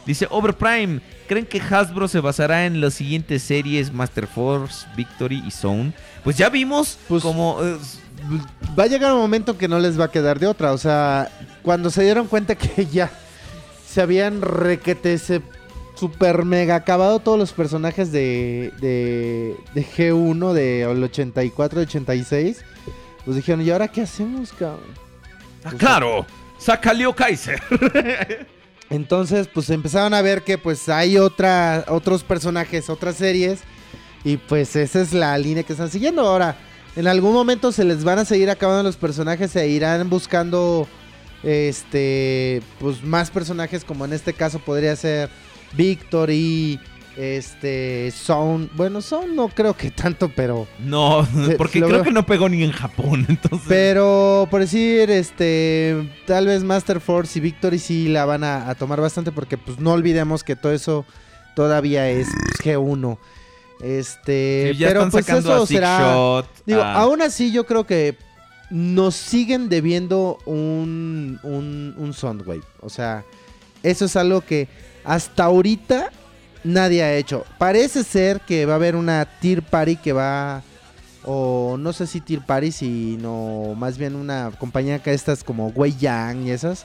[0.06, 5.50] Dice Overprime, ¿creen que Hasbro se basará en las siguientes series Master Force, Victory y
[5.50, 5.92] Zone?
[6.22, 7.58] Pues ya vimos Pues- como...
[7.62, 7.76] eh,
[8.78, 10.72] Va a llegar un momento que no les va a quedar de otra.
[10.72, 11.30] O sea,
[11.62, 13.10] cuando se dieron cuenta que ya
[13.86, 15.42] se habían requete, se
[15.94, 22.64] super mega acabado todos los personajes de, de, de G1 del 84, 86,
[23.24, 24.80] pues dijeron, ¿y ahora qué hacemos, cabrón?
[25.64, 26.26] ah, claro,
[26.58, 27.60] saca Leo Kaiser.
[28.90, 33.60] Entonces, pues empezaron a ver que pues hay otros personajes, otras series.
[34.24, 36.22] Y pues esa es la línea que están siguiendo.
[36.22, 36.56] Ahora,
[36.96, 40.86] en algún momento se les van a seguir acabando los personajes e irán buscando
[41.42, 45.28] este pues más personajes como en este caso podría ser
[45.76, 46.80] Victory,
[47.16, 51.26] este Sound, bueno, Sound no creo que tanto, pero No,
[51.58, 52.02] porque creo veo.
[52.02, 53.66] que no pegó ni en Japón, entonces...
[53.68, 58.74] pero por decir este tal vez Master Force y Victory sí la van a, a
[58.74, 61.04] tomar bastante porque pues no olvidemos que todo eso
[61.54, 62.26] todavía es
[62.56, 63.18] pues, G1.
[63.82, 67.84] Este, Sí, ya pero están pues sacando eso será Shot, Digo, aún así yo creo
[67.86, 68.16] que
[68.70, 72.62] nos siguen debiendo un, un, un Soundwave.
[72.80, 73.24] O sea,
[73.82, 74.68] eso es algo que
[75.04, 76.10] hasta ahorita
[76.64, 77.44] nadie ha hecho.
[77.58, 80.62] Parece ser que va a haber una Tier Party que va...
[81.26, 85.96] O no sé si Tier Party, sino más bien una compañía que estas como Wei
[85.96, 86.84] Yang y esas.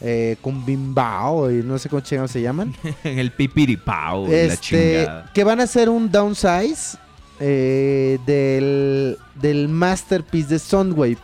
[0.00, 4.58] Eh, con Bimbao y no sé cómo chingados se llaman en el pipiripao, la este,
[4.58, 5.30] chingada.
[5.32, 6.98] que van a hacer un downsize
[7.40, 11.16] eh, del, del masterpiece de Soundwave.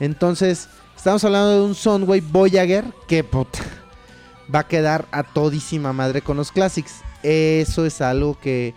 [0.00, 3.60] Entonces, estamos hablando de un Soundwave Voyager que puta,
[4.52, 7.02] va a quedar a todísima madre con los classics.
[7.22, 8.74] Eso es algo que,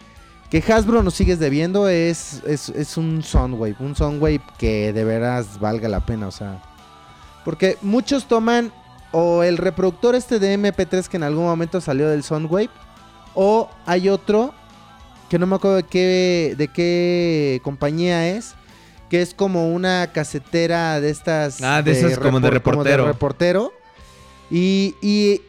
[0.49, 3.75] que Hasbro nos sigues debiendo es, es, es un Soundwave.
[3.79, 6.27] Un Soundwave que de veras valga la pena.
[6.27, 6.61] O sea,
[7.43, 8.71] porque muchos toman
[9.11, 12.69] o el reproductor este de MP3 que en algún momento salió del Soundwave.
[13.33, 14.53] O hay otro
[15.29, 18.53] que no me acuerdo de qué, de qué compañía es.
[19.09, 21.61] Que es como una casetera de estas.
[21.61, 23.05] Ah, de esas como de repor- reportero.
[23.05, 23.73] reportero.
[24.49, 25.41] Y, y,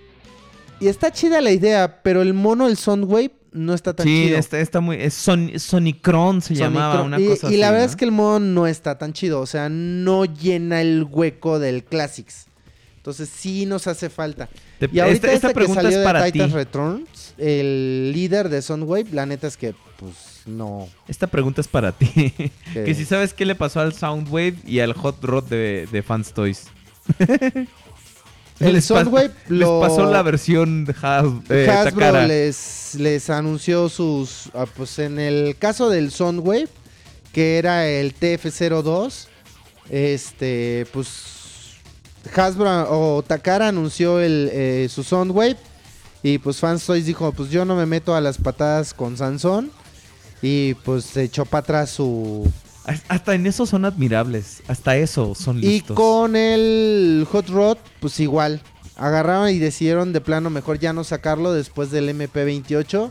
[0.80, 4.38] y está chida la idea, pero el mono, el Soundwave, no está tan Sí, chido.
[4.38, 4.96] está, está muy.
[4.96, 7.56] Es Son, Sonicron se llamaba, una y, cosa y así.
[7.56, 7.90] la verdad ¿no?
[7.90, 9.40] es que el modo no está tan chido.
[9.40, 12.46] O sea, no llena el hueco del Classics.
[12.98, 14.48] Entonces sí nos hace falta.
[14.78, 16.32] Te- Y ahorita esta, esta pregunta que salió es para de ti.
[16.32, 20.88] Titans Returns, el líder de Soundwave, la neta es que, pues, no.
[21.08, 22.34] Esta pregunta es para ti.
[22.74, 26.32] Que si sabes qué le pasó al Soundwave y al Hot Rod de, de Fans
[26.34, 26.64] Toys.
[28.58, 32.26] El Les pas- Soundwave lo- Les pasó la versión de Has, eh, Hasbro Takara.
[32.26, 34.50] les, les anunció sus.
[34.54, 36.68] ah, pues en el caso del Soundwave,
[37.32, 39.28] que era el TF02,
[39.90, 41.34] este, pues.
[42.34, 45.56] Hasbro o Takara anunció el, eh, su Soundwave.
[46.22, 49.70] Y pues Fans Toys dijo: Pues yo no me meto a las patadas con Sansón.
[50.42, 52.50] Y pues se echó para atrás su.
[53.08, 54.62] Hasta en eso son admirables.
[54.68, 55.96] Hasta eso son Y listos.
[55.96, 58.60] con el Hot Rod, pues igual.
[58.96, 63.10] Agarraron y decidieron de plano mejor ya no sacarlo después del MP28.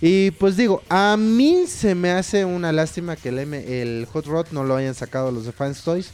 [0.00, 4.26] Y pues digo, a mí se me hace una lástima que el, M- el Hot
[4.26, 6.10] Rod no lo hayan sacado los de Fans Toys.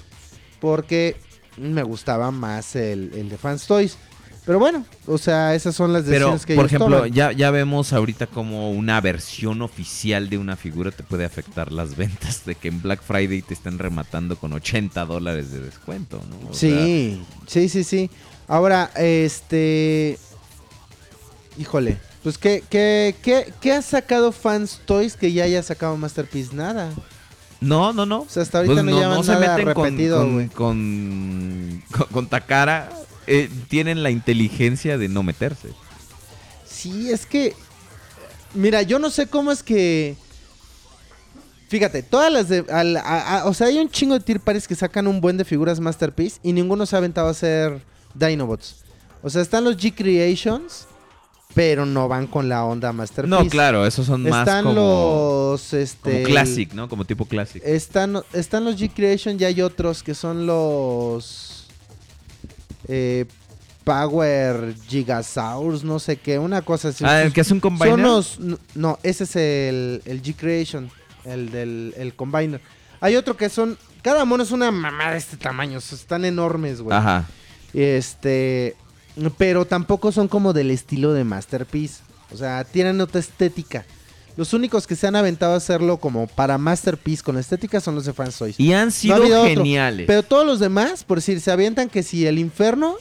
[0.60, 1.16] Porque
[1.58, 3.98] me gustaba más el, el de Fans Toys.
[4.46, 7.12] Pero bueno, o sea, esas son las Pero, decisiones que por ellos ejemplo, toman.
[7.12, 11.96] ya, ya vemos ahorita como una versión oficial de una figura te puede afectar las
[11.96, 16.50] ventas de que en Black Friday te estén rematando con 80 dólares de descuento, ¿no?
[16.50, 18.10] O sea, Sí, sí, sí, sí.
[18.46, 20.18] Ahora, este.
[21.58, 21.96] Híjole.
[22.22, 26.54] Pues, ¿qué, qué, qué, qué ha sacado Fans Toys que ya haya sacado Masterpiece?
[26.54, 26.90] Nada.
[27.60, 28.22] no, no, no.
[28.22, 32.90] O sea, hasta ahorita no llevan nada repetido, con, con, con, con Takara.
[33.26, 35.68] Eh, tienen la inteligencia de no meterse.
[36.66, 37.54] Sí, es que.
[38.54, 40.16] Mira, yo no sé cómo es que.
[41.68, 42.64] Fíjate, todas las de.
[42.70, 45.36] al- a- a- o sea, hay un chingo de tier pares que sacan un buen
[45.36, 47.80] de figuras Masterpiece y ninguno se ha aventado a hacer
[48.14, 48.76] Dinobots.
[49.22, 50.86] O sea, están los G Creations,
[51.54, 53.42] pero no van con la onda Masterpiece.
[53.44, 55.72] No, claro, esos son más Están como, los.
[55.72, 56.88] Este, como Classic, ¿no?
[56.88, 57.62] Como tipo Classic.
[57.64, 61.63] Están, están los G Creation y hay otros que son los.
[62.88, 63.26] Eh,
[63.84, 67.04] Power Gigasaurs, no sé qué, una cosa así.
[67.06, 67.90] ah, el que es un combiner.
[67.90, 68.38] Son los.
[68.74, 70.90] No, ese es el, el G Creation,
[71.24, 72.60] el del el Combiner.
[73.00, 73.76] Hay otro que son.
[74.02, 76.96] Cada mono es una mamá de este tamaño, están enormes, güey.
[76.96, 77.26] Ajá.
[77.72, 78.74] Este.
[79.38, 82.02] Pero tampoco son como del estilo de Masterpiece.
[82.32, 83.84] O sea, tienen otra estética.
[84.36, 88.04] Los únicos que se han aventado a hacerlo como para Masterpiece con estética son los
[88.04, 88.58] de Toys.
[88.58, 89.44] Y han No ha sido otro.
[89.54, 90.06] geniales.
[90.06, 92.96] Pero todos los demás, por decir, se avientan que si el infierno.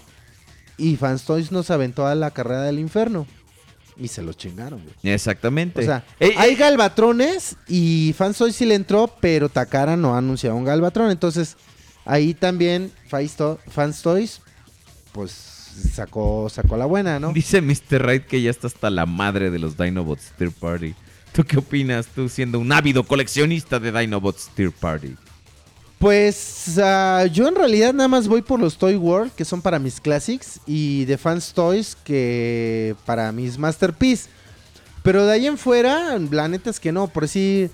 [0.77, 3.27] Y Fans Toys nos aventó a la carrera del infierno.
[3.95, 5.13] Y se lo chingaron, güey.
[5.13, 5.81] Exactamente.
[5.81, 10.15] O sea, Eh, hay eh, Galvatrones y Fans Toys sí le entró, pero Takara no
[10.15, 11.11] ha anunciado un Galvatron.
[11.11, 11.57] Entonces,
[12.05, 14.41] ahí también Fans To- Fans Toys,
[15.11, 15.31] pues
[15.93, 17.33] sacó, sacó la buena, ¿no?
[17.33, 18.03] Dice Mr.
[18.05, 20.95] Right que ya está hasta la madre de los Dinobots Third Party.
[21.33, 22.05] ¿Tú qué opinas?
[22.07, 25.15] Tú siendo un ávido coleccionista de Dinobots Third Party.
[25.97, 29.79] Pues ah, yo en realidad nada más voy por los Toy World, que son para
[29.79, 34.29] mis classics, y de Fans Toys, que para mis Masterpiece.
[35.01, 37.69] Pero de ahí en fuera, la neta es que no, por si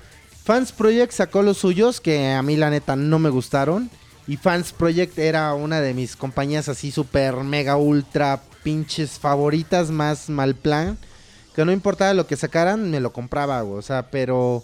[0.45, 3.89] Fans Project sacó los suyos, que a mí la neta no me gustaron.
[4.25, 10.29] Y Fans Project era una de mis compañías así super mega ultra pinches favoritas, más
[10.29, 10.97] mal plan.
[11.59, 13.79] Que no importaba lo que sacaran, me lo compraba, güey.
[13.79, 14.63] O sea, pero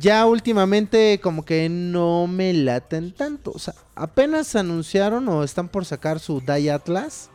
[0.00, 3.52] ya últimamente como que no me laten tanto.
[3.54, 7.28] O sea, apenas anunciaron o están por sacar su Die Atlas.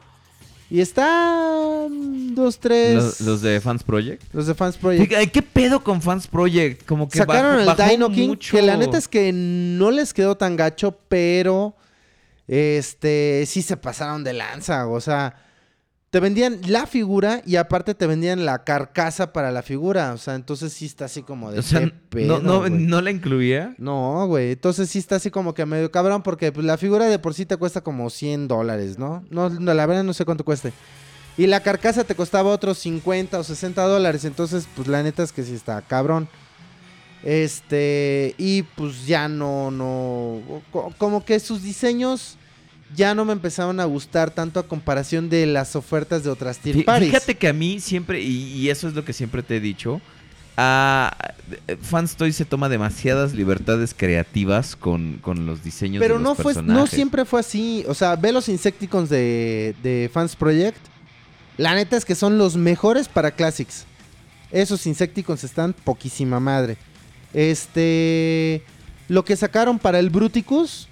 [0.71, 2.95] Y están dos, tres...
[2.95, 4.23] Los, los de Fans Project.
[4.33, 5.31] los de Fans Project.
[5.31, 6.85] ¿Qué pedo con Fans Project?
[6.85, 8.55] Como que Sacaron bajó- el bajó Dino King, mucho.
[8.55, 11.75] que la neta es que no les quedó tan gacho, pero
[12.47, 15.35] este sí se pasaron de lanza, o sea,
[16.09, 20.33] te vendían la figura y aparte te vendían la carcasa para la figura, o sea,
[20.35, 22.71] entonces sí está así como de O sea, no, pedo, no, güey.
[22.71, 23.75] no la incluía.
[23.77, 24.53] No, güey.
[24.53, 27.45] Entonces sí está así como que medio cabrón porque pues, la figura de por sí
[27.45, 29.23] te cuesta como 100 dólares, ¿no?
[29.29, 30.73] No, no, la verdad no sé cuánto cueste.
[31.37, 34.25] Y la carcasa te costaba otros 50 o 60 dólares.
[34.25, 36.27] Entonces, pues la neta es que sí está cabrón.
[37.23, 42.37] Este, y pues ya no, no, co- como que sus diseños
[42.95, 46.83] ya no me empezaron a gustar tanto a comparación de las ofertas de otras tier
[46.83, 47.11] parties.
[47.11, 50.01] Fíjate que a mí siempre, y, y eso es lo que siempre te he dicho,
[50.57, 51.15] ah,
[51.67, 56.29] eh, Fans Toys se toma demasiadas libertades creativas con, con los diseños Pero de no
[56.31, 56.89] los fue, no personajes.
[56.89, 57.85] siempre fue así.
[57.87, 60.79] O sea, ve los Insecticons de, de Fans Project.
[61.57, 63.85] La neta es que son los mejores para Classics.
[64.51, 66.75] Esos Insecticons están poquísima madre.
[67.33, 68.63] Este.
[69.07, 70.88] Lo que sacaron para el Bruticus.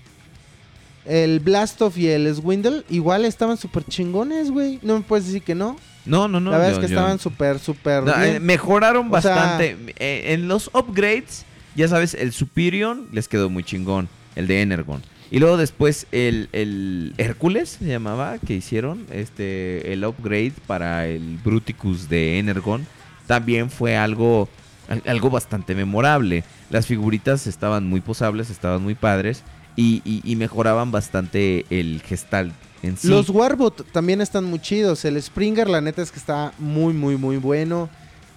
[1.07, 2.83] El Blastoff y el Swindle.
[2.89, 4.79] Igual estaban súper chingones, güey.
[4.81, 5.77] No me puedes decir que no.
[6.05, 6.51] No, no, no.
[6.51, 8.03] La verdad yo- es que yo- estaban súper, súper.
[8.03, 9.77] No, eh, mejoraron O sea- bastante.
[9.99, 11.45] Eh, en los upgrades,
[11.75, 14.07] ya sabes, el Superior les quedó muy chingón.
[14.35, 15.01] El de Energon.
[15.31, 19.05] Y luego después el, el Hércules se llamaba, que hicieron.
[19.11, 22.85] Este, el upgrade para el Bruticus de Energon.
[23.25, 24.47] También fue algo,
[24.87, 26.43] al- algo bastante memorable.
[26.69, 29.43] Las figuritas estaban muy posables, estaban muy padres.
[29.77, 32.51] Y, y- y mejoraban bastante el gestal
[32.83, 33.07] en sí.
[33.07, 35.05] Los Warbot también están muy chidos.
[35.05, 37.87] El Springer, la neta es que está muy, muy, muy bueno.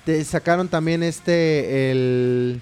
[0.05, 2.61] Te sacaron también este, el...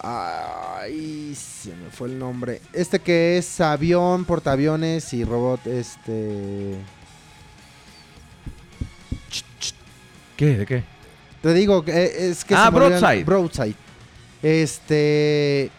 [0.00, 2.60] Ay, se me fue el nombre.
[2.74, 6.76] Este que es avión, portaaviones y robot, este...
[10.36, 10.58] ¿Qué?
[10.58, 10.84] ¿De qué?
[11.42, 12.54] Te digo, eh, es que...
[12.54, 13.24] Ah, Broadside.
[13.24, 13.76] Broadside.
[14.42, 15.70] Este...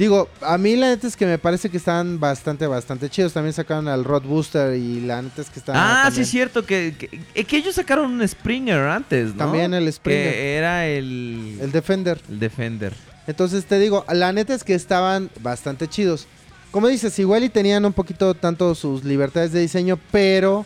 [0.00, 3.34] Digo, a mí la neta es que me parece que están bastante, bastante chidos.
[3.34, 5.76] También sacaron al Rod Booster y la neta es que están...
[5.76, 9.36] Ah, sí es cierto que, que, eh, que ellos sacaron un Springer antes, ¿no?
[9.36, 10.32] También el Springer.
[10.32, 12.18] Que era el, El Defender.
[12.30, 12.94] el Defender.
[13.26, 16.26] Entonces te digo, la neta es que estaban bastante chidos.
[16.70, 20.64] Como dices, igual y tenían un poquito tanto sus libertades de diseño, pero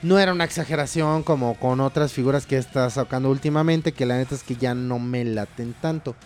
[0.00, 4.34] no era una exageración como con otras figuras que estás sacando últimamente, que la neta
[4.34, 6.16] es que ya no me laten tanto.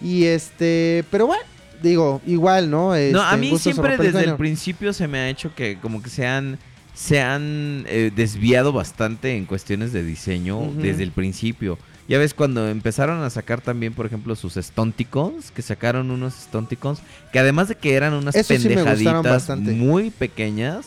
[0.00, 2.88] Y este, pero bueno, digo, igual, ¿no?
[2.88, 6.02] no, Este, a mí gustos siempre desde el principio se me ha hecho que como
[6.02, 6.58] que se han,
[6.94, 11.78] se han eh, desviado bastante en cuestiones de diseño desde el principio.
[12.06, 17.00] Ya ves cuando empezaron a sacar también, por ejemplo, sus Stonticons, que sacaron unos Stonticons,
[17.32, 20.86] que además de que eran unas Eso pendejaditas muy pequeñas,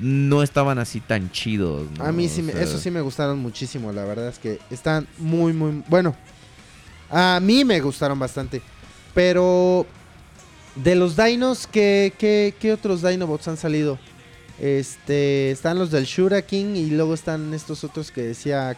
[0.00, 1.86] no estaban así tan chidos.
[1.98, 2.04] ¿no?
[2.04, 5.52] A mí sí, me- eso sí me gustaron muchísimo, la verdad es que están muy,
[5.52, 5.82] muy...
[5.88, 6.16] Bueno,
[7.10, 8.62] a mí me gustaron bastante.
[9.14, 9.86] Pero
[10.74, 13.98] de los dinos, ¿qué, qué, qué otros Dinobots han salido?
[14.60, 18.76] Este, están los del Shura King y luego están estos otros que decía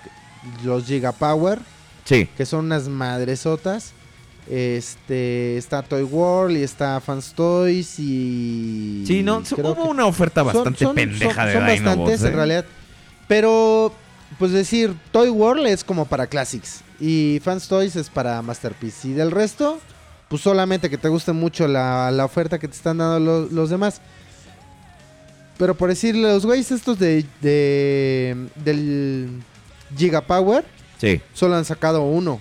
[0.65, 1.59] los Gigapower,
[2.05, 2.27] Sí.
[2.37, 3.93] que son unas madresotas.
[4.49, 9.05] Este, está Toy World y está Fans Toys y...
[9.07, 12.29] Sí, no, hubo una oferta son- bastante son- pendeja son- de son Dinobots, bastantes ¿eh?
[12.29, 12.65] en realidad.
[13.29, 13.93] Pero,
[14.39, 16.81] pues decir, Toy World es como para Classics.
[16.99, 19.09] Y Fans Toys es para Masterpiece.
[19.09, 19.79] Y del resto,
[20.31, 23.69] pues solamente que te guste mucho la, la oferta que te están dando lo- los
[23.69, 24.01] demás.
[25.59, 28.35] Pero por decir, los güeyes estos de, de
[28.65, 29.43] del
[29.97, 30.65] Gigapower
[30.99, 32.41] Sí, solo han sacado uno.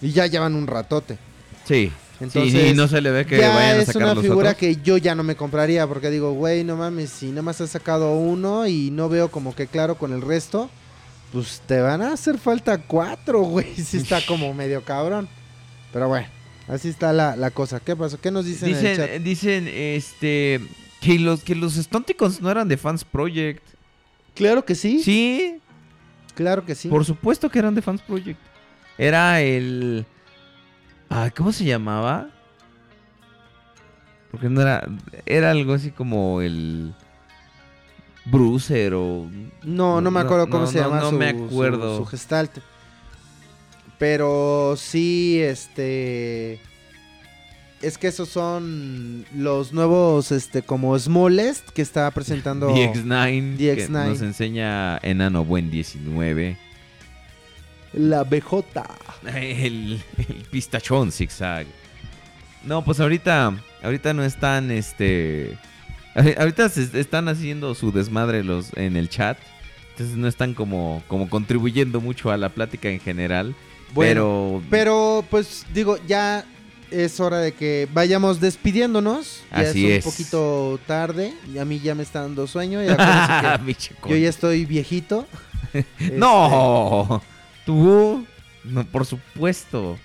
[0.00, 1.18] Y ya llevan un ratote.
[1.64, 1.92] sí.
[2.20, 4.22] Entonces, sí, y no se le ve que ya vayan a es sacar una los
[4.22, 4.60] figura otros.
[4.60, 7.70] que yo ya no me compraría porque digo, güey, no mames, si nada más has
[7.70, 10.70] sacado uno y no veo como que claro con el resto,
[11.32, 13.74] pues te van a hacer falta cuatro, güey.
[13.84, 15.28] Si está como medio cabrón.
[15.92, 16.26] Pero bueno,
[16.68, 17.80] así está la, la cosa.
[17.80, 18.20] ¿Qué pasó?
[18.20, 19.10] ¿Qué nos dicen, en el chat?
[19.20, 20.60] Dicen, dicen, este,
[21.00, 23.62] que los, que los Stonticons no eran de Fans Project.
[24.34, 25.58] Claro que sí, Sí,
[26.34, 26.88] claro que sí.
[26.88, 28.40] por supuesto que eran de Fans Project.
[28.96, 30.06] Era el...
[31.10, 32.28] Ay, ¿cómo se llamaba?
[34.30, 34.88] Porque no era...
[35.26, 36.94] Era algo así como el...
[38.24, 39.28] Bruiser o...
[39.62, 41.98] No, no me acuerdo cómo no, se no, llama no su, me su- acuerdo.
[41.98, 42.58] su gestalt.
[44.02, 46.58] Pero sí, este...
[47.80, 52.70] Es que esos son los nuevos, este, como Smallest que está presentando...
[52.74, 54.08] DX9, que DX9.
[54.08, 56.56] nos enseña Enano Buen 19.
[57.92, 58.64] La BJ.
[59.36, 61.68] El, el pistachón zigzag.
[62.64, 65.56] No, pues ahorita, ahorita no están, este,
[66.16, 69.38] ahori- ahorita se están haciendo su desmadre los en el chat,
[69.92, 73.54] entonces no están como, como contribuyendo mucho a la plática en general.
[73.94, 76.44] Bueno, pero, Pero, pues, digo, ya
[76.90, 79.42] es hora de que vayamos despidiéndonos.
[79.50, 80.04] Ya Así es es.
[80.06, 81.34] un poquito tarde.
[81.52, 82.82] y A mí ya me está dando sueño.
[82.82, 85.26] Y acuérdense que yo ya estoy viejito.
[85.72, 87.22] Este, no,
[87.64, 88.26] tú,
[88.62, 89.96] no, por supuesto,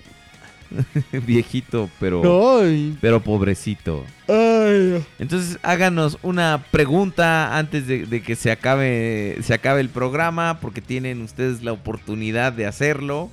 [1.25, 4.05] viejito, pero, Ay, pero pobrecito.
[4.29, 5.03] ay.
[5.19, 10.79] Entonces háganos una pregunta antes de, de que se acabe, se acabe el programa, porque
[10.81, 13.29] tienen ustedes la oportunidad de hacerlo.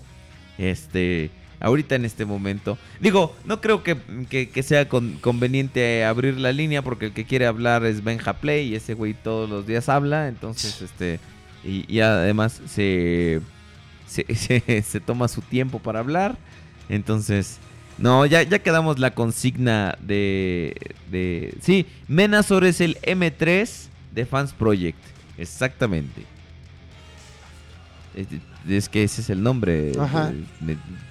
[0.59, 2.79] Este, ahorita en este momento.
[3.01, 3.97] Digo, no creo que,
[4.29, 8.35] que- que sea con- conveniente abrir la línea, porque el que quiere hablar es Benja
[8.35, 10.29] Play y ese güey todos los días habla.
[10.29, 11.19] Entonces, este,
[11.65, 13.41] y, y además se,
[14.07, 16.37] se, se- se toma su tiempo para hablar.
[16.89, 17.59] Entonces,
[17.97, 20.77] no, ya, ya quedamos la consigna de,
[21.11, 21.55] de...
[21.63, 24.99] Sí, Menazor es el M3 de Fans Project.
[25.39, 26.23] Exactamente.
[28.15, 28.27] Es,
[28.69, 29.93] es que ese es el nombre.
[29.99, 30.33] Ajá.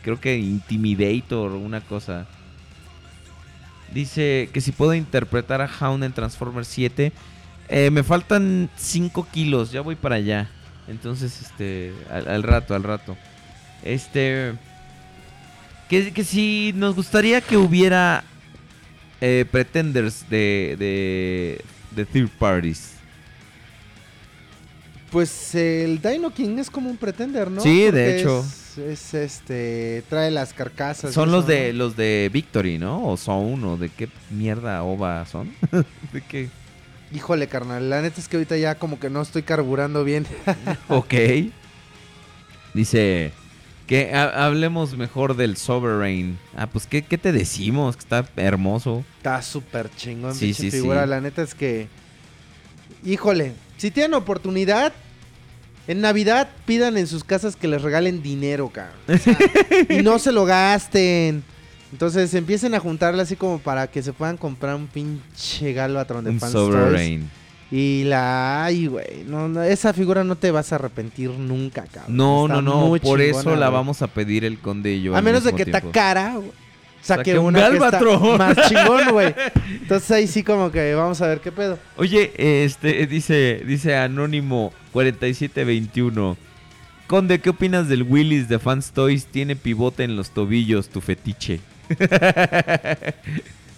[0.02, 2.26] creo que Intimidator, una cosa.
[3.94, 7.12] Dice que si puedo interpretar a Hound en Transformers 7.
[7.70, 10.50] Eh, me faltan 5 kilos, ya voy para allá.
[10.88, 13.16] Entonces, este, al, al rato, al rato.
[13.84, 14.54] Este,
[15.90, 18.24] que, que si nos gustaría que hubiera
[19.22, 22.93] eh, pretenders de, de, de third parties.
[25.14, 27.62] Pues el Dino King es como un pretender, ¿no?
[27.62, 28.40] Sí, de hecho.
[28.40, 30.04] Es, es, este.
[30.10, 31.14] Trae las carcasas.
[31.14, 31.78] Son los eso, de ¿no?
[31.78, 33.08] los de Victory, ¿no?
[33.08, 35.54] O son o de qué mierda ova son.
[36.12, 36.50] ¿De qué?
[37.14, 37.90] Híjole, carnal.
[37.92, 40.26] La neta es que ahorita ya como que no estoy carburando bien.
[40.90, 41.14] Ok.
[42.74, 43.32] Dice
[43.86, 46.40] que ha- hablemos mejor del Sovereign.
[46.56, 47.96] Ah, pues ¿qué, qué te decimos?
[47.98, 49.04] Que está hermoso.
[49.18, 51.04] Está súper chingón, Sí, sí, figura.
[51.04, 51.10] sí.
[51.10, 51.88] La neta es que.
[53.06, 53.54] Híjole,
[53.84, 54.94] si tienen oportunidad,
[55.90, 58.96] en Navidad pidan en sus casas que les regalen dinero, cabrón.
[59.10, 59.38] O sea,
[59.90, 61.44] y no se lo gasten.
[61.92, 66.30] Entonces empiecen a juntarle así como para que se puedan comprar un pinche Galvatron de
[66.30, 66.40] Un.
[66.40, 67.30] Sovereign.
[67.72, 68.64] Y la.
[68.64, 69.26] Ay, güey.
[69.28, 72.16] No, no, esa figura no te vas a arrepentir nunca, cabrón.
[72.16, 72.96] No, Está no, no.
[73.02, 75.14] Por eso la vamos a pedir el conde y yo.
[75.14, 76.52] A menos de que está cara, güey,
[77.04, 78.38] Saque un una que está Galvatron.
[78.38, 79.36] más chingón, güey.
[79.82, 81.78] Entonces ahí sí como que vamos a ver qué pedo.
[81.98, 82.32] Oye,
[82.64, 86.38] este dice dice Anónimo 4721.
[87.08, 89.26] Conde, ¿qué opinas del Willis de Fans Toys?
[89.26, 91.60] Tiene pivote en los tobillos, tu fetiche.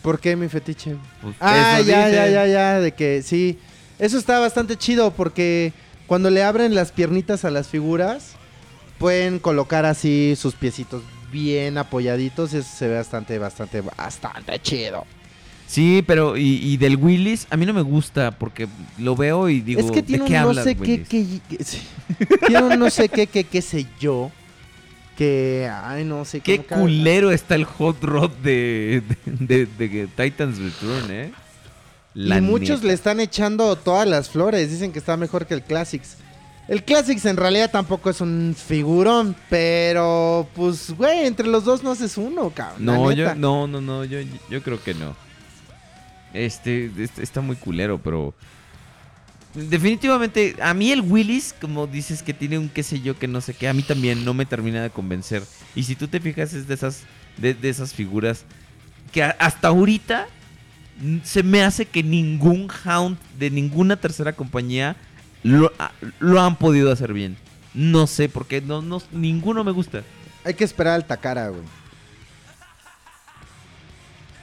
[0.01, 0.95] ¿Por qué mi fetiche?
[1.21, 2.15] Pues, Ah, ya, dice.
[2.15, 3.57] ya, ya, ya, de que sí.
[3.97, 5.73] Eso está bastante chido porque
[6.05, 8.33] cuando le abren las piernitas a las figuras,
[8.99, 15.05] pueden colocar así sus piecitos bien apoyaditos y eso se ve bastante, bastante, bastante chido.
[15.67, 18.67] Sí, pero y, y del Willis a mí no me gusta porque
[18.99, 21.07] lo veo y digo, es que tiene ¿de un qué no hablas, sé qué, Willis?
[21.09, 21.79] que, que- sí.
[22.47, 24.31] tiene un no sé qué, que, qué sé yo,
[25.17, 26.41] que, ay, no sé.
[26.41, 31.31] Qué que- culero está el hot rod de, de, de- de Titans Return, ¿eh?
[32.13, 32.87] La y muchos neta.
[32.87, 34.69] le están echando todas las flores.
[34.71, 36.17] Dicen que está mejor que el Classics.
[36.67, 39.35] El Classics en realidad tampoco es un figurón.
[39.49, 42.83] Pero, pues, güey, entre los dos no haces uno, cabrón.
[42.85, 44.19] No, yo, no, no, no, yo,
[44.49, 45.15] yo creo que no.
[46.33, 48.33] Este, este está muy culero, pero.
[49.53, 53.39] Definitivamente, a mí el Willis, como dices que tiene un qué sé yo que no
[53.39, 55.43] sé qué, a mí también no me termina de convencer.
[55.75, 57.03] Y si tú te fijas, es de esas,
[57.37, 58.43] de, de esas figuras
[59.13, 60.27] que a- hasta ahorita
[61.23, 64.97] se me hace que ningún Hound de ninguna tercera compañía
[65.45, 67.37] lo, a- lo han podido hacer bien.
[67.73, 70.01] No sé, porque no, no, ninguno me gusta.
[70.43, 71.61] Hay que esperar al Takara, güey.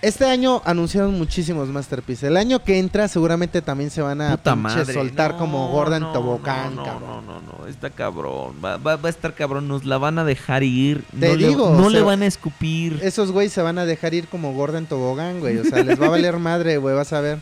[0.01, 2.27] Este año anunciaron muchísimos Masterpiece.
[2.27, 6.13] El año que entra seguramente también se van a pinche soltar No, como Gordon no,
[6.13, 7.25] Tobogán, no, cabrón.
[7.27, 8.57] No, no, no, está cabrón.
[8.65, 9.69] Va, va- va a estar cabrón.
[9.69, 11.05] Nos la van a dejar ir.
[11.19, 12.99] Te no digo, le, no o le van a escupir.
[13.01, 15.59] Esos güeyes se van a dejar ir como Gordon Tobogán, güey.
[15.59, 16.97] O sea, les va a valer madre, güey.
[16.97, 17.39] Vas a ver.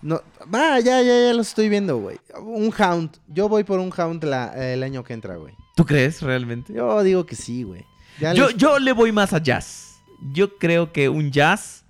[0.00, 0.20] No,
[0.52, 2.18] va, ya, ya, ya lo estoy viendo, güey.
[2.40, 3.10] Un Hound.
[3.28, 5.54] Yo voy por un Hound la- el año que entra, güey.
[5.76, 6.72] ¿Tú crees realmente?
[6.74, 7.84] Yo digo que sí, güey.
[8.20, 9.96] Yo, les- yo le voy más a Jazz.
[10.32, 11.84] Yo creo que un Jazz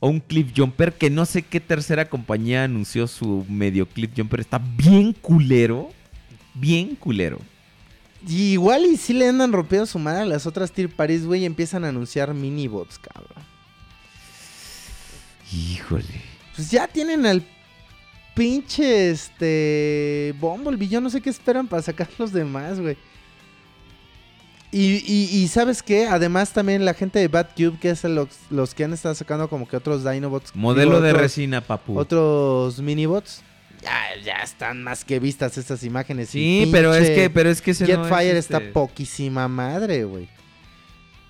[0.00, 4.40] o un Cliff Jumper, que no sé qué tercera compañía anunció su medio Cliff Jumper,
[4.40, 5.90] está bien culero.
[6.54, 7.38] Bien culero.
[8.28, 11.42] Y igual y sí le andan rompiendo su madre a las otras Tier Paris, güey,
[11.42, 13.42] y empiezan a anunciar minibots, cabrón.
[15.52, 16.22] Híjole.
[16.54, 17.42] Pues ya tienen al
[18.34, 20.88] pinche este Bumblebee.
[20.88, 22.96] Yo no sé qué esperan para sacar los demás, güey.
[24.74, 26.06] Y, y- y ¿sabes qué?
[26.06, 29.48] Además también la gente de Bad Cube, que es los, los que han estado sacando
[29.48, 30.56] como que otros Dinobots.
[30.56, 31.98] Modelo de otros- resina, papu.
[31.98, 33.42] Otros minibots.
[33.82, 36.30] Ya, ya están más que vistas estas imágenes.
[36.30, 40.04] Sí, pero es que, pero es que ese no es, Jetfire está este, poquísima madre,
[40.04, 40.28] güey.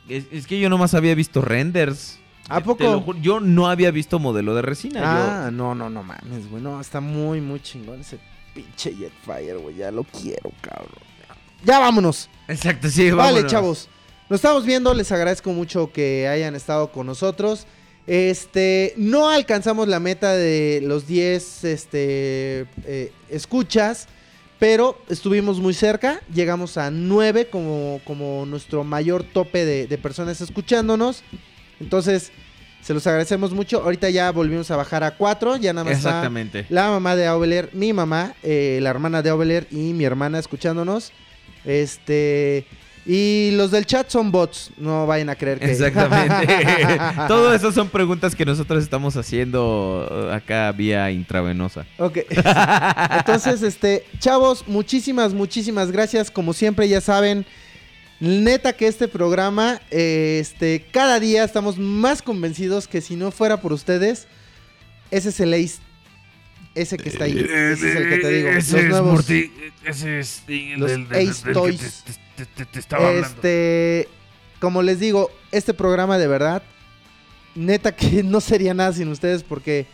[0.08, 2.18] Es, es que yo nomás había visto renders.
[2.48, 2.84] ¿A Te poco?
[2.84, 5.46] lo juro, yo no había visto modelo de resina.
[5.46, 6.62] Ah, no, no, no mames, güey.
[6.62, 8.18] No, está muy, muy chingón ese
[8.54, 9.76] pinche Jetfire, güey.
[9.76, 10.88] Ya lo quiero, cabrón.
[11.64, 12.28] Ya vámonos.
[12.48, 13.50] Exacto, sí, Vale, vámonos.
[13.52, 13.88] chavos.
[14.28, 14.92] Nos estamos viendo.
[14.94, 17.66] Les agradezco mucho que hayan estado con nosotros.
[18.06, 24.08] Este, no alcanzamos la meta de los 10 este, eh, escuchas,
[24.58, 26.20] pero estuvimos muy cerca.
[26.34, 31.22] Llegamos a 9 como, como nuestro mayor tope de, de personas escuchándonos.
[31.80, 32.32] Entonces,
[32.82, 33.82] se los agradecemos mucho.
[33.82, 35.56] Ahorita ya volvimos a bajar a 4.
[35.56, 36.66] Ya nada más está Exactamente.
[36.68, 41.12] la mamá de Aubeler, mi mamá, eh, la hermana de Aubeler y mi hermana escuchándonos.
[41.64, 42.66] Este.
[43.04, 44.70] Y los del chat son bots.
[44.76, 45.70] No vayan a creer que.
[45.70, 46.46] Exactamente.
[47.28, 51.84] Todo eso son preguntas que nosotros estamos haciendo acá vía intravenosa.
[51.98, 52.18] Ok.
[53.16, 56.30] Entonces, este, chavos, muchísimas, muchísimas gracias.
[56.30, 57.44] Como siempre, ya saben,
[58.22, 63.60] neta que este programa, eh, este, cada día estamos más convencidos que si no fuera
[63.60, 64.28] por ustedes,
[65.10, 65.78] ese es el ace.
[66.74, 67.38] Ese que está ahí.
[67.38, 68.50] Ese es el que te digo.
[68.52, 69.28] Los nuevos.
[69.28, 72.04] ese es el Los del, del- Ace del que Toys.
[72.36, 73.28] te, te- te- te estaba hablando.
[73.28, 74.08] Este,
[74.60, 76.62] como les digo, este programa de verdad,
[77.54, 79.86] neta que no sería nada sin ustedes porque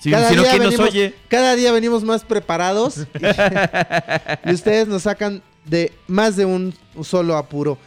[0.00, 1.14] Si, Cada día ¿quién nos venimos- oye?
[1.28, 7.36] cada día venimos más preparados y, y ustedes nos sacan de más de un solo
[7.36, 7.78] apuro.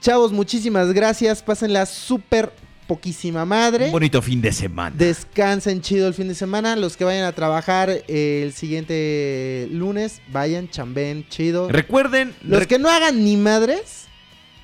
[0.00, 1.42] Chavos, muchísimas gracias.
[1.42, 2.52] Pásenla súper
[2.86, 3.86] poquísima madre.
[3.86, 4.94] Un bonito fin de semana.
[4.96, 6.74] Descansen chido el fin de semana.
[6.74, 11.68] Los que vayan a trabajar eh, el siguiente lunes, vayan, chamben chido.
[11.68, 14.06] Recuerden, Los rec- que no hagan ni madres,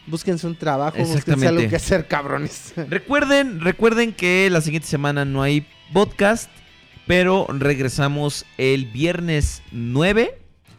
[0.07, 2.73] búsquense un trabajo, búsquense algo que hacer, cabrones.
[2.89, 6.51] recuerden, recuerden que la siguiente semana no hay podcast,
[7.07, 10.36] pero regresamos el viernes 9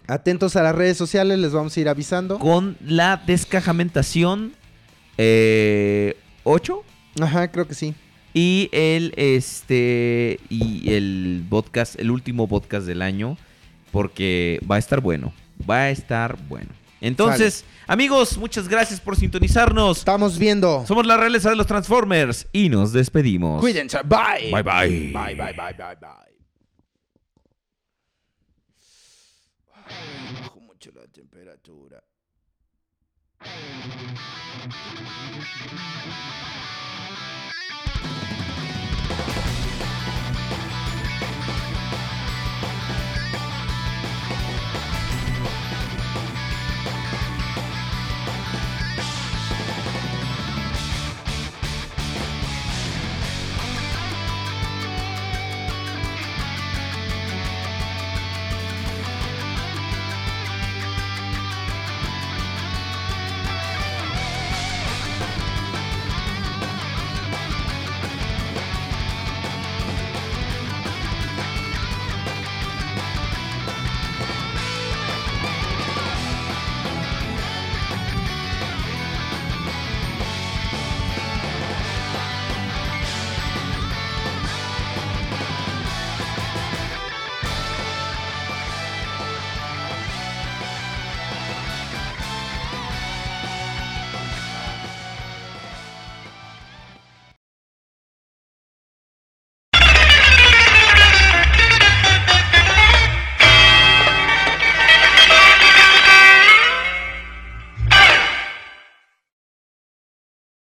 [0.07, 2.39] Atentos a las redes sociales, les vamos a ir avisando.
[2.39, 4.53] con la descajamentación
[5.17, 6.83] eh, 8
[7.21, 7.93] Ajá, creo que sí.
[8.33, 13.37] y el este y el podcast, el último podcast del año,
[13.91, 15.33] porque va a estar bueno,
[15.69, 16.69] va a estar bueno.
[17.01, 19.99] Entonces, amigos, muchas gracias por sintonizarnos.
[19.99, 20.83] Estamos viendo.
[20.87, 23.61] Somos la realeza de los Transformers y nos despedimos.
[23.61, 23.99] Cuídense.
[24.03, 24.51] Bye.
[24.51, 24.89] Bye bye.
[24.89, 26.26] Bye, bye, bye, bye, bye.
[30.41, 32.03] Bajó mucho la temperatura.